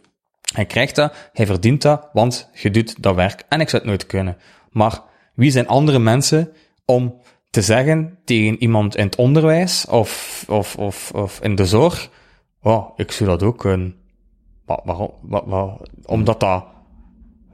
[0.56, 3.42] hij krijgt dat, hij verdient dat, want je doet dat werk.
[3.48, 4.36] En ik zou het nooit kunnen.
[4.70, 5.00] Maar
[5.34, 6.52] wie zijn andere mensen
[6.84, 7.20] om
[7.50, 12.10] te zeggen tegen iemand in het onderwijs of, of, of, of in de zorg,
[12.62, 13.94] oh, ik zou dat ook kunnen.
[14.64, 15.10] Wa- Waarom?
[15.22, 16.64] Wa- wa- Omdat dat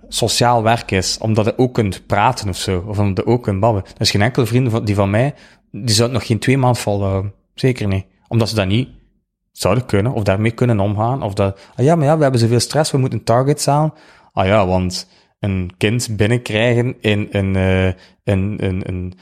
[0.09, 3.61] sociaal werk is, omdat je ook kunt praten of zo, of omdat je ook kunt
[3.61, 3.87] babbelen.
[3.95, 5.35] Er is geen enkele vriend die van mij,
[5.71, 7.33] die zou het nog geen twee maanden volhouden.
[7.55, 8.05] Zeker niet.
[8.29, 8.89] Omdat ze dat niet
[9.53, 12.61] zouden kunnen, of daarmee kunnen omgaan, of dat, ah ja, maar ja, we hebben zoveel
[12.61, 13.95] stress, we moeten targets aan.
[14.33, 15.09] Ah ja, want
[15.41, 17.87] een kind binnenkrijgen in een, eh,
[18.25, 19.15] een, een, een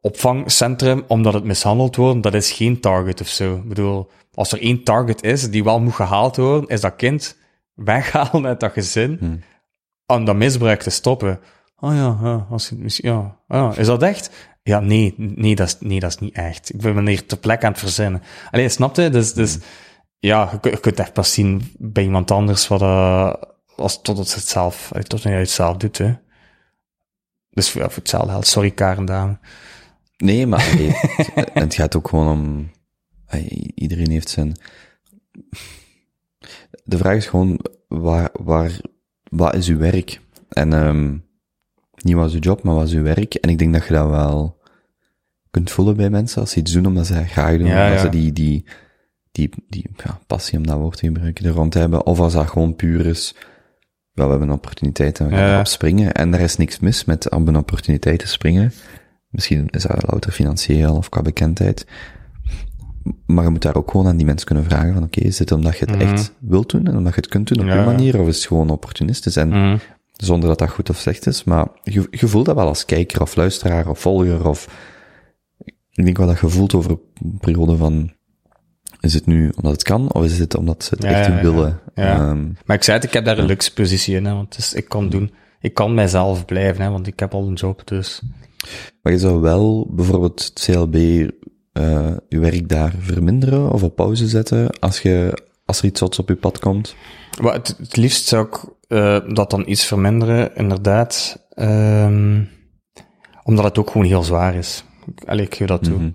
[0.00, 3.56] opvangcentrum omdat het mishandeld wordt, dat is geen target of zo.
[3.56, 7.36] Ik bedoel, als er één target is die wel moet gehaald worden, is dat kind
[7.74, 9.42] weghalen uit dat gezin
[10.06, 11.40] om dat misbruik te stoppen.
[11.78, 14.54] Oh ja, als ja, ja, is dat echt?
[14.66, 16.74] Ja, nee, nee, dat is, nee, dat is niet echt.
[16.74, 18.22] Ik ben hier ter plekke aan het verzinnen.
[18.50, 19.10] Allee, snap je?
[19.10, 19.58] Dus, dus
[20.18, 23.32] ja, je, kun- je kunt echt pas zien bij iemand anders wat, uh,
[23.76, 26.14] als totdat het zelf, allee, tot het zelf doet, hè.
[27.50, 29.38] Dus ja, voor hetzelfde geld, sorry Karen Dame.
[30.16, 30.90] Nee, maar allee,
[31.34, 32.70] het- het gaat ook gewoon om,
[33.74, 34.56] iedereen heeft zijn,
[36.84, 38.80] de vraag is gewoon, waar, waar,
[39.22, 40.20] wat is uw werk?
[40.48, 41.24] En, um,
[42.02, 43.34] niet wat is uw job, maar wat is uw werk.
[43.34, 44.55] En ik denk dat je dat wel
[45.56, 47.66] kunt voelen bij mensen als ze iets doen omdat ze dat graag doen.
[47.66, 48.64] Ja, als ze die, die,
[49.32, 52.06] die, die ja, passie om dat woord te gebruiken er rond hebben.
[52.06, 53.34] Of als dat gewoon puur is,
[54.12, 56.12] wel, we hebben een opportuniteit en we gaan erop springen.
[56.12, 58.72] En er is niks mis met op een opportuniteit te springen.
[59.28, 61.86] Misschien is dat louter financieel of qua bekendheid.
[63.26, 65.52] Maar je moet daar ook gewoon aan die mensen kunnen vragen van, oké, is dit
[65.52, 66.00] omdat je het Mhm.
[66.08, 68.36] echt wilt doen en omdat je het kunt doen op Ja, je manier, of is
[68.36, 69.36] het gewoon opportunistisch?
[69.36, 69.76] En Mhm.
[70.16, 73.20] zonder dat dat goed of slecht is, maar je, je voelt dat wel als kijker
[73.20, 74.68] of luisteraar of volger of,
[75.96, 78.12] ik denk wel dat je voelt over een periode van,
[79.00, 81.42] is het nu omdat het kan, of is het omdat ze het Ja, echt ja,
[81.42, 81.80] willen?
[81.94, 82.14] Ja.
[82.14, 84.74] Ehm, Maar ik zei het, ik heb daar een luxe positie in, hè, want dus
[84.74, 88.22] ik kan doen, ik kan mijzelf blijven, hè, want ik heb al een job, dus.
[89.02, 90.94] maar je zou wel bijvoorbeeld het CLB,
[91.72, 96.18] eh je werk daar verminderen of op pauze zetten als je, als er iets zots
[96.18, 96.94] op je pad komt.
[97.40, 101.44] Maar het, het liefst zou ik eh, dat dan iets verminderen, inderdaad.
[101.50, 102.42] Ehm,
[103.42, 104.84] omdat het ook gewoon heel zwaar is.
[105.26, 105.96] Allee, ik geef dat toe.
[105.98, 106.10] Mhm.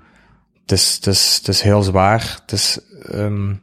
[0.62, 2.38] Het, is, het, is, het is heel zwaar.
[2.42, 3.54] Het is ehm,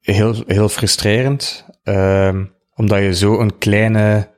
[0.00, 1.64] heel, heel frustrerend.
[1.82, 2.44] ehm,
[2.74, 4.28] omdat je zo een kleine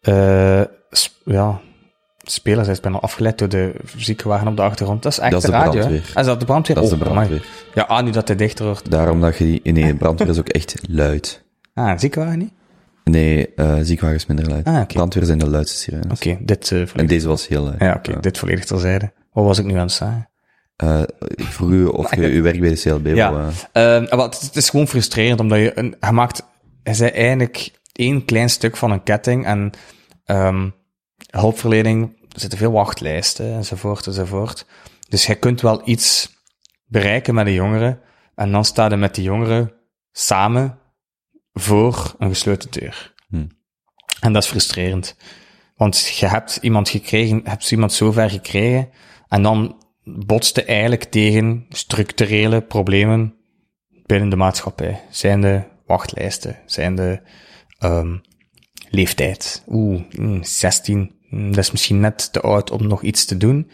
[0.00, 1.60] eh, sp- ja,
[2.22, 5.02] speler is bijna afgeleid door de ziekenwagen op de achtergrond.
[5.02, 5.70] Dat is echt Dat is de radio.
[5.70, 6.12] brandweer.
[6.16, 6.76] Is dat de brandweer?
[6.76, 7.46] Dat is de Oh, brandweer.
[7.74, 8.90] Ja, ah, nu dat hij dichter wordt.
[8.90, 11.44] Daarom dat je die, nee, brandweer is ook echt luid.
[11.74, 12.52] Ah, een ziekenwagen niet?
[13.04, 14.66] Nee, eh ziekenwagen is minder luid.
[14.66, 14.86] Ah.
[14.86, 16.18] Brandweer zijn de luidste sirenes.
[16.18, 17.10] Oké, dit eh, En volledig.
[17.10, 17.80] deze was heel luid.
[17.80, 19.12] Ja, oké, dit volledig terzijde.
[19.32, 20.28] Wat was ik nu aan het zeggen?
[20.76, 23.32] Eh, ik vroeg u of je uw werk bij de CLB Ja.
[23.72, 26.42] eh, Ehm, maar het, het is gewoon frustrerend, omdat je, een, je maakt,
[26.82, 29.70] hij zei eigenlijk één klein stuk van een ketting en
[30.24, 30.68] ehm,
[31.30, 34.66] hulpverlening, er zitten veel wachtlijsten enzovoort enzovoort.
[35.08, 36.32] Dus je kunt wel iets
[36.86, 38.00] bereiken met de jongeren
[38.34, 39.72] en dan sta je met die jongeren
[40.12, 40.78] samen
[41.54, 43.14] voor een gesloten deur.
[43.28, 43.50] Hmm.
[44.20, 45.16] En dat is frustrerend.
[45.76, 48.88] Want je hebt iemand gekregen, hebt iemand zover gekregen
[49.28, 53.34] en dan botste eigenlijk tegen structurele problemen
[54.06, 55.00] binnen de maatschappij.
[55.10, 57.20] Zijn de wachtlijsten, zijn de
[57.78, 58.16] ehm,
[58.88, 59.64] leeftijd.
[59.68, 63.70] Oeh, mm, 16, mm, dat is misschien net te oud om nog iets te doen.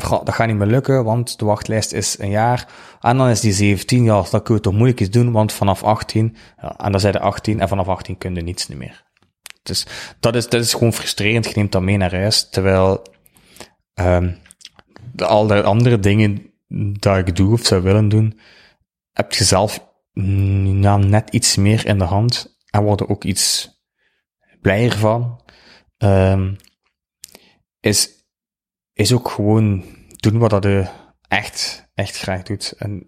[0.00, 2.68] Goh, dat gaat niet meer lukken, want de wachtlijst is een jaar.
[3.00, 5.82] En dan is die 17, ja, dat kun je toch moeilijk eens doen, want vanaf
[5.82, 9.04] 18, ja, en dan zijn de 18, en vanaf 18 kun je niets niet meer.
[9.62, 9.86] Dus
[10.20, 13.02] dat is, dat is gewoon frustrerend, je neemt dat mee naar huis, terwijl
[13.94, 14.32] ehm,
[15.12, 16.52] de, al de andere dingen
[16.98, 18.40] dat ik doe of zou willen doen,
[19.12, 19.92] heb je zelf
[20.80, 23.72] ja, net iets meer in de hand en word er ook iets
[24.60, 25.40] blijer van.
[25.96, 26.54] Ehm,
[27.80, 28.08] is,
[28.94, 29.84] is ook gewoon
[30.16, 30.86] doen wat dat je
[31.28, 32.74] echt, echt graag doet.
[32.78, 33.06] En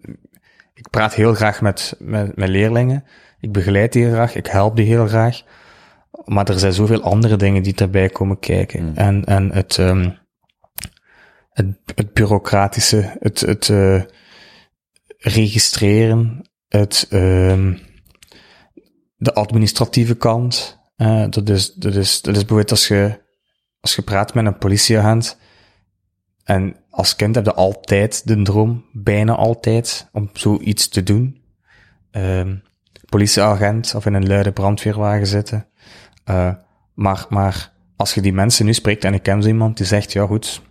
[0.73, 3.03] ik praat heel graag met, met, met leerlingen.
[3.39, 5.41] Ik begeleid die heel graag, ik help die heel graag.
[6.25, 8.83] Maar er zijn zoveel andere dingen die erbij komen kijken.
[8.83, 8.95] Mm.
[8.95, 10.09] En, en het, ehm,
[11.49, 11.65] het,
[11.95, 14.01] het bureaucratische, het, het eh,
[15.17, 17.77] registreren, het, ehm,
[19.15, 20.79] de administratieve kant.
[20.95, 23.21] eh, dat, is, dat, is, dat is bijvoorbeeld als je,
[23.79, 25.37] als je praat met een politieagent
[26.47, 31.41] en als kind heb je altijd de droom, bijna altijd, om zoiets te doen.
[32.11, 32.55] Ehm,
[33.09, 35.67] politieagent of in een luide brandweerwagen zitten.
[36.23, 36.53] Eh,
[36.93, 40.13] maar, maar als je die mensen nu spreekt en ik ken zo iemand die zegt,
[40.13, 40.61] ja goed,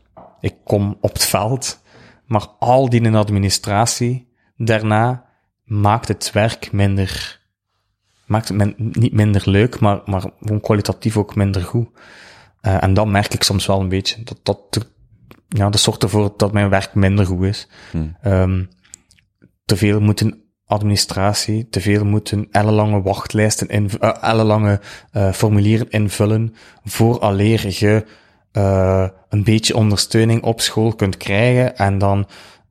[0.40, 1.82] ik kom op het veld,
[2.26, 5.24] maar al die in administratie daarna
[5.64, 7.40] maakt het werk minder,
[8.26, 11.88] maakt het niet minder leuk, maar, maar gewoon kwalitatief ook minder goed.
[12.60, 14.22] Eh, en dat merk ik soms wel een beetje.
[14.22, 14.94] Dat, dat,
[15.48, 17.68] ja, dat zorgt ervoor dat mijn werk minder goed is.
[17.90, 18.16] Hmm.
[18.20, 18.64] Ehm,
[19.64, 24.81] te veel moeten administratie, te veel moeten ellenlange wachtlijsten, in, eh, ellenlange
[25.12, 26.55] eh, formulieren invullen,
[26.85, 28.05] vooraleer je
[28.52, 32.27] eh, een beetje ondersteuning op school kunt krijgen en dan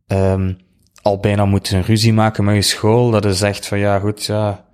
[0.07, 0.53] ehm,
[1.01, 4.25] al bijna moeten een ruzie maken met je school, dat je zegt van ja goed,
[4.25, 4.64] ja,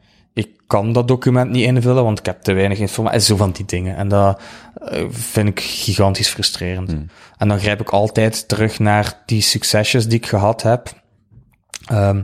[0.72, 3.96] kan dat document niet invullen, want ik heb te weinig informatie, zo van die dingen.
[3.96, 4.42] En dat
[4.74, 6.92] eh, vind ik gigantisch frustrerend.
[6.92, 7.08] Hmm.
[7.38, 10.94] En dan grijp ik altijd terug naar die succesjes die ik gehad heb.
[11.86, 12.22] Ehm,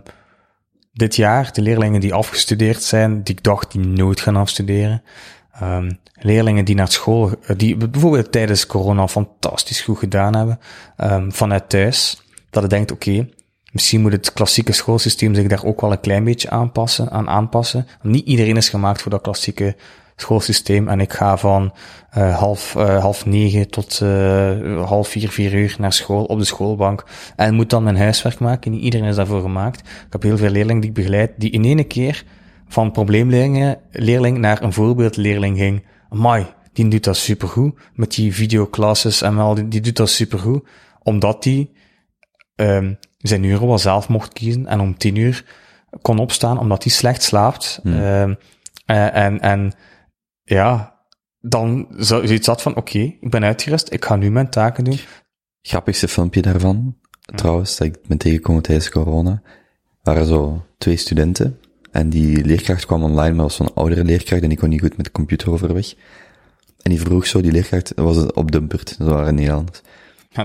[0.93, 5.03] dit jaar, de leerlingen die afgestudeerd zijn, die ik dacht die nooit gaan afstuderen.
[5.59, 10.59] Ehm, leerlingen die naar school, eh, die bijvoorbeeld tijdens corona fantastisch goed gedaan hebben,
[10.97, 12.21] ehm, vanuit thuis.
[12.49, 13.27] Dat je denkt, oké,
[13.77, 17.87] misschien moet het klassieke schoolsysteem zich daar ook wel een klein beetje aanpassen, aan aanpassen.
[18.01, 19.75] Niet iedereen is gemaakt voor dat klassieke
[20.15, 21.73] schoolsysteem en ik ga van
[22.09, 26.45] eh, half, eh, half negen tot eh, half vier, vier uur naar school op de
[26.45, 27.05] schoolbank
[27.35, 28.71] en moet dan mijn huiswerk maken.
[28.71, 29.79] Niet iedereen is daarvoor gemaakt.
[29.79, 32.23] Ik heb heel veel leerlingen die ik begeleid, die in ene keer
[32.67, 35.83] van probleemleerling leerling naar een voorbeeldleerling ging.
[36.09, 37.79] Amai, die doet dat supergoed.
[37.93, 40.63] Met die videoclasses en al, die, die doet dat supergoed.
[41.03, 41.75] Omdat die
[42.57, 45.45] ehm zijn uren wel zelf mocht kiezen en om tien uur
[46.01, 47.79] kon opstaan omdat hij slecht slaapt.
[47.83, 48.33] Ehm,
[48.85, 49.73] en, en, en
[50.43, 50.95] ja,
[51.39, 54.99] dan zo- zoiets had van, oké, ik ben uitgerust, ik ga nu mijn taken doen.
[55.61, 56.97] Grappigste filmpje daarvan,
[57.35, 59.41] trouwens, dat ik ben tegengekomen tijdens corona,
[60.03, 61.59] waren zo twee studenten.
[61.91, 64.97] En die leerkracht kwam online, maar was zo'n oudere leerkracht en die kon niet goed
[64.97, 65.93] met de computer overweg.
[66.81, 69.81] En die vroeg zo, die leerkracht, dat was op Dumpert, zo waren Nederlanders.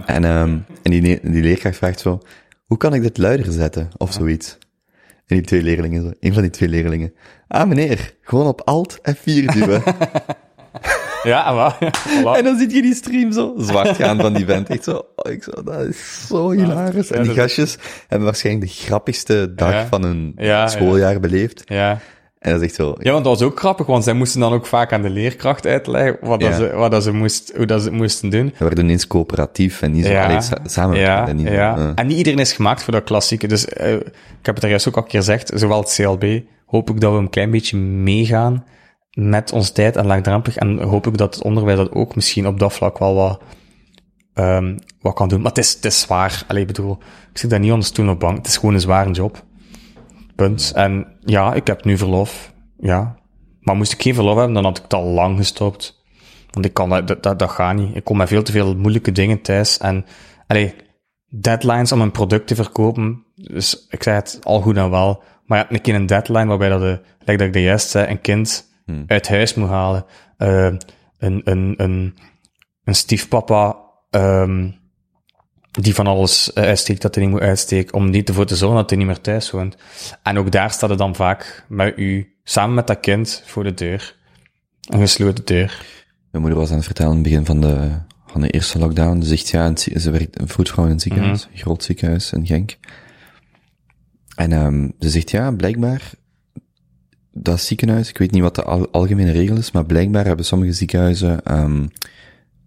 [0.06, 2.20] En, ehm en die, die leerkracht vraagt zo,
[2.66, 3.89] hoe kan ik dit luider zetten?
[3.97, 4.59] Of zoiets.
[5.27, 7.12] En die twee leerlingen, zo, een van die twee leerlingen.
[7.48, 9.82] Ah meneer, gewoon op Alt F4 duwen.
[11.23, 11.77] Ja, maar,
[12.09, 12.36] voilà.
[12.39, 14.69] En dan zit je die stream zo zwart gaan van die vent.
[14.69, 17.10] Echt zo, oh, ik zo, dat is zo hilarisch.
[17.10, 17.77] En die gastjes
[18.09, 19.86] hebben waarschijnlijk de grappigste dag Ja.
[19.86, 21.62] van hun Ja, schooljaar beleefd.
[21.64, 21.98] Ja.
[22.43, 24.52] En dat is echt zo, ja, want dat was ook grappig, want zij moesten dan
[24.52, 27.82] ook vaak aan de leerkracht uitleggen wat, dat ze, wat dat ze moest, hoe dat
[27.82, 28.47] ze het moesten doen.
[28.59, 30.40] we werden ineens coöperatief en niet zo, Ja.
[30.40, 30.98] sa- samen.
[30.98, 31.93] Ja, en niet ja.
[31.94, 33.47] En niet iedereen is gemaakt voor dat klassieke.
[33.48, 34.02] Dus eh, ik
[34.43, 37.12] heb het daar juist ook al een keer gezegd, zowel het CLB, hoop ik dat
[37.12, 38.64] we een klein beetje meegaan
[39.12, 40.56] met onze tijd en laagdrempelig.
[40.56, 43.40] En hoop ik dat het onderwijs dat ook misschien op dat vlak wel wat,
[44.35, 45.40] ehm, wat kan doen.
[45.40, 46.44] Maar het is, het is zwaar.
[46.48, 46.98] Allee, ik bedoel,
[47.32, 48.36] ik zit daar niet onder stoel op bank.
[48.36, 49.43] Het is gewoon een zware job.
[50.43, 50.73] Punt.
[50.74, 52.52] En ja, ik heb nu verlof.
[52.78, 53.16] Ja.
[53.60, 56.05] Maar moest ik geen verlof hebben, dan had ik het al lang gestopt.
[56.51, 57.97] Want ik kan dat, dat, dat, gaat niet.
[57.97, 59.78] Ik kom met veel te veel moeilijke dingen thuis.
[59.78, 60.05] En,
[60.47, 60.74] allee,
[61.28, 63.24] deadlines om een product te verkopen.
[63.35, 65.23] Dus ik zei het al goed en wel.
[65.47, 67.89] Maar je hebt een keer een deadline waarbij dat, de, like dat ik de juist
[67.89, 68.70] zei, een kind
[69.06, 70.05] uit huis moet halen.
[70.36, 70.64] Eh,
[71.19, 72.16] een, een, een,
[72.85, 73.77] een stiefpapa,
[74.10, 74.70] ehm,
[75.81, 78.78] die van alles eh, uitsteekt dat hij niet moet uitsteken, om niet ervoor te zorgen
[78.78, 79.77] dat hij niet meer thuis woont.
[80.23, 83.74] En ook daar staat het dan vaak met u, samen met dat kind, voor de
[83.74, 84.16] deur.
[84.82, 85.85] Een gesloten deur.
[86.31, 87.90] Mijn moeder was aan het vertellen in het begin van de,
[88.27, 89.23] van de eerste lockdown.
[89.23, 92.47] Ze zegt, ja, het ze werkt een vroedvrouw in een ziekenhuis, een groot ziekenhuis in
[92.47, 92.77] Genk.
[94.36, 96.11] En ehm ze zegt, ja, blijkbaar,
[97.32, 100.73] dat ziekenhuis, ik weet niet wat de al- algemene regel is, maar blijkbaar hebben sommige
[100.73, 101.86] ziekenhuizen ehm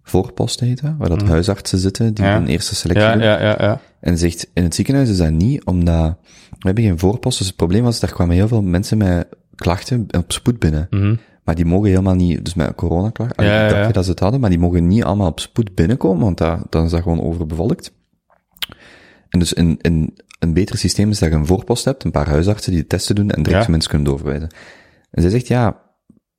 [0.08, 2.36] voorposten heten, waar dat huisartsen zitten, die Ja.
[2.36, 3.24] een eerste selectie Ja, doen.
[3.24, 3.80] ja, ja, ja.
[4.00, 6.18] En zegt, in het ziekenhuis is dat niet, omdat
[6.50, 7.38] we hebben geen voorpost.
[7.38, 10.88] Dus het probleem was, daar kwamen heel veel mensen met klachten op spoed binnen.
[10.90, 11.16] Mhm.
[11.44, 14.40] Maar die mogen helemaal niet, dus met coronaklachten, Ja, ik dacht dat ze het hadden,
[14.40, 17.92] maar die mogen niet allemaal op spoed binnenkomen, want dat, dan is dat gewoon overbevolkt.
[19.30, 22.28] En dus in, in een beter systeem is dat je een voorpost hebt, een paar
[22.30, 24.50] huisartsen die de testen doen en direct mensen kunnen doorverwijzen.
[25.12, 25.80] En zij zegt, ja,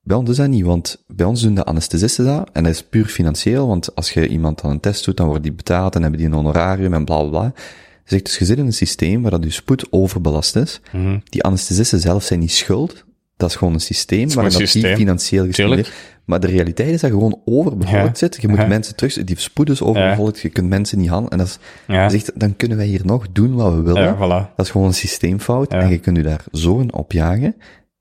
[0.06, 2.82] bij ons is dat niet, want bij ons doen de anesthesisten dat, en dat is
[2.82, 6.00] puur financieel, want als je iemand dan een test doet, dan wordt die betaald en
[6.02, 7.52] hebben die een honorarium en bla bla bla.
[7.54, 7.62] Ze
[8.04, 10.80] zegt, dus je zit in een systeem waar dat je spoed overbelast is.
[10.92, 11.18] Mhm.
[11.24, 13.04] Die anesthesisten zelf zijn niet schuld.
[13.36, 15.92] Dat is gewoon een systeem waar dat die financieel gestimuleerd.
[16.24, 18.14] Maar de realiteit is dat je gewoon overbevolkt Ja.
[18.14, 18.38] zit.
[18.40, 18.66] Je moet Ja.
[18.66, 21.30] mensen terug, die spoed is overbevolkt, je kunt mensen niet handelen.
[21.32, 21.58] En dat is,
[21.94, 22.08] Ja.
[22.08, 24.02] ze zegt, dan kunnen wij hier nog doen wat we willen.
[24.02, 24.54] Ja, voilà.
[24.56, 25.72] Dat is gewoon een systeemfout.
[25.72, 27.54] En je kunt je daar zo'n op jagen,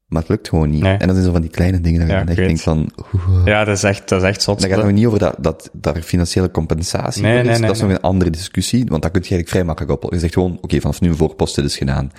[0.08, 0.82] maar het lukt gewoon niet.
[0.82, 0.92] Nee.
[0.98, 3.46] En dat zijn zo van die kleine dingen dat je Ja, echt denkt van, oeh.
[3.46, 4.60] Ja, dat is echt, dat is echt zot.
[4.60, 7.44] Dan gaat het nog niet over dat, dat, daar financiële compensatie Nee, is.
[7.48, 9.94] nee, nee, dat is nog een andere discussie, want dat kun je eigenlijk vrij makkelijk
[9.94, 10.20] oplossen.
[10.20, 12.12] Je zegt gewoon, oké, vanaf nu een voorpost, dit is gedaan.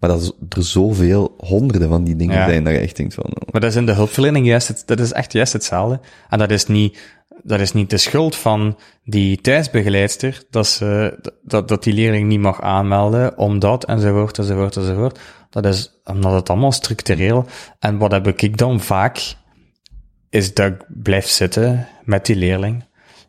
[0.00, 2.42] Maar dat is, er zoveel, honderden van die dingen Mhm.
[2.44, 2.48] Ja.
[2.50, 4.82] zijn, dat je echt denkt van, oh, Maar dat is in de hulpverlening juist, het,
[4.86, 6.00] dat is echt juist hetzelfde.
[6.28, 6.98] En dat is niet,
[7.42, 12.40] dat is niet de schuld van die thuisbegeleidster, dat, ze, dat, dat die leerling niet
[12.40, 15.18] mag aanmelden, omdat, enzovoort, enzovoort, enzovoort.
[15.50, 17.46] Dat is omdat het allemaal structureel.
[17.78, 19.34] En wat heb ik dan vaak,
[20.30, 22.84] is dat ik blijf zitten met die leerling.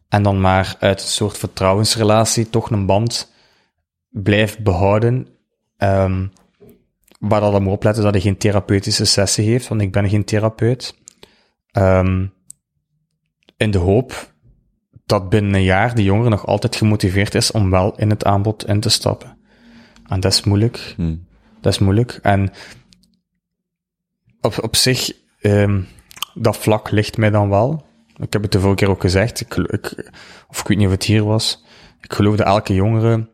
[0.10, 3.34] En dan maar uit een soort vertrouwensrelatie toch een band
[4.10, 5.27] blijft behouden.
[5.77, 6.27] ehm,
[7.19, 10.95] waar dat om opletten dat hij geen therapeutische sessie heeft, want ik ben geen therapeut.
[11.72, 12.26] Ehm,
[13.57, 14.34] in de hoop
[15.06, 18.68] dat binnen een jaar de jongere nog altijd gemotiveerd is om wel in het aanbod
[18.68, 19.38] in te stappen.
[20.07, 20.94] En dat is moeilijk.
[20.98, 21.15] hm.
[21.61, 22.19] Dat is moeilijk.
[22.22, 22.52] En
[24.41, 25.82] op, op zich, ehm,
[26.34, 27.86] dat vlak ligt mij dan wel.
[28.18, 30.11] Ik heb het de vorige keer ook gezegd, ik, ik,
[30.48, 31.65] of ik weet niet of het hier was.
[32.02, 33.34] Ik geloof dat elke jongere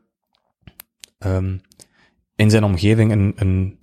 [1.17, 1.57] ehm,
[2.35, 3.79] in zijn omgeving een, een,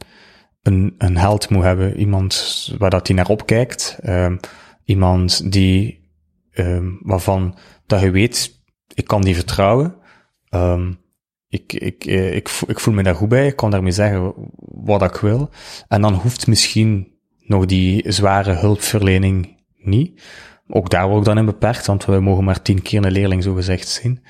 [0.62, 1.96] een, een held moet hebben.
[1.96, 3.98] Iemand waar dat hij naar opkijkt.
[4.02, 4.36] ehm,
[4.84, 5.97] iemand die,
[6.58, 8.62] ehm, waarvan dat je weet,
[8.94, 9.96] ik kan die vertrouwen.
[10.48, 10.92] Ehm,
[11.48, 15.02] ik, ik, eh, ik, ik voel me daar goed bij, ik kan daarmee zeggen wat
[15.02, 15.50] ik wil.
[15.88, 20.22] En dan hoeft misschien nog die zware hulpverlening niet.
[20.68, 23.42] Ook daar word ik dan in beperkt, want we mogen maar tien keer een leerling
[23.42, 24.24] zo gezegd zien.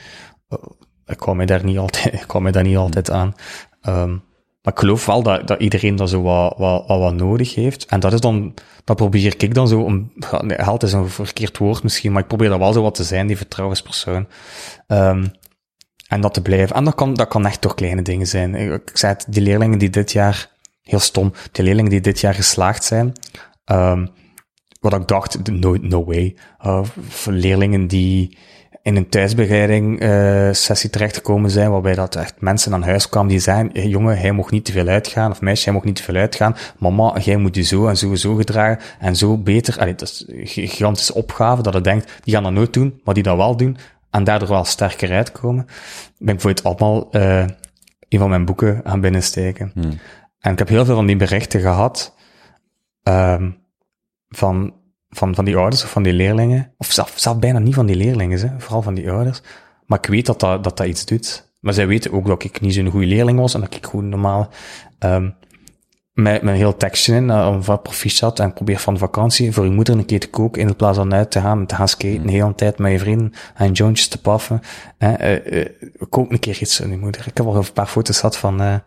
[0.48, 0.58] Eh,
[1.06, 3.34] Ik kwam mij daar niet altijd, ik kwam mij daar niet altijd aan.
[3.80, 4.16] Ehm,
[4.68, 7.86] Maar ik geloof wel dat, dat iedereen dat zo wat, wat, wat, nodig heeft.
[7.86, 8.54] En dat is dan,
[8.84, 10.12] dat probeer ik dan zo, om,
[10.46, 13.26] held is een verkeerd woord misschien, maar ik probeer dat wel zo wat te zijn,
[13.26, 14.26] die vertrouwenspersoon.
[14.86, 15.30] Um,
[16.08, 16.76] en dat te blijven.
[16.76, 18.54] En dat kan, dat kan echt toch kleine dingen zijn.
[18.54, 20.50] Ik zei het, die leerlingen die dit jaar,
[20.82, 23.12] heel stom, die leerlingen die dit jaar geslaagd zijn,
[23.64, 24.08] um,
[24.80, 26.36] wat ik dacht, no, no way.
[26.66, 26.82] Uh,
[27.26, 28.38] leerlingen die
[28.88, 33.38] in een thuisbegeleiding uh, sessie terechtgekomen zijn, waarbij dat echt mensen aan huis kwamen die
[33.38, 36.14] zeiden, jongen, hij mocht niet te veel uitgaan, of meisje, hij mocht niet te veel
[36.14, 39.78] uitgaan, mama, jij moet je zo en zo en zo gedragen, en zo beter.
[39.78, 43.14] Allee, dat is een gigantische opgave, dat je denkt, die gaan dat nooit doen, maar
[43.14, 43.76] die dat wel doen,
[44.10, 45.66] en daardoor wel sterker uitkomen.
[46.18, 47.46] Ben ik voor het allemaal uh,
[48.08, 49.70] een van mijn boeken gaan binnensteken.
[49.74, 49.98] Hmm.
[50.38, 52.14] En ik heb heel veel van die berichten gehad,
[53.02, 53.56] um,
[54.28, 54.74] van
[55.10, 56.72] van, van die ouders of van die leerlingen.
[56.76, 59.42] Of zelf, zelf bijna niet van die leerlingen, hè, vooral van die ouders.
[59.86, 61.50] Maar ik weet dat dat, dat, dat iets doet.
[61.60, 64.08] Maar zij weten ook dat ik niet zo'n goede leerling was en dat ik gewoon
[64.08, 64.48] normaal
[64.98, 65.34] um,
[66.12, 69.94] met, een heel tekstje in, uh, van proficiat en probeer van vakantie voor je moeder
[69.94, 72.54] een keer te koken in plaats van uit te gaan, te gaan skaten, de hele
[72.54, 74.60] tijd met je vrienden en jointjes te paffen.
[74.98, 75.12] Uh,
[75.46, 75.66] uh,
[76.08, 77.26] kook een keer iets aan je moeder.
[77.26, 78.82] Ik heb al een paar foto's gehad van,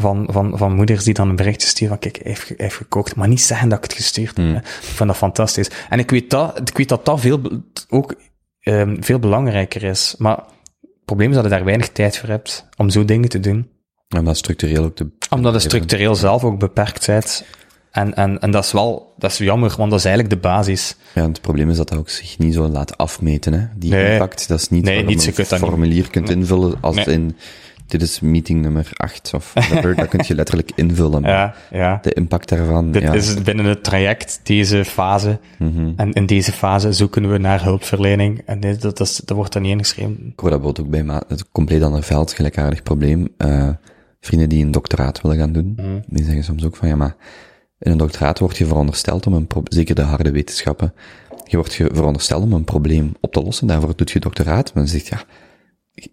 [0.00, 2.76] van, van, van moeders die dan een berichtje sturen van, kijk, hij heeft, hij heeft
[2.76, 4.36] gekookt, maar niet zeggen dat ik het gestuurd heb.
[4.36, 4.56] Hmm.
[4.56, 5.70] Ik vind dat fantastisch.
[5.88, 7.40] En ik weet dat, ik weet dat dat veel,
[7.88, 8.14] ook
[8.62, 10.14] um, veel belangrijker is.
[10.18, 10.36] Maar
[10.80, 13.68] het probleem is dat je daar weinig tijd voor hebt om zo dingen te doen.
[14.16, 15.10] Omdat structureel ook de...
[15.30, 17.44] Omdat je structureel zelf ook beperkt bent.
[17.90, 20.96] En, en, en dat is wel, dat is jammer, want dat is eigenlijk de basis.
[21.14, 23.66] Ja, het probleem is dat dat ook zich niet zo laat afmeten, hè.
[23.76, 27.04] Die nee, impact, dat is niet nee, niet, je een formulier kunt invullen als nee.
[27.04, 27.36] in
[27.90, 31.22] dit is meeting nummer 8 of whatever, dat kun je letterlijk invullen.
[31.28, 31.98] Ja, ja.
[32.02, 32.92] De impact daarvan.
[32.92, 33.12] Dit ja.
[33.12, 35.38] is binnen het traject, deze fase.
[35.58, 35.92] Mm -hmm.
[35.96, 38.42] En in deze fase zoeken we naar hulpverlening.
[38.46, 40.32] En dit, dat, dat, dat wordt dan niet ingeschreven.
[40.32, 43.28] Ik hoor dat bijvoorbeeld ook bij ma het compleet ander veld, gelijkaardig probleem.
[43.38, 43.68] Uh,
[44.20, 46.02] vrienden die een doctoraat willen gaan doen, mm.
[46.06, 47.16] die zeggen soms ook van ja, maar
[47.78, 50.92] in een doctoraat word je verondersteld om een zeker de harde wetenschappen,
[51.44, 53.66] je wordt je verondersteld om een probleem op te lossen.
[53.66, 54.74] Daarvoor doet je doctoraat.
[54.74, 55.22] Maar dan zegt ja,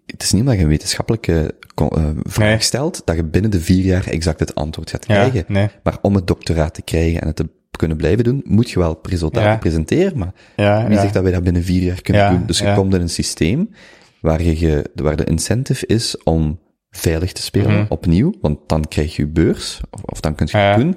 [0.06, 2.60] het is niet omdat je een wetenschappelijke uh, vraag nee.
[2.60, 5.38] stelt, dat je binnen de vier jaar exact het antwoord gaat krijgen.
[5.38, 5.68] Ja, nee.
[5.82, 8.98] Maar om het doctoraat te krijgen en het te kunnen blijven doen, moet je wel
[9.02, 9.56] resultaten ja.
[9.56, 10.18] presenteren.
[10.18, 12.46] Maar ja, wie zegt dat wij dat binnen vier jaar kunnen doen?
[12.46, 13.70] Dus je komt in een systeem
[14.20, 16.58] waar, je, waar de incentive is om
[16.90, 17.86] veilig te spelen, mm -hmm.
[17.88, 20.96] opnieuw, want dan krijg je beurs, of, of dan kun je het doen.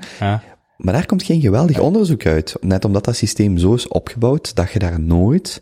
[0.77, 2.55] Maar daar komt geen geweldig onderzoek uit.
[2.61, 5.61] Net omdat dat systeem zo is opgebouwd, dat je daar nooit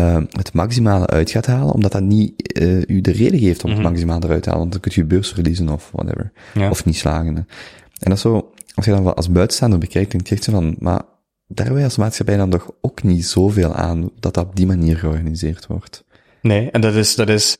[0.00, 3.70] uh, het maximale uit gaat halen, omdat dat niet uh, u de reden geeft om
[3.70, 3.84] mm -hmm.
[3.84, 3.92] het mhm.
[3.92, 6.32] maximale eruit te halen, want dan kunt je beurs verliezen of whatever.
[6.54, 6.70] Ja.
[6.70, 7.36] Of niet slagen.
[7.36, 7.46] En
[7.98, 11.02] dat is zo, als je dan als buitenstaander bekijkt, denk je echt zo van, maar
[11.46, 14.96] daar wij als maatschappij dan toch ook niet zoveel aan, dat dat op die manier
[14.96, 16.04] georganiseerd wordt.
[16.42, 17.58] Nee, en dat is, dat is,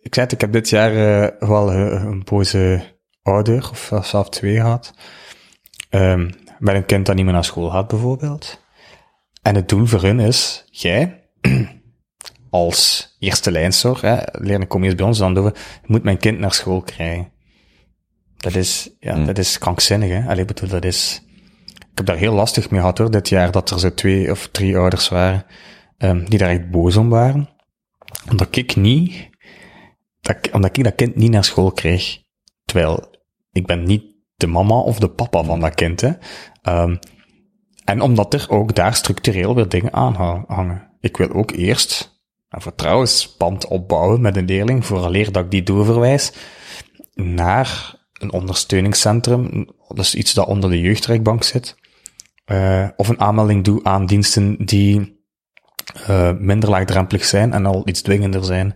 [0.00, 2.82] ik zei het, ik heb dit jaar uh, wel een boze
[3.22, 4.94] ouder, of zelfs twee gehad,
[5.90, 8.61] um, met een kind dat niet meer naar school gaat bijvoorbeeld.
[9.42, 11.28] En het doel voor hun is, jij,
[12.50, 15.52] als eerste lijnzorg, hè, leerling kom eerst bij ons dan doen,
[15.86, 17.32] moet mijn kind naar school krijgen.
[18.36, 19.26] Dat is, ja, mm.
[19.26, 20.28] dat is krankzinnig, hè.
[20.28, 21.22] Allee, bedoel, dat is,
[21.66, 24.48] ik heb daar heel lastig mee gehad hoor, dit jaar, dat er zo twee of
[24.48, 25.44] drie ouders waren,
[25.98, 27.48] um, die daar echt boos om waren.
[28.30, 29.30] Omdat ik niet,
[30.20, 32.20] dat, omdat ik dat kind niet naar school kreeg.
[32.64, 33.16] Terwijl,
[33.52, 34.04] ik ben niet
[34.36, 36.10] de mama of de papa van dat kind, hè.
[36.62, 36.98] Um,
[37.84, 40.90] en omdat er ook daar structureel weer dingen aan hangen.
[41.00, 46.32] Ik wil ook eerst een vertrouwensband opbouwen met een leerling, vooraleer dat ik die doorverwijs
[47.14, 51.76] naar een ondersteuningscentrum, dus iets dat onder de jeugdrijkbank zit,
[52.46, 55.20] uh, of een aanmelding doe aan diensten die
[56.08, 58.74] uh, minder laagdrempelig zijn en al iets dwingender zijn.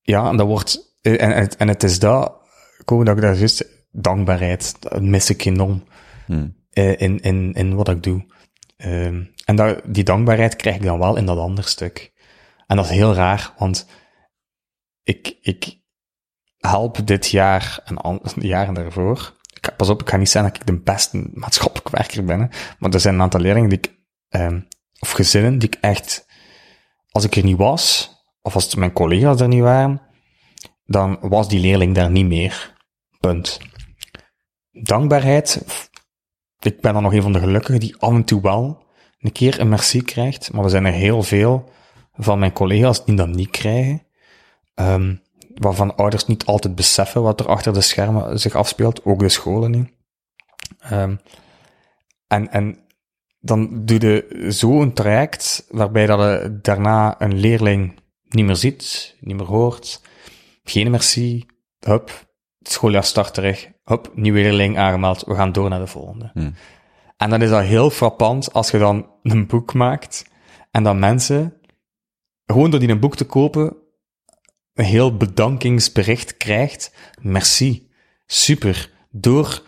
[0.00, 2.32] Ja, en dat wordt, en, en, en het is dat,
[2.84, 5.84] komen dat ik daar juist, dankbaarheid, dat mis ik enorm.
[6.26, 8.26] Hmm uh, in, in, in wat ik doe.
[8.76, 12.12] Um, en dat, die dankbaarheid krijg ik dan wel in dat andere stuk.
[12.66, 13.86] En dat is heel raar, want
[15.02, 15.80] ik, ik
[16.58, 19.36] help dit jaar en jaren daarvoor.
[19.54, 22.90] Ik, pas op, ik ga niet zeggen dat ik de beste maatschappelijk werker ben, maar
[22.90, 23.96] er zijn een aantal leerlingen die ik,
[24.28, 24.68] um,
[24.98, 26.26] of gezinnen die ik echt,
[27.10, 30.02] als ik er niet was, of als mijn collega's er niet waren,
[30.84, 32.76] dan was die leerling daar niet meer.
[33.20, 33.58] Punt.
[34.70, 35.62] Dankbaarheid
[36.60, 38.86] ik ben dan nog een van de gelukkigen die af en toe wel
[39.18, 41.70] een keer een merci krijgt, maar er zijn er heel veel
[42.12, 44.02] van mijn collega's die dat niet krijgen,
[44.74, 45.22] um,
[45.54, 49.70] waarvan ouders niet altijd beseffen wat er achter de schermen zich afspeelt, ook de scholen
[49.70, 49.90] niet.
[50.92, 51.20] Um,
[52.26, 52.78] en, en
[53.40, 59.36] dan doe je zo'n traject waarbij dat je daarna een leerling niet meer ziet, niet
[59.36, 60.02] meer hoort,
[60.62, 61.46] geen merci,
[61.78, 62.27] hup,
[62.58, 63.70] het schooljaar start terug.
[63.84, 65.24] Hop, nieuwe leerling aangemeld.
[65.24, 66.30] We gaan door naar de volgende.
[66.32, 66.54] Hmm.
[67.16, 70.24] En dan is dat heel frappant als je dan een boek maakt
[70.70, 71.54] en dan mensen,
[72.46, 73.76] gewoon door die een boek te kopen,
[74.74, 76.94] een heel bedankingsbericht krijgt.
[77.20, 77.90] Merci.
[78.26, 78.90] Super.
[79.10, 79.62] Door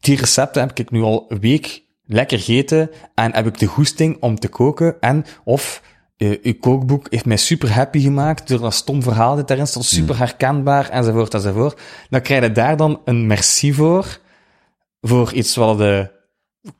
[0.00, 4.16] die recepten heb ik nu al een week lekker gegeten en heb ik de goesting
[4.20, 5.82] om te koken en of
[6.22, 9.84] uh, uw kookboek heeft mij super happy gemaakt door dat stom verhaal dat daarin staat,
[9.84, 11.80] super herkenbaar, enzovoort, enzovoort.
[12.10, 14.18] Dan krijg je daar dan een merci voor,
[15.00, 16.10] voor iets wat de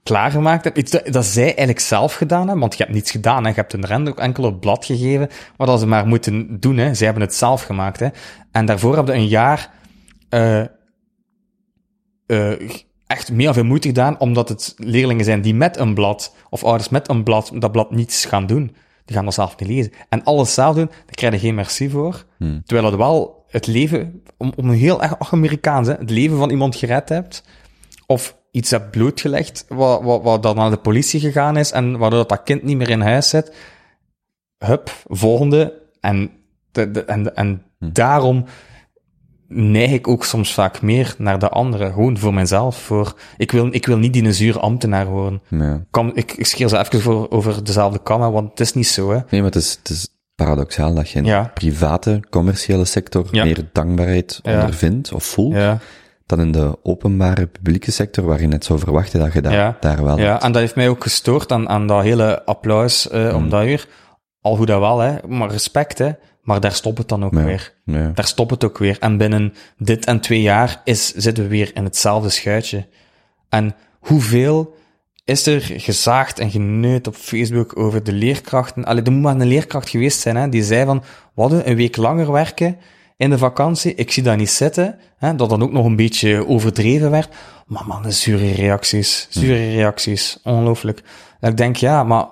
[0.02, 0.78] klaargemaakt hebt.
[0.78, 3.48] Iets dat, dat zij eigenlijk zelf gedaan hebben, want je hebt niets gedaan, hè.
[3.48, 6.94] je hebt een rend ook enkel op blad gegeven, wat ze maar moeten doen, hè.
[6.94, 8.00] zij hebben het zelf gemaakt.
[8.00, 8.08] Hè.
[8.52, 9.70] En daarvoor hebben ze een jaar
[10.30, 10.64] uh,
[12.26, 12.70] uh,
[13.06, 16.88] echt meer veel moeite gedaan, omdat het leerlingen zijn die met een blad, of ouders
[16.88, 18.76] met een blad, dat blad niets gaan doen.
[19.10, 19.92] Die gaan dat zelf niet lezen.
[20.08, 22.24] En alles zelf doen, daar krijg je geen merci voor.
[22.38, 22.62] Hmm.
[22.64, 26.50] Terwijl het wel het leven, om, om een heel erg Amerikaans, hè, het leven van
[26.50, 27.44] iemand gered hebt,
[28.06, 32.26] of iets hebt blootgelegd, wat, wat, wat dan naar de politie gegaan is, en waardoor
[32.26, 33.54] dat kind niet meer in huis zit.
[34.58, 35.82] Hup, volgende.
[36.00, 36.30] En,
[36.72, 37.92] de, de, en, en Hmm.
[37.92, 38.44] daarom
[39.52, 41.92] neig ik ook soms vaak meer naar de anderen.
[41.92, 42.76] Gewoon voor mezelf.
[42.82, 45.42] Voor, ik, wil, ik wil niet die een zure ambtenaar worden.
[45.48, 45.84] Ja.
[45.90, 48.86] Kan, ik, ik scheer ze even voor, over dezelfde kam, hè, want het is niet
[48.88, 49.10] zo.
[49.10, 49.18] Hè.
[49.30, 51.42] Nee, maar het is, het is paradoxaal dat je in Ja.
[51.42, 53.44] de private, commerciële sector Ja.
[53.44, 55.56] meer dankbaarheid ondervindt of voelt,
[56.26, 60.04] dan in de openbare publieke sector, waar je net zou verwachten dat je daar, daar
[60.04, 60.18] wel...
[60.18, 63.64] ja, en dat heeft mij ook gestoord aan, aan dat hele applaus eh, om dat
[63.64, 63.88] uur.
[64.40, 65.16] Al hoe dat wel, hè.
[65.28, 66.10] maar respect, hè.
[66.42, 67.44] Maar daar stopt het dan ook Ja.
[67.44, 67.74] weer.
[67.84, 68.10] Ja.
[68.14, 68.96] Daar stopt het ook weer.
[68.98, 72.86] En binnen dit en twee jaar is, zitten we weer in hetzelfde schuitje.
[73.48, 74.74] En hoeveel
[75.24, 78.84] is er gezaagd en geneut op Facebook over de leerkrachten?
[78.84, 81.02] Allee, er moet maar een leerkracht geweest zijn, hè, die zei van,
[81.34, 82.76] wat een week langer werken
[83.16, 86.46] in de vakantie, ik zie dat niet zitten, hè, dat dan ook nog een beetje
[86.46, 87.34] overdreven werd.
[87.66, 91.02] Maar man, de zure reacties, zure reacties, ongelooflijk.
[91.40, 92.26] En ik denk, ja, maar,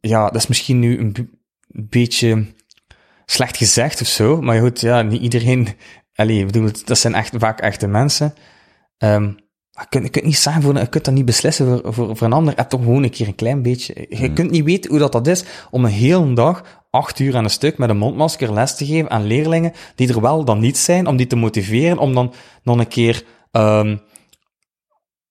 [0.00, 1.35] ja, dat is misschien nu een
[1.76, 2.44] beetje
[3.26, 5.68] slecht gezegd of zo, maar goed, ja, niet iedereen,
[6.14, 8.34] allee, ik bedoel, dat zijn echt, vaak echte mensen.
[8.98, 9.32] Ehm,
[9.70, 12.26] je kunt, je kunt niet zeggen voor, je kunt dat niet beslissen voor, voor, voor
[12.26, 12.56] een ander.
[12.56, 14.06] Heb toch gewoon een keer een klein beetje.
[14.08, 17.44] Je kunt niet weten hoe dat, dat is om een hele dag, acht uur aan
[17.44, 20.78] een stuk, met een mondmasker les te geven aan leerlingen die er wel dan niet
[20.78, 22.32] zijn, om die te motiveren, om dan
[22.62, 24.00] nog een keer, um,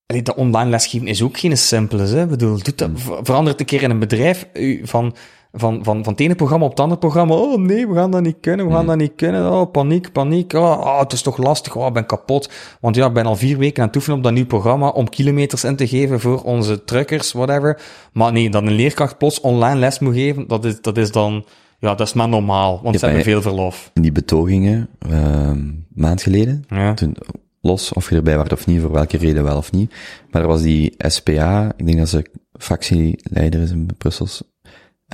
[0.05, 2.23] dat online lesgeven is ook geen simpele, hè.
[2.23, 4.47] Ik bedoel, doe dat, ver- verander het een keer in een bedrijf,
[4.83, 5.15] van,
[5.55, 7.33] van, van, van het ene programma op het andere programma.
[7.35, 9.51] Oh nee, we gaan dat niet kunnen, we gaan dat niet kunnen.
[9.51, 10.53] Oh, paniek, paniek.
[10.53, 11.75] Oh, oh, het is toch lastig.
[11.75, 12.49] Oh, ik ben kapot.
[12.79, 15.09] Want ja, ik ben al vier weken aan het oefenen op dat nieuw programma om
[15.09, 17.81] kilometers in te geven voor onze truckers, whatever.
[18.13, 21.45] Maar nee, dat een leerkracht plots online les moet geven, dat is, dat is dan,
[21.79, 23.91] ja, dat is maar normaal, want ze maar hebben veel verlof.
[23.93, 25.59] In die betogingen, ehm
[25.93, 26.93] maand geleden, Ja.
[26.93, 27.15] toen,
[27.61, 29.93] los of je erbij was of niet, voor welke reden wel of niet,
[30.31, 32.25] maar er was die SPA, ik denk dat ze
[32.57, 34.43] fractieleider is in Brussels,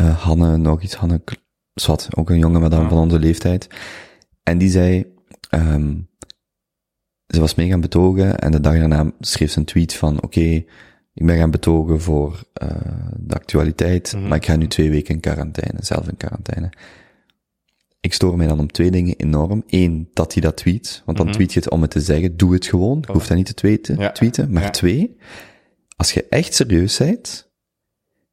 [0.02, 1.22] eh Hanne, nog iets, Hanne,
[1.74, 2.90] zwart, ook een jonge madame Ja.
[2.90, 3.68] van onze leeftijd,
[4.44, 5.06] en die zei,
[5.50, 5.96] ehm
[7.28, 10.40] ze was mee gaan betogen en de dag daarna schreef ze een tweet van, oké,
[11.14, 12.70] ik ben gaan betogen voor eh
[13.18, 14.28] de actualiteit, Mhm.
[14.28, 16.70] maar ik ga nu twee weken in quarantaine, zelf in quarantaine.
[18.00, 19.64] Ik stoor mij dan om twee dingen enorm.
[19.68, 21.36] Eén, dat hij dat tweet, want dan Mhm.
[21.36, 23.54] tweet je het om het te zeggen, doe het gewoon, je hoeft dat niet te
[23.54, 24.12] tweeten, Ja.
[24.12, 24.52] tweeten.
[24.52, 24.70] Maar Ja.
[24.70, 25.18] twee,
[25.96, 27.51] als je echt serieus bent,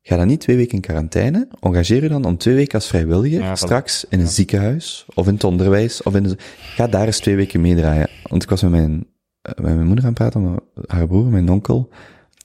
[0.08, 3.40] ga dan niet twee weken in quarantaine, engageer je dan om twee weken als vrijwilliger,
[3.40, 7.18] Ja, straks in een ziekenhuis, of in het onderwijs, of in de, ga daar eens
[7.18, 8.08] twee weken meedraaien.
[8.22, 9.06] Want ik was met mijn,
[9.42, 11.88] eh, met mijn moeder aan het praten, maar haar broer, mijn onkel,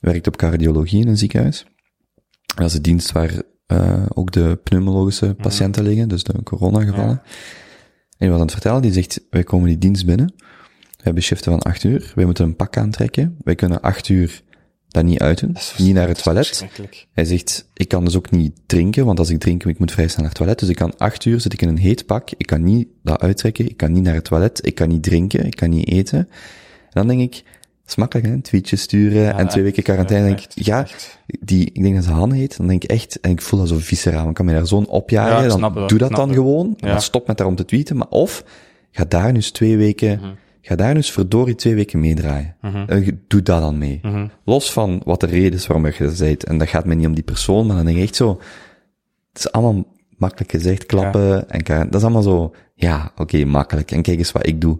[0.00, 1.62] werkt op cardiologie in een ziekenhuis.
[1.62, 7.22] En dat is de dienst waar eh, ook de pneumologische patiënten liggen, dus de coronagevallen.
[8.08, 10.34] En die was aan het vertellen, die zegt, wij komen die dienst binnen,
[10.96, 14.42] we hebben shiften van acht uur, wij moeten een pak aantrekken, wij kunnen acht uur
[14.94, 16.64] dat niet uiten, niet naar het toilet.
[17.12, 20.06] Hij zegt, ik kan dus ook niet drinken, want als ik drink, ik moet vrij
[20.08, 20.58] snel naar het toilet.
[20.58, 23.20] Dus ik kan acht uur zit ik in een heet pak, ik kan niet dat
[23.20, 26.18] uittrekken, ik kan niet naar het toilet, ik kan niet drinken, ik kan niet eten.
[26.18, 26.28] En
[26.90, 30.26] dan denk ik, het is makkelijk hè, een tweetje sturen en twee weken quarantaine.
[30.26, 31.18] denk ik, ja, echt.
[31.40, 33.68] die, ik denk dat ze Hanne heet, dan denk ik echt, en ik voel dat
[33.68, 36.86] zo visceraal, ik kan me daar zo'n Ja, opjagen, dan doe dat dan gewoon, en
[36.86, 36.92] Ja.
[36.92, 38.44] dan stop met daarom te tweeten, maar of,
[38.90, 40.28] ga daar nu eens twee weken, Mhm.
[40.66, 42.56] Ga daar eens verdorie twee weken meedraaien.
[42.86, 43.98] Eh, Doe dat dan mee.
[44.02, 44.26] Mhm.
[44.44, 47.14] Los van wat de reden is waarom je dat en dat gaat mij niet om
[47.14, 48.40] die persoon, maar dan denk ik echt zo,
[49.32, 49.84] het is allemaal
[50.16, 54.46] makkelijk gezegd, klappen, en dat is allemaal zo, ja, oké, makkelijk, en kijk eens wat
[54.46, 54.78] ik doe.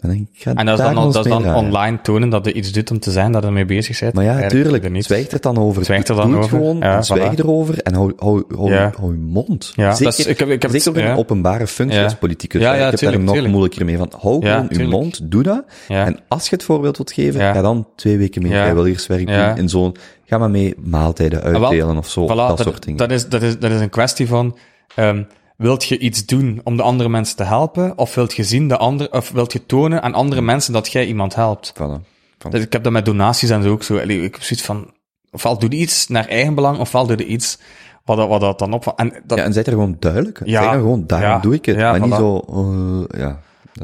[0.00, 1.98] Dan denk ik, ik ga En dat is dan, ons dat is mee dan online
[2.02, 4.14] tonen dat je iets doet om te zijn dat je ermee bezig bent.
[4.14, 5.04] Maar ja, tuurlijk, er niet.
[5.04, 5.84] zwijg er dan over.
[5.84, 6.58] Zwijg er Doe dan het over.
[6.58, 7.38] gewoon, Ja, zwijg voilà.
[7.38, 8.92] erover en hou, hou, hou, Ja.
[8.98, 9.72] hou je mond.
[9.74, 11.10] Ja, zeker is- ik heb- ik heb het- zeker ja.
[11.10, 12.60] een openbare functie als politicus.
[12.60, 13.96] Ik heb daar nog moeilijker mee.
[13.96, 15.64] Van, hou gewoon je mond, doe dat.
[15.88, 17.52] En als je het voorbeeld wilt geven, Ja.
[17.52, 19.48] ga dan twee weken mee vrijwilligerswerk Ja.
[19.48, 19.96] doen in zo'n,
[20.26, 22.98] ga maar mee maaltijden wel, uitdelen of zo, Voilà, dat, dat, soort dingen.
[22.98, 24.56] Dat is, dat, is, dat is een kwestie van,
[24.94, 25.22] ehm
[25.60, 28.76] wilt je iets doen om de andere mensen te helpen, of wilt je zien de
[28.76, 31.72] andere, of wilt je tonen aan andere mensen dat jij iemand helpt?
[31.74, 32.00] Voilà.
[32.38, 32.50] Voilà.
[32.50, 33.96] Dus ik heb dat met donaties en zo ook zo.
[33.96, 34.92] Ik heb zoiets van,
[35.30, 37.58] ofwel doe je iets naar eigen belang, ofwel doe je iets
[38.04, 38.92] wat, dat- wat dat dan op...
[38.96, 40.40] En dat, Ja, en zijt er gewoon duidelijk.
[40.44, 40.62] Ja.
[40.62, 41.38] Zeg gewoon, daarom Ja.
[41.38, 41.76] doe ik het.
[41.76, 43.40] Ja, maar niet zo, eh, ja.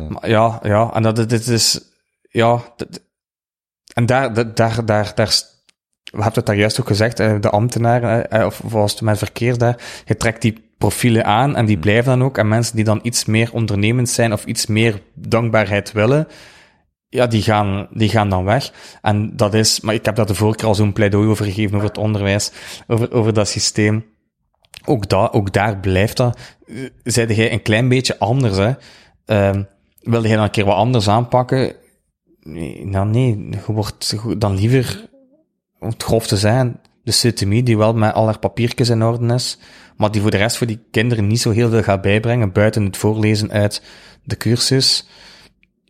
[0.08, 1.80] Maar ja, ja, en dat dit is,
[2.30, 2.60] ja,
[3.94, 5.42] en daar, dat- daar, daar, daar,
[6.04, 9.58] we hebben het daar juist ook gezegd, eh, de ambtenaren, of was het met verkeer
[9.58, 13.00] daar, je trekt die profielen aan en die blijven dan ook, en mensen die dan
[13.02, 16.28] iets meer ondernemend zijn of iets meer dankbaarheid willen,
[17.08, 18.72] ja, die gaan, die gaan dan weg.
[19.02, 21.74] En dat is, maar ik heb daar de vorige keer al zo'n pleidooi over gegeven,
[21.76, 22.52] over het onderwijs,
[22.86, 24.04] over, over dat systeem.
[24.84, 26.38] Ook, da, ook daar blijft dat.
[26.66, 28.72] Eh, Zeide jij een klein beetje anders, hè?
[29.24, 29.62] Ehm
[30.06, 31.74] wilde jij dan een keer wat anders aanpakken?
[32.40, 35.08] Nee, nou nee, je wordt dan liever,
[35.78, 39.34] om het grof te zijn, de CTMI, die wel met al haar papiertjes in orde
[39.34, 39.58] is,
[39.96, 42.84] maar die voor de rest voor die kinderen niet zo heel veel gaat bijbrengen, buiten
[42.84, 43.82] het voorlezen uit
[44.24, 45.08] de cursus.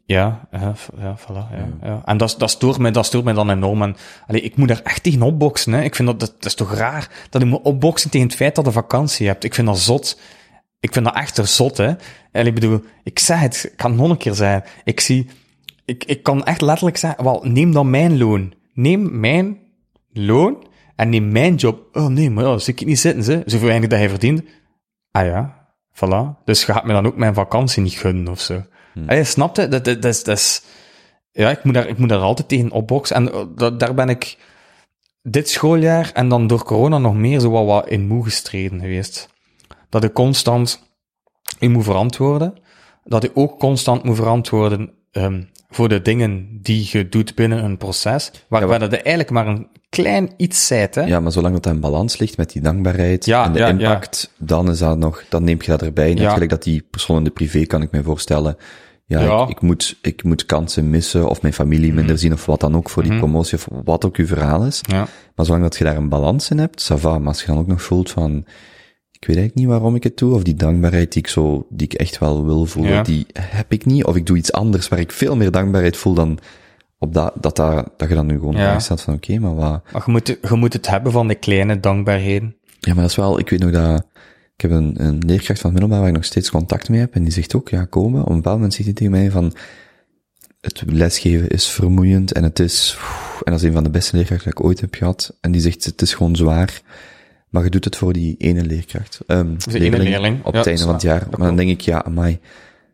[0.04, 2.02] Ja, ja, ja, voilà, ja, ja.
[2.04, 3.82] En dat, dat, stoort mij, dat stoort mij dan enorm.
[3.82, 3.96] En,
[4.26, 5.82] allee, ik moet daar echt tegen opboksen, hè.
[5.82, 8.54] Ik vind dat, dat, dat is toch raar, dat ik moet opboksen tegen het feit
[8.54, 9.44] dat je vakantie hebt.
[9.44, 10.20] Ik vind dat zot.
[10.80, 11.92] Ik vind dat echt zot, hè.
[12.32, 14.70] En ik bedoel, ik zeg het, ik kan het nog een keer zeggen.
[14.84, 15.28] Ik zie,
[15.84, 18.54] ik, ik kan echt letterlijk zeggen, wel, neem dan mijn loon.
[18.74, 19.58] Neem mijn
[20.12, 21.96] loon en neem mijn job.
[21.96, 23.42] Oh nee, maar ja, dat zie ik niet zitten, ze.
[23.46, 24.42] Zoveel weinig dat hij verdient.
[25.10, 26.44] Ah ja, voilà.
[26.44, 28.62] Dus je gaat me dan ook mijn vakantie niet gunnen of zo.
[28.92, 29.08] Hmm.
[29.08, 29.70] Ah, je snapt het?
[29.70, 30.62] Dat, dat, dat, is, dat is...
[31.30, 33.16] Ja, ik moet, daar, ik moet daar altijd tegen opboksen.
[33.16, 34.38] En eh, dat, daar ben ik
[35.22, 39.28] dit schooljaar en dan door corona nog meer zo wat, wat in moe gestreden geweest.
[39.88, 40.82] Dat ik constant
[41.60, 42.54] u moet verantwoorden.
[43.04, 47.76] Dat ik ook constant moet verantwoorden ehm, voor de dingen die je doet binnen een
[47.76, 48.30] proces.
[48.48, 51.02] Waarbij Ja, dat je eigenlijk maar een klein iets zijt, hè.
[51.02, 54.32] Ja, maar zolang dat in balans ligt met die dankbaarheid Ja, en de ja, impact,
[54.36, 56.14] dan is dat nog, dan neem je dat erbij.
[56.14, 58.56] Net gelijk dat die persoon in de privé, kan ik me voorstellen.
[59.06, 59.20] Ja.
[59.20, 59.42] Mhm.
[59.42, 62.76] Ik, ik, moet, ik moet kansen missen, of mijn familie minder zien, of wat dan
[62.76, 64.80] ook voor die promotie, of wat ook uw verhaal is.
[64.80, 65.06] Ja.
[65.34, 67.18] Maar zolang dat je daar een balans in hebt, ça va.
[67.18, 68.44] Maar als je dan ook nog voelt van,
[69.28, 71.86] ik weet eigenlijk niet waarom ik het doe, of die dankbaarheid die ik zo, die
[71.86, 73.02] ik echt wel wil voelen, Ja.
[73.02, 74.04] die heb ik niet.
[74.04, 76.38] Of ik doe iets anders waar ik veel meer dankbaarheid voel dan
[76.98, 78.60] op dat, dat, dat, dat je dan nu gewoon Ja.
[78.72, 78.78] ja.
[78.78, 81.80] staat van, oké, maar wat, Maar je moet, je moet het hebben van de kleine
[81.80, 82.56] dankbaarheden.
[82.80, 84.06] ja, maar dat is wel, ik weet nog dat,
[84.56, 87.14] ik heb een, een leerkracht van het middelbaar waar ik nog steeds contact mee heb,
[87.14, 89.52] en die zegt ook, ja, komen, op een bepaald moment zegt hij tegen mij van,
[90.60, 92.96] het lesgeven is vermoeiend, en het is,
[93.44, 95.60] en dat is een van de beste leerkrachten die ik ooit heb gehad, en die
[95.60, 96.80] zegt, het is gewoon zwaar,
[97.48, 100.44] maar je doet het voor die ene leerkracht, um, de ene leerling.
[100.44, 101.26] op Ja, het einde van het jaar.
[101.30, 102.38] Maar dan denk ik, ja, amai,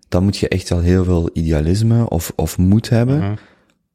[0.09, 3.33] dan moet je echt wel heel veel idealisme of, of moed hebben, Mhm.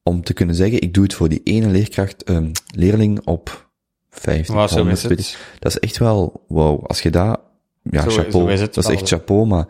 [0.04, 3.70] om te kunnen zeggen, ik doe het voor die ene leerkracht, um, leerling op
[4.10, 5.26] 50, Maar zo 100, is weet ik.
[5.26, 5.38] het.
[5.60, 7.40] Dat is echt wel, wow, als je dat,
[7.84, 9.66] ja, Zo- chapeau, zo dat is echt chapeau, maar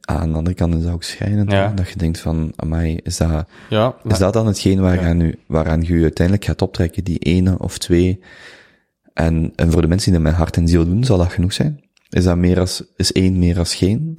[0.00, 1.72] aan de andere kant is dat ook schijnend, Ja.
[1.74, 5.82] dat je denkt van, amai, is dat, Ja, is dat dan hetgeen waaraan, u, waaraan
[5.82, 8.20] je uiteindelijk gaat optrekken, die ene of twee?
[9.14, 11.52] En, en voor de mensen die dat met hart en ziel doen, zal dat genoeg
[11.52, 11.80] zijn?
[12.08, 14.18] Is dat meer als, is één meer als geen?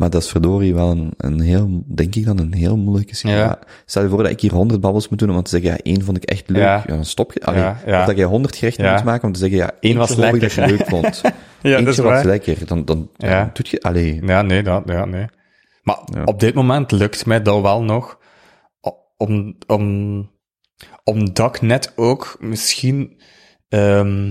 [0.00, 3.44] Maar dat is verdorie wel een, een heel, denk ik dan, een heel moeilijke situatie.
[3.44, 3.58] Ja.
[3.84, 6.04] Stel je voor dat ik hier honderd babbels moet doen om te zeggen, ja, één
[6.04, 6.62] vond ik echt leuk.
[6.62, 6.82] Ja.
[6.86, 7.44] Ja, dan stop je.
[7.44, 7.68] Allee.
[7.68, 10.52] Of dat jij honderd gerechten moet maken om te zeggen, ja, Eén was lekker, dat
[10.52, 11.20] je leuk vond.
[11.62, 12.66] Ja, dat is was lekker.
[12.66, 13.10] Dan, dan,
[13.52, 14.20] doet je, allee.
[14.24, 15.26] Ja, nee, dat, ja, nee.
[15.82, 18.18] Maar op dit moment lukt mij dat wel nog,
[19.16, 20.30] om, om,
[21.04, 23.20] omdat ik net ook misschien
[23.70, 24.30] ehm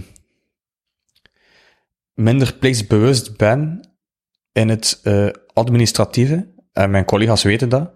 [2.19, 3.89] minder plichtsbewust ben
[4.51, 6.53] in het eh, administratieve.
[6.73, 7.91] En mijn collega's weten dat.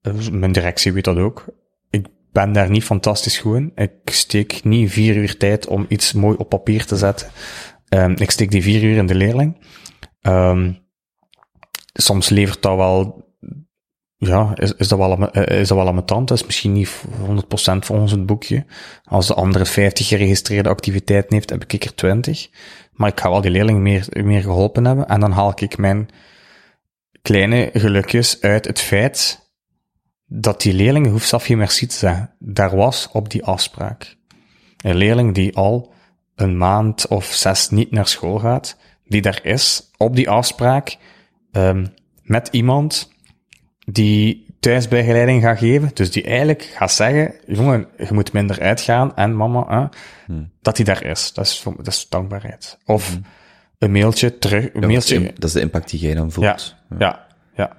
[0.00, 1.44] Eh, mijn directie weet dat ook.
[1.90, 3.72] Ik ben daar niet fantastisch goed in.
[3.74, 7.30] Ik steek niet vier uur tijd om iets mooi op papier te zetten.
[7.88, 9.66] Ehm, ik steek die vier uur in de leerling.
[10.20, 10.72] Ehm,
[11.92, 13.27] soms levert dat wel,
[14.18, 16.28] ja, is, is dat wel, eh, is dat wel ambetant.
[16.28, 18.64] Dat is misschien niet 100% volgens het boekje.
[19.04, 22.48] Als de andere 50 geregistreerde activiteiten heeft, heb ik er 20.
[22.92, 25.08] Maar ik ga wel die leerling meer, meer geholpen hebben.
[25.08, 26.08] En dan haal ik mijn
[27.22, 29.46] kleine gelukjes uit het feit
[30.26, 32.34] dat die leerling hoeft zelf geen merci te zeggen.
[32.38, 34.16] Daar was op die afspraak.
[34.76, 35.92] Een leerling die al
[36.34, 40.96] een maand of zes niet naar school gaat, die daar is op die afspraak,
[41.52, 41.86] ehm,
[42.22, 43.16] met iemand
[43.90, 49.36] die thuisbegeleiding gaat geven, dus die eigenlijk gaat zeggen, jongen, je moet minder uitgaan en
[49.36, 49.86] mama, hè,
[50.26, 50.50] Hmm.
[50.62, 51.32] dat die daar is.
[51.32, 52.78] Dat is, dat is dankbaarheid.
[52.86, 53.18] Of
[53.78, 56.14] een mailtje terug, een Ja, dat, is mailtje, de, dat is de impact die jij
[56.14, 56.76] dan voelt.
[56.98, 57.26] ja,
[57.56, 57.76] ja.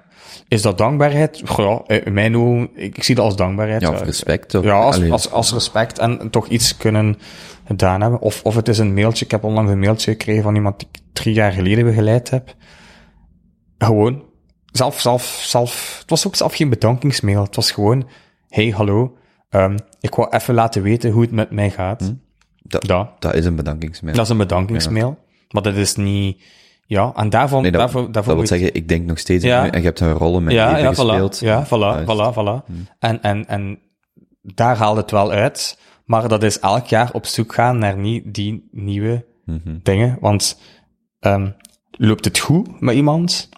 [0.48, 1.42] Is dat dankbaarheid?
[1.56, 3.80] Ja, in mijn ogen, ik, zie dat als dankbaarheid.
[3.80, 4.54] Ja, of Eh, respect.
[4.54, 7.18] Of, ja, als, als, als respect en toch iets kunnen
[7.66, 8.20] gedaan hebben.
[8.20, 9.24] Of, of het is een mailtje.
[9.24, 12.54] Ik heb onlangs een mailtje gekregen van iemand die ik drie jaar geleden begeleid heb.
[13.78, 14.22] Gewoon.
[14.72, 15.96] Zelf, zelf, zelf.
[16.00, 17.42] Het was ook zelf geen bedankingsmail.
[17.42, 18.08] Het was gewoon,
[18.48, 19.16] hey, hallo.
[19.48, 22.14] ehm, ik wou even laten weten hoe het met mij gaat.
[22.62, 23.20] dat, Dat.
[23.22, 24.14] dat is een bedankingsmail.
[24.14, 25.18] Dat is een bedankingsmail.
[25.50, 26.42] Maar dat is niet...
[26.86, 27.62] Ja, en daarvan...
[27.62, 29.70] nee, dat, daarvoor, dat daarvoor wil zeggen, ik denk nog steeds Ja.
[29.70, 31.36] en je hebt een rol met ja, even ja, gespeeld.
[31.36, 31.44] voilà.
[31.44, 32.72] Ja, voilà, voilà, voilà.
[32.98, 33.78] En, en, en
[34.42, 35.78] daar haalt het wel uit.
[36.04, 39.78] Maar dat is elk jaar op zoek gaan naar nie, die nieuwe Mhm.
[39.82, 40.16] dingen.
[40.20, 40.60] Want
[41.20, 41.50] ehm,
[41.90, 43.48] loopt het goed met iemand,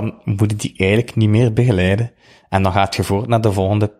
[0.00, 2.12] dan moet je die eigenlijk niet meer begeleiden.
[2.48, 3.92] En dan gaat je voort naar de volgende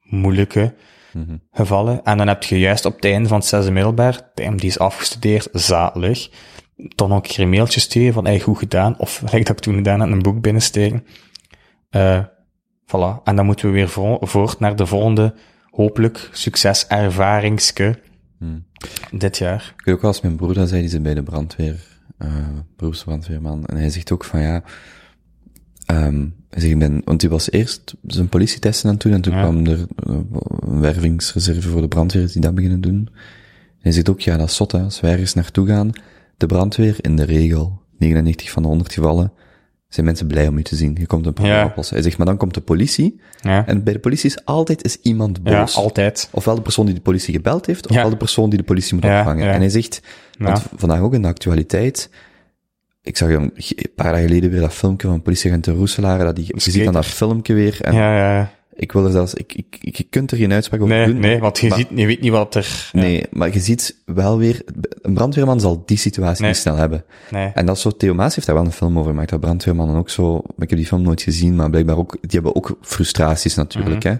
[0.00, 0.74] moeilijke
[1.12, 1.36] Mhm.
[1.50, 2.04] gevallen.
[2.04, 5.48] En dan heb je juist op het einde van het zesde middelbaar, die is afgestudeerd,
[5.52, 6.30] zalig.
[6.76, 8.98] Dan nog een mailtje sturen van, hey, goed gedaan.
[8.98, 11.04] Of, gelijk dat ik toen gedaan heb, een boek binnensteken.
[11.90, 12.24] Eh
[12.86, 13.22] voilà.
[13.24, 15.34] En dan moeten we weer vo- voort naar de volgende,
[15.70, 17.98] hopelijk, succeservaringske
[18.38, 18.66] Hmm.
[19.10, 19.74] dit jaar.
[19.78, 21.80] Ik weet ook wel als mijn broer dat zei, die zit bij de brandweer,
[22.18, 22.28] eh
[22.76, 24.62] beroepsbrandweerman, en hij zegt ook van ja,
[25.86, 29.34] hij zegt, ik ben, want hij was eerst zijn politietesten aan het doen, en toen
[29.34, 29.40] Ja.
[29.42, 30.14] kwam er eh,
[30.60, 33.08] een wervingsreserve voor de brandweer die dat beginnen doen.
[33.68, 35.90] En hij zegt ook, ja, dat is zot, hè, als wij ergens naartoe gaan,
[36.36, 39.32] de brandweer in de regel, 99 van de 100 gevallen,
[39.88, 40.96] zijn mensen blij om je te zien.
[41.00, 41.64] Je komt een probleem Ja.
[41.64, 41.94] oplossen.
[41.94, 44.98] Hij zegt, maar dan komt de politie, Ja, en bij de politie is altijd is
[45.02, 45.76] iemand ja boos.
[45.76, 46.28] altijd.
[46.32, 48.10] Ofwel de persoon die de politie gebeld heeft, ofwel Ja.
[48.10, 49.44] de persoon die de politie moet Ja, opvangen.
[49.44, 49.52] ja.
[49.52, 50.00] En hij zegt,
[50.38, 52.10] want vandaag ook in de actualiteit,
[53.06, 53.52] ik zag een
[53.94, 57.06] paar dagen geleden weer dat filmpje van politieagent Roeselaar, dat die, je ziet dan dat
[57.06, 58.50] filmpje weer, en Ja, ja, ja.
[58.74, 61.18] ik wil er zelfs, ik, ik, ik, je kunt er geen uitspraak over Nee, doen.
[61.20, 62.88] nee, want je, maar- ziet, je weet niet wat er...
[62.92, 64.62] ja, Nee, maar je ziet wel weer,
[65.02, 66.50] een brandweerman zal die situatie Nee.
[66.50, 67.04] niet snel hebben.
[67.30, 67.50] nee.
[67.54, 70.10] En dat zo, Theo Maas heeft daar wel een film over gemaakt, dat brandweermannen ook
[70.10, 74.04] zo, ik heb die film nooit gezien, maar blijkbaar ook, die hebben ook frustraties natuurlijk,
[74.04, 74.12] Mhm.
[74.12, 74.18] hè.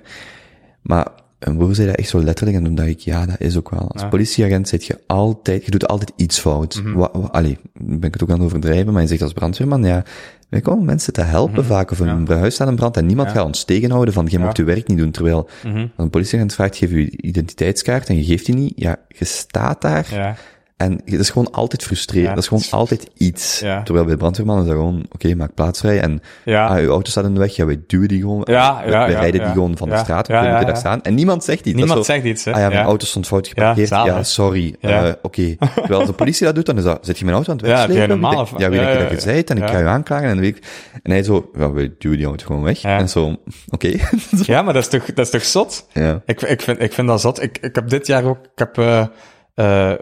[0.82, 1.06] Maar
[1.38, 3.70] een broer zei dat echt zo letterlijk, en toen dacht ik, ja, dat is ook
[3.70, 3.88] wel.
[3.92, 4.08] Als Ja.
[4.08, 6.80] politieagent zit je altijd, je doet altijd iets fout.
[6.82, 6.92] Mhm.
[6.94, 9.84] Wa- wa- allee, ben ik het ook aan het overdrijven, maar je zegt als brandweerman,
[9.84, 10.04] ja,
[10.48, 13.36] wij komen mensen te helpen vaak, of een huis staat in brand, en niemand Mhm.
[13.36, 13.42] Ja.
[13.42, 14.44] gaat ons tegenhouden van, je Ja.
[14.44, 15.76] mocht je werk niet doen, terwijl Mhm.
[15.78, 19.80] als een politieagent vraagt, geef je identiteitskaart, en je geeft die niet, ja, je staat
[19.82, 20.36] daar, Ja,
[20.76, 22.28] en het is gewoon altijd frustrerend.
[22.28, 23.60] Ja, dat is gewoon altijd iets.
[23.60, 23.82] Ja.
[23.82, 26.00] Terwijl bij de brandweerman is dat gewoon, oké, maak plaats vrij.
[26.00, 26.66] En ja.
[26.66, 28.42] ah, uw auto staat in de weg, ja, wij duwen die gewoon.
[28.44, 29.46] Ja, wij, ja, wij ja, rijden ja.
[29.46, 30.80] die gewoon van de Ja, straat, ja, we moeten ja, daar ja.
[30.80, 31.02] staan.
[31.02, 31.76] En niemand zegt iets.
[31.76, 32.52] Niemand dat zo, zegt iets, hè.
[32.52, 32.86] Ah ja, mijn ja.
[32.86, 33.88] auto stond fout geparkeerd.
[33.88, 34.76] Ja, Ja, sorry.
[34.80, 35.06] Ja.
[35.06, 35.56] Eh, oké.
[35.74, 37.66] Terwijl als de politie dat doet, dan is dat, zet je mijn auto aan het
[37.66, 38.08] Ja, wegslepen?
[38.08, 39.10] normaal Ik- of- ja, weet ja, ik ja, dat je ja.
[39.14, 39.68] het zei, en ik Ja.
[39.68, 40.28] ga je aanklagen.
[40.28, 40.62] En, weet ik,
[41.02, 42.78] en hij zo, ja, wij duwen die auto gewoon weg.
[42.78, 42.98] Ja.
[42.98, 43.36] En zo,
[43.68, 43.88] oké.
[44.42, 45.86] Ja, maar dat is toch, dat is toch zot?
[45.92, 46.22] ja.
[46.26, 47.42] Ik, ik, vind, ik vind dat zot.
[47.42, 49.06] Ik, ik heb dit jaar ook, ik heb, eh
[49.54, 49.92] eh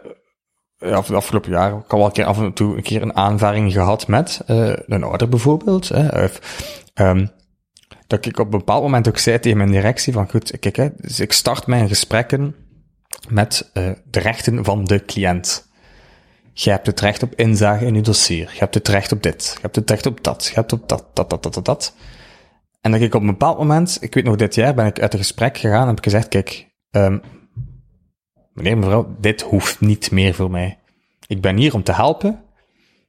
[0.85, 3.17] ja, de afgelopen jaar ook al wel een keer af en toe een keer een
[3.17, 5.89] aanvaring gehad met eh een ouder bijvoorbeeld.
[5.89, 6.41] Hè, of,
[6.95, 7.27] ehm,
[8.07, 10.89] dat ik op een bepaald moment ook zei tegen mijn directie van goed, kijk, hè,
[10.97, 12.55] dus ik start mijn gesprekken
[13.29, 15.69] met eh de rechten van de cliënt.
[16.53, 18.51] Je hebt het recht op inzage in je dossier.
[18.53, 19.51] Je hebt het recht op dit.
[19.55, 20.47] Je hebt het recht op dat.
[20.47, 21.95] Je hebt op dat, dat, dat, dat, dat, dat.
[22.81, 25.13] En dat ik op een bepaald moment, ik weet nog dit jaar, ben ik uit
[25.13, 27.19] een gesprek gegaan en heb ik gezegd, kijk, ehm
[28.55, 30.79] meneer, mevrouw, dit hoeft niet meer voor mij.
[31.27, 32.45] Ik ben hier om te helpen,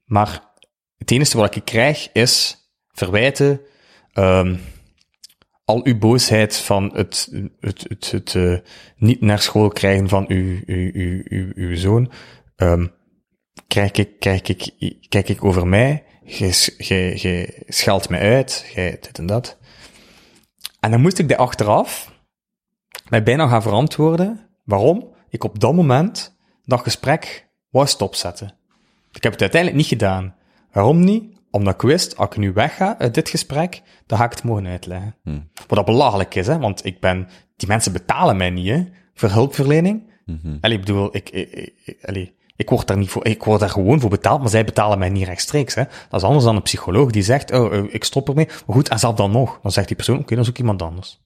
[0.05, 0.53] maar
[0.97, 2.57] het enige wat ik krijg is
[2.91, 3.61] verwijten,
[4.13, 4.55] ehm
[5.65, 8.57] al uw boosheid van het, het, het, het eh,
[8.97, 12.11] niet naar school krijgen van uw, uw, uw, uw, zoon,
[12.55, 12.87] ehm
[13.67, 14.73] krijg, ik, krijg, ik,
[15.09, 19.57] kijk ik over mij, je scheldt mij uit, jij dit en dat.
[20.79, 22.11] En dan moest ik de achteraf
[23.09, 28.53] mij bijna gaan verantwoorden waarom ik op dat moment dat gesprek wou stopzetten.
[29.11, 30.35] Ik heb het uiteindelijk niet gedaan.
[30.71, 31.33] Waarom niet?
[31.51, 34.67] Omdat ik wist, als ik nu wegga uit dit gesprek, dan ga ik het mogen
[34.67, 35.15] uitleggen.
[35.23, 35.49] Hmm.
[35.67, 38.83] Wat dat belachelijk is, hè, want ik ben, die mensen betalen mij niet, hè,
[39.13, 40.13] voor hulpverlening.
[40.25, 40.57] Mhm.
[40.61, 43.69] Allee, ik bedoel, ik, ik, ik, allee, ik word daar niet voor, ik word daar
[43.69, 45.83] gewoon voor betaald, maar zij betalen mij niet rechtstreeks, hè.
[46.09, 48.45] Dat is anders dan een psycholoog die zegt, oh, eh, ik stop ermee.
[48.45, 49.59] Maar goed, en zelf dan nog.
[49.61, 51.21] Dan zegt die persoon, oké, dan zoek iemand anders.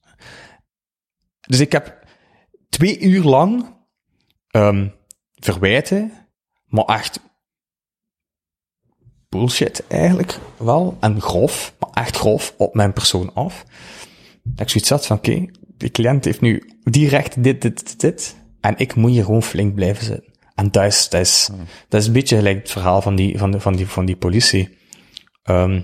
[1.40, 1.98] Dus ik heb
[2.68, 3.78] twee uur lang
[4.50, 4.88] ehm
[5.34, 6.12] verwijten,
[6.64, 7.20] maar echt
[9.28, 10.96] bullshit eigenlijk wel.
[11.00, 13.64] En grof, maar echt grof op mijn persoon af.
[14.42, 18.36] Dat ik zoiets had van, oké, die cliënt heeft nu direct dit, dit, dit, dit.
[18.60, 20.32] En ik moet hier gewoon flink blijven zitten.
[20.54, 21.50] En dat is, dat is,
[21.88, 24.16] dat is een beetje gelijk het verhaal van die, van de, van die, van die
[24.16, 24.78] politie.
[25.42, 25.80] Ehm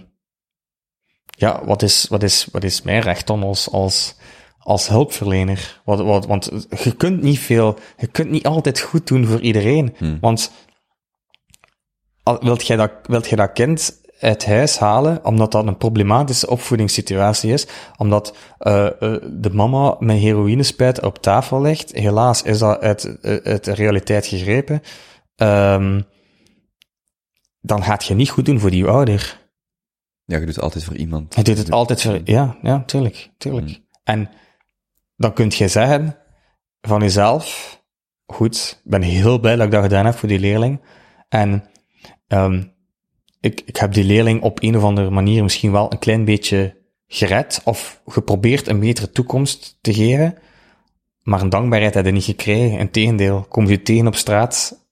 [1.39, 4.15] ja, wat is, wat is, wat is mijn recht dan als, als,
[4.67, 5.81] als hulpverlener?
[5.85, 9.95] Wat, wat, want je kunt niet veel, je kunt niet altijd goed doen voor iedereen.
[10.21, 10.53] Want
[12.23, 16.49] al- wilt jij dat, wilt jij dat kind uit huis halen, omdat dat een problematische
[16.49, 21.93] opvoedingssituatie is, omdat eh, eh, de mama met heroïne spuit op tafel ligt.
[21.93, 24.83] Helaas is dat uit, eh, uit de realiteit gegrepen.
[25.37, 26.01] Ehm,
[27.61, 29.45] dan gaat je niet goed doen voor die ouder.
[30.25, 31.35] Ja, je doet het altijd voor iemand.
[31.35, 32.21] Je doet het altijd voor...
[32.25, 33.81] Ja, ja, tuurlijk, tuurlijk.
[34.05, 34.31] En
[35.17, 36.17] dan kun je zeggen
[36.81, 37.77] van jezelf,
[38.27, 40.81] goed, ik ben heel blij dat ik dat gedaan heb voor die leerling.
[41.29, 41.65] En
[42.29, 42.63] ehm,
[43.41, 46.77] ik, ik heb die leerling op een of andere manier misschien wel een klein beetje
[47.07, 50.39] gered of geprobeerd een betere toekomst te geven.
[51.23, 52.79] Maar een dankbaarheid heb je niet gekregen.
[52.79, 54.87] Integendeel, kom je tegen op straat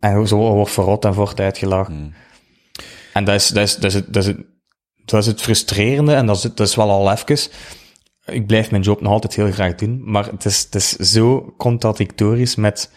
[0.00, 2.14] en zo wordt verrot en wordt uitgelachen.
[3.12, 4.46] En dat is, dat, is, dat, is het, dat, is het,
[5.04, 7.50] dat is het frustrerende en dat is, dat is wel al even.
[8.26, 11.54] Ik blijf mijn job nog altijd heel graag doen, maar het is, het is zo
[11.56, 12.92] contradictorisch met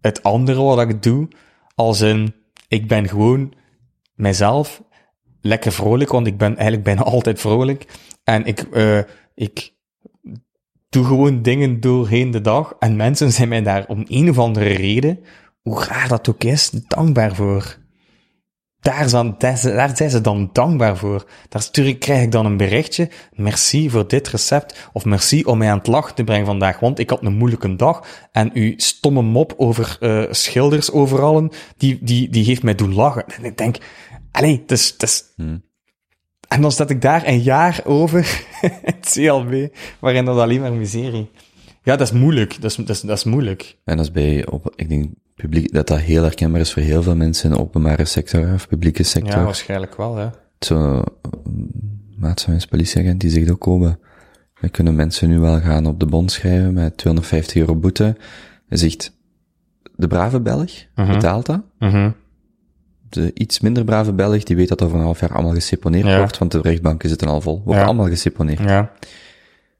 [0.00, 1.28] het andere wat ik doe,
[1.74, 2.34] als in,
[2.68, 3.52] ik ben gewoon
[4.14, 4.82] mijzelf,
[5.40, 7.86] lekker vrolijk, want ik ben eigenlijk bijna altijd vrolijk.
[8.24, 9.00] En ik, eh,
[9.34, 9.74] ik
[10.88, 14.72] doe gewoon dingen doorheen de dag en mensen zijn mij daar om een of andere
[14.72, 15.18] reden,
[15.62, 17.84] hoe raar dat ook is, dankbaar voor.
[18.86, 21.26] Daar zijn, daar, zijn- daar zijn ze dan dankbaar voor.
[21.48, 23.08] Daar stuur ik, krijg ik dan een berichtje.
[23.32, 24.88] Merci voor dit recept.
[24.92, 26.80] Of merci om mij aan het lachen te brengen vandaag.
[26.80, 28.06] Want ik had een moeilijke dag.
[28.32, 33.24] En uw stomme mop over eh, schilders overal, die, die, die heeft mij doen lachen.
[33.26, 33.76] En ik denk,
[34.30, 35.24] allee, het is, het is...
[36.48, 38.46] En dan zat ik daar een jaar over,
[38.82, 41.30] het CLB, waarin dat alleen maar miserie.
[41.82, 42.60] Ja, dat is moeilijk.
[42.60, 43.76] Dat is, dat is, dat is moeilijk.
[43.84, 45.06] En dat is bij, op, ik denk,
[45.36, 48.68] publiek, dat dat heel herkenbaar is voor heel veel mensen in de openbare sector of
[48.68, 49.38] publieke sector.
[49.38, 50.28] Ja, waarschijnlijk wel, hè.
[50.58, 51.02] Zo,
[52.16, 53.92] maat van eens politieagent, die zegt ook, oh,
[54.60, 58.16] we kunnen mensen nu wel gaan op de bond schrijven met 250 euro boete.
[58.68, 59.12] Hij zegt,
[59.96, 61.62] de brave Belg betaalt dat.
[61.78, 62.10] Mhm.
[63.08, 66.18] De iets minder brave Belg, die weet dat over een half jaar allemaal geseponeerd Ja.
[66.18, 67.62] wordt, want de rechtbanken zitten al vol.
[67.64, 67.86] Wordt Ja.
[67.86, 68.58] allemaal geseponeerd.
[68.58, 68.80] Ja.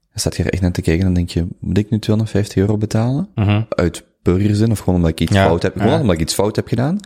[0.09, 1.99] Dan staat je er echt naar te kijken en dan denk je, moet ik nu
[1.99, 3.29] 250 euro betalen?
[3.35, 3.61] Mhm.
[3.69, 4.03] Uit
[4.33, 5.45] burgerzin of gewoon omdat ik iets Ja.
[5.45, 5.99] fout heb, gewoon Ja.
[5.99, 6.99] omdat ik iets fout heb gedaan.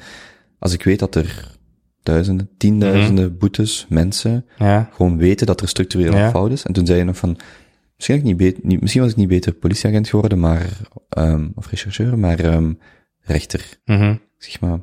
[0.59, 1.57] Als ik weet dat er
[2.03, 3.37] duizenden, tienduizenden Mhm.
[3.37, 4.89] boetes, mensen, Ja.
[4.93, 6.63] gewoon weten dat er structureel fout is.
[6.63, 7.37] En toen zei je nog van,
[7.95, 10.67] misschien, ik niet beter, niet, misschien was ik niet beter politieagent geworden, maar,
[11.09, 12.73] ehm of rechercheur, maar ehm
[13.21, 13.79] rechter.
[13.85, 14.15] Mhm.
[14.37, 14.79] Zeg maar,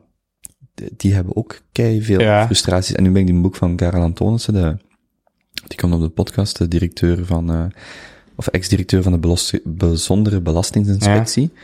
[0.96, 2.94] die, hebben ook kei veel frustraties.
[2.94, 4.76] En nu ben ik die een boek van Karel Antonissen, de,
[5.66, 7.64] die komt op de podcast, de directeur van, eh,
[8.34, 11.50] of ex-directeur van de bijzondere belastingsinspectie.
[11.54, 11.60] Ja.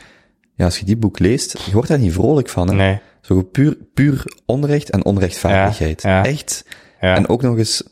[0.56, 2.74] Als je die boek leest, je wordt daar niet vrolijk van, hè.
[2.74, 3.00] Nee.
[3.20, 6.02] Zo puur, puur onrecht en onrechtvaardigheid.
[6.02, 6.24] Ja, ja.
[6.30, 6.64] Echt.
[7.00, 7.16] Ja.
[7.16, 7.82] En ook nog eens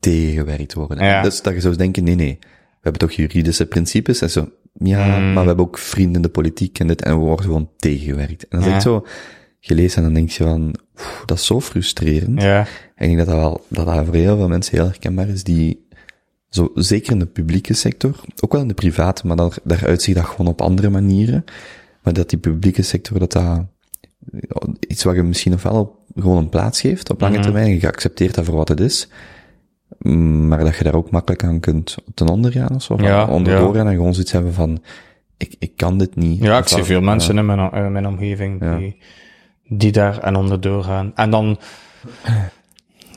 [0.00, 1.04] tegengewerkt worden.
[1.04, 1.22] Ja.
[1.22, 4.48] Dus dat je zou denken, nee, nee, we hebben toch juridische principes en zo.
[4.74, 5.32] Ja, Mm.
[5.32, 8.42] maar we hebben ook vrienden in de politiek en dit, en we worden gewoon tegengewerkt.
[8.42, 8.72] En dan is Ja.
[8.72, 9.06] het zo
[9.60, 12.42] gelezen en dan denk je van, oef, dat is zo frustrerend.
[12.42, 12.58] Ja.
[12.94, 15.44] En ik denk dat dat wel, dat dat voor heel veel mensen heel herkenbaar is,
[15.44, 15.86] die,
[16.52, 20.14] zo, zeker in de publieke sector, ook wel in de private, maar daar, daaruit zie
[20.14, 21.44] je dat gewoon op andere manieren.
[22.02, 23.64] Maar dat die publieke sector, dat dat,
[24.88, 27.42] iets wat je misschien nog wel op, gewoon een plaats geeft op lange Mhm.
[27.42, 29.08] termijn, je accepteert dat voor wat het is,
[29.98, 33.26] Mm, maar dat je daar ook makkelijk aan kunt ten onder gaan of zo, Ja,
[33.26, 33.78] onderdoor ja.
[33.78, 34.82] gaan en gewoon zoiets hebben van,
[35.36, 36.42] ik, ik kan dit niet.
[36.42, 38.76] Ja, ik zie veel mensen in mijn, in mijn omgeving Ja.
[38.76, 38.96] die,
[39.68, 41.12] die daar en onderdoor gaan.
[41.14, 41.58] En dan,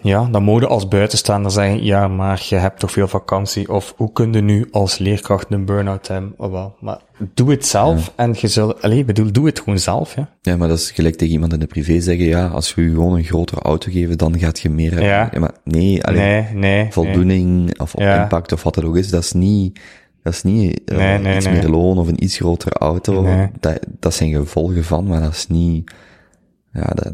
[0.05, 4.11] ja, dan je als buitenstaander zeggen, ja, maar je hebt toch veel vakantie, of hoe
[4.11, 6.33] kun je nu als leerkracht een burn-out hebben?
[6.37, 6.75] Oh, wel.
[6.79, 6.99] Maar
[7.33, 10.29] doe het zelf, en je zult, allee, bedoel, doe het gewoon zelf, ja.
[10.41, 12.89] Ja, maar dat is gelijk tegen iemand in de privé zeggen, ja, als we je
[12.89, 15.09] gewoon een grotere auto geven, dan gaat je meer hebben.
[15.09, 15.29] Ja.
[15.39, 16.87] maar nee, alleen, Nee, nee.
[16.91, 18.21] voldoening of Ja.
[18.21, 19.79] impact of wat het ook is, dat is niet,
[20.23, 23.27] dat is niet eh, Nee, nee, iets meer loon of een iets grotere auto.
[23.59, 25.91] Dat, dat zijn gevolgen van, maar dat is niet,
[26.75, 27.13] ja, dat,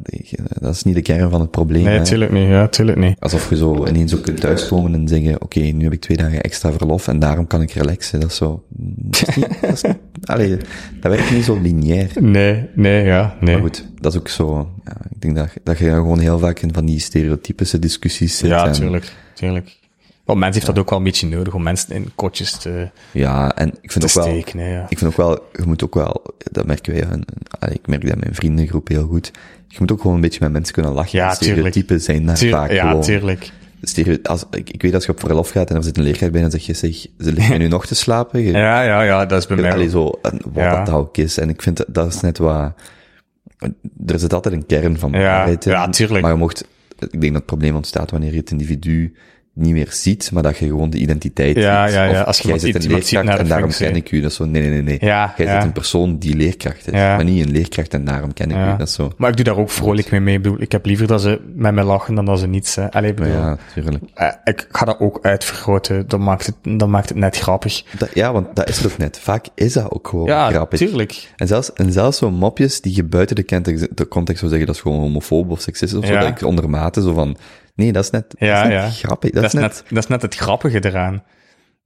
[0.59, 1.83] dat is niet de kern van het probleem.
[1.83, 2.03] Nee, hè.
[2.05, 3.19] tuurlijk niet, ja, tuurlijk niet.
[3.19, 6.41] Alsof je zo ineens ook kunt thuiskomen en zeggen, oké, nu heb ik twee dagen
[6.41, 8.19] extra verlof en daarom kan ik relaxen.
[8.19, 9.83] Dat is zo, dat is niet, dat is
[10.33, 10.57] allee,
[10.99, 12.11] dat werkt niet zo lineair.
[12.19, 13.53] Nee, nee, ja, nee.
[13.53, 16.59] Maar goed, dat is ook zo, ja, ik denk dat, dat je gewoon heel vaak
[16.59, 18.49] in van die stereotypische discussies zit.
[18.49, 19.79] Ja, tuurlijk, tuurlijk.
[20.25, 23.55] Want mensen heeft dat ook wel een beetje nodig om mensen in kotjes te, Ja,
[23.55, 24.85] en ik vind ook wel, steken, hè, ja.
[24.89, 27.23] ik vind ook wel, je moet ook wel, dat merken wij, en,
[27.59, 29.31] allee, ik merk dat in mijn vriendengroep heel goed,
[29.67, 31.19] je moet ook gewoon een beetje met mensen kunnen lachen.
[31.19, 33.01] Ja, Stereotypen zijn daar Tuur- vaak ja, gewoon.
[33.03, 33.51] tuurlijk.
[33.83, 36.31] Stereo, als, ik, ik weet als je op verlof gaat en er zit een leerkracht
[36.31, 38.41] bij en dan zeg je, zeg, ze liggen nu nog te slapen.
[38.41, 40.83] Je, Ja, ja, ja, dat is bij mij Allee, zo, en wat Ja.
[40.83, 41.37] dat ook is.
[41.37, 42.73] En ik vind dat, dat is net wat,
[44.05, 45.71] er zit altijd een kern van Ja, waarheid in.
[45.71, 46.21] ja, tuurlijk.
[46.21, 46.65] Maar je mocht,
[46.99, 49.13] ik denk dat het probleem ontstaat wanneer je het individu
[49.61, 51.95] niet meer ziet, maar dat je gewoon de identiteit Ja, ziet.
[51.95, 52.19] ja, ja.
[52.21, 53.85] Of Als je jij zit een leerkracht en daarom functie.
[53.87, 54.21] ken ik u.
[54.21, 54.97] Dat is zo, nee, nee, nee, nee.
[55.01, 55.53] Ja, Jij ja.
[55.55, 57.15] zit een persoon die leerkracht is, Ja.
[57.15, 58.73] maar niet een leerkracht en daarom ken ik Ja.
[58.73, 58.77] u.
[58.77, 59.11] Dat is zo.
[59.17, 60.35] Maar ik doe daar ook vrolijk mee mee.
[60.35, 62.75] Ik bedoel, ik heb liever dat ze met mij lachen dan dat ze niets.
[62.75, 62.91] Hè.
[62.91, 64.03] Allee, bedoel, ja, tuurlijk.
[64.13, 66.07] eh, ik ga dat ook uitvergroten.
[66.07, 67.83] Dat maakt het, dat maakt het net grappig.
[67.97, 69.19] Dat, ja, want dat is het ook net.
[69.19, 70.79] Vaak is dat ook gewoon Ja, grappig.
[70.79, 71.29] tuurlijk.
[71.35, 74.67] En zelfs, en zelfs zo'n mopjes die je buiten de context, de context zou zeggen,
[74.67, 76.19] dat is gewoon homofoob of seksistisch of zo, Ja.
[76.19, 77.37] dat ik ondermate zo van,
[77.75, 78.89] nee, dat is net, Ja, dat is net ja.
[78.89, 79.31] grappig.
[79.31, 81.23] Dat, Dat is, net, dat is net het grappige eraan.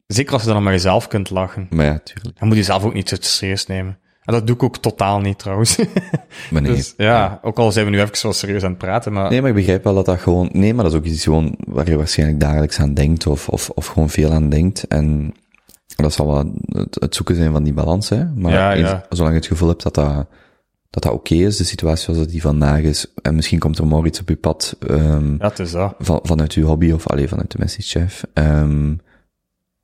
[0.08, 1.68] Zeker als je dan met jezelf kunt lachen.
[1.70, 2.40] Maar ja, tuurlijk.
[2.40, 3.98] Dan moet je zelf ook niet te serieus nemen.
[4.24, 5.78] En dat doe ik ook totaal niet trouwens.
[6.52, 6.76] Maar nee.
[6.76, 9.40] dus ja, ook al zijn we nu even zo serieus aan het praten, maar Nee,
[9.42, 11.90] maar ik begrijp wel dat dat gewoon, nee, maar dat is ook iets gewoon waar
[11.90, 14.84] je waarschijnlijk dagelijks aan denkt of, of, of gewoon veel aan denkt.
[14.88, 15.34] En
[15.96, 18.26] dat zal wel het, het zoeken zijn van die balans, hè.
[18.36, 19.06] Maar Ja, eens- ja.
[19.10, 20.28] zolang je het gevoel hebt dat dat,
[20.96, 23.88] dat, dat oké is, de situatie zoals dat die vandaag is, en misschien komt er
[23.88, 25.96] morgen iets op je pad, ehm, ja, het is dat.
[26.00, 28.94] van, vanuit je hobby of alleen vanuit de messagechef, ehm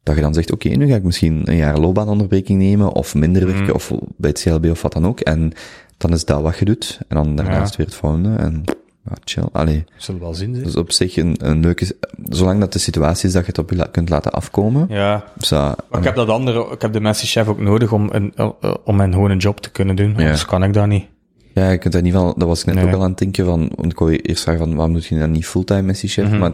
[0.03, 3.45] dat je dan zegt, oké, nu ga ik misschien een jaar loopbaanonderbreking nemen, of minder
[3.45, 3.73] werken, Mhm.
[3.73, 5.51] of bij het CLB of wat dan ook, en
[5.97, 8.63] dan is dat wat je doet, en dan daarnaast weer het volgende, en
[9.05, 9.83] ja, chill, allee.
[9.97, 10.63] Zullen we wel zien, zeg.
[10.63, 11.95] Dus op zich een, een leuke,
[12.29, 15.23] zolang dat de situatie is dat je het op je la- kunt laten afkomen, Ja,
[15.39, 18.31] is dat, maar ik heb dat andere, ik heb de messagechef ook nodig om een,
[18.35, 20.15] eh, eh, om mijn gewoon een job te kunnen doen.
[20.15, 21.05] Anders kan ik dat niet.
[21.53, 22.85] ja, je kunt dat niet van, dat was ik net Nee.
[22.85, 25.03] ook al aan het denken van, want ik wou je eerst vragen van, waarom doe
[25.09, 26.37] je dan niet fulltime messiechef, Mhm.
[26.39, 26.51] maar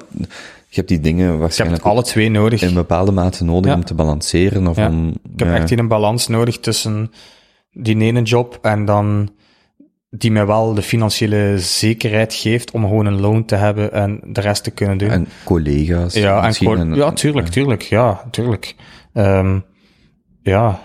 [0.69, 2.61] je hebt die dingen Ik heb waarschijnlijk het alle twee nodig.
[2.61, 3.77] in bepaalde mate nodig Ja.
[3.77, 4.87] om te balanceren, of Ja.
[4.87, 7.11] om, Ik heb echt hier een balans nodig tussen
[7.71, 9.29] die ene job en dan
[10.09, 14.41] die mij wel de financiële zekerheid geeft om gewoon een loon te hebben en de
[14.41, 15.09] rest te kunnen doen.
[15.09, 16.13] en collega's.
[16.13, 18.75] ja, en een- ja, tuurlijk, tuurlijk, ja, tuurlijk.
[19.13, 19.59] Ehm,
[20.41, 20.79] ja,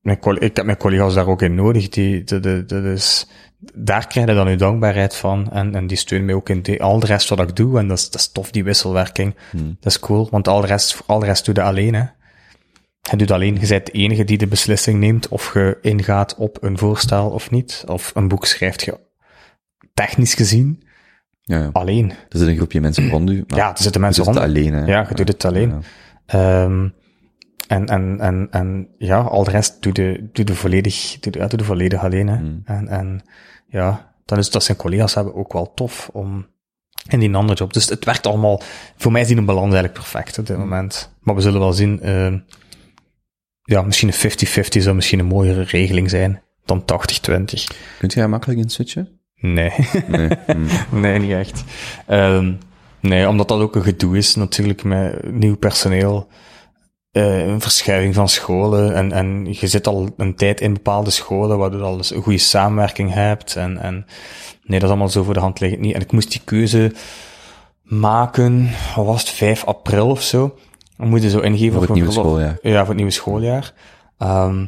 [0.00, 1.88] mijn coll- ik heb mijn collega's daar ook in nodig.
[1.88, 3.28] Die, de, de, de, dus,
[3.74, 5.52] daar krijg je dan uw dankbaarheid van.
[5.52, 7.78] En, en die steunen mij ook in de, al de rest wat ik doe.
[7.78, 9.34] En dat is, dat is tof, die wisselwerking.
[9.50, 9.76] Hmm.
[9.80, 12.04] Dat is cool, want al de rest, al de rest doe je alleen, hè.
[13.10, 16.62] Je doet alleen, je bent de enige die de beslissing neemt of je ingaat op
[16.62, 17.84] een voorstel of niet.
[17.86, 18.98] Of een boek schrijft je
[19.94, 20.82] technisch gezien
[21.42, 21.68] Ja, ja.
[21.72, 22.10] alleen.
[22.10, 24.42] er zit een groepje mensen rond u, maar Ja, er zitten je mensen doet het
[24.42, 24.56] rond.
[24.56, 24.84] alleen, hè.
[24.84, 25.82] Ja, je doet het alleen.
[26.26, 26.88] Ehm,
[27.68, 31.38] en, en, en, en ja, al de rest doe je, doe je volledig, doe je,
[31.38, 32.28] ja, doe je volledig alleen.
[32.28, 32.36] Hè.
[32.36, 32.62] Hmm.
[32.64, 33.24] En, en
[33.66, 36.46] ja, dan is dat zijn collega's hebben ook wel tof om
[37.08, 37.72] in die andere job.
[37.72, 38.62] Dus het werkt allemaal,
[38.96, 40.64] voor mij is die een balans eigenlijk perfect op dit Hmm.
[40.68, 41.14] moment.
[41.20, 42.38] Maar we zullen wel zien, ehm,
[43.62, 44.30] ja, misschien een
[44.64, 46.84] 50-50 zou misschien een mooiere regeling zijn dan 80-20.
[47.98, 49.08] Kunt je daar makkelijk in switchen?
[49.36, 49.72] Nee.
[50.06, 50.28] Nee.
[50.46, 50.66] Hmm.
[51.00, 51.64] Nee, niet echt.
[52.06, 52.52] Ehm,
[53.00, 56.28] nee, omdat dat ook een gedoe is natuurlijk met nieuw personeel.
[57.12, 58.94] eh, een verschuiving van scholen.
[58.94, 62.22] En, en je zit al een tijd in bepaalde scholen waar je al eens een
[62.22, 63.56] goede samenwerking hebt.
[63.56, 63.94] En, en
[64.64, 65.94] nee, dat is allemaal zo voor de hand liggend niet.
[65.94, 66.92] En ik moest die keuze
[67.82, 70.54] maken, was het, 5 april of zo.
[71.08, 72.58] Moet je zo ingeven Voor het nieuwe schooljaar.
[72.62, 73.72] Ja, voor het nieuwe schooljaar.
[74.18, 74.66] Ehm,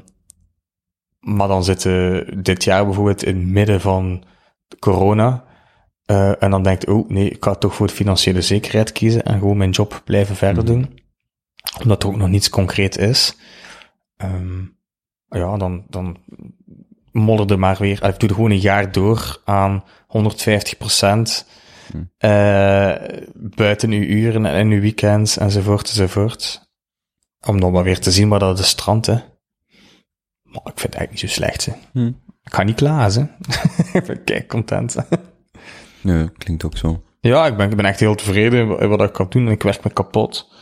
[1.21, 4.25] maar dan zitten dit jaar bijvoorbeeld in het midden van
[4.79, 5.45] corona.
[6.05, 9.39] Eh, en dan denkt, oh nee, ik ga toch voor de financiële zekerheid kiezen en
[9.39, 10.73] gewoon mijn job blijven verder Mhm.
[10.73, 10.99] doen.
[11.83, 13.37] Omdat er ook nog niets concreet is.
[14.17, 14.59] Ehm,
[15.29, 16.17] ja, dan, dan
[17.13, 20.77] modderde maar weer, of doe er gewoon een jaar door aan 150
[21.95, 22.05] Mhm.
[22.19, 22.95] eh,
[23.35, 26.69] buiten uw uren en uw weekends enzovoort enzovoort.
[27.47, 29.13] Om dan maar weer te zien waar dat is strand, hè.
[30.43, 31.73] Maar ik vind het eigenlijk niet zo slecht, hè.
[31.93, 32.23] Hmm.
[32.43, 33.31] Ik ga niet klazen.
[33.93, 34.97] ik ben kei content.
[36.01, 37.03] Nee, klinkt ook zo.
[37.21, 39.63] Ja, ik ben, ik ben echt heel tevreden in wat ik kan doen en ik
[39.63, 40.53] werk me kapot.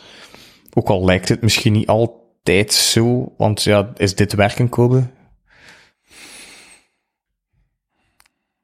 [0.75, 5.11] Ook al lijkt het misschien niet altijd zo, want ja, is dit werken, Kobe?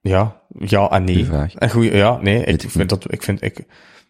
[0.08, 1.14] Ja, ja en nee.
[1.14, 1.54] Goeie vraag.
[1.54, 3.58] En goeie, ja, nee, ik vind, dat, ik, vind, ik,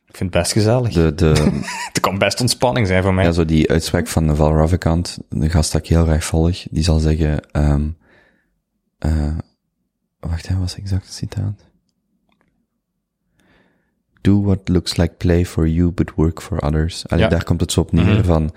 [0.07, 0.93] ik vind het best gezellig.
[0.93, 1.61] De, de,
[1.93, 3.25] Het kan best ontspanning zijn voor mij.
[3.25, 6.83] ja, zo die uitspraak van Val Ravikant, de gast dat ik heel graag volg, die
[6.83, 7.89] zal zeggen, ehm
[8.99, 9.37] eh
[10.21, 11.67] wacht, hè, wat was exact het citaat?
[14.21, 17.09] Do what looks like play for you, but work for others.
[17.09, 17.31] Allee, Ja.
[17.31, 18.25] daar komt het zo op neer Mhm.
[18.25, 18.51] van,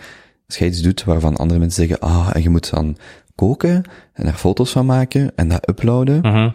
[0.48, 2.98] als jij iets doet waarvan andere mensen zeggen, ah, en je moet dan
[3.36, 6.50] koken en daar foto's van maken en dat uploaden, Mhm.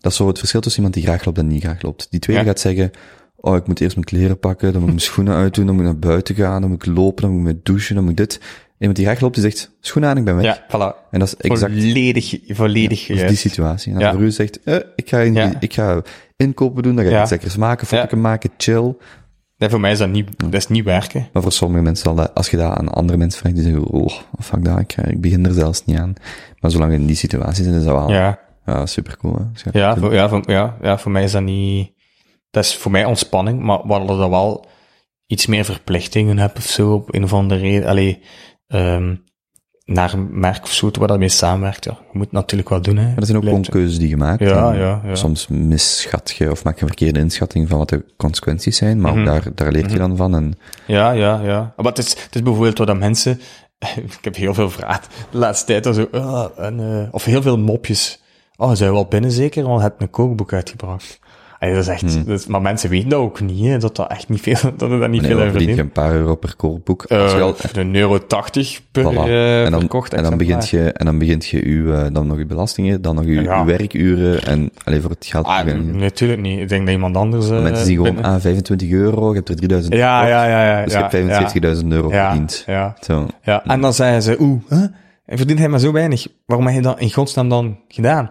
[0.00, 2.06] Dat is zo het verschil tussen iemand die graag loopt en niet graag loopt.
[2.10, 2.48] Die tweede Ja.
[2.48, 2.90] gaat zeggen,
[3.36, 5.84] oh, ik moet eerst mijn kleren pakken, dan moet ik mijn schoenen uitdoen, dan moet
[5.84, 8.12] ik naar buiten gaan, dan moet ik lopen, dan moet ik me douchen, dan moet
[8.12, 8.40] ik dit.
[8.78, 10.44] Iemand die graag loopt, die zegt, schoenen aan, ik ben weg.
[10.44, 11.10] Ja, voilà.
[11.10, 13.92] En dat is exact Volledig, volledig of die situatie.
[13.92, 14.04] En Ja.
[14.04, 15.52] dan voor u zegt, eh, ik ga, in, Ja.
[15.60, 16.02] ik ga
[16.36, 17.22] inkopen doen, dan ga ik Ja.
[17.22, 18.94] iets lekkers maken, foto's maken, chill.
[19.58, 21.28] Nee, voor mij is dat niet, dat is niet werken.
[21.32, 23.84] Maar voor sommige mensen zal dat, als je dat aan andere mensen vraagt, die zeggen,
[23.84, 26.12] oh, fuck dat, ik, ik begin er zelfs niet aan.
[26.60, 29.34] Maar zolang je in die situatie zit, is dat wel, ja, Ja, super cool.
[29.36, 29.70] Hè?
[29.70, 31.92] Ja, ja, voor, ja, voor, ja, ja, voor mij is dat niet,
[32.50, 34.66] dat is voor mij ontspanning, maar wat er dan wel,
[35.26, 37.88] iets meer verplichtingen hebt of zo, op een of andere reden.
[37.88, 38.22] Allee,
[38.66, 39.14] ehm
[39.84, 41.84] naar een merk of zo, waar dat mee samenwerkt.
[41.84, 42.96] Ja, je moet het natuurlijk wel doen.
[42.96, 43.06] Hè.
[43.06, 44.40] Maar er zijn ook gewoon keuzes die je maakt.
[44.40, 45.14] Ja, ja, ja.
[45.14, 49.10] Soms misschat je of maak je een verkeerde inschatting van wat de consequenties zijn, maar
[49.12, 49.20] Mhm.
[49.20, 50.34] ook daar, daar leer je dan van.
[50.34, 51.72] En Ja, ja, ja.
[51.76, 53.40] Maar het is, het is bijvoorbeeld wat dat mensen...
[53.96, 55.94] Ik heb heel veel vragen de laatste tijd.
[55.96, 56.06] Zo,
[56.56, 58.22] en, eh, of heel veel mopjes.
[58.56, 59.62] Oh, zijn we wel binnen zeker?
[59.64, 61.18] Want je hebt een kookboek uitgebracht.
[61.58, 62.00] Allee, dat is echt...
[62.14, 62.24] Hmm.
[62.24, 64.56] dat is- maar mensen weten dat ook niet, hè, dat dat echt niet veel...
[64.76, 65.78] Dat er daar niet veel aan verdient.
[65.78, 67.04] een paar euro per koopboek.
[67.04, 69.16] Als je Eh, al- een euro 80 per Voilà.
[69.16, 72.26] eh, en dan, verkocht en dan begint je, en dan begint je uw, eh, dan
[72.26, 73.60] nog je belastingen, dan nog je, Ja.
[73.60, 75.46] uw werkuren en, alleen voor het geld.
[75.46, 76.60] Ah, natuurlijk niet.
[76.60, 77.50] Ik denk dat iemand anders...
[77.50, 80.76] eh, Mensen zien gewoon, ah, 25 euro, je hebt er 3000 Ja, verkocht, ja, ja,
[80.78, 80.84] ja.
[80.84, 82.62] Dus ja, je hebt 75.000 euro ja, verdiend.
[82.66, 83.26] Ja, Zo.
[83.42, 83.64] ja.
[83.64, 84.82] En dan zeggen ze, oeh, huh?
[85.26, 86.26] En verdient hij maar zo weinig.
[86.46, 88.30] Waarom heb je dat in godsnaam dan gedaan?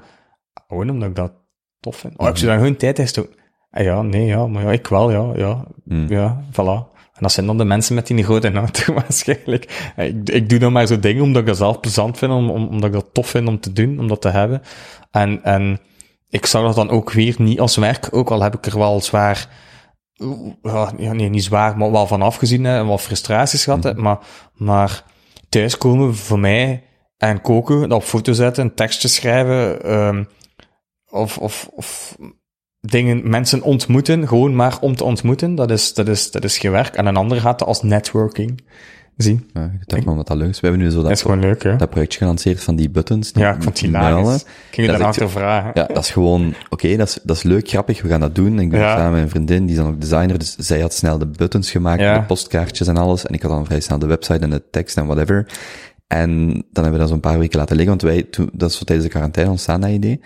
[0.67, 1.31] Gewoon omdat ik dat
[1.79, 2.17] tof vind.
[2.17, 3.35] Oh, ik zou dan gewoon tijd stoken.
[3.71, 5.65] Ah ja, nee, ja, maar ja, ik wel, ja, ja.
[5.83, 6.05] Mm.
[6.09, 6.93] Ja, voilà.
[7.13, 9.91] En dat zijn dan de mensen met die grote auto waarschijnlijk.
[9.95, 12.49] Eh, Ik, ik doe dan maar zo dingen omdat ik dat zelf plezant vind, om,
[12.49, 14.61] om, omdat ik dat tof vind om te doen, om dat te hebben.
[15.11, 15.79] En, en
[16.29, 19.01] ik zag dat dan ook weer niet als werk, ook al heb ik er wel
[19.01, 19.49] zwaar,
[20.97, 23.83] ja, nee, niet zwaar, maar wel van afgezien hè, en wat frustraties gehad.
[23.83, 23.93] hè.
[23.93, 24.17] Maar,
[24.53, 25.03] maar
[25.49, 26.83] thuiskomen voor mij
[27.17, 30.23] en koken, dat op foto zetten, een tekstje schrijven, ehm,
[31.15, 32.17] of, of, of
[32.79, 36.71] dingen, mensen ontmoeten, gewoon maar om te ontmoeten, dat is, dat is, dat is geen
[36.71, 36.95] werk.
[36.95, 38.63] En een ander gaat dat als networking
[39.17, 39.49] zien.
[39.53, 40.59] Ja, ik dacht maar wat dat leuk is.
[40.59, 41.75] We hebben nu zo Dat dat, gewoon leuk, hè?
[41.75, 43.31] dat projectje gelanceerd van die buttons.
[43.31, 44.17] Die Ja, ik vond muilen.
[44.19, 44.41] hilarisch.
[44.41, 45.71] Ik ging je Dat daarachter vragen.
[45.73, 48.59] Ja, dat is gewoon, oké, dat, is, dat is leuk, grappig, we gaan dat doen.
[48.59, 48.95] Ik ben Ja.
[48.97, 51.71] samen met een vriendin, die is dan ook designer, dus zij had snel de buttons
[51.71, 52.19] gemaakt, Ja.
[52.19, 54.97] de postkaartjes en alles, en ik had dan vrij snel de website en de tekst
[54.97, 55.47] en whatever.
[56.07, 58.77] En dan hebben we dat zo'n paar weken laten liggen, want wij, toen, dat is
[58.77, 60.21] zo tijdens de quarantaine ontstaan, dat idee.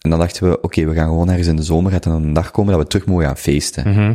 [0.00, 2.22] En dan dachten we, oké, we gaan gewoon ergens in de zomer, gaat er dan
[2.22, 3.88] een dag komen dat we terug mogen gaan feesten.
[3.88, 4.14] Mhm.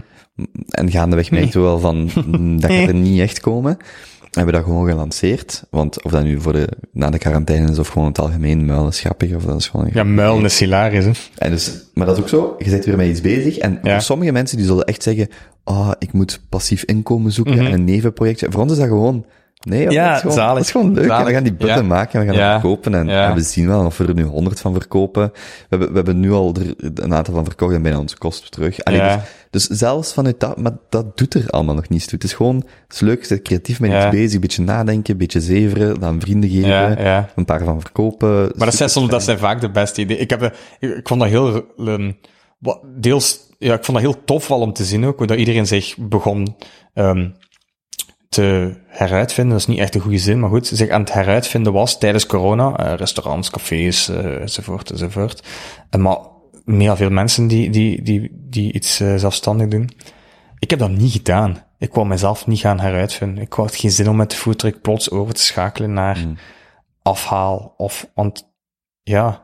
[0.69, 3.77] En gaandeweg merkten we wel van, mm, dat gaat er niet echt komen.
[4.31, 5.63] Hebben we dat gewoon gelanceerd.
[5.69, 8.87] Want of dat nu voor de, na de quarantaine is of gewoon het algemeen, muil
[8.87, 9.89] is grappig, of dat is gewoon...
[9.93, 11.11] Ja, muilen is hilarisch, hè?
[11.37, 13.57] En dus, maar dat is ook zo, je bent weer met iets bezig.
[13.57, 13.91] En Ja.
[13.91, 15.27] voor sommige mensen die zullen echt zeggen,
[15.63, 17.65] ah, ik moet passief inkomen zoeken Mhm.
[17.65, 18.47] en een nevenprojectje.
[18.49, 19.25] Voor ons is dat gewoon,
[19.65, 20.53] nee, Ja, dat, is gewoon, zalig.
[20.55, 21.09] dat is gewoon leuk.
[21.09, 21.81] En we gaan die button Ja.
[21.83, 22.51] maken en we gaan Ja.
[22.51, 22.93] dat verkopen.
[22.93, 23.29] En, Ja.
[23.29, 25.31] en we zien wel of we er nu honderd van verkopen.
[25.33, 28.51] We hebben, we hebben nu al er een aantal van verkocht en bijna onze kosten
[28.51, 28.83] terug.
[28.83, 29.21] Allee, Ja.
[29.49, 32.13] dus, dus zelfs vanuit dat, maar dat doet er allemaal nog niets toe.
[32.13, 34.01] Het is gewoon, het is leuk, je bent creatief met Ja.
[34.07, 37.29] iets bezig, een beetje nadenken, een beetje zeveren, dan vrienden geven, Ja, ja.
[37.35, 38.29] een paar van verkopen.
[38.55, 40.19] Maar dat zijn, soms, dat zijn vaak de beste ideeën.
[40.19, 42.11] Ik, heb, eh, ik, ik vond dat heel, ehm,
[42.59, 45.37] wat, deels, ja, ik vond dat heel tof wel om te zien ook, hoe dat
[45.37, 46.55] iedereen zich begon
[46.93, 47.29] ehm,
[48.35, 49.51] te heruitvinden.
[49.53, 52.25] Dat is niet echt een goede zin, maar goed, zich aan het heruitvinden was tijdens
[52.25, 52.77] corona.
[52.77, 55.47] eh, restaurants, cafés, eh, enzovoort, enzovoort.
[55.89, 56.17] En maar
[56.65, 59.89] meer veel mensen die, die, die, die iets eh, zelfstandig doen.
[60.59, 61.63] Ik heb dat niet gedaan.
[61.77, 63.43] Ik wou mezelf niet gaan heruitvinden.
[63.43, 66.37] Ik had geen zin om met de foodtruck plots over te schakelen naar Mm.
[67.01, 67.73] afhaal.
[67.77, 68.53] Of, want,
[69.03, 69.43] ja,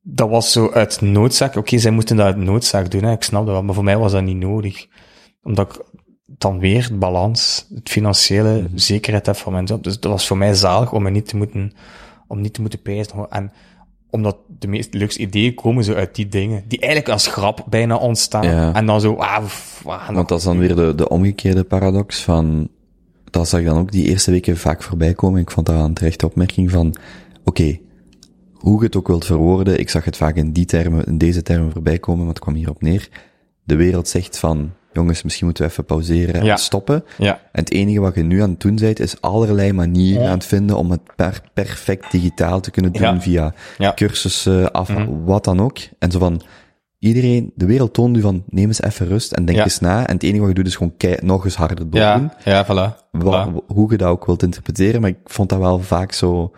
[0.00, 1.56] dat was zo uit noodzaak.
[1.56, 3.12] Oké, zij moeten dat uit noodzaak doen, hè.
[3.12, 4.86] ik snap dat wel, maar voor mij was dat niet nodig.
[5.42, 5.84] Omdat ik
[6.26, 8.68] dan weer het balans, het financiële Mhm.
[8.74, 9.84] zekerheid heb van mijn job.
[9.84, 11.72] Dus dat was voor mij zalig om me niet te moeten,
[12.26, 13.30] om niet te moeten pijzen.
[13.30, 13.52] En
[14.10, 17.96] omdat de meest leukste ideeën komen zo uit die dingen, die eigenlijk als grap bijna
[17.96, 18.46] ontstaan.
[18.46, 18.74] Ja.
[18.74, 19.44] En dan zo, ah,
[19.84, 22.68] we gaan Want dat is dan weer de, de omgekeerde paradox van,
[23.30, 25.40] dat zag ik dan ook die eerste weken vaak voorbij komen.
[25.40, 26.94] Ik vond dat een terechte opmerking van,
[27.44, 27.78] oké,
[28.52, 31.42] hoe je het ook wilt verwoorden, ik zag het vaak in die termen, in deze
[31.42, 33.08] termen voorbij komen, maar het kwam hierop neer.
[33.64, 36.52] De wereld zegt van, jongens, misschien moeten we even pauzeren Ja.
[36.52, 37.04] en stoppen.
[37.18, 40.28] Ja, En het enige wat je nu aan het doen bent, is allerlei manieren Ja.
[40.28, 43.54] aan het vinden om het per perfect digitaal te kunnen doen via
[43.94, 45.24] cursussen, af, Mhm.
[45.24, 45.78] wat dan ook.
[45.98, 46.40] En zo van,
[46.98, 50.06] iedereen, de wereld toont u van, neem eens even rust en denk eens na.
[50.06, 52.00] En het enige wat je doet is gewoon kei, nog eens harder doordoen.
[52.00, 53.04] ja, ja, voilà.
[53.66, 56.52] Hoe je dat ook wilt interpreteren, maar ik vond dat wel vaak zo,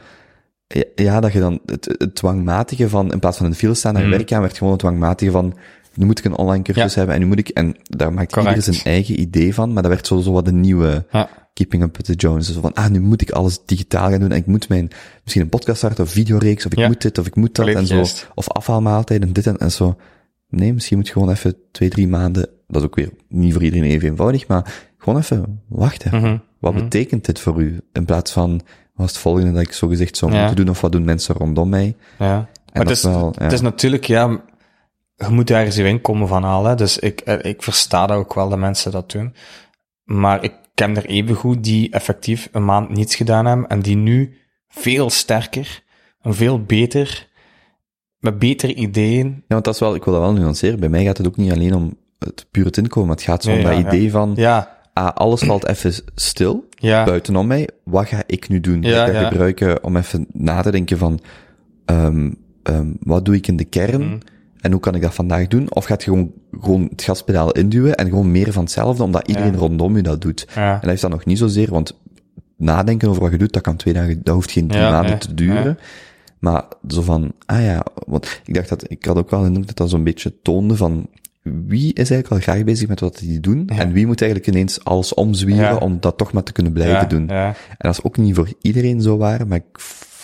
[0.95, 4.03] ja, dat je dan het, het dwangmatige van, in plaats van de file staan naar
[4.03, 4.11] Mhm.
[4.11, 5.55] werk gaan, werd gewoon het dwangmatige van,
[5.99, 6.99] nu moet ik een online cursus Ja.
[6.99, 8.55] hebben en nu moet ik, en daar maakt Correct.
[8.57, 11.29] iedereen zijn eigen idee van, maar dat werd zo, zo wat de nieuwe Ja.
[11.53, 12.55] Keeping Up with the Joneses.
[12.55, 14.91] Zo van, ah, nu moet ik alles digitaal gaan doen en ik moet mijn,
[15.23, 16.87] misschien een podcast starten of videoreeks, of ik Ja.
[16.87, 18.29] moet dit, of ik moet dat, en zo, juist.
[18.35, 19.97] of afhaalmaaltijden en dit en, en zo.
[20.49, 23.63] Nee, misschien moet je gewoon even twee, drie maanden, dat is ook weer niet voor
[23.63, 26.21] iedereen even eenvoudig, maar gewoon even wachten.
[26.21, 26.37] Mhm.
[26.59, 26.83] Wat Mhm.
[26.83, 27.81] betekent dit voor u?
[27.93, 28.51] In plaats van,
[28.95, 31.35] wat is het volgende dat ik zo gezegd zou moeten doen, of wat doen mensen
[31.35, 31.97] rondom mij?
[32.19, 32.35] Ja.
[32.35, 32.47] En
[32.85, 34.41] Maar dat het is wel, het is natuurlijk, ja,
[35.19, 36.77] je moet ergens je inkomen van halen.
[36.77, 39.35] Dus ik, eh, ik versta dat ook wel, dat mensen dat doen.
[40.05, 44.37] Maar ik ken er evengoed die effectief een maand niets gedaan hebben en die nu
[44.69, 45.83] veel sterker
[46.21, 47.29] en veel beter,
[48.19, 49.27] met betere ideeën.
[49.27, 50.81] Ja, want dat is wel, ik wil dat wel nuanceren.
[50.81, 53.51] Bij mij gaat het ook niet alleen om het puur het inkomen, het gaat zo
[53.51, 53.89] Nee, om ja, dat ja.
[53.89, 57.05] idee van, Ja, ah, alles valt even stil Ja.
[57.05, 57.69] buitenom mij.
[57.85, 58.83] Wat ga ik nu doen?
[58.83, 59.29] Ja, ga ik ja.
[59.29, 61.21] gebruiken om even na te denken van,
[61.85, 62.31] ehm,
[62.63, 64.05] ehm, wat doe ik in de kern?
[64.07, 64.19] Mhm.
[64.61, 65.75] En hoe kan ik dat vandaag doen?
[65.75, 69.53] Of gaat je gewoon, gewoon het gaspedaal induwen en gewoon meer van hetzelfde, omdat iedereen
[69.53, 69.59] Ja.
[69.59, 70.47] rondom je dat doet?
[70.55, 70.73] Ja.
[70.75, 71.99] En dat is dan nog niet zozeer, want
[72.57, 75.19] nadenken over wat je doet, dat kan twee dagen, dat hoeft geen drie Ja, maanden
[75.19, 75.79] te duren.
[76.39, 79.77] Maar zo van, ah ja, want ik dacht dat, ik had ook wel indruk dat
[79.77, 81.07] dat zo'n beetje toonde van,
[81.43, 83.69] wie is eigenlijk wel graag bezig met wat die doen?
[83.69, 87.29] En wie moet eigenlijk ineens alles omzwieren om dat toch maar te kunnen blijven doen?
[87.29, 89.79] En dat is ook niet voor iedereen zo waar, maar ik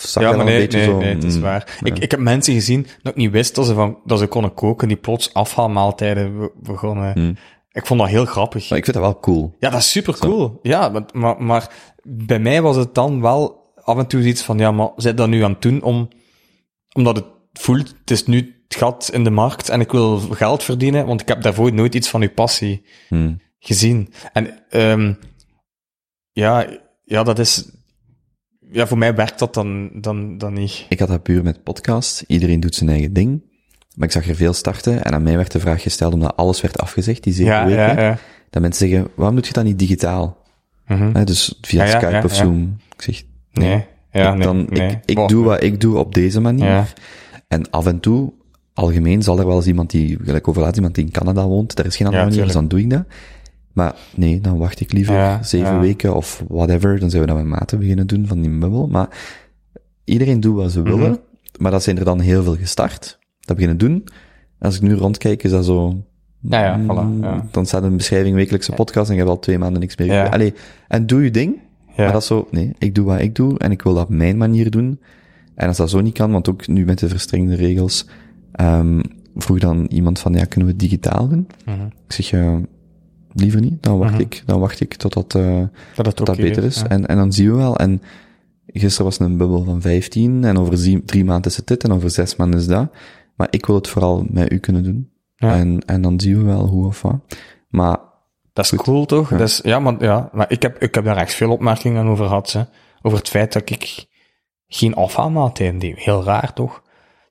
[0.07, 0.99] zag Ja, maar een nee, beetje nee, zo...
[0.99, 1.79] nee, het is mm, waar.
[1.81, 1.87] ja.
[1.95, 4.55] Ik, ik heb mensen gezien dat ik niet wist dat ze, van, dat ze konden
[4.55, 7.13] koken, die plots afhaalmaaltijden be- begonnen.
[7.13, 7.37] Hmm.
[7.73, 8.69] Ik vond dat heel grappig.
[8.69, 9.55] Maar ik vind dat wel cool.
[9.59, 10.59] Ja, dat is super cool.
[10.63, 11.71] Ja, maar, maar, maar
[12.03, 15.29] bij mij was het dan wel af en toe iets van, ja, maar zit dat
[15.29, 16.09] nu aan het doen om,
[16.93, 18.37] omdat het voelt, het is nu
[18.69, 21.95] het gat in de markt en ik wil geld verdienen, want ik heb daarvoor nooit
[21.95, 23.41] iets van uw passie Hmm.
[23.59, 24.13] gezien.
[24.33, 25.13] En, ehm
[26.33, 26.67] ja,
[27.05, 27.71] ja, dat is,
[28.71, 30.87] ja, voor mij werkt dat dan, dan, dan niet.
[30.89, 32.25] Ik had dat puur met podcast.
[32.27, 33.43] Iedereen doet zijn eigen ding.
[33.95, 36.61] Maar ik zag er veel starten en aan mij werd de vraag gesteld, omdat alles
[36.61, 38.19] werd afgezegd, die zeven Ja, weken, ja, ja.
[38.51, 40.43] dat mensen zeggen, waarom doe je dat niet digitaal?
[40.85, 42.35] Hè, dus via Skype of.
[42.35, 42.77] Zoom.
[42.97, 43.69] Ik zeg, nee.
[43.69, 44.91] Nee, ja, nee, dan, nee.
[44.91, 46.93] ik, ik doe wat ik doe op deze manier.
[47.49, 48.33] En af en toe,
[48.75, 51.87] algemeen, zal er wel eens iemand die, gelijk overlaat iemand die in Canada woont, daar
[51.87, 53.05] is geen andere manier, dus dan doe ik dat.
[53.75, 55.81] Maar nee, dan wacht ik liever Ja, zeven ja.
[55.81, 58.87] weken of whatever, dan zijn we dat met maten beginnen doen van die bubbel.
[58.87, 59.09] Maar
[60.05, 60.89] iedereen doet wat ze Mhm.
[60.97, 61.19] willen,
[61.59, 63.19] maar dat zijn er dan heel veel gestart.
[63.41, 64.05] Dat beginnen doen.
[64.59, 66.03] Als ik nu rondkijk, is dat zo...
[66.41, 67.47] Ja, ja, mm, voilà, ja.
[67.51, 70.07] Dan staat een beschrijving wekelijkse podcast en je hebt al twee maanden niks meer.
[70.07, 70.27] Ja.
[70.27, 70.55] Allee,
[70.89, 71.55] en doe je ding,
[71.87, 71.93] Ja.
[71.97, 74.09] maar dat is zo, nee, ik doe wat ik doe en ik wil dat op
[74.09, 75.01] mijn manier doen.
[75.55, 78.07] En als dat zo niet kan, want ook nu met de verstrengde regels,
[78.53, 79.01] ehm
[79.37, 81.47] vroeg dan iemand van, ja, kunnen we het digitaal doen?
[81.65, 81.85] Mhm.
[82.07, 82.61] Ik zeg, ja,
[83.35, 85.63] liever niet, dan wacht ik, dan wacht ik totdat, eh
[85.95, 86.77] Dat het tot dat beter is.
[86.77, 86.89] ja.
[86.89, 88.03] En, en dan zien we wel, en
[88.67, 92.11] gisteren was een bubbel van 15, en over drie maanden is het dit, en over
[92.11, 92.91] zes maanden is dat.
[93.37, 95.11] Maar ik wil het vooral met u kunnen doen.
[95.37, 95.55] Ja.
[95.55, 97.17] En, en dan zien we wel hoe of wat.
[97.69, 97.99] Maar,
[98.53, 99.31] Dat is cool, toch?
[99.31, 99.37] Ja.
[99.37, 102.27] Dat is, ja, maar, ja, maar ik, heb, ik heb daar echt veel opmerkingen over
[102.27, 102.53] gehad.
[102.53, 102.63] Hè.
[103.03, 104.07] Over het feit dat ik
[104.67, 105.99] geen afhaalmaaltijden deed.
[105.99, 106.83] Heel raar, toch?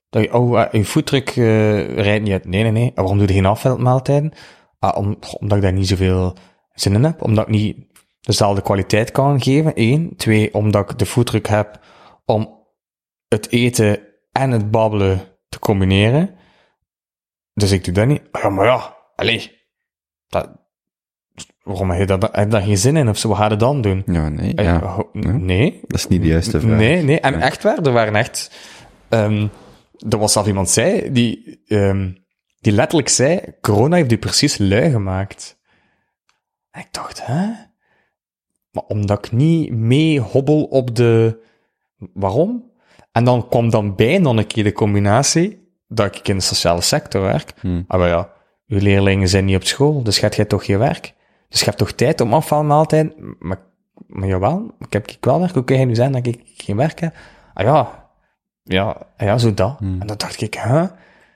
[0.10, 2.46] Dat je, oh, eh, je voetdruk eh, rijdt niet uit.
[2.46, 2.92] Nee, nee, nee.
[2.96, 4.32] Waarom doe je geen afhaalmaaltijden?
[4.84, 6.36] Ah, om, omdat ik daar niet zoveel
[6.74, 7.22] zin in heb.
[7.22, 7.78] Omdat ik niet
[8.22, 9.72] dezelfde kwaliteit kan geven.
[9.76, 10.14] Eén.
[10.18, 11.80] Twee, omdat ik de voetdruk heb
[12.26, 12.60] om
[13.28, 14.00] het eten
[14.32, 16.36] en het babbelen te combineren.
[17.54, 18.22] Dus ik doe dat niet.
[18.32, 19.52] Ja, maar ja, allee.
[20.28, 20.50] Dat,
[21.64, 23.28] waarom heb je, dat, heb je daar geen zin in of zo?
[23.28, 24.04] Wat ga je dan doen?
[24.06, 25.06] ja, nee, Eh, ja.
[25.14, 25.80] Nee.
[25.88, 26.78] Dat is niet de juiste vraag.
[26.78, 27.20] Nee, nee.
[27.20, 27.40] En Ja.
[27.40, 28.52] echt waar, er waren echt...
[29.10, 29.48] ehm
[30.10, 32.12] er was zelf iemand zei, die, ehm,
[32.64, 35.60] die letterlijk zei, corona heeft u precies lui gemaakt.
[36.72, 37.46] En ik dacht, hè?
[38.72, 41.42] Maar omdat ik niet mee hobbel op de...
[42.14, 42.72] Waarom?
[43.12, 46.82] En dan kwam dan bij nog een keer de combinatie dat ik in de sociale
[46.82, 47.54] sector werk.
[47.60, 47.84] Hmm.
[47.88, 48.30] Ah, maar ja,
[48.68, 51.14] uw leerlingen zijn niet op school, dus gaat jij toch je werk?
[51.50, 53.14] Dus je hebt toch tijd om afvalmaaltijd?
[53.40, 53.60] Maar,
[54.08, 55.54] maar jawel, ik heb ik wel werk.
[55.54, 57.16] Hoe kun je nu zijn dat ik geen werk heb?
[57.54, 58.10] Ah ja,
[58.64, 58.86] ja,
[59.18, 59.80] ah ja zo dat.
[59.80, 60.86] En dan dacht ik, hè?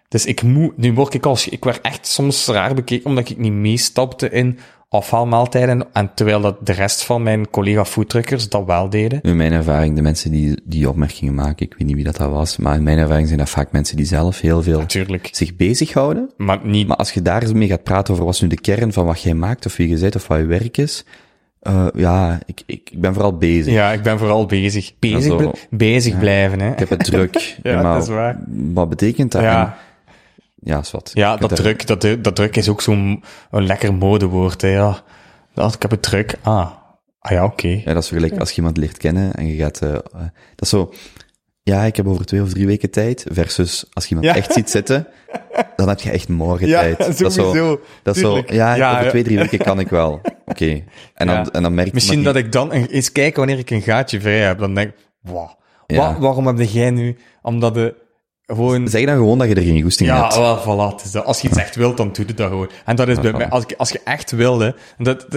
[0.08, 3.38] Dus ik moet, nu word ik als, ik werd echt soms raar bekeken omdat ik
[3.38, 5.86] niet meestapte in afhaalmaaltijden.
[5.94, 9.22] En terwijl dat de rest van mijn collega foodtruckers dat wel deden.
[9.22, 12.30] In mijn ervaring, de mensen die die opmerkingen maken, ik weet niet wie dat, dat
[12.32, 15.30] was, maar in mijn ervaring zijn dat vaak mensen die zelf heel veel Natuurlijk.
[15.32, 16.30] zich bezighouden.
[16.38, 18.60] Maar niet, Maar als je daar eens mee gaat praten over wat is nu de
[18.62, 21.06] kern van wat jij maakt, of wie je bent, of wat je werk is,
[21.62, 23.74] eh, ja, ik, ik, ik ben vooral bezig.
[23.74, 24.94] ja, ik ben vooral bezig.
[25.00, 26.72] Bezig, zo- bl- bezig blijven, hè.
[26.72, 27.36] Ik heb het druk.
[27.64, 28.40] Ja, maar dat is waar.
[28.74, 29.42] Wat betekent dat?
[29.42, 29.78] Ja.
[30.60, 31.12] Ja, is wat.
[31.14, 34.62] Ja, dat druk, dat, dat druk is ook zo'n een lekker modewoord.
[34.62, 35.02] Hè, ja.
[35.54, 36.36] Dat, ik heb het druk.
[36.42, 36.72] Ah,
[37.20, 37.68] ah ja, oké.
[37.68, 40.00] Ja, dat is vergelijk als je iemand leert kennen en je gaat, eh, eh,
[40.56, 40.94] dat is zo,
[41.64, 44.36] ja, ik heb over twee of drie weken tijd, versus als je iemand Ja.
[44.36, 45.08] echt ziet zitten,
[45.76, 46.98] dan heb je echt morgen Ja, tijd.
[46.98, 50.22] Dat is zo, dat is zo, ja, Ja, over twee, drie weken kan ik wel.
[50.46, 50.84] Oké.
[51.14, 53.70] En dan, en dan merk je Misschien dat ik dan een- eens kijken wanneer ik
[53.70, 54.60] een gaatje vrij heb.
[54.60, 55.50] Dan denk ik, wow,
[55.88, 55.98] Ja.
[55.98, 57.18] wa- waarom heb jij nu?
[57.42, 57.96] Omdat de
[58.48, 58.88] gewoon...
[58.88, 60.36] Zeg dan gewoon dat je er geen goesting Ja, hebt.
[60.36, 61.12] wel, voilà.
[61.12, 61.26] dat.
[61.26, 62.70] Als je iets echt wilt, dan doe je dat gewoon.
[62.86, 65.28] En dat is bij mij, als, ik, als je echt wilde, dat,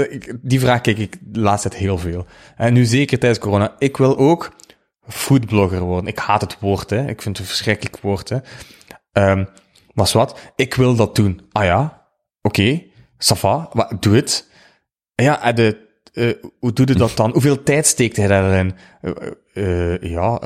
[0.43, 2.27] die vraag kijk ik de laatste tijd heel veel.
[2.57, 3.75] En nu zeker tijdens corona.
[3.79, 4.53] Ik wil ook
[5.09, 6.11] foodblogger worden.
[6.11, 7.01] Ik haat het woord, hè.
[7.09, 8.39] Ik vind het een verschrikkelijk woord, hè.
[9.13, 9.45] Ehm
[10.01, 10.39] maar wat?
[10.57, 11.41] Ik wil dat doen.
[11.53, 12.07] Ah ja?
[12.43, 12.83] Oké.
[13.19, 13.69] va.
[13.73, 14.49] Wat, doe het.
[15.15, 17.33] Ja, en de, eh, hoe doe je dat dan?
[17.33, 18.75] Hoeveel tijd steekt hij daarin?
[19.01, 20.39] Eh, eh, ja,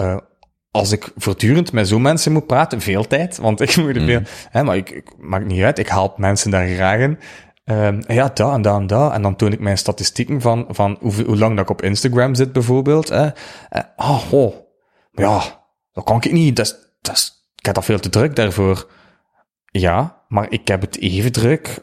[0.74, 4.20] als ik voortdurend met zo'n mensen moet praten, veel tijd, want ik moet er veel,
[4.50, 7.18] hè, maar ik, ik maakt niet uit, ik haal mensen daar graag in.
[7.64, 9.12] Ehm, ja, dat en dat en dat.
[9.12, 12.34] En dan toon ik mijn statistieken van, van hoe, hoe lang dat ik op Instagram
[12.34, 13.08] zit, bijvoorbeeld.
[13.08, 13.28] Hè.
[13.96, 14.54] Oh,
[15.12, 15.42] ja,
[15.92, 16.56] dat kan ik niet.
[16.56, 18.90] Dat is, dat is, ik heb dat veel te druk daarvoor.
[19.70, 21.80] Ja, maar ik heb het even druk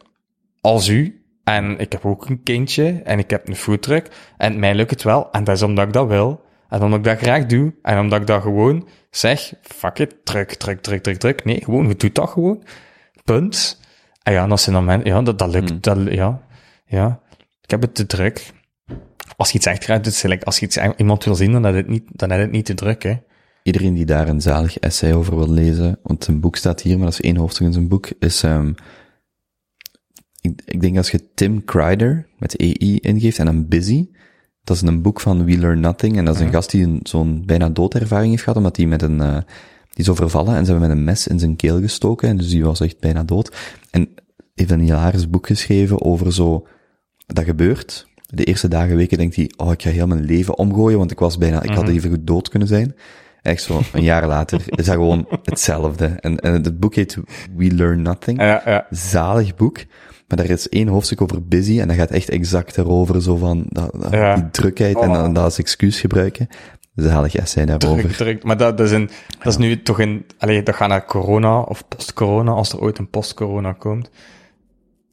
[0.61, 1.25] als u.
[1.43, 4.07] En ik heb ook een kindje en ik heb een foodtruck.
[4.37, 5.31] En mij lukt het wel.
[5.31, 6.49] En dat is omdat ik dat wil.
[6.71, 7.73] En omdat ik dat graag doe.
[7.81, 11.43] En omdat ik dat gewoon zeg, fuck it, druk, druk, druk, druk, druk.
[11.45, 12.63] Nee, gewoon, je doet dat gewoon.
[13.23, 13.79] Punt.
[14.23, 15.79] En ja, en als ze dan men, ja, dat, dat lukt, Hmm.
[15.81, 16.41] dat, ja,
[16.85, 17.21] ja.
[17.61, 18.51] Ik heb het te druk.
[19.37, 21.73] Als je iets echt graag doet, select, als je iets, iemand wil zien, dan heb
[21.73, 23.15] je het niet, dan heb je het niet te druk, hè.
[23.63, 27.05] Iedereen die daar een zalig essay over wil lezen, want een boek staat hier, maar
[27.05, 28.75] dat is één hoofdstuk in zijn boek, is, um,
[30.41, 34.09] ik, ik denk als je Tim Kreider met EI ingeeft en dan Busy,
[34.63, 36.99] dat is een boek van We Learn Nothing, en dat is een gast die een,
[37.03, 39.33] zo'n bijna doodervaring heeft gehad, omdat hij met een, uh,
[39.89, 42.49] die is overvallen en ze hebben met een mes in zijn keel gestoken, en dus
[42.49, 43.75] die was echt bijna dood.
[43.91, 44.09] En
[44.55, 46.67] heeft een hilarisch boek geschreven over zo,
[47.25, 48.09] dat gebeurt.
[48.25, 51.19] De eerste dagen, weken denkt hij, oh, ik ga heel mijn leven omgooien, want ik
[51.19, 52.95] was bijna, ik had even goed dood kunnen zijn.
[53.41, 56.05] Echt zo, een jaar later is dat gewoon hetzelfde.
[56.05, 57.17] En, en het boek heet
[57.55, 58.39] We Learn Nothing.
[58.41, 58.87] Ja, ja.
[58.89, 59.77] Zalig boek.
[60.35, 63.65] Maar daar is één hoofdstuk over busy en dat gaat echt exact erover, zo van
[63.69, 64.35] dat, dat, Ja.
[64.35, 65.13] die drukheid en Oh.
[65.15, 66.47] dan dat als excuus gebruiken.
[66.95, 68.01] Zalig essay daarover.
[68.03, 68.43] Druk, druk.
[68.43, 69.09] Maar dat, dat is, een,
[69.43, 72.97] dat is nu toch een, allee, dat gaat naar corona of post-corona, als er ooit
[72.97, 74.09] een post-corona komt.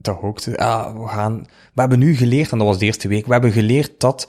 [0.00, 3.08] Toch ook, te- ah, we gaan, we hebben nu geleerd, en dat was de eerste
[3.08, 4.28] week, we hebben geleerd dat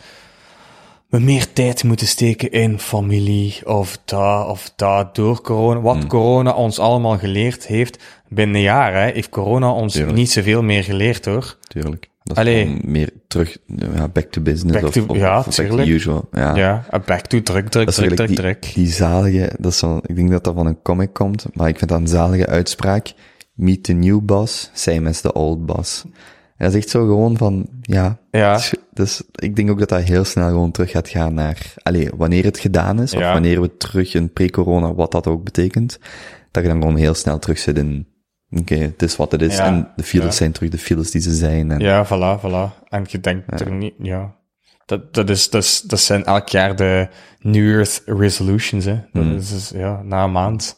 [1.07, 5.79] we meer tijd moeten steken in familie, of dat, of dat, door corona.
[5.81, 10.17] Wat corona ons allemaal geleerd heeft, binnen een jaar, hè, heeft corona ons Tuurlijk.
[10.17, 11.57] niet zoveel meer geleerd, hoor.
[11.67, 12.09] Tuurlijk.
[12.23, 12.79] Dat is Allee.
[12.83, 14.73] meer terug, ja, back to business.
[14.73, 16.27] Back of, to- of, ja, of back to usual.
[16.31, 16.55] Ja.
[16.55, 18.71] Ja, back to druk, druk, druk, druk, die, druk.
[18.73, 21.77] die zalige, dat is zo, ik denk dat dat van een comic komt, maar ik
[21.77, 23.13] vind dat een zalige uitspraak.
[23.53, 26.03] Meet the new boss, same as the old boss.
[26.03, 28.17] En dat is echt zo gewoon van, ja.
[28.31, 28.59] Ja.
[28.93, 32.43] Dus ik denk ook dat dat heel snel gewoon terug gaat gaan naar, allee, wanneer
[32.43, 35.99] het gedaan is, of wanneer we terug in pre-corona, wat dat ook betekent,
[36.51, 38.07] dat je dan gewoon heel snel terug zit in,
[38.51, 39.65] oké, het is wat het is, Ja.
[39.65, 40.31] en de files Ja.
[40.31, 41.71] zijn terug de files die ze zijn.
[41.71, 42.87] En, Ja, voilà, voilà.
[42.89, 44.35] En je denkt er niet, ja.
[44.85, 47.07] Dat, dat, is, dat, is, dat zijn elk jaar de
[47.41, 48.95] New Year's resolutions, hè.
[49.13, 49.35] Dat Hmm.
[49.35, 50.77] is dus, ja, na een maand.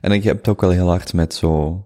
[0.00, 1.84] En ik heb het ook wel heel hard met zo,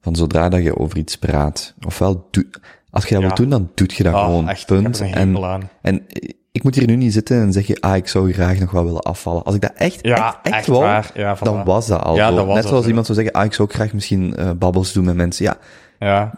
[0.00, 2.46] van zodra dat je over iets praat, ofwel doe,
[2.90, 3.26] als je dat Ja.
[3.26, 5.00] wilt doen, dan doet je dat Ah, gewoon, echt, punt.
[5.00, 5.70] een En, aan.
[5.82, 6.06] en
[6.52, 9.02] ik moet hier nu niet zitten en zeggen, ah, ik zou graag nog wel willen
[9.02, 9.42] afvallen.
[9.42, 11.10] Als ik dat echt, Ja, echt, echt, echt wou, waar.
[11.14, 11.40] Ja, voilà.
[11.40, 12.34] dan was dat al Ja, zo.
[12.36, 12.88] dat was Net zoals zo.
[12.88, 15.44] iemand zou zeggen, ah, ik zou ook graag misschien eh babbels doen met mensen.
[15.44, 15.56] Ja,
[15.98, 16.32] Ja.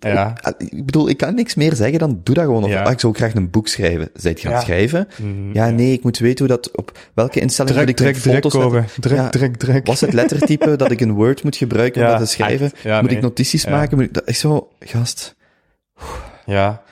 [0.00, 0.32] Ja.
[0.40, 2.64] ah, ik bedoel, ik kan niks meer zeggen, dan doe dat gewoon.
[2.64, 2.82] Of, Ja.
[2.82, 4.08] ah, ik zou ook graag een boek schrijven.
[4.14, 4.66] Zijt je aan het Ja.
[4.68, 5.08] schrijven?
[5.22, 8.24] Mm, Ja, nee, ik moet weten hoe dat, op welke instelling Druk, moet ik druk,
[8.24, 8.92] mijn druk, foto's.
[9.00, 9.86] Druk, druk, druk.
[9.86, 12.70] Was het lettertype dat ik een Word moet gebruiken om dat te schrijven?
[12.84, 13.16] moet nee.
[13.16, 13.96] ik notities maken?
[13.96, 15.34] Moet ik dat, ik zo, gast,
[16.46, 16.82] Ja.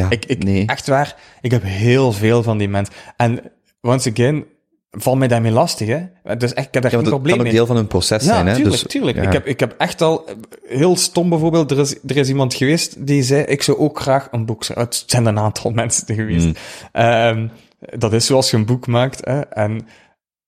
[0.00, 0.66] Ja, Ik, ik, nee.
[0.66, 2.94] echt waar, ik heb heel veel van die mensen.
[3.16, 3.40] En,
[3.80, 4.44] once again,
[4.90, 6.36] valt mij daarmee lastig, hè.
[6.36, 7.52] Dus echt, ik heb daar Ja, geen probleem kan ook mee.
[7.52, 8.54] deel van hun proces Ja, zijn, hè?
[8.54, 9.16] tuurlijk, dus, tuurlijk.
[9.16, 9.22] ja.
[9.22, 10.24] Ik, heb, ik heb echt al,
[10.66, 14.28] heel stom bijvoorbeeld, er is, er is iemand geweest die zei, ik zou ook graag
[14.30, 14.84] een boek schrijven.
[14.86, 16.46] Het zijn een aantal mensen geweest.
[16.46, 16.54] Mm.
[16.92, 17.48] Ehm,
[17.78, 19.40] dat is zoals je een boek maakt, hè.
[19.40, 19.86] En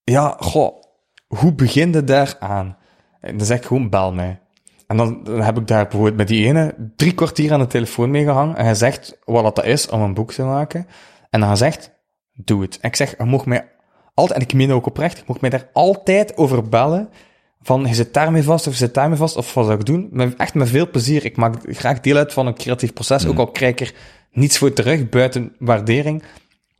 [0.05, 0.83] ja, goh,
[1.27, 2.77] hoe begin je daar aan?
[3.21, 4.39] En dan zeg ik gewoon, bel mij.
[4.87, 8.11] En dan, dan heb ik daar bijvoorbeeld met die ene drie kwartier aan de telefoon
[8.11, 8.57] mee gehangen.
[8.57, 10.87] En hij zegt wat dat is om een boek te maken.
[11.31, 11.91] En dan hij zegt,
[12.33, 12.79] doe het.
[12.81, 13.69] En ik zeg, je mocht mij
[14.15, 17.09] altijd, en ik meen ook oprecht, je mocht mij daar altijd over bellen.
[17.63, 20.09] Van, je zit daarmee vast, of je zit daarmee vast, of wat zou ik doen?
[20.11, 21.25] Met, echt met veel plezier.
[21.25, 23.95] Ik maak graag deel uit van een creatief proces, ook al krijg ik er
[24.33, 26.23] niets voor terug, buiten waardering.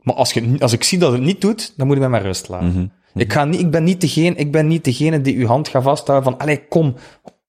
[0.01, 2.21] Maar als, je, als ik zie dat het niet doet, dan moet je mij maar
[2.21, 2.91] rust laten.
[3.15, 5.83] Ik, ga niet, ik, ben niet degene, ik ben niet degene die uw hand gaat
[5.83, 6.95] vasthouden van, allee, kom,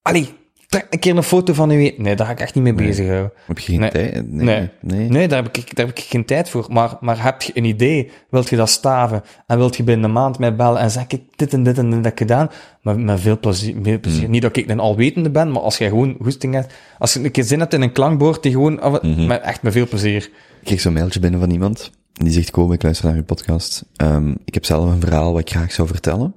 [0.02, 0.28] allee,
[0.68, 1.94] trek een keer een foto van u.
[1.96, 3.32] Nee, daar ga ik echt niet mee bezighouden.
[3.46, 3.90] Heb je geen Nee.
[3.90, 4.30] tijd?
[4.32, 4.44] Nee.
[4.44, 4.68] Nee.
[4.80, 5.08] nee.
[5.08, 6.66] Nee, daar, heb ik, daar heb ik geen tijd voor.
[6.70, 8.10] Maar, maar heb je een idee?
[8.30, 9.22] Wilt je dat staven?
[9.46, 11.90] En wilt je binnen een maand mij bellen en zeg ik dit en dit en
[11.90, 12.50] dit heb ik gedaan?
[12.82, 13.74] Maar met veel plezier.
[13.82, 14.24] Veel plezier.
[14.24, 14.30] Mm.
[14.30, 17.30] Niet dat ik een alwetende ben, maar als jij gewoon goesting hebt, als je een
[17.30, 19.26] keer zin hebt in een klankbord, die gewoon, Mhm.
[19.26, 20.22] met, echt met veel plezier.
[20.60, 21.90] Ik kreeg zo'n mailtje binnen van iemand.
[22.12, 23.84] Die zegt, Kobe, ik luister naar je podcast.
[23.96, 26.34] Ehm, ik heb zelf een verhaal wat ik graag zou vertellen.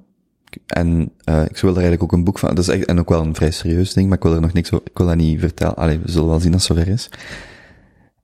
[0.65, 2.55] En eh ik wil er eigenlijk ook een boek van...
[2.55, 4.53] Dat is echt, en ook wel een vrij serieus ding, maar ik wil er nog
[4.53, 4.85] niks over...
[4.85, 5.75] Ik wil dat niet vertellen.
[5.75, 7.09] Allee, we zullen wel zien als het zover is.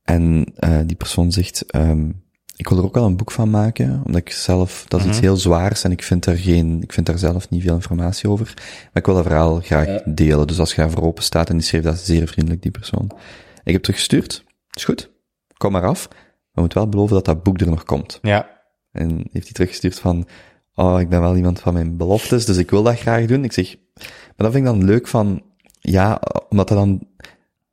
[0.04, 1.66] En eh die persoon zegt...
[1.72, 2.10] ehm
[2.58, 4.86] ik wil er ook wel een boek van maken, omdat ik zelf...
[4.88, 6.82] Dat is iets heel zwaars en ik vind daar geen...
[6.82, 8.54] Ik vind daar zelf niet veel informatie over.
[8.56, 10.48] Maar ik wil dat verhaal graag delen.
[10.48, 13.12] Dus als je daarvoor open staat, en die schreef dat zeer vriendelijk, die persoon.
[13.64, 14.44] Ik heb teruggestuurd.
[14.72, 15.10] Is goed.
[15.58, 16.08] Kom maar af.
[16.52, 18.20] Maar moet wel beloven dat dat boek er nog komt.
[18.22, 18.50] Ja.
[18.92, 20.28] En heeft hij teruggestuurd van,
[20.78, 23.44] oh, ik ben wel iemand van mijn beloftes, dus ik wil dat graag doen.
[23.44, 25.42] Ik zeg, maar dat vind ik dan leuk van,
[25.80, 27.08] ja, omdat dat dan,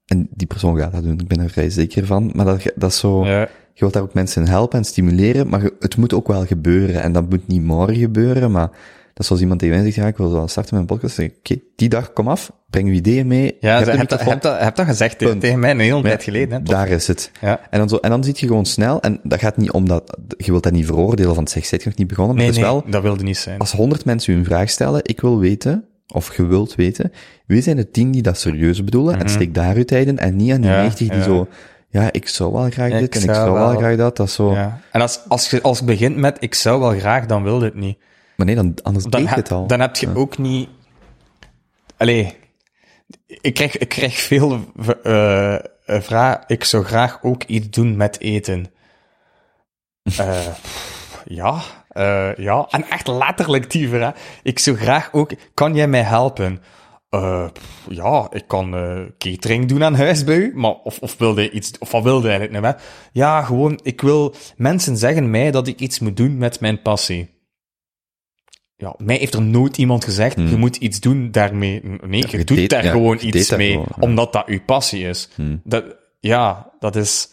[0.04, 2.30] En die persoon gaat dat doen, ik ben er vrij zeker van.
[2.34, 3.40] Maar dat, dat is zo, Ja.
[3.40, 7.02] je wilt daar ook mensen in helpen en stimuleren, maar het moet ook wel gebeuren.
[7.02, 8.70] En dat moet niet morgen gebeuren, maar
[9.14, 11.18] dat is zoals iemand tegen mij zegt, ja, ik wil wel starten met een podcast.
[11.18, 13.56] Oké, die dag, kom af, breng je ideeën mee.
[13.60, 15.40] Ja, de hebt, dat, heb dat, heb dat gezegd tegen- Punt.
[15.40, 16.58] tegen mij een hele tijd geleden.
[16.58, 16.62] Hè?
[16.62, 17.30] Daar is het.
[17.40, 17.60] Ja.
[17.70, 20.18] En dan, zo, en dan zie je gewoon snel, en dat gaat niet om dat,
[20.36, 22.70] je wilt dat niet veroordelen, van zeg, zit nog niet begonnen, maar Nee, is nee,
[22.70, 23.58] wel, dat wilde niet zijn.
[23.58, 27.12] als honderd mensen u een vraag stellen, ik wil weten, of je wilt weten,
[27.46, 30.36] wie zijn de tien die dat serieus bedoelen, en steek daar uw tijd in, en
[30.36, 30.76] niet aan die Mhm.
[30.78, 31.22] Ja, 90 die ja.
[31.24, 31.48] zo,
[31.88, 34.26] ja, ik zou wel graag dit, ik en ik zou wel wel- graag dat, dat
[34.26, 34.52] is zo.
[34.52, 34.80] Ja.
[34.92, 37.74] En als, als je als je begint met, ik zou wel graag, dan wilde het
[37.74, 37.98] niet.
[38.36, 39.66] Maar nee, dan, anders Dan, deed het al.
[39.66, 40.68] dan heb je ook niet...
[41.96, 42.36] Allee,
[43.26, 44.60] ik krijg, ik krijg veel
[45.02, 46.44] eh vragen.
[46.46, 48.66] Ik zou graag ook iets doen met eten.
[50.16, 50.46] Eh,
[51.24, 52.66] ja, eh, ja.
[52.70, 54.14] En echt letterlijk die vraag.
[54.42, 55.32] Ik zou graag ook...
[55.54, 56.62] Kan jij mij helpen?
[57.08, 57.46] Eh,
[57.88, 61.72] ja, ik kan eh, catering doen aan huis bij u, maar of, of wilde iets,
[61.78, 62.74] of wat wilde je eigenlijk nou?
[62.74, 62.82] hè?
[63.12, 67.33] Ja, gewoon, ik wil, mensen zeggen mij dat ik iets moet doen met mijn passie.
[68.84, 71.80] Ja, mij heeft er nooit iemand gezegd, je moet iets doen daarmee.
[71.82, 72.38] Nee, je, Hmm.
[72.38, 73.96] je doet deed- daar ja, gewoon iets mee, gewoon, ja.
[74.00, 75.28] omdat dat uw passie is.
[75.34, 75.60] Hmm.
[75.64, 75.84] Dat,
[76.20, 77.28] ja, dat is...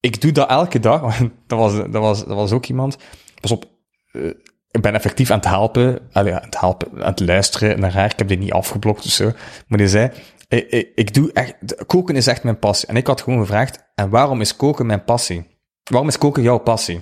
[0.00, 1.16] Ik doe dat elke dag.
[1.46, 2.96] dat, was, dat, was, dat was ook iemand...
[3.40, 3.64] Pas op,
[4.12, 4.22] eh,
[4.70, 8.10] ik ben effectief aan het helpen, allee, aan het helpen, aan het luisteren naar haar.
[8.12, 9.32] Ik heb dit niet afgeblokt of zo.
[9.66, 10.10] Maar die zei,
[10.48, 12.88] ik, ik, ik doe echt, koken is echt mijn passie.
[12.88, 15.46] En ik had gewoon gevraagd, en waarom is koken mijn passie?
[15.90, 16.96] Waarom is koken jouw passie?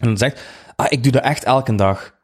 [0.00, 0.42] En dan zegt,
[0.76, 2.14] ah, ik doe dat echt elke dag.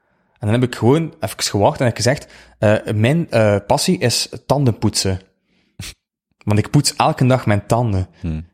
[0.42, 2.26] En dan heb ik gewoon even gewacht en heb ik gezegd,
[2.58, 5.20] eh, mijn eh, passie is tanden poetsen.
[6.48, 8.08] Want ik poets elke dag mijn tanden.
[8.20, 8.46] Hmm.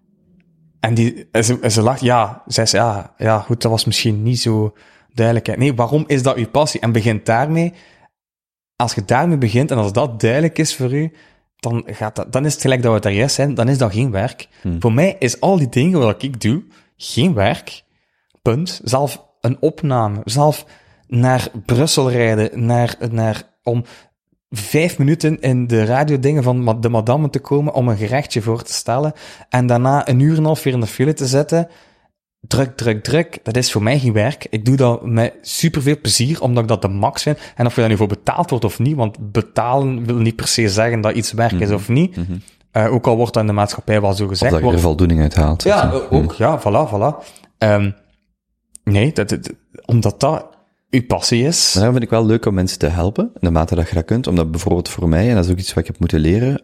[0.80, 3.84] En, die, en ze, en ze lacht, ja, zei ze, ja, ja, goed, dat was
[3.84, 4.76] misschien niet zo
[5.12, 5.56] duidelijk.
[5.56, 6.80] Nee, waarom is dat uw passie?
[6.80, 7.72] En begint daarmee,
[8.76, 11.12] als je daarmee begint en als dat duidelijk is voor u,
[11.56, 13.78] dan, gaat dat, dan is het gelijk dat we het daar juist zijn, dan is
[13.78, 14.48] dat geen werk.
[14.78, 16.64] Voor mij is al die dingen wat ik doe,
[16.96, 17.82] geen werk.
[18.42, 18.80] Punt.
[18.84, 20.66] Zelf een opname, zelf
[21.08, 23.84] naar Brussel rijden, naar, naar, om
[24.50, 28.72] vijf minuten in de radiodingen van de madame te komen om een gerechtje voor te
[28.72, 29.12] stellen
[29.48, 31.68] en daarna een uur en een half weer in de file te zetten.
[32.40, 33.38] Druk, druk, druk.
[33.42, 34.46] Dat is voor mij geen werk.
[34.50, 37.38] Ik doe dat met superveel plezier, omdat ik dat de max vind.
[37.56, 40.46] En of je daar nu voor betaald wordt of niet, want betalen wil niet per
[40.48, 42.16] se zeggen dat iets werk is of niet.
[42.70, 44.52] Eh, ook al wordt dat in de maatschappij wel zo Of gezegd.
[44.52, 45.62] dat je er voldoening uit haalt.
[45.62, 47.24] ja, eh, ook, ja, voilà, voilà.
[47.58, 47.90] Ehm,
[48.84, 49.52] nee, dat, dat-
[49.84, 50.46] omdat dat
[50.90, 51.64] uw passie is.
[51.64, 53.94] Maar daarom vind ik wel leuk om mensen te helpen, in de mate dat je
[53.94, 56.20] dat kunt, omdat bijvoorbeeld voor mij, en dat is ook iets wat ik heb moeten
[56.20, 56.62] leren,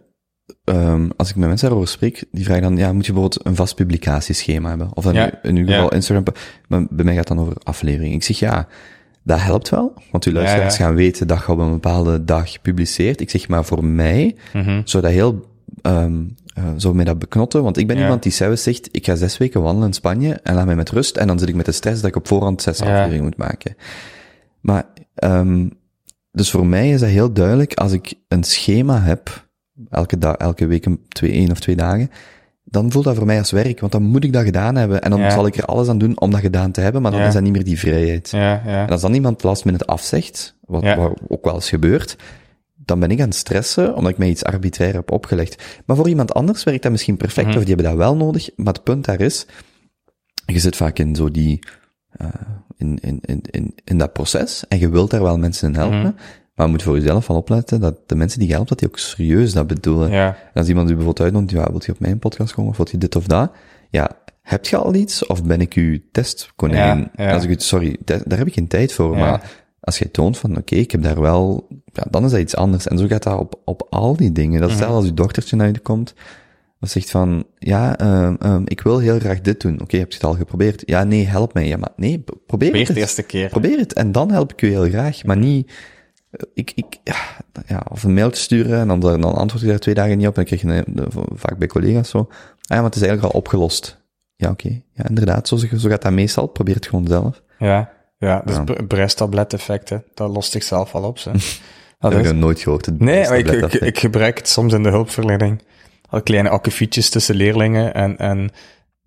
[0.64, 3.56] ehm, als ik met mensen daarover spreek, die vragen dan, ja, moet je bijvoorbeeld een
[3.56, 4.90] vast publicatieschema hebben?
[4.94, 5.90] Of dan Ja, in uw geval ja.
[5.90, 6.24] Instagram,
[6.68, 8.14] maar bij mij gaat het dan over aflevering.
[8.14, 8.66] Ik zeg, ja,
[9.22, 10.84] dat helpt wel, want uw luisteraars ja.
[10.84, 13.20] gaan weten dat je op een bepaalde dag publiceert.
[13.20, 14.80] Ik zeg, maar voor mij Mhm.
[14.84, 15.46] zou dat heel,
[15.82, 16.22] ehm
[16.54, 18.02] eh, zou mij dat beknotten, want ik ben Ja.
[18.02, 20.90] iemand die zelfs zegt, ik ga zes weken wandelen in Spanje en laat mij met
[20.90, 22.84] rust, en dan zit ik met de stress dat ik op voorhand zes Ja.
[22.84, 23.76] afleveringen moet maken.
[24.60, 24.84] Maar,
[25.14, 25.68] ehm
[26.32, 29.46] dus voor mij is dat heel duidelijk, als ik een schema heb,
[29.90, 32.10] elke dag, elke week een, twee, één of twee dagen,
[32.64, 35.10] dan voelt dat voor mij als werk, want dan moet ik dat gedaan hebben, en
[35.10, 35.30] dan Ja.
[35.30, 37.26] zal ik er alles aan doen om dat gedaan te hebben, maar dan Ja.
[37.26, 38.30] is dat niet meer die vrijheid.
[38.30, 38.84] Ja, ja.
[38.84, 40.96] En als dan iemand last minute afzegt, wat, Ja.
[40.96, 42.16] wat ook wel eens gebeurt,
[42.84, 45.62] dan ben ik aan het stressen, omdat ik mij iets arbitrair heb opgelegd.
[45.86, 47.56] Maar voor iemand anders werkt dat misschien perfect, Mhm.
[47.56, 49.46] of die hebben dat wel nodig, maar het punt daar is,
[50.46, 51.58] je zit vaak in zo die,
[52.10, 52.28] eh,
[52.76, 55.98] in, in, in, in, in dat proces, en je wilt daar wel mensen in helpen,
[55.98, 56.12] Mhm.
[56.54, 58.88] maar je moet voor jezelf wel opletten dat de mensen die je helpt, dat die
[58.88, 60.10] ook serieus dat bedoelen.
[60.10, 60.36] Ja.
[60.54, 62.98] Als iemand u bijvoorbeeld uitnodigt, ja, wilt je op mijn podcast komen, of wilt je
[62.98, 63.52] dit of dat?
[63.90, 64.10] Ja,
[64.42, 67.10] heb je al iets, of ben ik uw testkonijn?
[67.16, 67.32] Ja, ja.
[67.32, 70.38] Als ik het, sorry, da- daar heb ik geen tijd voor, maar als jij toont
[70.38, 72.86] van, oké, ik heb daar wel, ja, dan is dat iets anders.
[72.88, 74.60] En zo gaat dat op, op al die dingen.
[74.60, 74.84] Dat is Mhm.
[74.84, 76.14] stel als uw dochtertje naar je komt,
[76.80, 79.80] dat zegt van, ja, ehm, ehm, ik wil heel graag dit doen.
[79.80, 80.82] Oké, heb je het al geprobeerd?
[80.86, 81.66] Ja, nee, help mij.
[81.66, 83.48] Ja, maar nee, probeer Weer het de eerste keer.
[83.48, 85.72] Probeer het, en dan help ik u heel graag, maar niet,
[86.30, 86.98] eh, ik, ik,
[87.66, 90.38] ja, of een mailtje sturen, en dan, dan antwoord je daar twee dagen niet op,
[90.38, 92.26] en dan krijg je een, een- vaak bij collega's zo, ah
[92.60, 94.02] ja, maar het is eigenlijk al opgelost.
[94.36, 94.82] Ja, oké.
[94.92, 96.46] Ja, inderdaad, zo, zo gaat dat meestal.
[96.46, 97.42] Probeer het gewoon zelf.
[97.58, 98.42] Ja, ja.
[98.44, 98.64] Dus Ja.
[98.86, 99.96] bresttablet-effect, hè.
[100.14, 101.18] Dat lost zichzelf al op.
[101.24, 101.32] Dat
[101.98, 102.86] Dat heb ik nog nooit gehoord.
[102.86, 105.62] het Nee, maar ik, ik, gebruik het soms in de hulpverlening.
[106.10, 108.50] Al kleine akkefietjes tussen leerlingen en, en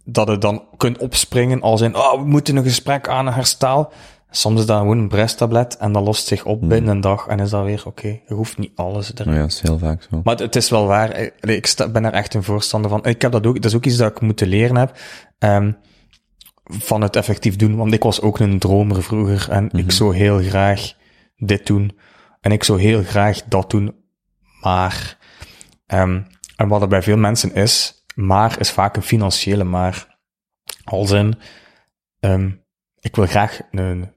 [0.03, 3.92] dat het dan kunt opspringen als in, oh, we moeten een gesprek aan een herstel.
[4.30, 7.40] Soms is dat gewoon een bresttablet en dat lost zich op binnen een dag en
[7.40, 8.08] is dat weer oké.
[8.27, 9.34] Je hoeft niet alles erin.
[9.34, 10.22] Ja, dat is heel vaak zo.
[10.24, 11.10] Maar het, het is wel waar.
[11.11, 13.06] eh, Ik sta- ben er echt een voorstander van.
[13.06, 14.98] Ik heb dat ook, dat is ook iets dat ik moeten leren heb.
[15.40, 15.72] ehm,
[16.69, 17.75] van het effectief doen.
[17.75, 20.93] Want ik was ook een dromer vroeger en ik zou heel graag
[21.35, 21.97] dit doen.
[22.41, 23.95] En ik zou heel graag dat doen.
[24.61, 25.17] Maar
[25.85, 26.21] ehm,
[26.55, 30.17] En wat er bij veel mensen is, maar is vaak een financiële maar.
[30.83, 31.39] Als in,
[32.19, 32.51] ehm,
[32.99, 34.11] ik wil graag een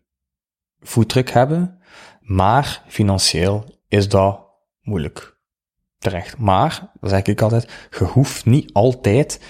[0.81, 1.81] foodtruck hebben,
[2.21, 4.41] maar financieel is dat
[4.81, 5.39] moeilijk.
[5.99, 6.39] Terecht.
[6.39, 9.41] Maar, dat zeg ik altijd, je hoeft niet altijd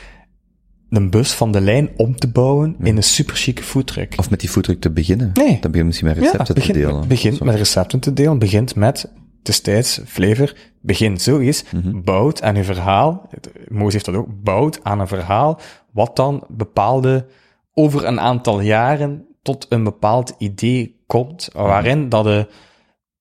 [0.91, 4.15] een bus van de lijn om te bouwen in een super chique foodtruck.
[4.17, 5.31] Of met die foodtruck te beginnen.
[5.35, 5.47] Nee.
[5.61, 7.09] Dan begin je misschien met recepten te delen.
[7.09, 7.45] Begint Zo.
[7.45, 9.13] met recepten te delen, begint met
[9.43, 12.01] destijds flavor, begint zoiets, Mhm.
[12.03, 13.29] bouwt aan een verhaal,
[13.69, 15.61] Moos heeft dat ook, bouwt aan een verhaal,
[15.93, 17.27] wat dan bepaalde,
[17.75, 22.47] over een aantal jaren tot een bepaald idee komt, waarin dat de,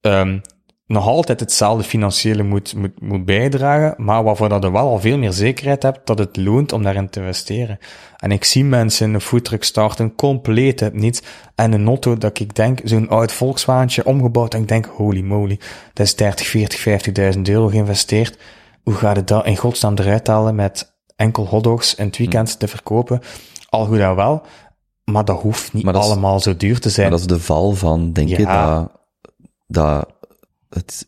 [0.02, 0.40] ehm,
[0.90, 5.18] nog altijd hetzelfde financiële moet, moet, moet bijdragen, maar waarvoor dat je wel al veel
[5.18, 7.78] meer zekerheid hebt dat het loont om daarin te investeren.
[8.18, 11.24] En ik zie mensen een foodtruck starten, compleet het niet.
[11.56, 15.60] En een auto dat ik denk, zo'n oud Volkswagentje omgebouwd, en ik denk, holy moly,
[15.94, 18.38] dat is 30, 40, 50.000 euro geïnvesteerd.
[18.84, 22.68] Hoe gaat het dat in godsnaam eruit halen met enkel hotdogs in het weekend te
[22.68, 23.22] verkopen?
[23.70, 24.42] Al goed en wel,
[25.04, 27.10] maar dat hoeft niet is- allemaal zo duur te zijn.
[27.10, 28.76] Maar dat is de val van, denk je, Ja.
[28.80, 28.92] dat,
[29.68, 30.08] dat
[30.70, 31.08] het,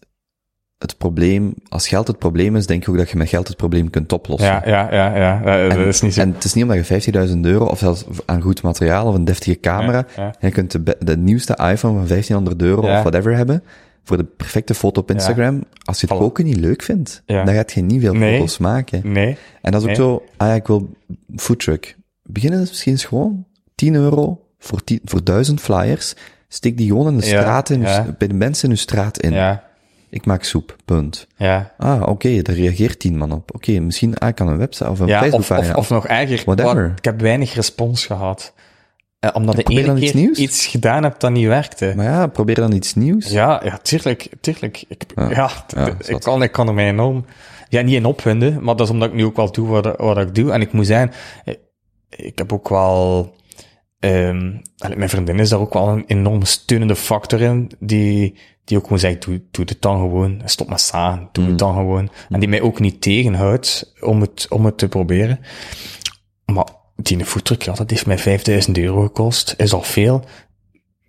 [0.78, 3.58] het probleem, als geld het probleem is, denk je ook dat je met geld het
[3.58, 4.50] probleem kunt oplossen.
[4.50, 6.22] ja, ja, ja, ja, eh, dat En, is niet zo.
[6.22, 9.26] en het is niet omdat je 15.000 euro of zelfs aan goed materiaal of een
[9.26, 10.36] deftige camera, Ja, ja.
[10.40, 12.96] en je kunt de, de nieuwste iPhone van 1500 euro Ja.
[12.96, 13.64] of whatever hebben,
[14.04, 15.64] voor de perfecte foto op Instagram.
[15.84, 18.38] Als je het koken niet leuk vindt, dan gaat je niet veel Nee.
[18.38, 19.02] foto's maken.
[19.12, 20.06] Nee, En dat is ook Nee.
[20.08, 20.90] zo, ah ja, ik wil
[21.36, 21.96] foodtruck.
[22.24, 26.16] Beginnen is misschien eens gewoon 10 euro voor, 10, voor 1000 flyers.
[26.54, 28.16] Steek die gewoon in de Ja, straat, in uw ja.
[28.18, 29.32] bij de mensen in uw straat in.
[29.34, 29.64] ja,
[30.10, 31.28] Ik maak soep, punt.
[31.36, 31.74] ja.
[31.78, 33.56] Ah, oké, daar reageert 10 man op.
[33.56, 35.74] Oké, misschien ah, ik kan een website of een Ja, of, Facebookpagina.
[35.74, 36.88] of, of nog erger, Whatever.
[36.90, 38.54] wat- ik heb weinig respons gehad.
[39.20, 41.94] Eh, omdat de probeer ene iets keer iets gedaan heb dat niet werkte.
[41.96, 43.30] Maar ja, probeer dan iets nieuws.
[43.30, 44.84] Ja, ja, tuurlijk, tuurlijk.
[44.88, 47.26] Ik, ja, Ja, ja, ik, kan, ik kan er mij enorm,
[47.70, 50.18] ja, niet in opwinden, maar dat is omdat ik nu ook wel doe wat, wat
[50.18, 50.52] ik doe.
[50.52, 51.12] En ik moet zijn,
[51.46, 51.54] eh,
[52.10, 53.34] ik heb ook wel,
[54.02, 54.52] ehm
[54.96, 59.00] mijn vriendin is daar ook wel een enorme steunende factor in, die, die ook gewoon
[59.00, 62.10] zegt, doe, doe het dan gewoon, stop met staan, doe het dan gewoon.
[62.30, 65.40] En die mij ook niet tegenhoudt om het, om het te proberen.
[66.46, 70.24] Maar die voetdruk, ja, dat heeft mij 5000 euro gekost, is al veel.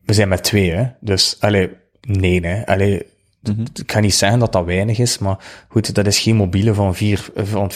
[0.04, 0.86] We zijn met twee, hè.
[1.00, 2.66] Dus, allee, nee, hè.
[2.66, 3.06] Allee,
[3.74, 5.38] ik ga niet zeggen dat dat weinig is, maar
[5.68, 7.70] goed, dat is geen mobiele van, vier, van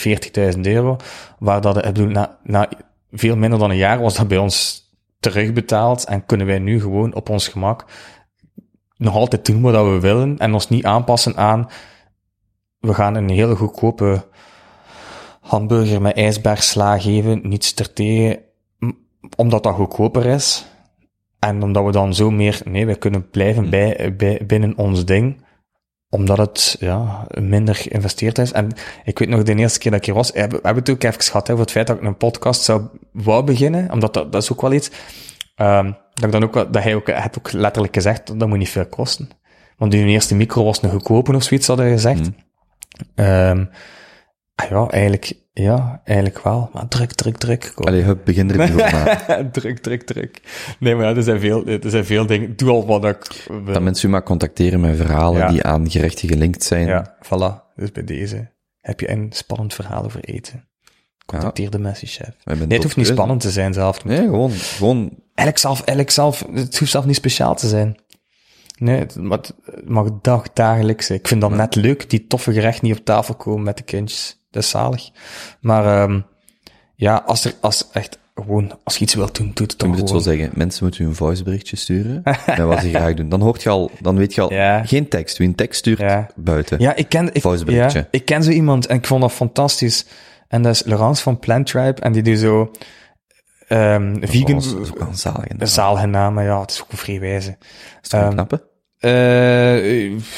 [0.55, 0.97] 40.000 euro,
[1.39, 2.69] waar dat, ik bedoel, na, na
[3.11, 4.86] veel minder dan een jaar was dat bij ons
[5.19, 7.85] terugbetaald en kunnen wij nu gewoon op ons gemak
[8.97, 11.69] nog altijd doen wat we willen en ons niet aanpassen aan,
[12.79, 14.25] we gaan een hele goedkope
[15.41, 18.39] hamburger met ijsbergsla geven, niets ertegen,
[19.35, 20.65] omdat dat goedkoper is.
[21.39, 25.41] En omdat we dan zo meer, nee, wij kunnen blijven bij, bij, binnen ons ding,
[26.09, 28.51] omdat het, ja, minder geïnvesteerd is.
[28.51, 28.71] En
[29.03, 31.03] ik weet nog, de eerste keer dat ik hier was, we hebben we het ook
[31.03, 34.31] even gehad, hè, over het feit dat ik een podcast zou wou beginnen, omdat dat,
[34.31, 34.91] dat is ook wel iets,
[35.55, 38.69] ehm, dat ik dan ook, dat hij ook, heeft ook letterlijk gezegd, dat moet niet
[38.69, 39.29] veel kosten.
[39.77, 42.29] Want die eerste micro was een goedkope of zoiets, had hij gezegd.
[43.15, 43.65] Ehm, ah
[44.69, 46.69] ja, eigenlijk, ja, eigenlijk wel.
[46.73, 47.71] Maar druk, druk, druk.
[47.75, 47.85] Kom.
[47.85, 49.49] Allee, hup, begin er niet over na.
[49.51, 50.41] druk, druk, druk.
[50.79, 52.55] Nee, maar ja, er zijn veel, er zijn veel dingen.
[52.55, 53.73] Doe al wat ik wil.
[53.73, 55.47] Dat mensen u maar contacteren met verhalen Ja.
[55.47, 56.87] die aan gerechten gelinkt zijn.
[56.87, 57.73] Ja, voilà.
[57.75, 58.51] Dus bij deze.
[58.81, 60.67] Heb je een spannend verhaal over eten?
[61.25, 62.35] Contacteer de Messi-chef.
[62.43, 64.05] hebben Nee, het hoeft niet spannend te zijn zelf.
[64.05, 67.97] Nee, gewoon, gewoon, Eigenlijk zelf, eigenlijk zelf, het hoeft zelf niet speciaal te zijn.
[68.77, 69.53] Nee, het, maar het
[69.89, 71.19] mag dag, dagelijks zijn.
[71.19, 74.46] Ik vind dat net leuk, die toffe gerechten die op tafel komen met de kindjes.
[74.57, 75.09] Dat is zalig.
[75.61, 76.19] Maar, ehm
[76.95, 79.89] ja, als er, als echt, gewoon, als je iets wilt doen, doe het ik dan
[79.89, 83.29] moet het zo zeggen, mensen moeten een voiceberichtje sturen met wat ze graag doen.
[83.29, 84.85] Dan hoort je al, dan weet je al, Ja.
[84.85, 85.37] geen tekst.
[85.37, 86.27] Wie een tekst stuurt, Ja.
[86.35, 86.79] buiten.
[86.79, 87.99] Ja, ik ken, ik, Voiceberichtje.
[87.99, 90.05] ja, ik ken zo iemand en ik vond dat fantastisch.
[90.47, 92.71] En dat is Laurence van Plant Tribe en die doet zo,
[93.67, 95.67] ehm vegan, Dat is ook wel een zalige naam.
[95.67, 97.57] zaalgenamen, ja, het is ook een vrij wijze.
[98.01, 98.67] Is knappe?
[98.99, 99.11] Eh,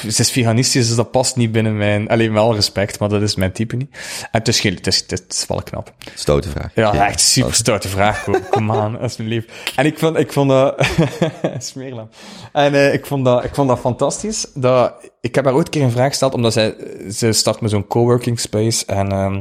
[0.08, 2.08] ze is veganistisch, dus dat past niet binnen mijn...
[2.08, 3.90] Alleen wel respect, maar dat is mijn type niet.
[4.20, 5.94] En het is, het is, het is wel knap.
[6.14, 6.70] Stoute vraag.
[6.74, 6.98] Ja, Oké.
[6.98, 8.24] echt super stoute vraag.
[8.24, 9.50] Kom, kom aan, alsjeblieft.
[9.76, 10.86] En ik vond, ik vond dat...
[11.58, 12.08] Smeerlam.
[12.52, 14.46] En eh, ik, vond dat, ik vond dat fantastisch.
[14.54, 16.74] Dat, ik heb haar ooit een keer een vraag gesteld, omdat zij,
[17.10, 19.12] ze start met zo'n coworking space en...
[19.12, 19.40] ehm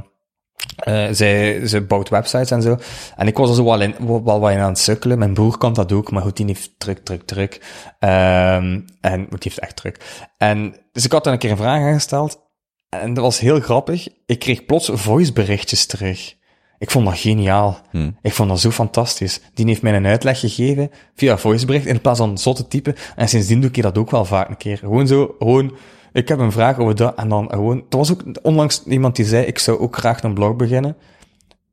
[0.76, 2.78] eh, zij, ze bouwt websites en zo.
[3.16, 5.20] En ik was er zo wel, in, wel, wel wat in aan het sukkelen.
[5.20, 7.62] Mijn broer kan dat ook, maar goed, die heeft druk, druk, druk.
[8.00, 10.26] Ehm en die heeft echt druk.
[10.38, 12.40] En dus ik had dan een keer een vraag aangesteld.
[12.90, 14.08] En dat was heel grappig.
[14.26, 16.38] Ik kreeg plots voiceberichtjes terug.
[16.78, 17.80] Ik vond dat geniaal.
[17.92, 18.18] Hmm.
[18.22, 19.42] Ik vond dat zo fantastisch.
[19.54, 22.96] Die heeft mij een uitleg gegeven via voicebericht in plaats van zotte typen.
[23.16, 24.78] En sindsdien doe ik dat ook wel vaak een keer.
[24.78, 25.76] Gewoon zo, gewoon
[26.14, 29.26] ik heb een vraag over dat, en dan gewoon, er was ook onlangs iemand die
[29.26, 30.98] zei, ik zou ook graag een blog beginnen.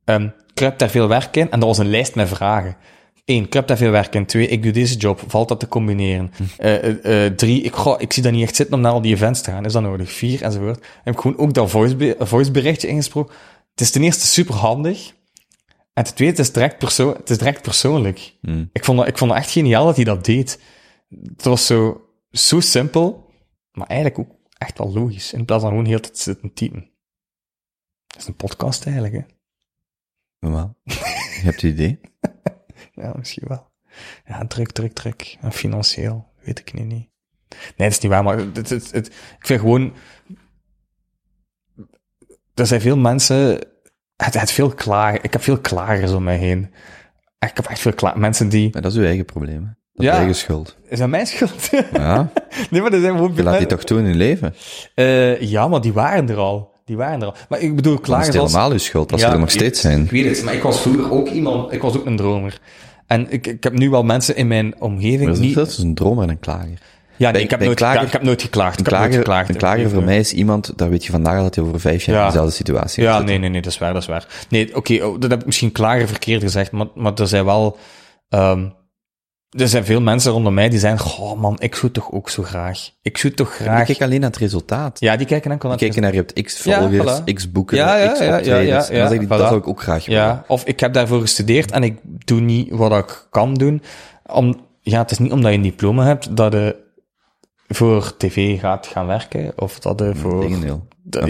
[0.05, 2.77] Um, kruipt daar veel werk in, en dat was een lijst met vragen.
[3.25, 4.25] Eén, kruipt daar veel werk in.
[4.25, 6.31] Twee, ik doe deze job, valt dat te combineren?
[6.59, 9.01] Uh, uh, uh, drie, ik, ga, ik zie dat niet echt zitten om naar al
[9.01, 10.11] die events te gaan, is dat nodig?
[10.11, 10.85] Vier, enzovoort.
[11.03, 13.33] Heb ik gewoon ook dat voice, voiceberichtje ingesproken.
[13.71, 15.13] Het is ten eerste super handig,
[15.93, 18.33] en ten tweede, het is direct, perso het is direct persoonlijk.
[18.41, 18.69] Mm.
[18.73, 20.59] Ik, vond dat, ik vond het echt geniaal dat hij dat deed.
[21.35, 22.01] Het was zo,
[22.31, 23.26] zo simpel,
[23.77, 25.33] maar eigenlijk ook echt wel logisch.
[25.33, 26.89] In plaats van gewoon heel te zitten typen.
[28.07, 29.21] Dat is een podcast eigenlijk, hè?
[30.39, 30.77] Normaal.
[30.83, 31.99] Je hebt het idee?
[33.01, 33.71] ja, misschien wel.
[34.25, 35.37] Ja, druk, druk, druk.
[35.41, 37.09] En financieel, weet ik nu niet.
[37.49, 39.07] Nee, dat is niet waar, maar het, het, het,
[39.39, 39.93] ik vind gewoon...
[42.53, 43.67] Er zijn veel mensen...
[44.15, 46.73] Het, het veel klaar, ik heb veel klagers om mij heen.
[47.39, 48.69] Ik heb echt veel klaar, mensen die...
[48.71, 49.65] Maar dat is uw eigen probleem.
[49.65, 49.76] hè.
[49.97, 50.17] Dat is Ja.
[50.17, 50.75] eigen schuld.
[50.89, 51.69] Is dat mijn schuld?
[51.93, 52.29] Ja,
[52.71, 53.31] nee, maar er zijn gewoon...
[53.35, 54.55] je laat die toch toe in leven.
[54.95, 56.71] Eh, ja, maar die waren er al.
[56.85, 57.35] Die waren er al.
[57.49, 58.27] Maar ik bedoel, Dat is als...
[58.35, 60.03] helemaal uw schuld, als Ja, ze er nog steeds zijn.
[60.03, 61.71] Ik weet het, maar ik was vroeger ook iemand...
[61.73, 62.59] Ik was ook een dromer.
[63.07, 65.49] En ik, ik heb nu wel mensen in mijn omgeving Maar dat die...
[65.49, 66.77] is, dat is een dromer en een klager.
[67.15, 68.79] Ja, nee, bij- ik, heb nooit klager- ik heb nooit geklaagd.
[68.79, 69.49] Een Ik heb nooit klager, geklaagd.
[69.49, 72.03] een klager voor mij is iemand, daar weet je vandaag al dat hij over vijf
[72.03, 72.21] jaar Ja.
[72.21, 74.27] in dezelfde situatie Ja, nee, nee, nee, dat is waar, dat is waar.
[74.49, 77.77] Nee, oké, oh, dat heb ik misschien klager verkeerd gezegd, maar, maar er zijn wel...
[78.29, 78.65] ehm
[79.49, 82.43] er zijn veel mensen rondom mij die zeggen, goh man, ik zou toch ook zo
[82.43, 82.89] graag.
[83.01, 83.79] Ik zou toch graag...
[83.79, 84.99] Ik kijk alleen naar het resultaat.
[84.99, 87.33] Ja, die kijken enkel naar Die het kijken naar je hebt x Ja, volgers, voilà.
[87.33, 88.87] x boeken, Ja, ja, x ja, ja, optredens.
[88.87, 89.29] ja, En dan ja, zeg ik, voilà.
[89.29, 90.21] dat zou ik ook graag willen.
[90.21, 93.81] Ja, of ik heb daarvoor gestudeerd en ik doe niet wat ik kan doen.
[94.25, 96.75] Om, ja, het is niet omdat je een diploma hebt dat je
[97.67, 100.41] voor tv gaat gaan werken, of dat je voor...
[100.41, 100.87] Tegendeel.
[101.01, 101.25] de- Ja,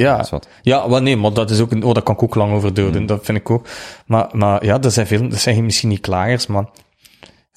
[0.61, 2.53] ja, dat wel nee, maar dat is ook een, oh, daar kan ik ook lang
[2.53, 3.07] over doden, Mm.
[3.07, 3.67] dat vind ik ook.
[4.05, 6.65] Maar, maar ja, dat zijn veel, dat zijn misschien niet klagers, maar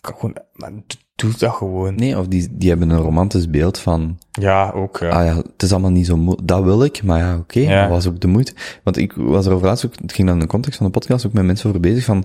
[0.01, 0.73] kan gewoon, maar
[1.15, 1.95] doe- dat gewoon.
[1.95, 5.09] Nee, of die, die hebben een romantisch beeld van, Ja, ook, ja.
[5.09, 6.49] ah ja, het is allemaal niet zo moeilijk.
[6.49, 7.81] Dat wil ik, maar ja, oké, Ja.
[7.81, 8.53] dat was ook de moeite.
[8.85, 10.93] Want ik was er over laatst ook, het ging dan in de context van de
[10.93, 12.21] podcast ook met mensen over bezig van,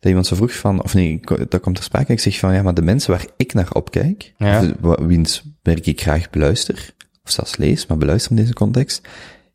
[0.00, 2.62] dat iemand zo vroeg van, of nee, dat komt ter sprake, ik zeg van, ja,
[2.62, 4.64] maar de mensen waar ik naar opkijk, Ja.
[4.82, 9.08] of wiens werk ik graag beluister, of zelfs lees, maar beluister in deze context,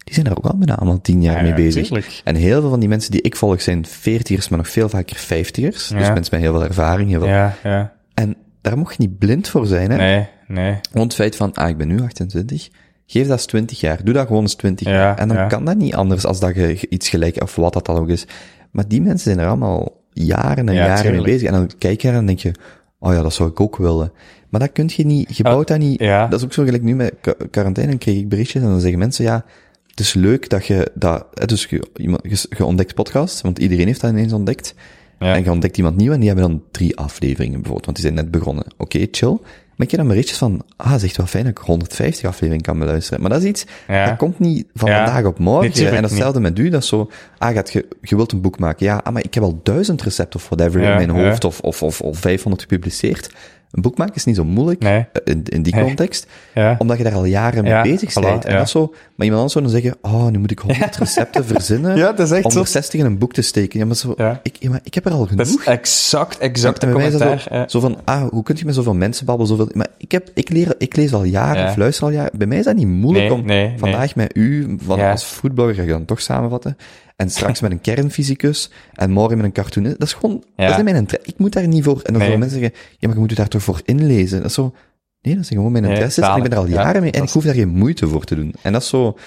[0.04, 1.88] die zijn daar ook al bijna allemaal tien jaar mee bezig.
[1.88, 2.22] tuurlijk.
[2.24, 5.16] En heel veel van die mensen die ik volg zijn veertigers, maar nog veel vaker
[5.16, 5.88] vijftigers.
[5.88, 7.30] Dus mensen met heel veel ervaring, heel veel.
[7.30, 7.94] Ja, ja.
[8.14, 9.98] En daar mocht je niet blind voor zijn, hè.
[9.98, 10.80] Nee, nee.
[10.92, 12.70] Gewoon het feit van, ah, ik ben nu 28,
[13.06, 14.04] geef dat eens 20 jaar.
[14.04, 15.18] Doe dat gewoon eens 20 Ja, jaar.
[15.18, 15.48] En dan ja.
[15.48, 18.26] kan dat niet anders als dat je iets gelijk, of wat dat dan ook is.
[18.72, 21.24] Maar die mensen zijn er allemaal jaren en Ja, jaren tuurlijk.
[21.24, 21.48] mee bezig.
[21.48, 22.52] En dan kijk je er en denk je,
[23.00, 24.12] oh ja, dat zou ik ook willen.
[24.50, 26.00] Maar dat kun je niet, je bouwt dat niet.
[26.02, 26.28] Ah, ja.
[26.28, 28.80] Dat is ook zo gelijk nu met qua- quarantaine, dan kreeg ik berichtjes en dan
[28.80, 29.46] zeggen mensen, ja,
[29.94, 33.86] het is leuk dat je dat, dus je, iemand, je, je ontdekt podcasts, want iedereen
[33.88, 34.74] heeft dat ineens ontdekt.
[35.20, 35.36] Ja.
[35.36, 38.18] En je ontdekt iemand nieuw en die hebben dan drie afleveringen bijvoorbeeld, want die zijn
[38.18, 38.66] net begonnen.
[38.78, 39.38] Oké, chill.
[39.76, 42.26] Maar ik heb dan berichtjes van, ah, het is echt wel fijn dat ik 150
[42.26, 43.22] afleveringen kan beluisteren.
[43.22, 44.06] Maar dat is iets, Ja.
[44.06, 45.06] dat komt niet van Ja.
[45.06, 45.92] vandaag op morgen.
[45.96, 48.86] En datzelfde met u, dat is zo, ah, gaat je, je wilt een boek maken.
[48.86, 51.84] Ja, ah, maar ik heb al duizend recepten of whatever in mijn hoofd, of, of,
[51.84, 53.30] of, of 500 gepubliceerd.
[53.74, 54.98] Een boek maken is niet zo moeilijk, Nee.
[55.14, 55.84] eh, in, in die Nee.
[55.84, 56.76] context, Ja.
[56.78, 58.46] omdat je daar al jaren mee bezig voilà, bent.
[58.46, 58.80] En dat zo,
[59.16, 62.32] maar iemand anders zou dan zeggen, oh, nu moet ik 100 recepten verzinnen, Ja, dat
[62.32, 63.80] is echt om er 60 in een boek te steken.
[63.80, 64.16] Ja, maar zo.
[64.44, 65.48] Ik, maar ik heb er al genoeg.
[65.48, 67.70] Dat is exact, exact En een bij mij is dat commentaar.
[67.70, 69.70] zo, zo van, ah, hoe kun je met zoveel mensen babbelen, zoveel...
[69.74, 71.70] Maar ik, heb, ik, leer, ik lees al jaren, Ja.
[71.70, 72.38] of luister al jaren.
[72.38, 75.82] Bij mij is dat niet moeilijk Nee, om vandaag met u, van, als voetballer, ga
[75.82, 76.78] ik dan toch samenvatten,
[77.16, 80.00] en straks met een kernfysicus, en morgen met een cartoonist.
[80.00, 80.68] Dat is gewoon, Ja.
[80.68, 81.32] dat is mijn interesse.
[81.32, 81.96] Ik moet daar niet voor...
[81.96, 82.22] En dan Nee.
[82.24, 84.38] zullen mensen zeggen, ja, maar je moet je daar toch voor inlezen.
[84.38, 84.74] Dat is zo...
[85.22, 86.68] Nee, dat zijn gewoon mijn Nee, interesses, en ik ben er al.
[86.68, 88.54] Ja, jaren mee, en ik is- hoef daar geen moeite voor te doen.
[88.62, 89.18] En dat is zo...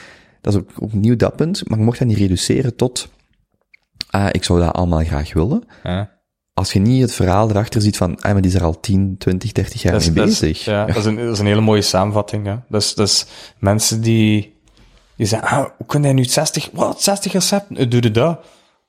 [0.40, 3.08] Dat is ook opnieuw dat punt, maar je mocht dat niet reduceren tot...
[4.10, 6.10] Ah, ik zou dat allemaal graag willen Ja.
[6.54, 9.14] als je niet het verhaal erachter ziet van, ah, maar die is er al 10,
[9.18, 10.64] 20, 30 jaar Dat is, mee dat is- bezig.
[10.64, 12.46] ja, dat is, een, dat is een hele mooie samenvatting.
[12.46, 12.64] Ja.
[12.68, 13.26] Dat, is, dat is
[13.58, 14.55] mensen die,
[15.16, 17.76] die zeggen, ah, hoe kun jij nu 60, wat, 60 recepten?
[17.76, 18.40] Hoe doe je dat?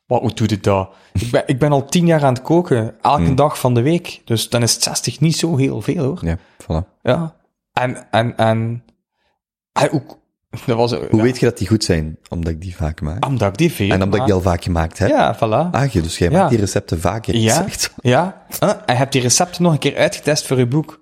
[0.06, 0.90] Wat, hoe doe je dat?
[1.14, 3.36] Ik ben, ik ben al 10 jaar aan het koken, elke Hmm.
[3.36, 4.22] dag van de week.
[4.26, 6.20] Dus dan is het 60 niet zo heel veel, hoor.
[6.26, 7.00] Ja, voilà.
[7.02, 7.36] Ja.
[7.74, 8.84] En, en, en,
[9.92, 10.18] ook,
[10.66, 12.18] dat was, Hoe weet je dat die goed zijn?
[12.30, 13.26] Omdat ik die vaak maak.
[13.26, 15.10] Omdat ik die veel en omdat ik die al vaak gemaakt heb.
[15.10, 15.72] Ja, voilà.
[15.72, 16.38] Ah, je, dus jij Ja.
[16.38, 17.36] maakt die recepten vaker.
[17.36, 17.66] Ja,
[18.02, 18.46] ja.
[18.60, 21.00] En je hebt die recepten nog een keer uitgetest voor je boek.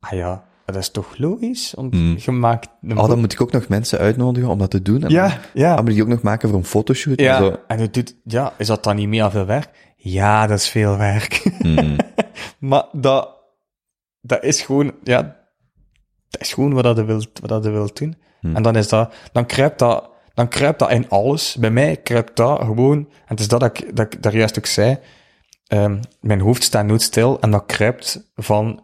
[0.00, 1.72] Ah ja, dat is toch logisch?
[1.76, 4.82] Want je maakt een Oh, dan moet ik ook nog mensen uitnodigen om dat te
[4.82, 5.02] doen.
[5.02, 5.74] En Ja, dan, ja.
[5.74, 7.20] Dan moet die ook nog maken voor een fotoshoot.
[7.20, 7.56] Ja, En zo.
[7.66, 9.94] en het doet, ja, is dat dan niet meer veel werk?
[9.96, 11.50] Ja, dat is veel werk.
[11.58, 11.96] Mm.
[12.70, 13.28] maar dat,
[14.20, 15.36] dat is gewoon, ja,
[16.28, 18.16] dat is gewoon wat dat je wilt, wat dat je wilt doen.
[18.40, 18.56] Hmm.
[18.56, 21.56] En dan is dat, dan kruipt dat, dan kruipt dat in alles.
[21.60, 24.58] Bij mij kruipt dat gewoon, en het is dat dat ik, dat ik daar juist
[24.58, 24.98] ook zei,
[25.66, 28.80] ehm, mijn hoofd staat nooit stil en dat kruipt van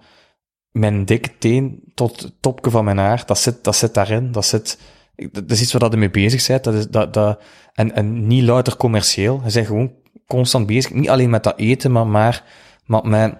[0.74, 4.32] mijn dikke teen tot het topje van mijn haar, dat zit, dat zit daarin.
[4.32, 4.78] Dat zit,
[5.32, 6.64] dat is iets waar je mee bezig bent.
[6.64, 7.40] Dat is, dat, dat,
[7.72, 9.40] en, en niet louter commercieel.
[9.44, 9.92] Je bent gewoon
[10.26, 10.92] constant bezig.
[10.92, 12.44] Niet alleen met dat eten, maar, maar,
[12.84, 13.38] maar met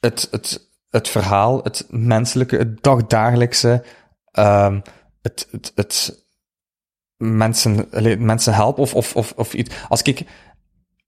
[0.00, 3.84] het, het, het verhaal, het menselijke, het dagdagelijkse,
[4.32, 4.80] ehm,
[5.22, 6.26] het, het, het
[7.16, 7.88] mensen,
[8.18, 9.74] mensen helpen of, of, of, of iets.
[9.88, 10.26] Als ik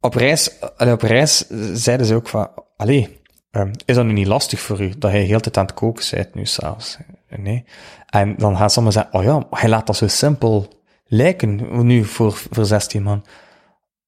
[0.01, 3.18] op reis, op reis zeiden ze ook van, allee,
[3.51, 5.75] ehm, is dat nu niet lastig voor u, dat hij heel de tijd aan het
[5.75, 6.99] koken bent nu s'avonds?
[7.37, 7.65] Nee.
[8.07, 10.69] En dan gaan sommigen zeggen, oh ja, hij laat dat zo simpel
[11.05, 13.25] lijken, nu voor, voor 16 man.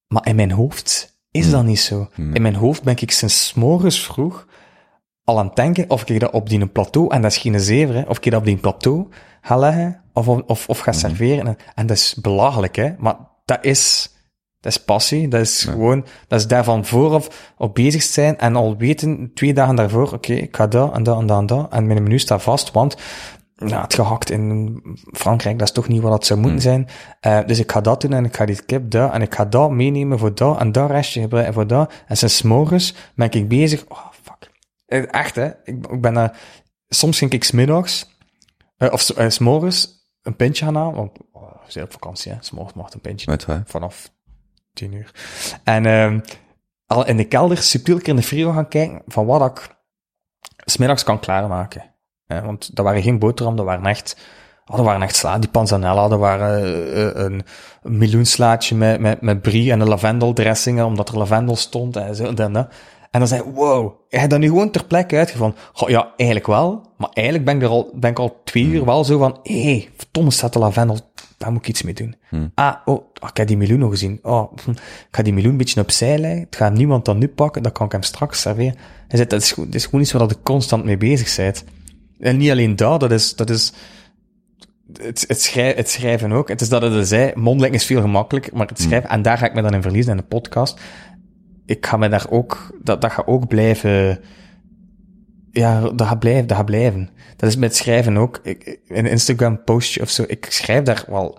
[0.06, 2.08] Maar in mijn hoofd is dat niet zo.
[2.16, 4.46] In mijn hoofd ben ik sinds morgens vroeg
[5.24, 7.94] al aan het denken of ik dat op die plateau, en dat is geen zever,
[7.94, 9.08] hè, of ik dat op die plateau
[9.40, 11.46] ga leggen, of, of, of ga serveren.
[11.46, 12.92] En, en dat is belachelijk, hè.
[12.98, 14.14] Maar dat is,
[14.60, 15.28] dat is passie.
[15.28, 19.74] Dat is gewoon, dat is daarvan vooraf op bezig zijn en al weten, twee dagen
[19.76, 21.72] daarvoor, oké, ik ga dat en dat en dat en dat.
[21.72, 22.96] En mijn menu staat vast, want
[23.56, 24.80] nou, het gehakt in
[25.12, 26.88] Frankrijk, dat is toch niet wat het zou moeten zijn.
[27.20, 29.44] Eh, dus ik ga dat doen en ik ga die kip daar en ik ga
[29.44, 31.92] dat meenemen voor dat en dat restje gebruiken voor dat.
[32.06, 33.84] En sinds morgens ben ik bezig.
[33.88, 34.50] Oh, fuck.
[34.86, 35.46] Eh, Echt, hè.
[35.64, 36.38] Ik, ik ben daar...
[36.88, 38.16] Soms ging ik smiddags,
[38.76, 41.92] eh, of s- eh, 's morgens, een pintje gaan halen, want oh, we zijn op
[41.92, 42.38] vakantie, hè.
[42.40, 43.26] 's morgens mag een pintje
[43.66, 44.10] vanaf
[44.72, 45.10] tien uur.
[45.64, 46.18] En ehm
[46.90, 49.76] al in de kelder subtiel keer in de frigo gaan kijken van wat ik
[50.64, 51.94] smiddags kan klaarmaken.
[52.26, 54.16] Hè, want dat waren geen boterham, dat waren echt,
[54.66, 57.42] oh, dat waren echt sla, die panzanella, dat waren eh, eh, een,
[57.82, 62.52] miljoenslaatje met, met, met brie en een lavendeldressingen, omdat er lavendel stond en zo en
[62.52, 62.68] dat.
[63.10, 65.58] En dan zei ik, wow, heb je dat nu gewoon ter plekke uitgevonden?
[65.72, 68.84] Goh, ja, eigenlijk wel, maar eigenlijk ben ik er al, ben ik al twee uur
[68.84, 71.09] wel zo van, hé, hey, verdomme staat de lavendel,
[71.40, 72.14] daar moet ik iets mee doen.
[72.54, 74.18] Ah, oh, ik heb die miljoen nog gezien.
[74.22, 74.52] Oh,
[75.08, 76.40] ik ga die miljoen een beetje opzij leggen.
[76.40, 78.74] Het gaat niemand dan nu pakken, dan kan ik hem straks serveren.
[79.08, 81.64] Hij zei, dat is, gewoon- dat is gewoon iets waar je constant mee bezig bent.
[82.18, 83.72] En niet alleen dat, dat is, dat is
[84.92, 86.48] het, het, schrij, het schrijven ook.
[86.48, 89.46] Het is dat het zei, mondeling is veel gemakkelijker, maar het schrijven, en daar ga
[89.46, 90.80] ik me dan in verliezen in de podcast.
[91.66, 94.20] Ik ga me daar ook, dat, dat gaat ook blijven,
[95.52, 97.10] ja, dat gaat blijven, dat gaat blijven.
[97.36, 98.40] Dat is met schrijven ook.
[98.42, 101.38] Ik, een Instagram postje of zo, ik schrijf daar wel,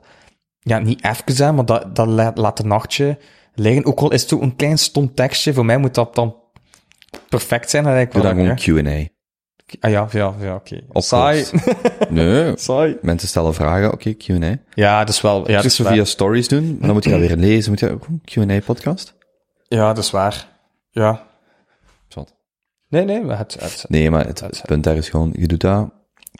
[0.59, 3.17] ja, niet even aan, maar dat, dat laat, laat een nachtje
[3.55, 3.85] liggen.
[3.85, 6.35] Ook al is het zo een klein stom tekstje, voor mij moet dat dan
[7.29, 7.83] perfect zijn.
[7.83, 8.55] Dan ik Doe dan gewoon.
[8.55, 9.07] Q&A.
[9.79, 10.81] Ah ja, ja, ja, oké.
[10.87, 11.07] Oplost.
[11.07, 11.45] Saai.
[12.09, 12.97] Nee, Saai.
[13.01, 14.57] mensen stellen vragen, oké, Q&A.
[14.73, 15.93] Ja, dat is wel, ja, Dus waar.
[15.93, 19.13] via stories doen, maar dan moet je dat weer lezen, moet je ook een Q&A-podcast?
[19.67, 20.47] Ja, dat is waar.
[20.89, 21.27] Ja.
[22.91, 25.61] Nee, nee, maar het, het, Nee, maar het, het punt daar is gewoon, je doet
[25.61, 25.89] dat,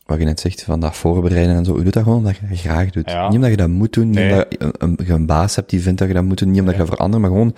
[0.06, 2.48] wat je net zegt, van dat voorbereiden en zo, je doet dat gewoon omdat je
[2.50, 3.10] dat graag doet.
[3.10, 3.26] Ja.
[3.28, 5.70] Niet omdat je dat moet doen, niet omdat je een, een, je een baas hebt
[5.70, 7.54] die vindt dat je dat moet doen, niet omdat je dat voor anderen, maar gewoon,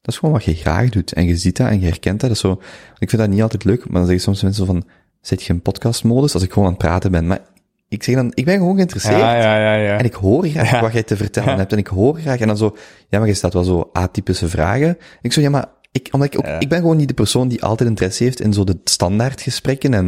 [0.00, 1.12] dat is gewoon wat je graag doet.
[1.12, 2.28] En je ziet dat en je herkent dat.
[2.28, 2.60] dat is zo,
[2.98, 4.84] ik vind dat niet altijd leuk, maar dan zeggen soms mensen van,
[5.20, 7.26] zit je in podcastmodus als ik gewoon aan het praten ben?
[7.26, 7.40] Maar
[7.88, 9.18] ik zeg dan, ik ben gewoon geïnteresseerd.
[9.18, 9.98] ja, ja, ja, ja.
[9.98, 11.72] En ik hoor graag wat jij te vertellen hebt.
[11.72, 12.40] En ik hoor graag.
[12.40, 12.76] En dan zo,
[13.08, 14.98] ja, maar je staat wel zo atypische vragen.
[15.20, 16.60] Ik zo, ja, maar ik, omdat ik ook, Ja.
[16.60, 19.94] ik ben gewoon niet de persoon die altijd interesse heeft in zo de standaard gesprekken.
[19.94, 20.06] En,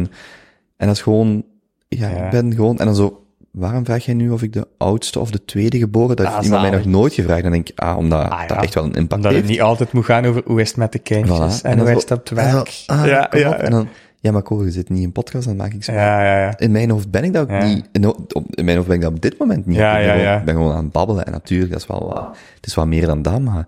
[0.77, 1.43] en dat is gewoon,
[1.87, 2.23] ja, Ja.
[2.25, 5.31] ik ben gewoon, en dan zo, waarom vraag jij nu of ik de oudste of
[5.31, 6.15] de tweede geboren?
[6.15, 7.43] Dat heeft Ah, iemand mij nog nooit gevraagd.
[7.43, 8.47] Dan denk ik, ah, omdat Ah, ja.
[8.47, 9.51] dat echt wel een impact Omdat het heeft.
[9.53, 11.61] niet altijd moet gaan over hoe is het met de kindjes Voilà.
[11.61, 12.83] en, hoe is het op het werk.
[12.85, 13.55] ah, ja, ja, op.
[13.55, 13.87] En dan,
[14.19, 15.91] ja, maar Cole, je zit niet in podcast, dan maak ik zo.
[15.91, 16.57] ja, ja, ja.
[16.57, 17.89] In mijn hoofd ben ik dat ook niet.
[17.91, 19.77] In, op- in mijn hoofd ben ik dat op dit moment niet.
[19.77, 20.43] Ja, ik ben, ja, gewoon, ja.
[20.43, 21.25] ben gewoon aan het babbelen.
[21.25, 23.67] En natuurlijk, dat is wel wat, het is wat meer dan dat, maar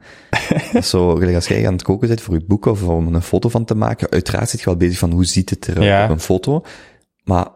[0.84, 3.50] zo, gelijk als jij aan het koken bent voor je boek of om een foto
[3.50, 6.03] van te maken, uiteraard zit je wel bezig van hoe ziet het er Ja.
[6.03, 6.64] op een foto.
[7.24, 7.48] Maar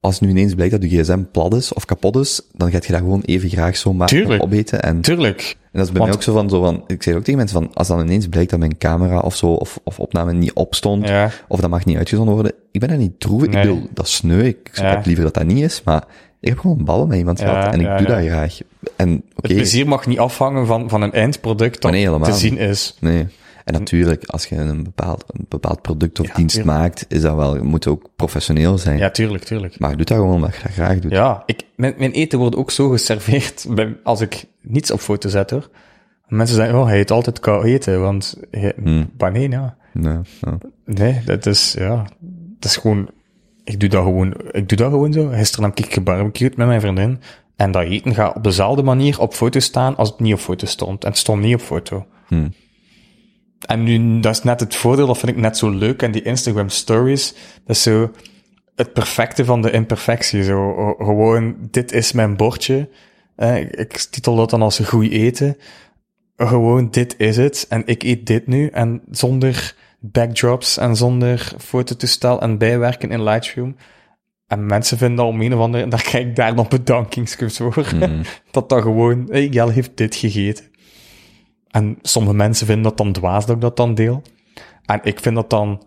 [0.00, 2.92] als nu ineens blijkt dat je gsm plat is of kapot is, dan gaat je
[2.92, 4.42] dat gewoon even graag zo Tuurlijk.
[4.42, 4.82] opeten.
[4.82, 5.56] En, en Tuurlijk.
[5.72, 7.62] dat is bij Want- mij ook zo van, zo van, ik zeg ook tegen mensen
[7.62, 11.08] van, als dan ineens blijkt dat mijn camera of zo, of, of opname niet opstond,
[11.08, 11.30] Ja.
[11.48, 12.52] of dat mag niet uitgezonden worden.
[12.70, 13.48] Ik ben daar niet droevig.
[13.48, 13.62] Nee.
[13.62, 14.42] Ik bedoel, dat sneu.
[14.44, 14.84] Ik Ja.
[14.90, 16.04] heb liever dat dat niet is, maar
[16.42, 18.14] ik heb gewoon ballen met iemand Ja, gehad en ik ja, doe ja.
[18.14, 18.58] dat graag.
[18.96, 22.96] En Het plezier mag niet afhangen van, van een eindproduct dat nee, te zien is.
[23.00, 23.26] nee.
[23.64, 26.78] En natuurlijk, als je een bepaald, een bepaald product of dienst tuurlijk.
[26.78, 28.98] maakt, is dat wel, moet ook professioneel zijn.
[28.98, 29.78] Ja, tuurlijk, tuurlijk.
[29.78, 31.12] Maar doe dat gewoon omdat je dat graag doet.
[31.12, 35.28] Ja, ik, mijn, mijn eten wordt ook zo geserveerd bij, als ik niets op foto
[35.28, 35.70] zet, hoor.
[36.28, 39.10] Mensen zeggen, oh, hij eet altijd koud eten, want hij, Hmm.
[39.18, 39.76] maar nee, ja.
[39.92, 40.58] Nee, ja.
[40.84, 42.06] Nee, dat is, ja,
[42.58, 43.08] dat is gewoon,
[43.64, 45.28] ik doe dat gewoon, ik doe dat gewoon zo.
[45.28, 47.20] Gisteren heb ik gebarbecued met mijn vriendin.
[47.56, 50.66] En dat eten gaat op dezelfde manier op foto staan als het niet op foto
[50.66, 51.02] stond.
[51.04, 52.06] En het stond niet op foto.
[52.28, 52.52] Hmm.
[53.66, 56.02] En nu, dat is net het voordeel, dat vind ik net zo leuk.
[56.02, 57.32] En die Instagram stories,
[57.64, 58.10] dat is zo
[58.74, 60.44] het perfecte van de imperfectie.
[60.44, 62.88] Zo, gewoon, dit is mijn bordje.
[63.36, 65.56] Eh, ik- ik titel dat dan als goed eten.
[66.36, 67.66] Gewoon, dit is het.
[67.68, 68.66] En ik eet dit nu.
[68.68, 73.76] En zonder backdrops en zonder fototoestel en bijwerken in Lightroom.
[74.46, 77.56] En mensen vinden dat om een of andere, en daar krijg ik daar dan bedankingskus
[77.56, 77.88] voor.
[77.94, 78.22] Mhm.
[78.50, 80.64] dat dat gewoon, hey, Jel heeft dit gegeten.
[81.70, 84.22] En sommige mensen vinden dat dan dwaas dat ik dat dan deel.
[84.86, 85.82] En ik vind dat dan,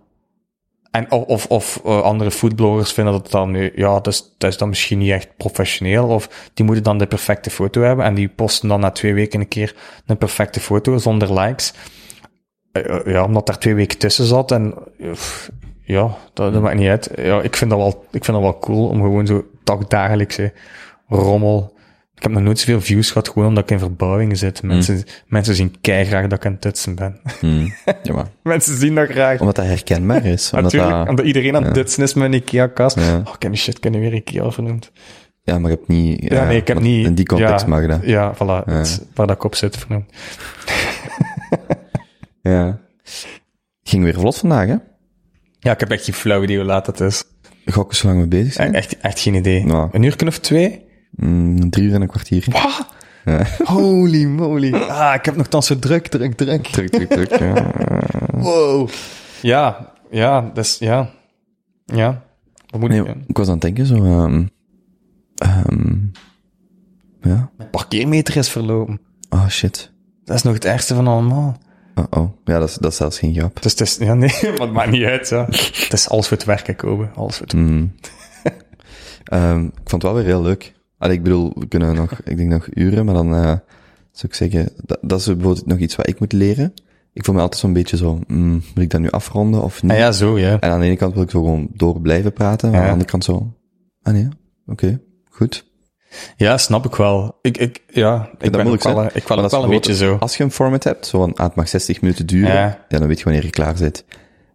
[0.91, 4.51] en of, of, of eh, andere foodbloggers vinden dat dan, eh, ja, dat is, dat
[4.51, 6.07] is dan misschien niet echt professioneel.
[6.07, 8.05] Of die moeten dan de perfecte foto hebben.
[8.05, 11.73] En die posten dan na twee weken een keer een perfecte foto zonder likes.
[12.75, 14.51] Eh, eh, ja, omdat daar twee weken tussen zat.
[14.51, 15.07] En eh,
[15.83, 17.09] ja, dat, dat maakt niet uit.
[17.15, 20.53] Ja, ik vind dat wel, ik vind dat wel cool om gewoon zo dagdagelijkse
[21.07, 21.73] rommel.
[22.15, 24.63] Ik heb nog nooit zoveel views gehad, gewoon omdat ik in verbouwing zit.
[24.63, 27.19] Mensen, mensen zien keigraag dat ik aan het ben.
[27.41, 27.67] Mhm.
[28.03, 29.39] Ja, maar mensen zien dat graag.
[29.39, 30.51] omdat dat herkenbaar is.
[30.53, 32.99] Omdat Natuurlijk, dat, omdat iedereen aan het is met een IKEA-kast.
[32.99, 33.17] Ja.
[33.25, 34.91] Oh, ik shit, ik heb nu weer IKEA vernoemd.
[35.43, 36.23] ja, maar ik heb niet...
[36.31, 37.05] Ja, nee, ik heb niet...
[37.05, 37.99] In die context ja, mag dat.
[38.03, 40.09] Ja, voilà, het- waar dat ik op zit vernoemd.
[42.51, 42.79] Ja.
[43.83, 44.75] Ging weer vlot vandaag, hè?
[45.59, 47.23] Ja, ik heb echt geen flauw idee hoe laat het is.
[47.65, 48.73] Gokken zo lang mee bezig zijn.
[48.73, 49.65] Echt, echt geen idee.
[49.65, 49.89] Nou.
[49.91, 50.85] Een uur of twee?
[51.09, 52.45] Mm, drie uur en een kwartier.
[52.51, 52.87] Wat?
[53.25, 53.47] Ja.
[53.75, 54.73] Holy moly.
[54.73, 56.67] Ah, ik heb nog dan zo druk, druk, druk.
[56.67, 57.39] Druk, druk, druk.
[57.39, 57.71] Ja.
[58.31, 58.89] Wow.
[59.41, 61.09] Ja, ja, dus ja.
[61.85, 62.23] Ja.
[62.67, 63.15] Wat moet Nee, ik...
[63.27, 63.95] ik was aan het denken, zo...
[63.95, 64.45] ehm
[65.35, 65.97] ehm,
[67.21, 67.49] ja.
[67.57, 68.99] Mijn parkeermeter is verlopen.
[69.29, 69.91] Oh, shit.
[70.23, 71.57] Dat is nog het ergste van allemaal.
[71.95, 72.29] Oh, oh.
[72.43, 73.61] Ja, dat is, dat is zelfs geen grap.
[73.61, 73.95] Dus het is...
[73.97, 75.45] Ja, nee, maar het maakt niet uit, ja.
[75.45, 77.09] Het is alles voor het werken, Kobe.
[77.15, 77.91] Alles voor het Mm.
[79.23, 80.73] Ehm, ik vond het wel weer heel leuk.
[80.97, 83.41] Allee, ik bedoel, we kunnen nog, ik denk nog uren, maar dan eh,
[84.11, 86.73] zou ik zeggen, dat, dat is bijvoorbeeld nog iets wat ik moet leren.
[87.13, 89.91] Ik voel me altijd zo'n beetje zo, mm, moet ik dat nu afronden of niet?
[89.91, 90.59] Ah ja, zo, ja.
[90.59, 92.81] En aan de ene kant wil ik zo gewoon door blijven praten, maar Ja.
[92.81, 93.53] aan de andere kant zo,
[94.01, 94.27] ah nee,
[94.65, 95.65] oké, goed.
[96.37, 97.37] Ja, snap ik wel.
[97.41, 100.17] Ik, ik, ja, ik ben ook moeilijk, wel, ik wel, wel een beetje zo.
[100.19, 102.85] Als je een format hebt, zo van, ah, het mag 60 minuten duren, Ja.
[102.89, 102.97] ja.
[102.97, 104.05] dan weet je wanneer je klaar bent.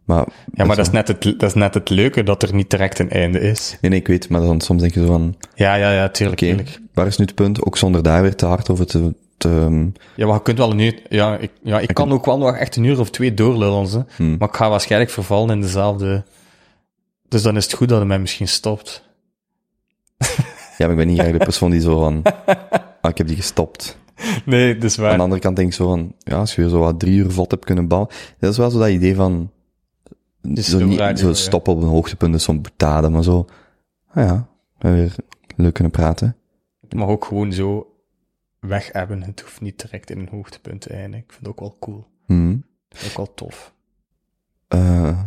[0.05, 2.71] Maar, Ja, maar dat is, net het, dat is net het leuke, dat er niet
[2.71, 3.77] direct een einde is.
[3.81, 6.41] Nee, nee, ik weet, maar dan soms denk je zo van, Ja, ja, ja, tuurlijk,
[6.41, 6.81] oké, tuurlijk.
[6.95, 7.65] waar is nu het punt?
[7.65, 9.49] Ook zonder daar weer te hard over te, te
[10.15, 11.03] Ja, maar je kunt wel een uur...
[11.09, 14.05] Ja, ik, ja, ik kan ook wel nog echt een uur of twee doorlullen, ze.
[14.17, 14.37] Hmm.
[14.39, 16.25] maar ik ga waarschijnlijk vervallen in dezelfde...
[17.29, 19.03] Dus dan is het goed dat het mij misschien stopt.
[20.81, 22.23] Ja, maar ik ben niet echt de persoon die zo van,
[23.01, 23.99] ah, ik heb die gestopt.
[24.45, 25.17] Nee, dat is Aan waar.
[25.17, 27.31] de andere kant denk ik zo van, ja, als je weer zo wat drie uur
[27.31, 28.11] vlot hebt kunnen bouwen.
[28.39, 29.51] Dat is wel zo dat idee van,
[30.55, 31.35] zo, slow niet, radio, zo ja.
[31.35, 33.47] stoppen op een hoogtepunt is zo'n boetade, maar zo,
[34.09, 35.15] ah ja, we hebben weer
[35.57, 36.37] leuk kunnen praten.
[36.81, 37.95] Het mag ook gewoon zo
[38.61, 39.23] weg hebben.
[39.23, 41.25] Het hoeft niet direct in een hoogtepunt te eindigen.
[41.25, 42.07] Ik vind het ook wel cool.
[42.27, 42.57] Hm.
[43.07, 43.73] Ook wel tof.
[44.69, 45.21] Eh,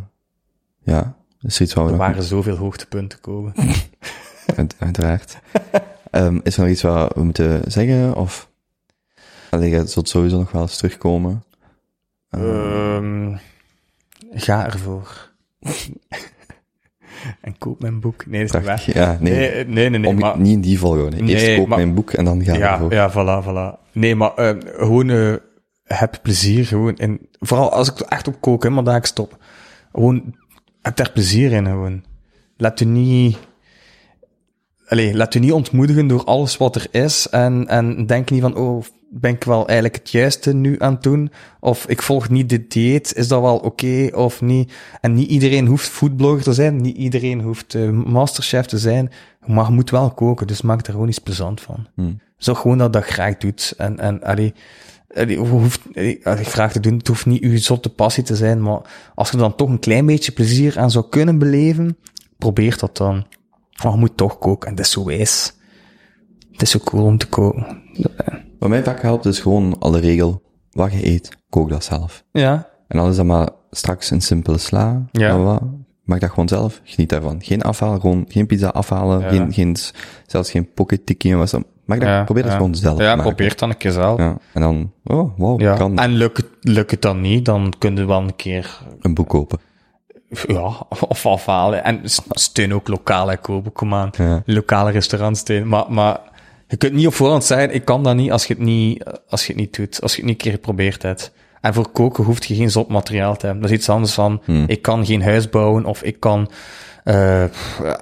[0.84, 3.54] ja, dat is iets wat we Er nog waren zoveel hoogtepunten komen.
[4.58, 5.38] Uit- uiteraard.
[6.12, 8.50] Ehm, is er nog iets wat we moeten zeggen, of?
[9.50, 11.44] Allee, je zult sowieso nog wel eens terugkomen.
[12.30, 13.36] Ehm,
[14.32, 15.32] ga ervoor.
[17.42, 18.26] en koop mijn boek.
[18.26, 18.84] Nee, dat is niet waar.
[18.94, 19.34] Ja, nee.
[19.34, 20.40] Nee, nee, nee, nee, Om, maar...
[20.40, 21.24] Niet in die volgorde.
[21.26, 22.94] Eerst koop maar- mijn boek en dan ga Ja, ervoor.
[22.94, 23.92] ja, voilà, voilà.
[23.92, 25.34] Nee, maar eh, gewoon eh,
[25.84, 26.66] heb plezier.
[26.66, 29.38] Gewoon in, vooral als ik er echt op kook, hè, maar daar ik stop.
[29.94, 30.36] Gewoon,
[30.82, 32.04] heb daar plezier in, gewoon.
[32.58, 33.38] Laat u niet...
[34.88, 37.28] Allee, laat u niet ontmoedigen door alles wat er is.
[37.30, 41.04] En, en denk niet van, oh, ben ik wel eigenlijk het juiste nu aan het
[41.04, 41.32] doen?
[41.60, 44.74] Of ik volg niet dit dieet, is dat wel oké of niet?
[45.02, 46.82] En niet iedereen hoeft foodblogger te zijn.
[46.82, 49.12] Niet iedereen hoeft eh, masterchef te zijn.
[49.46, 51.88] Maar je moet wel koken, dus maak er gewoon iets plezant van.
[51.96, 52.20] Hmm.
[52.38, 53.74] Zorg gewoon dat dat graag doet.
[53.78, 54.54] En, en allee,
[55.16, 55.82] allee, hoeft,
[56.24, 58.82] allee, graag te doen, het hoeft niet uw zotte passie te zijn, maar
[59.16, 61.98] als je dan toch een klein beetje plezier aan zou kunnen beleven,
[62.38, 63.26] probeer dat dan.
[63.84, 65.54] Maar je moet toch koken, en dat is zo wijs.
[66.52, 67.82] Het is zo cool om te koken.
[68.60, 70.42] Wat mij vaak helpt, is gewoon alle regel.
[70.72, 72.24] Wat je eet, kook dat zelf.
[72.32, 75.08] Ja, En dan is dat maar straks een simpele sla.
[75.12, 75.60] Ja.
[76.04, 76.82] Maak dat gewoon zelf.
[76.84, 77.44] Geniet daarvan.
[77.44, 79.20] Geen afhaal, gewoon geen pizza afhalen.
[79.20, 79.30] Ja.
[79.30, 79.76] Geen, geen,
[80.26, 81.60] zelfs geen pocket tikkie en wat.
[81.86, 82.58] Maak dat, ja, probeer dat ja.
[82.58, 84.20] gewoon zelf Ja, probeer het dan een keer zelf.
[84.20, 84.38] Ja.
[84.54, 88.06] En dan, oh, wow, kan En lukt het, lukt het dan niet, dan kun je
[88.06, 89.60] wel een keer een boek kopen.
[90.48, 90.72] Ja,
[91.08, 91.84] of afhalen.
[91.84, 94.10] En steun ook lokaal kopen, kom aan.
[94.18, 94.42] Ja.
[94.46, 95.68] Lokale restaurants steun.
[95.68, 96.20] Maar, maar
[96.68, 99.42] je kunt niet op voorhand zeggen, ik kan dat niet als je het niet, als
[99.46, 100.02] je het niet doet.
[100.02, 101.32] Als je het niet een keer geprobeerd hebt.
[101.62, 103.62] En voor koken hoeft je geen zot materiaal te hebben.
[103.64, 106.50] Dat is iets anders van, ik kan geen huis bouwen of ik kan,
[107.04, 107.44] eh,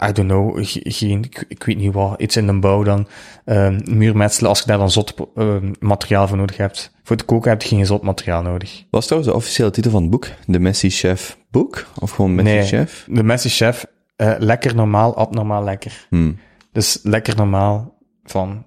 [0.10, 3.08] I don't know, ge- geen, ik, weet niet wat, iets in de bouw dan,
[3.46, 6.92] eh, muurmetselen, als je daar dan zot eh, materiaal voor nodig hebt.
[7.04, 8.84] Voor het koken heb je geen zot materiaal nodig.
[8.90, 10.28] Wat is trouwens de officiële titel van het boek?
[10.46, 11.86] De Messi Chef boek?
[12.00, 12.64] Of gewoon Messi Nee.
[12.64, 13.06] Chef?
[13.10, 16.06] De Messi Chef, eh, lekker normaal, abnormaal lekker.
[16.10, 16.38] Hmm.
[16.72, 18.66] Dus lekker normaal van,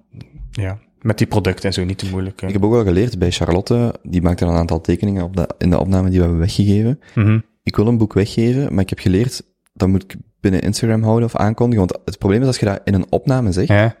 [0.51, 2.41] ja, met die producten en zo, niet te moeilijk.
[2.41, 2.47] hè.
[2.47, 5.69] Ik heb ook wel geleerd bij Charlotte, die maakte een aantal tekeningen op de, in
[5.69, 6.99] de opname die we hebben weggegeven.
[7.15, 7.39] Mhm.
[7.63, 9.41] ik wil een boek weggeven, maar ik heb geleerd,
[9.73, 11.85] dat moet ik binnen Instagram houden of aankondigen.
[11.87, 13.95] Want het probleem is als je dat in een opname zegt, Ja,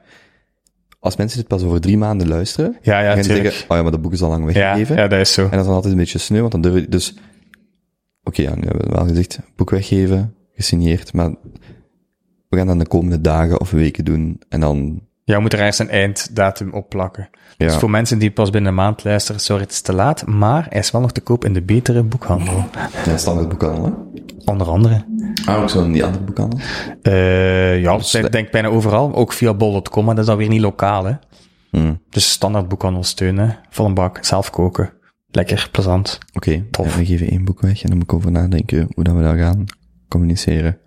[0.99, 3.81] als mensen dit pas over drie maanden luisteren, ja, ja gaan ze zeggen, oh ja,
[3.83, 4.95] maar dat boek is al lang Ja, weggegeven.
[4.95, 5.43] ja, dat is zo.
[5.43, 7.15] En dat is dan altijd een beetje sneu, want dan durf je, dus,
[8.25, 11.29] oké, ja, nu hebben we wel gezegd, boek weggeven, gesigneerd, maar
[12.49, 15.65] we gaan dan de komende dagen of weken doen, en dan, Ja, we moeten er
[15.65, 17.29] ergens een einddatum op plakken.
[17.57, 20.25] ja, Dus voor mensen die pas binnen een maand luisteren, sorry, het is te laat,
[20.25, 22.63] maar hij is wel nog te koop in de betere boekhandel.
[23.05, 23.91] ja standaard boekhandel, hè?
[24.51, 25.03] Onder andere.
[25.45, 26.59] Ah, ook zo in die andere boekhandel?
[27.01, 30.37] Eh ja, Dus ik de- denk bijna overal, ook via bol.com, maar dat is dan
[30.39, 31.13] weer niet lokaal, hè.
[31.71, 34.89] Hmm, Dus standaard boekhandel steunen, vol een bak, zelf koken.
[35.35, 36.19] Lekker, plezant.
[36.33, 36.91] Oké, Tof.
[36.91, 39.21] ja, we geven één boek weg, en dan moet ik over nadenken hoe dat we
[39.21, 39.65] dat gaan
[40.07, 40.77] communiceren.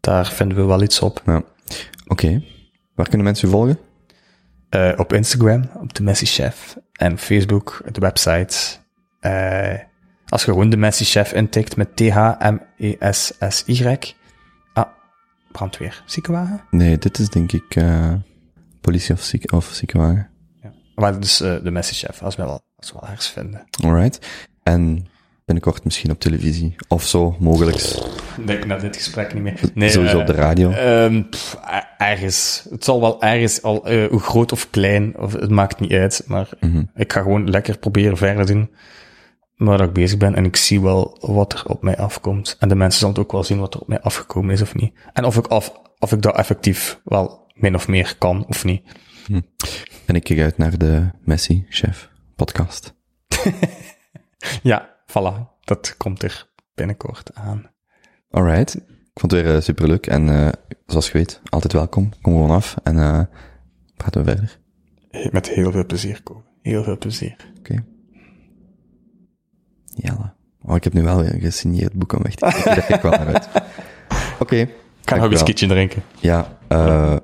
[0.00, 1.22] Daar vinden we wel iets op.
[1.26, 1.42] Ja.
[2.06, 2.42] Oké,
[2.94, 3.78] waar kunnen mensen u volgen?
[4.68, 6.76] Eh, op Instagram, op de Messi Chef.
[6.92, 8.56] En Facebook, de website.
[9.20, 9.74] Eh,
[10.28, 13.96] als je gewoon de Messi Chef intikt met T-H-M-E-S-S-Y.
[14.72, 14.88] Ah,
[15.52, 16.02] brandweer.
[16.06, 16.60] Ziekenwagen?
[16.70, 18.12] Nee, dit is denk ik, eh,
[18.80, 20.30] politie of, ziek, of ziekenwagen.
[20.62, 20.72] Ja.
[20.94, 23.66] Maar dus eh, de Messi Chef, als we wel, als we wel ergens vinden.
[23.84, 24.26] Alright.
[24.62, 25.06] En
[25.44, 26.74] binnenkort misschien op televisie.
[26.88, 27.76] Of zo, mogelijk.
[28.36, 29.60] Ik denk na dit gesprek niet meer.
[29.74, 30.70] Nee, Sowieso eh, op de radio.
[30.70, 32.66] Ehm, pff, er- ergens.
[32.70, 36.22] Het zal wel ergens al, eh, hoe groot of klein, of, het maakt niet uit.
[36.26, 36.82] Maar Mhm.
[36.94, 38.70] ik ga gewoon lekker proberen verder doen
[39.56, 40.34] waar ik bezig ben.
[40.34, 42.56] En ik zie wel wat er op mij afkomt.
[42.58, 44.74] En de mensen zullen het ook wel zien wat er op mij afgekomen is of
[44.74, 44.92] niet.
[45.12, 48.82] En of ik, af, of ik dat effectief wel min of meer kan of niet.
[50.04, 52.07] En ik kijk uit naar de Messi Chef
[52.38, 52.94] podcast.
[54.62, 55.60] Ja, voilà.
[55.64, 57.70] Dat komt er binnenkort aan.
[58.30, 58.74] Alright.
[58.74, 60.06] Ik vond het weer uh, superleuk.
[60.06, 60.48] En uh,
[60.86, 62.12] zoals je weet, altijd welkom.
[62.22, 63.20] Kom gewoon af en uh,
[63.96, 64.58] praten we verder.
[65.32, 66.44] Met heel veel plezier komen.
[66.62, 67.36] Heel veel plezier.
[67.58, 67.72] Oké.
[67.72, 67.84] Okay.
[69.84, 70.32] Jelle.
[70.62, 73.48] Oh, ik heb nu wel weer een gesigneerd boek weg ik wel naar uit.
[74.32, 74.42] Oké.
[74.42, 74.60] Okay.
[74.60, 74.70] Ik
[75.04, 76.02] ga nog een skietje drinken.
[76.20, 77.16] Ja, uh,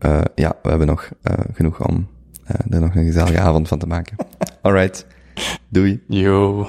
[0.00, 2.08] uh, ja, we hebben nog uh, genoeg om
[2.46, 4.16] er nog een gezellige avond van te maken.
[4.62, 5.06] Alright.
[5.68, 6.02] Doei.
[6.08, 6.68] Yo.